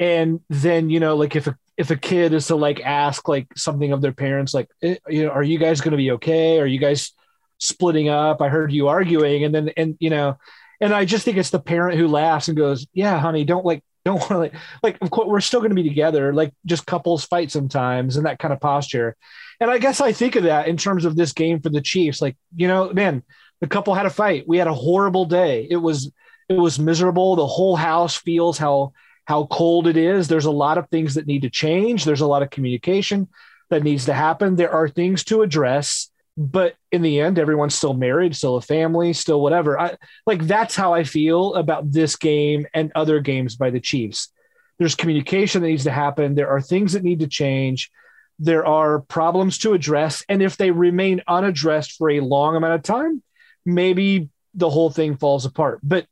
And 0.00 0.40
then, 0.48 0.90
you 0.90 1.00
know, 1.00 1.16
like 1.16 1.36
if 1.36 1.46
a 1.46 1.56
if 1.78 1.92
a 1.92 1.96
kid 1.96 2.34
is 2.34 2.48
to 2.48 2.56
like 2.56 2.80
ask 2.80 3.28
like 3.28 3.46
something 3.56 3.92
of 3.92 4.02
their 4.02 4.12
parents, 4.12 4.52
like, 4.52 4.68
eh, 4.82 4.96
you 5.08 5.24
know, 5.24 5.30
are 5.30 5.44
you 5.44 5.58
guys 5.58 5.80
going 5.80 5.92
to 5.92 5.96
be 5.96 6.10
okay? 6.12 6.58
Are 6.58 6.66
you 6.66 6.80
guys 6.80 7.12
splitting 7.58 8.08
up? 8.08 8.42
I 8.42 8.48
heard 8.48 8.72
you 8.72 8.88
arguing, 8.88 9.44
and 9.44 9.54
then 9.54 9.70
and 9.76 9.96
you 10.00 10.10
know, 10.10 10.36
and 10.80 10.92
I 10.92 11.04
just 11.04 11.24
think 11.24 11.36
it's 11.36 11.50
the 11.50 11.60
parent 11.60 11.96
who 11.96 12.08
laughs 12.08 12.48
and 12.48 12.56
goes, 12.56 12.84
"Yeah, 12.92 13.18
honey, 13.20 13.44
don't 13.44 13.64
like, 13.64 13.84
don't 14.04 14.18
want 14.18 14.30
to 14.30 14.38
like, 14.38 14.54
like, 14.82 14.98
of 15.00 15.10
course, 15.12 15.28
we're 15.28 15.40
still 15.40 15.60
going 15.60 15.70
to 15.70 15.80
be 15.80 15.88
together. 15.88 16.34
Like, 16.34 16.52
just 16.66 16.84
couples 16.84 17.24
fight 17.24 17.52
sometimes, 17.52 18.16
and 18.16 18.26
that 18.26 18.40
kind 18.40 18.52
of 18.52 18.60
posture." 18.60 19.16
And 19.60 19.70
I 19.70 19.78
guess 19.78 20.00
I 20.00 20.12
think 20.12 20.34
of 20.34 20.44
that 20.44 20.66
in 20.66 20.76
terms 20.76 21.04
of 21.04 21.14
this 21.14 21.32
game 21.32 21.60
for 21.60 21.68
the 21.68 21.80
Chiefs. 21.80 22.20
Like, 22.20 22.36
you 22.56 22.66
know, 22.66 22.92
man, 22.92 23.22
the 23.60 23.68
couple 23.68 23.94
had 23.94 24.06
a 24.06 24.10
fight. 24.10 24.48
We 24.48 24.58
had 24.58 24.68
a 24.68 24.74
horrible 24.74 25.26
day. 25.26 25.68
It 25.70 25.76
was 25.76 26.10
it 26.48 26.58
was 26.58 26.80
miserable. 26.80 27.36
The 27.36 27.46
whole 27.46 27.76
house 27.76 28.16
feels 28.16 28.58
how 28.58 28.94
how 29.28 29.44
cold 29.50 29.86
it 29.86 29.98
is. 29.98 30.26
There's 30.26 30.46
a 30.46 30.50
lot 30.50 30.78
of 30.78 30.88
things 30.88 31.14
that 31.14 31.26
need 31.26 31.42
to 31.42 31.50
change. 31.50 32.06
There's 32.06 32.22
a 32.22 32.26
lot 32.26 32.42
of 32.42 32.48
communication 32.48 33.28
that 33.68 33.82
needs 33.82 34.06
to 34.06 34.14
happen. 34.14 34.56
There 34.56 34.72
are 34.72 34.88
things 34.88 35.22
to 35.24 35.42
address, 35.42 36.10
but 36.38 36.76
in 36.92 37.02
the 37.02 37.20
end, 37.20 37.38
everyone's 37.38 37.74
still 37.74 37.92
married, 37.92 38.34
still 38.34 38.56
a 38.56 38.62
family, 38.62 39.12
still 39.12 39.42
whatever. 39.42 39.78
I, 39.78 39.98
like 40.26 40.46
that's 40.46 40.74
how 40.74 40.94
I 40.94 41.04
feel 41.04 41.54
about 41.56 41.92
this 41.92 42.16
game 42.16 42.66
and 42.72 42.90
other 42.94 43.20
games 43.20 43.54
by 43.54 43.68
the 43.68 43.80
Chiefs. 43.80 44.32
There's 44.78 44.94
communication 44.94 45.60
that 45.60 45.68
needs 45.68 45.84
to 45.84 45.90
happen. 45.90 46.34
There 46.34 46.48
are 46.48 46.62
things 46.62 46.94
that 46.94 47.04
need 47.04 47.20
to 47.20 47.26
change. 47.26 47.90
There 48.38 48.64
are 48.64 49.00
problems 49.00 49.58
to 49.58 49.74
address. 49.74 50.24
And 50.30 50.42
if 50.42 50.56
they 50.56 50.70
remain 50.70 51.20
unaddressed 51.28 51.98
for 51.98 52.08
a 52.08 52.20
long 52.20 52.56
amount 52.56 52.76
of 52.76 52.82
time, 52.82 53.22
maybe 53.66 54.30
the 54.54 54.70
whole 54.70 54.88
thing 54.88 55.18
falls 55.18 55.44
apart. 55.44 55.80
But 55.82 56.06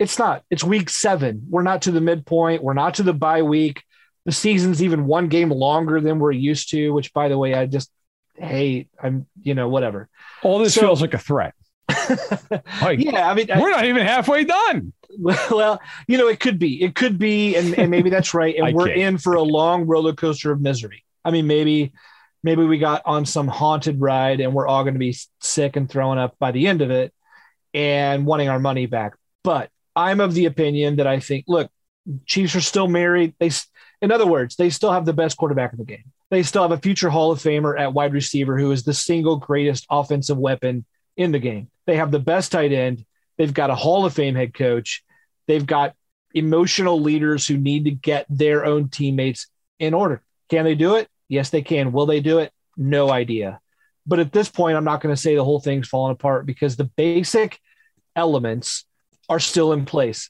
it's 0.00 0.18
not. 0.18 0.42
It's 0.50 0.64
week 0.64 0.88
seven. 0.88 1.46
We're 1.48 1.62
not 1.62 1.82
to 1.82 1.90
the 1.90 2.00
midpoint. 2.00 2.62
We're 2.62 2.72
not 2.72 2.94
to 2.94 3.02
the 3.02 3.12
bye 3.12 3.42
week. 3.42 3.84
The 4.24 4.32
season's 4.32 4.82
even 4.82 5.04
one 5.04 5.28
game 5.28 5.50
longer 5.50 6.00
than 6.00 6.18
we're 6.18 6.32
used 6.32 6.70
to, 6.70 6.90
which, 6.90 7.12
by 7.12 7.28
the 7.28 7.36
way, 7.36 7.54
I 7.54 7.66
just 7.66 7.90
hate. 8.34 8.88
I'm, 9.00 9.26
you 9.42 9.54
know, 9.54 9.68
whatever. 9.68 10.08
All 10.42 10.58
this 10.58 10.74
so, 10.74 10.80
feels 10.80 11.02
like 11.02 11.12
a 11.12 11.18
threat. 11.18 11.54
like, 12.80 12.98
yeah, 12.98 13.28
I 13.28 13.34
mean, 13.34 13.48
we're 13.48 13.68
I, 13.68 13.76
not 13.76 13.84
even 13.84 14.06
halfway 14.06 14.44
done. 14.44 14.92
Well, 15.18 15.80
you 16.06 16.18
know, 16.18 16.28
it 16.28 16.38
could 16.38 16.60
be. 16.60 16.80
It 16.80 16.94
could 16.94 17.18
be, 17.18 17.56
and, 17.56 17.76
and 17.76 17.90
maybe 17.90 18.10
that's 18.10 18.32
right. 18.34 18.54
And 18.56 18.72
we're 18.72 18.90
in 18.90 19.18
for 19.18 19.34
a 19.34 19.42
long 19.42 19.86
roller 19.86 20.12
coaster 20.12 20.52
of 20.52 20.60
misery. 20.60 21.04
I 21.24 21.32
mean, 21.32 21.48
maybe, 21.48 21.92
maybe 22.44 22.64
we 22.64 22.78
got 22.78 23.02
on 23.04 23.26
some 23.26 23.48
haunted 23.48 24.00
ride, 24.00 24.40
and 24.40 24.54
we're 24.54 24.68
all 24.68 24.84
going 24.84 24.94
to 24.94 25.00
be 25.00 25.16
sick 25.40 25.74
and 25.74 25.90
throwing 25.90 26.20
up 26.20 26.36
by 26.38 26.52
the 26.52 26.68
end 26.68 26.80
of 26.80 26.92
it, 26.92 27.12
and 27.74 28.24
wanting 28.24 28.48
our 28.48 28.60
money 28.60 28.86
back. 28.86 29.14
But 29.42 29.69
I'm 29.94 30.20
of 30.20 30.34
the 30.34 30.46
opinion 30.46 30.96
that 30.96 31.06
I 31.06 31.20
think, 31.20 31.44
look, 31.48 31.70
Chiefs 32.26 32.56
are 32.56 32.60
still 32.60 32.88
married. 32.88 33.34
They, 33.38 33.50
in 34.00 34.12
other 34.12 34.26
words, 34.26 34.56
they 34.56 34.70
still 34.70 34.92
have 34.92 35.04
the 35.04 35.12
best 35.12 35.36
quarterback 35.36 35.72
in 35.72 35.78
the 35.78 35.84
game. 35.84 36.04
They 36.30 36.42
still 36.42 36.62
have 36.62 36.72
a 36.72 36.78
future 36.78 37.10
Hall 37.10 37.32
of 37.32 37.40
Famer 37.40 37.78
at 37.78 37.92
wide 37.92 38.12
receiver 38.12 38.58
who 38.58 38.70
is 38.70 38.84
the 38.84 38.94
single 38.94 39.36
greatest 39.36 39.86
offensive 39.90 40.38
weapon 40.38 40.84
in 41.16 41.32
the 41.32 41.38
game. 41.38 41.70
They 41.86 41.96
have 41.96 42.10
the 42.10 42.20
best 42.20 42.52
tight 42.52 42.72
end. 42.72 43.04
They've 43.36 43.52
got 43.52 43.70
a 43.70 43.74
Hall 43.74 44.04
of 44.06 44.14
Fame 44.14 44.34
head 44.34 44.54
coach. 44.54 45.02
They've 45.46 45.66
got 45.66 45.94
emotional 46.34 47.00
leaders 47.00 47.46
who 47.46 47.56
need 47.56 47.84
to 47.84 47.90
get 47.90 48.26
their 48.28 48.64
own 48.64 48.88
teammates 48.88 49.48
in 49.78 49.94
order. 49.94 50.22
Can 50.48 50.64
they 50.64 50.74
do 50.74 50.94
it? 50.94 51.08
Yes, 51.28 51.50
they 51.50 51.62
can. 51.62 51.92
Will 51.92 52.06
they 52.06 52.20
do 52.20 52.38
it? 52.38 52.52
No 52.76 53.10
idea. 53.10 53.60
But 54.06 54.18
at 54.18 54.32
this 54.32 54.48
point, 54.48 54.76
I'm 54.76 54.84
not 54.84 55.00
going 55.00 55.14
to 55.14 55.20
say 55.20 55.34
the 55.34 55.44
whole 55.44 55.60
thing's 55.60 55.88
falling 55.88 56.12
apart 56.12 56.46
because 56.46 56.76
the 56.76 56.84
basic 56.84 57.58
elements 58.16 58.84
are 59.30 59.40
still 59.40 59.72
in 59.72 59.86
place. 59.86 60.28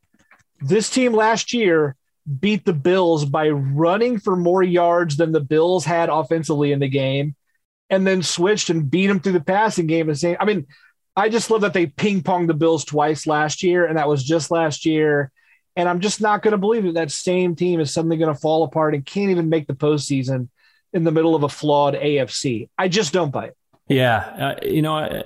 This 0.60 0.90
team 0.90 1.14
last 1.14 1.52
year 1.54 1.96
beat 2.38 2.64
the 2.66 2.74
Bills 2.74 3.24
by 3.24 3.48
running 3.48 4.20
for 4.20 4.36
more 4.36 4.62
yards 4.62 5.16
than 5.16 5.32
the 5.32 5.40
Bills 5.40 5.86
had 5.86 6.10
offensively 6.10 6.70
in 6.70 6.78
the 6.78 6.88
game, 6.88 7.34
and 7.88 8.06
then 8.06 8.22
switched 8.22 8.68
and 8.70 8.88
beat 8.88 9.06
them 9.06 9.18
through 9.18 9.32
the 9.32 9.40
passing 9.40 9.86
game. 9.86 10.08
And 10.08 10.18
saying, 10.18 10.36
I 10.38 10.44
mean, 10.44 10.66
I 11.16 11.30
just 11.30 11.50
love 11.50 11.62
that 11.62 11.72
they 11.72 11.86
ping 11.86 12.22
ponged 12.22 12.46
the 12.46 12.54
Bills 12.54 12.84
twice 12.84 13.26
last 13.26 13.62
year, 13.62 13.86
and 13.86 13.96
that 13.96 14.08
was 14.08 14.22
just 14.22 14.50
last 14.50 14.84
year. 14.84 15.32
And 15.76 15.88
I'm 15.88 16.00
just 16.00 16.20
not 16.20 16.42
going 16.42 16.52
to 16.52 16.58
believe 16.58 16.84
that 16.84 16.94
that 16.94 17.10
same 17.10 17.56
team 17.56 17.80
is 17.80 17.92
suddenly 17.92 18.18
going 18.18 18.32
to 18.32 18.40
fall 18.40 18.64
apart 18.64 18.94
and 18.94 19.06
can't 19.06 19.30
even 19.30 19.48
make 19.48 19.66
the 19.66 19.74
postseason 19.74 20.48
in 20.92 21.04
the 21.04 21.12
middle 21.12 21.34
of 21.34 21.42
a 21.42 21.48
flawed 21.48 21.94
AFC. 21.94 22.68
I 22.76 22.88
just 22.88 23.12
don't 23.14 23.30
buy 23.30 23.46
it. 23.46 23.56
Yeah, 23.88 24.18
uh, 24.18 24.66
you 24.66 24.82
know, 24.82 25.22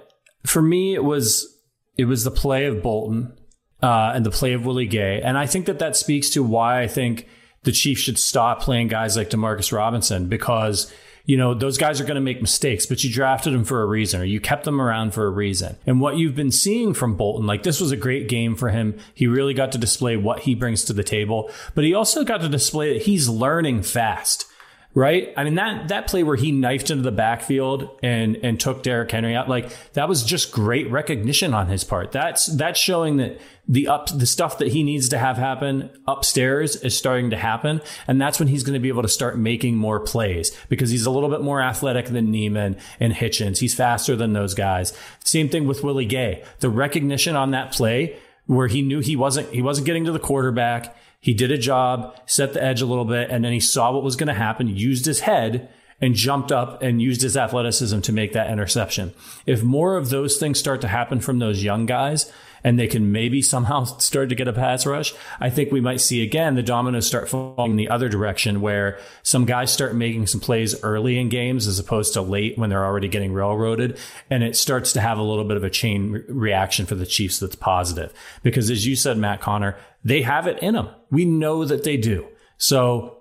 for 0.46 0.62
me, 0.62 0.94
it 0.94 1.02
was 1.02 1.58
it 1.98 2.04
was 2.04 2.24
the 2.24 2.30
play 2.30 2.66
of 2.66 2.82
Bolton 2.82 3.36
uh, 3.84 4.12
and 4.14 4.24
the 4.24 4.30
play 4.30 4.54
of 4.54 4.64
Willie 4.64 4.86
Gay. 4.86 5.20
And 5.22 5.36
I 5.36 5.46
think 5.46 5.66
that 5.66 5.78
that 5.78 5.94
speaks 5.94 6.30
to 6.30 6.42
why 6.42 6.80
I 6.80 6.88
think 6.88 7.28
the 7.64 7.72
Chiefs 7.72 8.00
should 8.00 8.18
stop 8.18 8.62
playing 8.62 8.88
guys 8.88 9.14
like 9.14 9.28
Demarcus 9.28 9.72
Robinson 9.72 10.26
because 10.26 10.90
you 11.26 11.38
know, 11.38 11.54
those 11.54 11.78
guys 11.78 12.02
are 12.02 12.04
going 12.04 12.16
to 12.16 12.20
make 12.20 12.42
mistakes, 12.42 12.84
but 12.84 13.02
you 13.02 13.10
drafted 13.10 13.54
them 13.54 13.64
for 13.64 13.80
a 13.80 13.86
reason 13.86 14.20
or 14.20 14.24
you 14.24 14.40
kept 14.40 14.64
them 14.64 14.78
around 14.78 15.14
for 15.14 15.24
a 15.24 15.30
reason. 15.30 15.74
And 15.86 15.98
what 15.98 16.18
you've 16.18 16.34
been 16.34 16.50
seeing 16.50 16.92
from 16.92 17.16
Bolton, 17.16 17.46
like 17.46 17.62
this 17.62 17.80
was 17.80 17.92
a 17.92 17.96
great 17.96 18.28
game 18.28 18.54
for 18.54 18.68
him. 18.68 18.98
He 19.14 19.26
really 19.26 19.54
got 19.54 19.72
to 19.72 19.78
display 19.78 20.18
what 20.18 20.40
he 20.40 20.54
brings 20.54 20.84
to 20.84 20.92
the 20.92 21.02
table, 21.02 21.50
but 21.74 21.84
he 21.84 21.94
also 21.94 22.24
got 22.24 22.42
to 22.42 22.48
display 22.50 22.92
that 22.92 23.06
he's 23.06 23.26
learning 23.26 23.84
fast 23.84 24.46
right? 24.94 25.32
I 25.36 25.44
mean 25.44 25.56
that 25.56 25.88
that 25.88 26.06
play 26.06 26.22
where 26.22 26.36
he 26.36 26.52
knifed 26.52 26.90
into 26.90 27.02
the 27.02 27.12
backfield 27.12 27.90
and 28.02 28.36
and 28.42 28.58
took 28.58 28.82
Derrick 28.82 29.10
Henry 29.10 29.34
out, 29.34 29.48
like 29.48 29.70
that 29.92 30.08
was 30.08 30.22
just 30.22 30.52
great 30.52 30.90
recognition 30.90 31.52
on 31.52 31.66
his 31.66 31.84
part. 31.84 32.12
That's 32.12 32.46
that's 32.46 32.78
showing 32.78 33.16
that 33.16 33.40
the 33.66 33.88
up 33.88 34.08
the 34.16 34.26
stuff 34.26 34.58
that 34.58 34.68
he 34.68 34.82
needs 34.82 35.08
to 35.08 35.18
have 35.18 35.36
happen 35.36 35.90
upstairs 36.06 36.76
is 36.76 36.96
starting 36.96 37.30
to 37.30 37.36
happen, 37.36 37.80
and 38.06 38.20
that's 38.20 38.38
when 38.38 38.48
he's 38.48 38.62
going 38.62 38.74
to 38.74 38.80
be 38.80 38.88
able 38.88 39.02
to 39.02 39.08
start 39.08 39.38
making 39.38 39.76
more 39.76 40.00
plays 40.00 40.56
because 40.68 40.90
he's 40.90 41.06
a 41.06 41.10
little 41.10 41.30
bit 41.30 41.40
more 41.40 41.60
athletic 41.60 42.06
than 42.06 42.30
Niemann 42.30 42.76
and 43.00 43.12
Hitchens. 43.12 43.58
He's 43.58 43.74
faster 43.74 44.14
than 44.14 44.32
those 44.32 44.54
guys. 44.54 44.96
Same 45.24 45.48
thing 45.48 45.66
with 45.66 45.82
Willie 45.82 46.06
Gay. 46.06 46.44
The 46.60 46.70
recognition 46.70 47.36
on 47.36 47.50
that 47.50 47.72
play 47.72 48.16
where 48.46 48.66
he 48.66 48.82
knew 48.82 49.00
he 49.00 49.16
wasn't 49.16 49.48
he 49.52 49.62
wasn't 49.62 49.86
getting 49.86 50.04
to 50.04 50.12
the 50.12 50.18
quarterback 50.18 50.96
he 51.24 51.32
did 51.32 51.50
a 51.50 51.56
job, 51.56 52.14
set 52.26 52.52
the 52.52 52.62
edge 52.62 52.82
a 52.82 52.86
little 52.86 53.06
bit, 53.06 53.30
and 53.30 53.42
then 53.42 53.54
he 53.54 53.58
saw 53.58 53.90
what 53.90 54.02
was 54.02 54.14
going 54.14 54.26
to 54.26 54.34
happen, 54.34 54.68
used 54.68 55.06
his 55.06 55.20
head, 55.20 55.70
and 55.98 56.14
jumped 56.14 56.52
up 56.52 56.82
and 56.82 57.00
used 57.00 57.22
his 57.22 57.34
athleticism 57.34 58.00
to 58.00 58.12
make 58.12 58.34
that 58.34 58.50
interception. 58.50 59.14
If 59.46 59.62
more 59.62 59.96
of 59.96 60.10
those 60.10 60.36
things 60.36 60.58
start 60.58 60.82
to 60.82 60.88
happen 60.88 61.20
from 61.20 61.38
those 61.38 61.64
young 61.64 61.86
guys, 61.86 62.30
and 62.64 62.78
they 62.78 62.88
can 62.88 63.12
maybe 63.12 63.42
somehow 63.42 63.84
start 63.98 64.30
to 64.30 64.34
get 64.34 64.48
a 64.48 64.52
pass 64.52 64.86
rush, 64.86 65.14
I 65.38 65.50
think 65.50 65.70
we 65.70 65.80
might 65.80 66.00
see 66.00 66.22
again 66.22 66.54
the 66.54 66.62
dominoes 66.62 67.06
start 67.06 67.28
falling 67.28 67.72
in 67.72 67.76
the 67.76 67.90
other 67.90 68.08
direction 68.08 68.60
where 68.60 68.98
some 69.22 69.44
guys 69.44 69.72
start 69.72 69.94
making 69.94 70.26
some 70.26 70.40
plays 70.40 70.82
early 70.82 71.18
in 71.18 71.28
games 71.28 71.66
as 71.66 71.78
opposed 71.78 72.14
to 72.14 72.22
late 72.22 72.58
when 72.58 72.70
they're 72.70 72.84
already 72.84 73.08
getting 73.08 73.32
railroaded. 73.32 73.98
And 74.30 74.42
it 74.42 74.56
starts 74.56 74.92
to 74.94 75.00
have 75.00 75.18
a 75.18 75.22
little 75.22 75.44
bit 75.44 75.58
of 75.58 75.64
a 75.64 75.70
chain 75.70 76.10
re- 76.10 76.22
reaction 76.28 76.86
for 76.86 76.94
the 76.94 77.06
Chiefs 77.06 77.38
that's 77.38 77.54
positive. 77.54 78.12
Because 78.42 78.70
as 78.70 78.86
you 78.86 78.96
said, 78.96 79.18
Matt 79.18 79.40
Connor, 79.40 79.76
they 80.02 80.22
have 80.22 80.46
it 80.46 80.58
in 80.60 80.74
them. 80.74 80.88
We 81.10 81.24
know 81.24 81.64
that 81.64 81.84
they 81.84 81.96
do. 81.96 82.26
So 82.56 83.18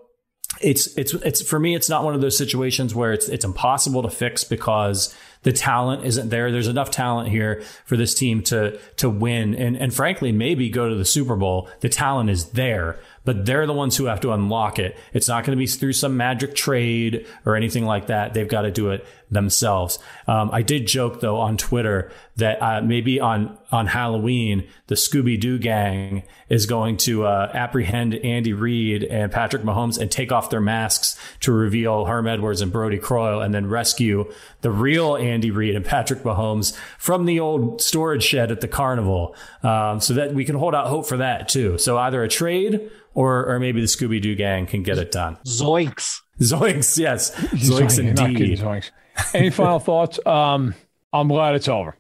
it's 0.62 0.96
it's 0.98 1.14
it's 1.14 1.42
for 1.42 1.60
me 1.60 1.76
it's 1.76 1.90
not 1.90 2.04
one 2.04 2.14
of 2.14 2.22
those 2.22 2.38
situations 2.38 2.94
where 2.94 3.12
it's 3.12 3.28
it's 3.28 3.44
impossible 3.44 4.04
to 4.04 4.10
fix 4.10 4.44
because 4.44 5.14
the 5.44 5.54
talent 5.54 6.06
isn't 6.06 6.30
there. 6.30 6.52
There's 6.52 6.68
enough 6.68 6.92
talent 6.92 7.30
here 7.30 7.62
for 7.86 7.96
this 7.96 8.14
team 8.14 8.42
to 8.44 8.80
to 8.98 9.10
win 9.10 9.54
and 9.56 9.78
and 9.78 9.94
frankly 9.94 10.32
maybe 10.32 10.70
go 10.70 10.90
to 10.90 10.96
the 10.96 11.06
Super 11.06 11.36
Bowl. 11.36 11.70
The 11.82 11.90
talent 11.90 12.30
is 12.30 12.52
there, 12.52 12.98
but 13.26 13.46
they're 13.46 13.68
the 13.68 13.74
ones 13.74 13.98
who 13.98 14.06
have 14.06 14.22
to 14.22 14.32
unlock 14.32 14.80
it. 14.80 14.98
It's 15.14 15.28
not 15.28 15.44
going 15.46 15.58
to 15.58 15.60
be 15.60 15.68
through 15.68 15.94
some 15.94 16.18
magic 16.18 16.56
trade 16.56 17.26
or 17.46 17.56
anything 17.56 17.86
like 17.86 18.08
that. 18.08 18.34
They've 18.34 18.48
got 18.48 18.64
to 18.64 18.72
do 18.72 18.92
it 18.92 19.06
themselves. 19.34 20.00
Um, 20.28 20.50
I 20.54 20.62
did 20.62 20.88
joke 20.88 21.20
though 21.20 21.38
on 21.38 21.58
Twitter 21.58 22.12
that 22.36 22.62
uh, 22.62 22.82
maybe 22.82 23.20
on 23.20 23.58
on 23.72 23.88
Halloween 23.88 24.68
the 24.88 24.96
Scooby 24.96 25.40
Doo 25.40 25.58
gang 25.58 26.24
is 26.50 26.66
going 26.66 26.98
to 26.98 27.26
uh, 27.26 27.52
apprehend 27.54 28.14
Andy 28.16 28.54
Reid 28.54 29.04
and 29.04 29.32
Patrick 29.32 29.64
Mahomes 29.64 30.00
and 30.00 30.12
take 30.12 30.32
off 30.32 30.50
their 30.50 30.62
masks 30.62 31.18
to 31.42 31.52
reveal 31.52 32.06
Herm 32.06 32.28
Edwards 32.28 32.62
and 32.62 32.72
Brodie 32.72 33.00
Croyle, 33.00 33.42
and 33.42 33.54
then 33.54 33.68
rescue 33.68 34.32
the 34.62 34.72
real 34.72 35.16
Andy 35.16 35.52
Reid 35.52 35.76
and 35.76 35.86
Patrick 35.86 36.22
Mahomes 36.22 36.76
from 36.98 37.26
the 37.26 37.40
old 37.40 37.82
storage 37.82 38.24
shed 38.24 38.52
at 38.52 38.62
the 38.62 38.68
carnival. 38.68 39.36
Um, 39.64 40.00
so 40.00 40.14
that 40.14 40.34
we 40.34 40.46
can 40.46 40.56
hold 40.56 40.76
out 40.76 40.88
hope 40.88 41.08
for 41.08 41.18
that 41.18 41.50
too. 41.50 41.78
So 41.78 41.98
either 41.98 42.24
a 42.24 42.28
trade 42.28 42.92
or 43.14 43.46
or 43.46 43.60
maybe 43.60 43.82
the 43.82 43.88
Scooby 43.88 44.22
Doo 44.22 44.36
gang 44.36 44.66
can 44.66 44.84
get 44.84 44.98
it 44.98 45.12
done. 45.12 45.38
Zoinks. 45.46 46.20
Zoinks, 46.40 46.98
yes. 46.98 47.32
Zoinks, 47.32 48.00
indeed. 48.00 48.60
Zoinks. 48.60 48.92
Any 49.34 49.50
final 49.50 49.80
thoughts? 49.80 50.20
Um, 50.26 50.74
I'm 51.12 51.28
glad 51.28 51.56
it's 51.56 51.68
over. 51.68 51.96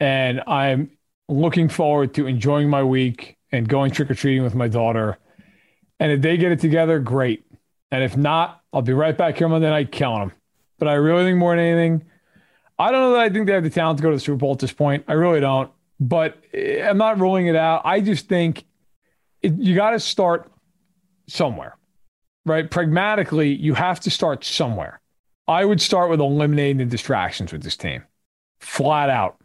And 0.00 0.42
I'm 0.46 0.90
looking 1.28 1.68
forward 1.68 2.14
to 2.14 2.26
enjoying 2.26 2.70
my 2.70 2.82
week 2.82 3.36
and 3.52 3.68
going 3.68 3.90
trick 3.90 4.10
or 4.10 4.14
treating 4.14 4.42
with 4.42 4.54
my 4.54 4.68
daughter. 4.68 5.18
And 6.00 6.12
if 6.12 6.22
they 6.22 6.36
get 6.36 6.52
it 6.52 6.60
together, 6.60 6.98
great. 6.98 7.44
And 7.90 8.02
if 8.02 8.16
not, 8.16 8.62
I'll 8.72 8.82
be 8.82 8.92
right 8.92 9.16
back 9.16 9.38
here 9.38 9.48
Monday 9.48 9.68
night 9.68 9.92
killing 9.92 10.20
them. 10.20 10.32
But 10.78 10.88
I 10.88 10.94
really 10.94 11.24
think 11.24 11.38
more 11.38 11.56
than 11.56 11.64
anything, 11.64 12.04
I 12.78 12.92
don't 12.92 13.00
know 13.00 13.12
that 13.12 13.20
I 13.20 13.28
think 13.28 13.46
they 13.46 13.52
have 13.54 13.64
the 13.64 13.70
talent 13.70 13.98
to 13.98 14.02
go 14.02 14.10
to 14.10 14.16
the 14.16 14.20
Super 14.20 14.36
Bowl 14.36 14.52
at 14.52 14.60
this 14.60 14.72
point. 14.72 15.04
I 15.08 15.14
really 15.14 15.40
don't. 15.40 15.70
But 15.98 16.38
eh, 16.54 16.88
I'm 16.88 16.98
not 16.98 17.18
ruling 17.18 17.48
it 17.48 17.56
out. 17.56 17.82
I 17.84 18.00
just 18.00 18.28
think 18.28 18.64
it, 19.42 19.54
you 19.54 19.74
got 19.74 19.90
to 19.90 20.00
start 20.00 20.50
somewhere, 21.26 21.76
right? 22.44 22.70
Pragmatically, 22.70 23.54
you 23.54 23.74
have 23.74 24.00
to 24.00 24.10
start 24.10 24.44
somewhere. 24.44 25.00
I 25.46 25.64
would 25.64 25.80
start 25.80 26.10
with 26.10 26.20
eliminating 26.20 26.78
the 26.78 26.84
distractions 26.84 27.52
with 27.52 27.62
this 27.62 27.76
team, 27.76 28.04
flat 28.60 29.10
out. 29.10 29.36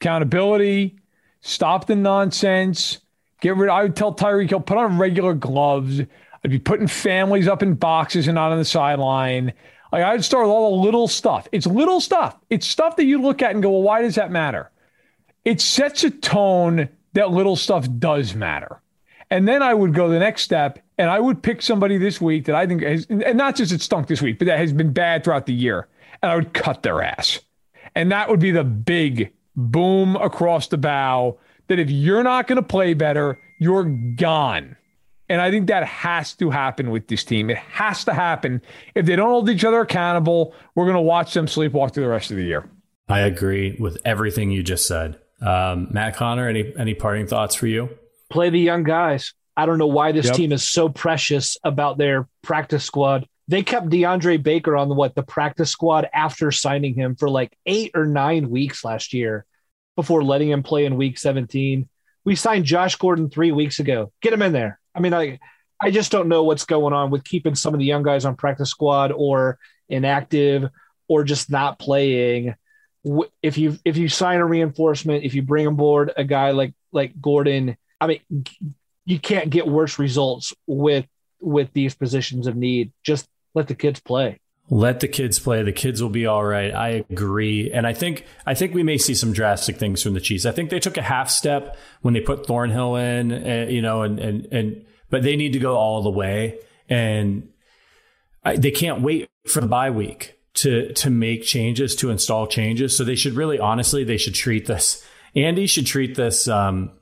Accountability, 0.00 0.98
stop 1.40 1.86
the 1.86 1.96
nonsense. 1.96 3.00
Get 3.40 3.56
rid. 3.56 3.70
I 3.70 3.82
would 3.82 3.96
tell 3.96 4.14
Tyreek 4.14 4.48
Hill 4.48 4.60
put 4.60 4.78
on 4.78 4.98
regular 4.98 5.34
gloves. 5.34 6.00
I'd 6.00 6.50
be 6.50 6.58
putting 6.58 6.86
families 6.86 7.48
up 7.48 7.62
in 7.62 7.74
boxes 7.74 8.26
and 8.26 8.34
not 8.34 8.52
on 8.52 8.58
the 8.58 8.64
sideline. 8.64 9.52
Like 9.92 10.02
I'd 10.02 10.24
start 10.24 10.46
with 10.46 10.50
all 10.50 10.76
the 10.76 10.82
little 10.82 11.08
stuff. 11.08 11.46
It's 11.52 11.66
little 11.66 12.00
stuff. 12.00 12.36
It's 12.50 12.66
stuff 12.66 12.96
that 12.96 13.04
you 13.04 13.20
look 13.20 13.42
at 13.42 13.52
and 13.52 13.62
go, 13.62 13.70
well, 13.70 13.82
why 13.82 14.02
does 14.02 14.14
that 14.16 14.30
matter? 14.30 14.70
It 15.44 15.60
sets 15.60 16.04
a 16.04 16.10
tone 16.10 16.88
that 17.12 17.30
little 17.30 17.56
stuff 17.56 17.86
does 17.98 18.34
matter. 18.34 18.80
And 19.30 19.48
then 19.48 19.62
I 19.62 19.74
would 19.74 19.94
go 19.94 20.08
the 20.08 20.18
next 20.18 20.42
step 20.42 20.78
and 20.98 21.10
I 21.10 21.18
would 21.18 21.42
pick 21.42 21.62
somebody 21.62 21.98
this 21.98 22.20
week 22.20 22.44
that 22.44 22.54
I 22.54 22.66
think 22.66 22.82
has, 22.82 23.06
and 23.06 23.36
not 23.36 23.56
just 23.56 23.72
it 23.72 23.80
stunk 23.80 24.06
this 24.06 24.22
week, 24.22 24.38
but 24.38 24.46
that 24.46 24.58
has 24.58 24.72
been 24.72 24.92
bad 24.92 25.24
throughout 25.24 25.46
the 25.46 25.54
year. 25.54 25.88
And 26.22 26.30
I 26.30 26.36
would 26.36 26.52
cut 26.54 26.82
their 26.82 27.02
ass. 27.02 27.40
And 27.94 28.12
that 28.12 28.28
would 28.28 28.40
be 28.40 28.50
the 28.50 28.64
big 28.64 29.32
boom 29.56 30.16
across 30.16 30.68
the 30.68 30.78
bow 30.78 31.38
that 31.68 31.78
if 31.78 31.90
you're 31.90 32.22
not 32.22 32.46
going 32.46 32.56
to 32.56 32.62
play 32.62 32.94
better, 32.94 33.38
you're 33.58 33.84
gone. 33.84 34.76
And 35.28 35.40
I 35.40 35.50
think 35.50 35.68
that 35.68 35.86
has 35.86 36.34
to 36.34 36.50
happen 36.50 36.90
with 36.90 37.08
this 37.08 37.24
team. 37.24 37.48
It 37.50 37.56
has 37.56 38.04
to 38.04 38.12
happen. 38.12 38.60
If 38.94 39.06
they 39.06 39.16
don't 39.16 39.30
hold 39.30 39.48
each 39.48 39.64
other 39.64 39.80
accountable, 39.80 40.54
we're 40.74 40.84
going 40.84 40.96
to 40.96 41.00
watch 41.00 41.32
them 41.32 41.46
sleepwalk 41.46 41.94
through 41.94 42.04
the 42.04 42.10
rest 42.10 42.30
of 42.30 42.36
the 42.36 42.44
year. 42.44 42.68
I 43.08 43.20
agree 43.20 43.76
with 43.78 43.98
everything 44.04 44.50
you 44.50 44.62
just 44.62 44.86
said. 44.86 45.18
Um, 45.40 45.88
Matt 45.90 46.16
Connor, 46.16 46.48
any 46.48 46.72
any 46.78 46.94
parting 46.94 47.26
thoughts 47.26 47.54
for 47.54 47.66
you? 47.66 47.90
Play 48.34 48.50
the 48.50 48.58
young 48.58 48.82
guys. 48.82 49.32
I 49.56 49.64
don't 49.64 49.78
know 49.78 49.86
why 49.86 50.10
this 50.10 50.26
yep. 50.26 50.34
team 50.34 50.50
is 50.50 50.68
so 50.68 50.88
precious 50.88 51.56
about 51.62 51.98
their 51.98 52.28
practice 52.42 52.82
squad. 52.82 53.28
They 53.46 53.62
kept 53.62 53.90
DeAndre 53.90 54.42
Baker 54.42 54.76
on 54.76 54.88
the 54.88 54.96
what 54.96 55.14
the 55.14 55.22
practice 55.22 55.70
squad 55.70 56.08
after 56.12 56.50
signing 56.50 56.94
him 56.94 57.14
for 57.14 57.30
like 57.30 57.56
eight 57.64 57.92
or 57.94 58.06
nine 58.06 58.50
weeks 58.50 58.84
last 58.84 59.14
year 59.14 59.46
before 59.94 60.24
letting 60.24 60.50
him 60.50 60.64
play 60.64 60.84
in 60.84 60.96
week 60.96 61.16
17. 61.16 61.88
We 62.24 62.34
signed 62.34 62.64
Josh 62.64 62.96
Gordon 62.96 63.30
three 63.30 63.52
weeks 63.52 63.78
ago. 63.78 64.12
Get 64.20 64.32
him 64.32 64.42
in 64.42 64.52
there. 64.52 64.80
I 64.96 64.98
mean, 64.98 65.14
I 65.14 65.38
I 65.80 65.92
just 65.92 66.10
don't 66.10 66.26
know 66.26 66.42
what's 66.42 66.64
going 66.64 66.92
on 66.92 67.12
with 67.12 67.22
keeping 67.22 67.54
some 67.54 67.72
of 67.72 67.78
the 67.78 67.86
young 67.86 68.02
guys 68.02 68.24
on 68.24 68.34
practice 68.34 68.70
squad 68.70 69.12
or 69.12 69.60
inactive 69.88 70.68
or 71.06 71.22
just 71.22 71.52
not 71.52 71.78
playing. 71.78 72.56
If 73.42 73.58
you 73.58 73.78
if 73.84 73.96
you 73.96 74.08
sign 74.08 74.40
a 74.40 74.44
reinforcement, 74.44 75.22
if 75.22 75.34
you 75.34 75.42
bring 75.42 75.68
aboard 75.68 76.12
a 76.16 76.24
guy 76.24 76.50
like 76.50 76.74
like 76.90 77.20
Gordon, 77.20 77.76
I 78.04 78.06
mean, 78.06 78.44
you 79.04 79.18
can't 79.18 79.50
get 79.50 79.66
worse 79.66 79.98
results 79.98 80.52
with 80.66 81.06
with 81.40 81.72
these 81.72 81.94
positions 81.94 82.46
of 82.46 82.56
need. 82.56 82.92
Just 83.02 83.26
let 83.54 83.68
the 83.68 83.74
kids 83.74 84.00
play. 84.00 84.40
Let 84.70 85.00
the 85.00 85.08
kids 85.08 85.38
play. 85.38 85.62
The 85.62 85.72
kids 85.72 86.02
will 86.02 86.10
be 86.10 86.26
all 86.26 86.44
right. 86.44 86.74
I 86.74 87.04
agree, 87.10 87.70
and 87.70 87.86
I 87.86 87.92
think 87.92 88.24
I 88.46 88.54
think 88.54 88.74
we 88.74 88.82
may 88.82 88.96
see 88.96 89.14
some 89.14 89.32
drastic 89.32 89.76
things 89.76 90.02
from 90.02 90.14
the 90.14 90.20
Chiefs. 90.20 90.46
I 90.46 90.52
think 90.52 90.70
they 90.70 90.80
took 90.80 90.96
a 90.96 91.02
half 91.02 91.28
step 91.28 91.76
when 92.00 92.14
they 92.14 92.20
put 92.20 92.46
Thornhill 92.46 92.96
in, 92.96 93.32
uh, 93.32 93.66
you 93.68 93.82
know, 93.82 94.02
and 94.02 94.18
and 94.18 94.48
and 94.50 94.84
but 95.10 95.22
they 95.22 95.36
need 95.36 95.52
to 95.52 95.58
go 95.58 95.76
all 95.76 96.02
the 96.02 96.10
way, 96.10 96.58
and 96.88 97.48
I, 98.42 98.56
they 98.56 98.70
can't 98.70 99.02
wait 99.02 99.28
for 99.46 99.60
the 99.60 99.66
bye 99.66 99.90
week 99.90 100.38
to 100.54 100.92
to 100.94 101.10
make 101.10 101.42
changes 101.42 101.94
to 101.96 102.10
install 102.10 102.46
changes. 102.46 102.96
So 102.96 103.04
they 103.04 103.16
should 103.16 103.34
really, 103.34 103.58
honestly, 103.58 104.02
they 104.02 104.16
should 104.16 104.34
treat 104.34 104.66
this. 104.66 105.06
Andy 105.36 105.66
should 105.66 105.86
treat 105.86 106.14
this 106.14 106.48
um, 106.48 106.92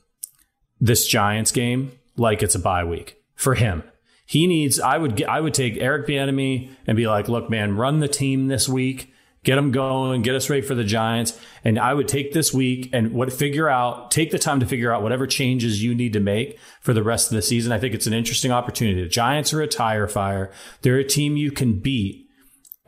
this 0.83 1.07
Giants 1.07 1.53
game 1.53 1.93
like 2.17 2.43
it's 2.43 2.57
a 2.57 2.59
bye 2.59 2.85
week 2.85 3.17
for 3.37 3.55
him. 3.55 3.85
He 4.27 4.47
needs. 4.47 4.81
I 4.81 4.99
would. 4.99 5.23
I 5.23 5.41
would 5.41 5.55
take 5.55 5.77
Eric 5.77 6.07
Bieniemy 6.07 6.71
and 6.87 6.97
be 6.97 7.07
like, 7.07 7.29
"Look, 7.29 7.49
man, 7.49 7.77
run 7.77 8.01
the 8.01 8.09
team 8.09 8.49
this 8.49 8.69
week. 8.69 9.13
Get 9.45 9.57
them 9.57 9.73
going. 9.73 10.23
Get 10.23 10.35
us 10.35 10.51
ready 10.51 10.63
for 10.63 10.75
the 10.75 10.85
Giants." 10.85 11.39
And 11.65 11.79
I 11.79 11.95
would 11.95 12.09
take 12.09 12.33
this 12.33 12.53
week 12.53 12.91
and 12.93 13.13
what 13.13 13.33
figure 13.33 13.69
out. 13.69 14.11
Take 14.11 14.31
the 14.31 14.39
time 14.39 14.59
to 14.61 14.67
figure 14.67 14.93
out 14.93 15.03
whatever 15.03 15.27
changes 15.27 15.83
you 15.83 15.95
need 15.95 16.13
to 16.15 16.21
make 16.21 16.59
for 16.81 16.93
the 16.93 17.03
rest 17.03 17.31
of 17.31 17.37
the 17.37 17.43
season. 17.43 17.73
I 17.73 17.79
think 17.79 17.95
it's 17.95 18.07
an 18.07 18.15
interesting 18.15 18.51
opportunity. 18.51 19.03
The 19.03 19.09
Giants 19.09 19.53
are 19.53 19.63
a 19.63 19.69
tire 19.69 20.09
fire. 20.09 20.51
They're 20.81 20.99
a 20.99 21.05
team 21.05 21.37
you 21.37 21.53
can 21.53 21.79
beat. 21.79 22.27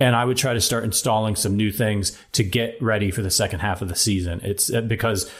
And 0.00 0.16
I 0.16 0.24
would 0.24 0.36
try 0.36 0.54
to 0.54 0.60
start 0.60 0.82
installing 0.82 1.36
some 1.36 1.56
new 1.56 1.70
things 1.70 2.18
to 2.32 2.42
get 2.42 2.80
ready 2.82 3.12
for 3.12 3.22
the 3.22 3.30
second 3.30 3.60
half 3.60 3.80
of 3.80 3.88
the 3.88 3.94
season. 3.94 4.40
It's 4.42 4.68
because 4.68 5.30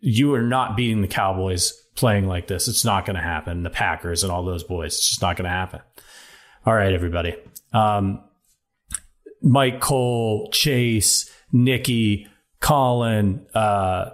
you 0.00 0.34
are 0.34 0.42
not 0.42 0.76
beating 0.76 1.00
the 1.00 1.08
Cowboys 1.08 1.81
playing 1.94 2.26
like 2.26 2.46
this. 2.46 2.68
It's 2.68 2.84
not 2.84 3.06
going 3.06 3.16
to 3.16 3.22
happen. 3.22 3.62
The 3.62 3.70
Packers 3.70 4.22
and 4.22 4.32
all 4.32 4.44
those 4.44 4.64
boys. 4.64 4.94
It's 4.94 5.08
just 5.08 5.22
not 5.22 5.36
going 5.36 5.44
to 5.44 5.50
happen. 5.50 5.80
All 6.64 6.74
right, 6.74 6.92
everybody. 6.92 7.34
Um, 7.72 8.22
Mike 9.42 9.80
Cole, 9.80 10.48
Chase, 10.52 11.30
Nikki, 11.52 12.28
Colin, 12.60 13.46
uh, 13.54 14.10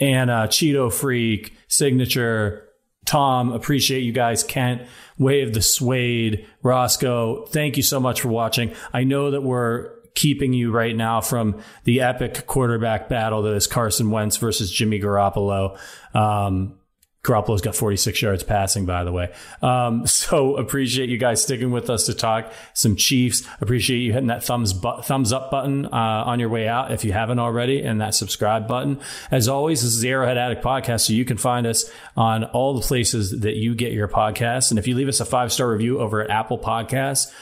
Anna, 0.00 0.48
Cheeto 0.48 0.92
Freak, 0.92 1.56
Signature, 1.68 2.68
Tom, 3.04 3.52
appreciate 3.52 4.00
you 4.00 4.12
guys. 4.12 4.42
Kent, 4.42 4.82
Wave 5.18 5.54
the 5.54 5.62
Suede, 5.62 6.46
Roscoe, 6.62 7.46
thank 7.46 7.76
you 7.76 7.82
so 7.82 8.00
much 8.00 8.20
for 8.20 8.28
watching. 8.28 8.72
I 8.92 9.04
know 9.04 9.30
that 9.30 9.42
we're 9.42 9.92
keeping 10.14 10.52
you 10.52 10.70
right 10.70 10.94
now 10.96 11.20
from 11.20 11.60
the 11.84 12.00
epic 12.00 12.46
quarterback 12.46 13.08
battle 13.08 13.42
that 13.42 13.54
is 13.54 13.66
Carson 13.66 14.10
Wentz 14.10 14.36
versus 14.36 14.70
Jimmy 14.70 15.00
Garoppolo. 15.00 15.78
Um, 16.14 16.78
Garoppolo's 17.24 17.62
got 17.62 17.74
46 17.74 18.20
yards 18.20 18.42
passing, 18.42 18.84
by 18.84 19.02
the 19.02 19.10
way. 19.10 19.32
Um, 19.62 20.06
so 20.06 20.56
appreciate 20.56 21.08
you 21.08 21.16
guys 21.16 21.42
sticking 21.42 21.70
with 21.70 21.90
us 21.90 22.06
to 22.06 22.14
talk 22.14 22.52
some 22.74 22.96
Chiefs. 22.96 23.42
Appreciate 23.60 23.98
you 23.98 24.12
hitting 24.12 24.28
that 24.28 24.44
thumbs 24.44 24.72
bu- 24.72 25.02
thumbs 25.02 25.32
up 25.32 25.50
button 25.50 25.86
uh, 25.86 25.90
on 26.26 26.38
your 26.38 26.50
way 26.50 26.68
out 26.68 26.92
if 26.92 27.04
you 27.04 27.12
haven't 27.12 27.38
already, 27.38 27.82
and 27.82 28.00
that 28.00 28.14
subscribe 28.14 28.68
button. 28.68 29.00
As 29.30 29.48
always, 29.48 29.82
this 29.82 29.94
is 29.94 30.00
the 30.00 30.10
Arrowhead 30.10 30.38
Addict 30.38 30.62
podcast, 30.62 31.06
so 31.06 31.14
you 31.14 31.24
can 31.24 31.38
find 31.38 31.66
us 31.66 31.90
on 32.16 32.44
all 32.44 32.74
the 32.74 32.86
places 32.86 33.40
that 33.40 33.56
you 33.56 33.74
get 33.74 33.92
your 33.92 34.06
podcasts. 34.08 34.70
And 34.70 34.78
if 34.78 34.86
you 34.86 34.94
leave 34.94 35.08
us 35.08 35.20
a 35.20 35.24
five 35.24 35.52
star 35.52 35.70
review 35.70 35.98
over 36.00 36.22
at 36.22 36.30
Apple 36.30 36.58
Podcasts, 36.58 37.32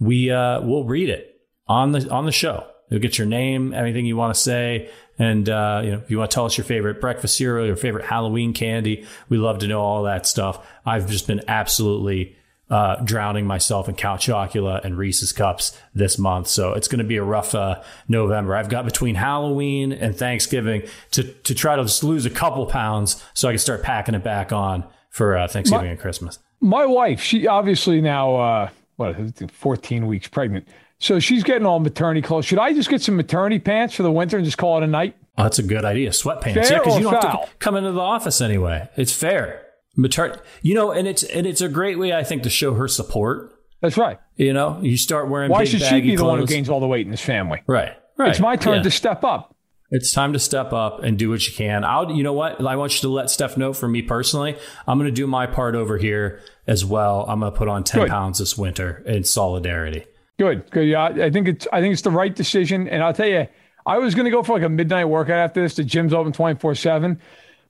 we 0.00 0.30
uh, 0.32 0.60
we'll 0.60 0.84
read 0.84 1.08
it 1.08 1.40
on 1.68 1.92
the 1.92 2.10
on 2.10 2.26
the 2.26 2.32
show. 2.32 2.66
You'll 2.90 3.00
get 3.00 3.18
your 3.18 3.26
name, 3.26 3.74
anything 3.74 4.06
you 4.06 4.16
want 4.16 4.34
to 4.34 4.40
say, 4.40 4.90
and 5.18 5.48
uh, 5.48 5.80
you 5.84 5.90
know, 5.92 5.98
if 5.98 6.10
you 6.10 6.18
want 6.18 6.30
to 6.30 6.34
tell 6.34 6.44
us 6.44 6.56
your 6.56 6.64
favorite 6.64 7.00
breakfast 7.00 7.36
cereal, 7.36 7.66
your 7.66 7.76
favorite 7.76 8.04
Halloween 8.04 8.52
candy, 8.52 9.06
we 9.28 9.36
love 9.36 9.58
to 9.58 9.66
know 9.66 9.80
all 9.80 10.04
that 10.04 10.26
stuff. 10.26 10.66
I've 10.86 11.08
just 11.08 11.26
been 11.26 11.42
absolutely 11.48 12.36
uh, 12.70 12.96
drowning 13.02 13.46
myself 13.46 13.88
in 13.88 13.94
Count 13.94 14.20
Chocula 14.20 14.84
and 14.84 14.96
Reese's 14.96 15.32
cups 15.32 15.76
this 15.94 16.18
month. 16.18 16.48
So 16.48 16.74
it's 16.74 16.86
going 16.86 16.98
to 16.98 17.04
be 17.04 17.16
a 17.16 17.24
rough 17.24 17.54
uh, 17.54 17.82
November. 18.08 18.54
I've 18.54 18.68
got 18.68 18.84
between 18.84 19.14
Halloween 19.14 19.92
and 19.92 20.16
Thanksgiving 20.16 20.82
to 21.12 21.24
to 21.24 21.54
try 21.54 21.76
to 21.76 21.82
just 21.82 22.04
lose 22.04 22.26
a 22.26 22.30
couple 22.30 22.66
pounds 22.66 23.22
so 23.34 23.48
I 23.48 23.52
can 23.52 23.58
start 23.58 23.82
packing 23.82 24.14
it 24.14 24.22
back 24.22 24.52
on 24.52 24.84
for 25.10 25.36
uh, 25.36 25.48
Thanksgiving 25.48 25.86
my, 25.86 25.92
and 25.92 26.00
Christmas. 26.00 26.38
My 26.60 26.86
wife, 26.86 27.20
she 27.20 27.46
obviously 27.46 28.00
now 28.00 28.36
uh, 28.36 28.70
what 28.96 29.16
14 29.50 30.06
weeks 30.06 30.28
pregnant 30.28 30.68
So 31.00 31.20
she's 31.20 31.44
getting 31.44 31.64
all 31.66 31.78
maternity 31.78 32.22
clothes. 32.22 32.44
Should 32.44 32.58
I 32.58 32.72
just 32.72 32.88
get 32.90 33.00
some 33.02 33.16
maternity 33.16 33.58
pants 33.60 33.94
for 33.94 34.02
the 34.02 34.10
winter 34.10 34.36
and 34.36 34.44
just 34.44 34.58
call 34.58 34.78
it 34.78 34.84
a 34.84 34.86
night? 34.88 35.16
Oh, 35.36 35.44
that's 35.44 35.58
a 35.60 35.62
good 35.62 35.84
idea. 35.84 36.10
Sweatpants. 36.10 36.54
Fair 36.54 36.72
yeah, 36.72 36.78
because 36.78 36.96
you 36.98 37.04
don't 37.04 37.22
have 37.22 37.44
to 37.44 37.48
come 37.60 37.76
into 37.76 37.92
the 37.92 38.00
office 38.00 38.40
anyway. 38.40 38.88
It's 38.96 39.12
fair. 39.12 39.64
Mater- 39.96 40.40
you 40.62 40.74
know, 40.74 40.90
and 40.90 41.06
it's 41.06 41.22
and 41.22 41.46
it's 41.46 41.60
a 41.60 41.68
great 41.68 41.98
way, 41.98 42.12
I 42.12 42.24
think, 42.24 42.42
to 42.44 42.50
show 42.50 42.74
her 42.74 42.88
support. 42.88 43.52
That's 43.80 43.96
right. 43.96 44.18
You 44.36 44.52
know, 44.52 44.80
you 44.82 44.96
start 44.96 45.28
wearing 45.28 45.50
Why 45.50 45.64
should 45.64 45.82
she 45.82 46.00
be 46.00 46.16
the 46.16 46.24
one 46.24 46.40
who 46.40 46.46
gains 46.46 46.68
all 46.68 46.80
the 46.80 46.88
weight 46.88 47.06
in 47.06 47.12
this 47.12 47.20
family? 47.20 47.62
Right. 47.66 47.92
Right. 48.16 48.30
It's 48.30 48.40
my 48.40 48.56
turn 48.56 48.78
Yeah. 48.78 48.82
to 48.82 48.90
step 48.90 49.22
up. 49.22 49.54
It's 49.90 50.12
time 50.12 50.32
to 50.34 50.38
step 50.38 50.72
up 50.72 51.02
and 51.04 51.16
do 51.18 51.30
what 51.30 51.46
you 51.46 51.54
can. 51.54 51.82
I'll, 51.84 52.10
you 52.10 52.22
know 52.22 52.32
what? 52.34 52.60
I 52.60 52.76
want 52.76 52.94
you 52.96 53.00
to 53.02 53.08
let 53.08 53.30
Steph 53.30 53.56
know 53.56 53.72
for 53.72 53.88
me 53.88 54.02
personally. 54.02 54.56
I'm 54.86 54.98
going 54.98 55.08
to 55.08 55.14
do 55.14 55.26
my 55.26 55.46
part 55.46 55.74
over 55.74 55.96
here 55.96 56.40
as 56.66 56.84
well. 56.84 57.24
I'm 57.26 57.40
going 57.40 57.52
to 57.52 57.56
put 57.56 57.68
on 57.68 57.84
10 57.84 58.02
Good. 58.02 58.10
pounds 58.10 58.38
this 58.38 58.58
winter 58.58 59.02
in 59.06 59.24
solidarity. 59.24 60.04
Good, 60.38 60.70
good. 60.70 60.86
Yeah, 60.86 61.04
I 61.04 61.30
think 61.30 61.48
it's 61.48 61.66
I 61.72 61.80
think 61.80 61.92
it's 61.92 62.02
the 62.02 62.10
right 62.10 62.34
decision. 62.34 62.88
And 62.88 63.02
I'll 63.02 63.12
tell 63.12 63.26
you, 63.26 63.48
I 63.84 63.98
was 63.98 64.14
going 64.14 64.24
to 64.24 64.30
go 64.30 64.42
for 64.42 64.52
like 64.52 64.62
a 64.62 64.68
midnight 64.68 65.08
workout 65.08 65.38
after 65.38 65.62
this. 65.62 65.74
The 65.74 65.84
gym's 65.84 66.14
open 66.14 66.32
twenty 66.32 66.58
four 66.58 66.74
seven, 66.74 67.20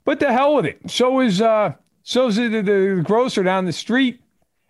but 0.04 0.20
the 0.20 0.32
hell 0.32 0.56
with 0.56 0.66
it. 0.66 0.78
So 0.90 1.20
is 1.20 1.40
uh 1.40 1.74
so 2.02 2.28
is 2.28 2.36
the, 2.36 2.48
the, 2.48 2.62
the 2.62 3.02
grocer 3.04 3.42
down 3.42 3.64
the 3.64 3.72
street, 3.72 4.20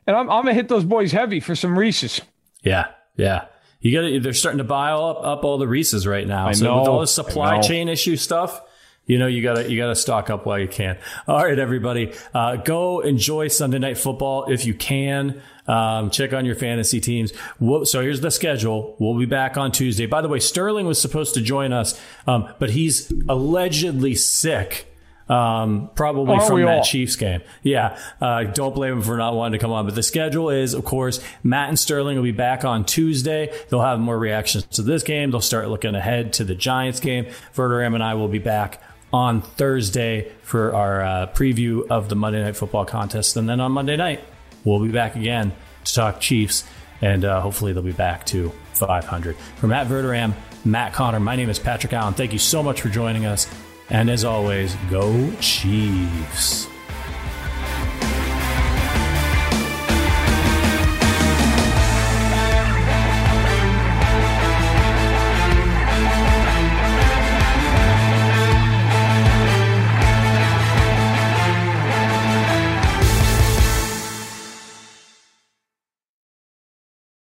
and 0.06 0.16
I'm 0.16 0.30
I'm 0.30 0.42
gonna 0.42 0.54
hit 0.54 0.68
those 0.68 0.84
boys 0.84 1.10
heavy 1.10 1.40
for 1.40 1.56
some 1.56 1.78
Reese's. 1.78 2.20
Yeah. 2.62 2.86
Yeah. 3.16 3.46
You 3.80 3.92
got 3.92 4.22
they're 4.22 4.32
starting 4.32 4.58
to 4.58 4.64
buy 4.64 4.92
up, 4.92 5.24
up 5.24 5.44
all 5.44 5.58
the 5.58 5.68
Reese's 5.68 6.06
right 6.06 6.26
now. 6.26 6.48
I 6.48 6.52
so 6.52 6.64
know, 6.64 6.78
with 6.80 6.88
all 6.88 7.00
the 7.00 7.06
supply 7.06 7.60
chain 7.60 7.88
issue 7.88 8.16
stuff, 8.16 8.60
you 9.08 9.18
know, 9.18 9.26
you 9.26 9.42
gotta, 9.42 9.68
you 9.68 9.76
gotta 9.76 9.96
stock 9.96 10.30
up 10.30 10.46
while 10.46 10.60
you 10.60 10.68
can. 10.68 10.96
All 11.26 11.42
right, 11.42 11.58
everybody, 11.58 12.12
uh, 12.32 12.56
go 12.56 13.00
enjoy 13.00 13.48
Sunday 13.48 13.80
night 13.80 13.98
football 13.98 14.44
if 14.48 14.64
you 14.64 14.74
can. 14.74 15.42
Um, 15.66 16.10
check 16.10 16.32
on 16.32 16.44
your 16.44 16.54
fantasy 16.54 17.00
teams. 17.00 17.34
Whoa, 17.58 17.84
so 17.84 18.00
here's 18.00 18.20
the 18.20 18.30
schedule. 18.30 18.94
We'll 18.98 19.18
be 19.18 19.26
back 19.26 19.56
on 19.56 19.72
Tuesday. 19.72 20.06
By 20.06 20.22
the 20.22 20.28
way, 20.28 20.38
Sterling 20.38 20.86
was 20.86 21.00
supposed 21.00 21.34
to 21.34 21.40
join 21.40 21.72
us, 21.72 22.00
um, 22.26 22.48
but 22.58 22.70
he's 22.70 23.12
allegedly 23.28 24.14
sick. 24.14 24.84
Um, 25.28 25.90
probably 25.94 26.36
Aren't 26.36 26.46
from 26.46 26.62
that 26.62 26.78
all? 26.78 26.84
Chiefs 26.84 27.16
game. 27.16 27.42
Yeah. 27.62 27.98
Uh, 28.18 28.44
don't 28.44 28.74
blame 28.74 28.94
him 28.94 29.02
for 29.02 29.18
not 29.18 29.34
wanting 29.34 29.58
to 29.58 29.62
come 29.62 29.72
on. 29.72 29.84
But 29.84 29.94
the 29.94 30.02
schedule 30.02 30.48
is, 30.48 30.72
of 30.72 30.86
course, 30.86 31.22
Matt 31.42 31.68
and 31.68 31.78
Sterling 31.78 32.16
will 32.16 32.24
be 32.24 32.32
back 32.32 32.64
on 32.64 32.86
Tuesday. 32.86 33.54
They'll 33.68 33.82
have 33.82 34.00
more 34.00 34.18
reactions 34.18 34.64
to 34.76 34.82
this 34.82 35.02
game. 35.02 35.30
They'll 35.30 35.42
start 35.42 35.68
looking 35.68 35.94
ahead 35.94 36.32
to 36.34 36.44
the 36.44 36.54
Giants 36.54 37.00
game. 37.00 37.26
Verderame 37.54 37.94
and 37.94 38.02
I 38.02 38.14
will 38.14 38.28
be 38.28 38.38
back 38.38 38.80
on 39.12 39.42
Thursday 39.42 40.30
for 40.42 40.74
our 40.74 41.02
uh, 41.02 41.26
preview 41.34 41.86
of 41.88 42.08
the 42.08 42.16
Monday 42.16 42.42
Night 42.42 42.56
Football 42.56 42.84
contest. 42.84 43.36
And 43.36 43.48
then 43.48 43.60
on 43.60 43.72
Monday 43.72 43.96
night, 43.96 44.22
we'll 44.64 44.80
be 44.80 44.92
back 44.92 45.16
again 45.16 45.52
to 45.84 45.94
talk 45.94 46.20
Chiefs. 46.20 46.64
And 47.00 47.24
uh, 47.24 47.40
hopefully 47.40 47.72
they'll 47.72 47.82
be 47.82 47.92
back 47.92 48.26
to 48.26 48.52
500. 48.74 49.36
For 49.56 49.66
Matt 49.66 49.86
Verderame, 49.86 50.34
Matt 50.64 50.92
Connor, 50.92 51.20
my 51.20 51.36
name 51.36 51.48
is 51.48 51.58
Patrick 51.58 51.92
Allen. 51.92 52.14
Thank 52.14 52.32
you 52.32 52.38
so 52.38 52.62
much 52.62 52.80
for 52.80 52.88
joining 52.88 53.24
us. 53.24 53.46
And 53.90 54.10
as 54.10 54.24
always, 54.24 54.74
go 54.90 55.30
Chiefs. 55.40 56.68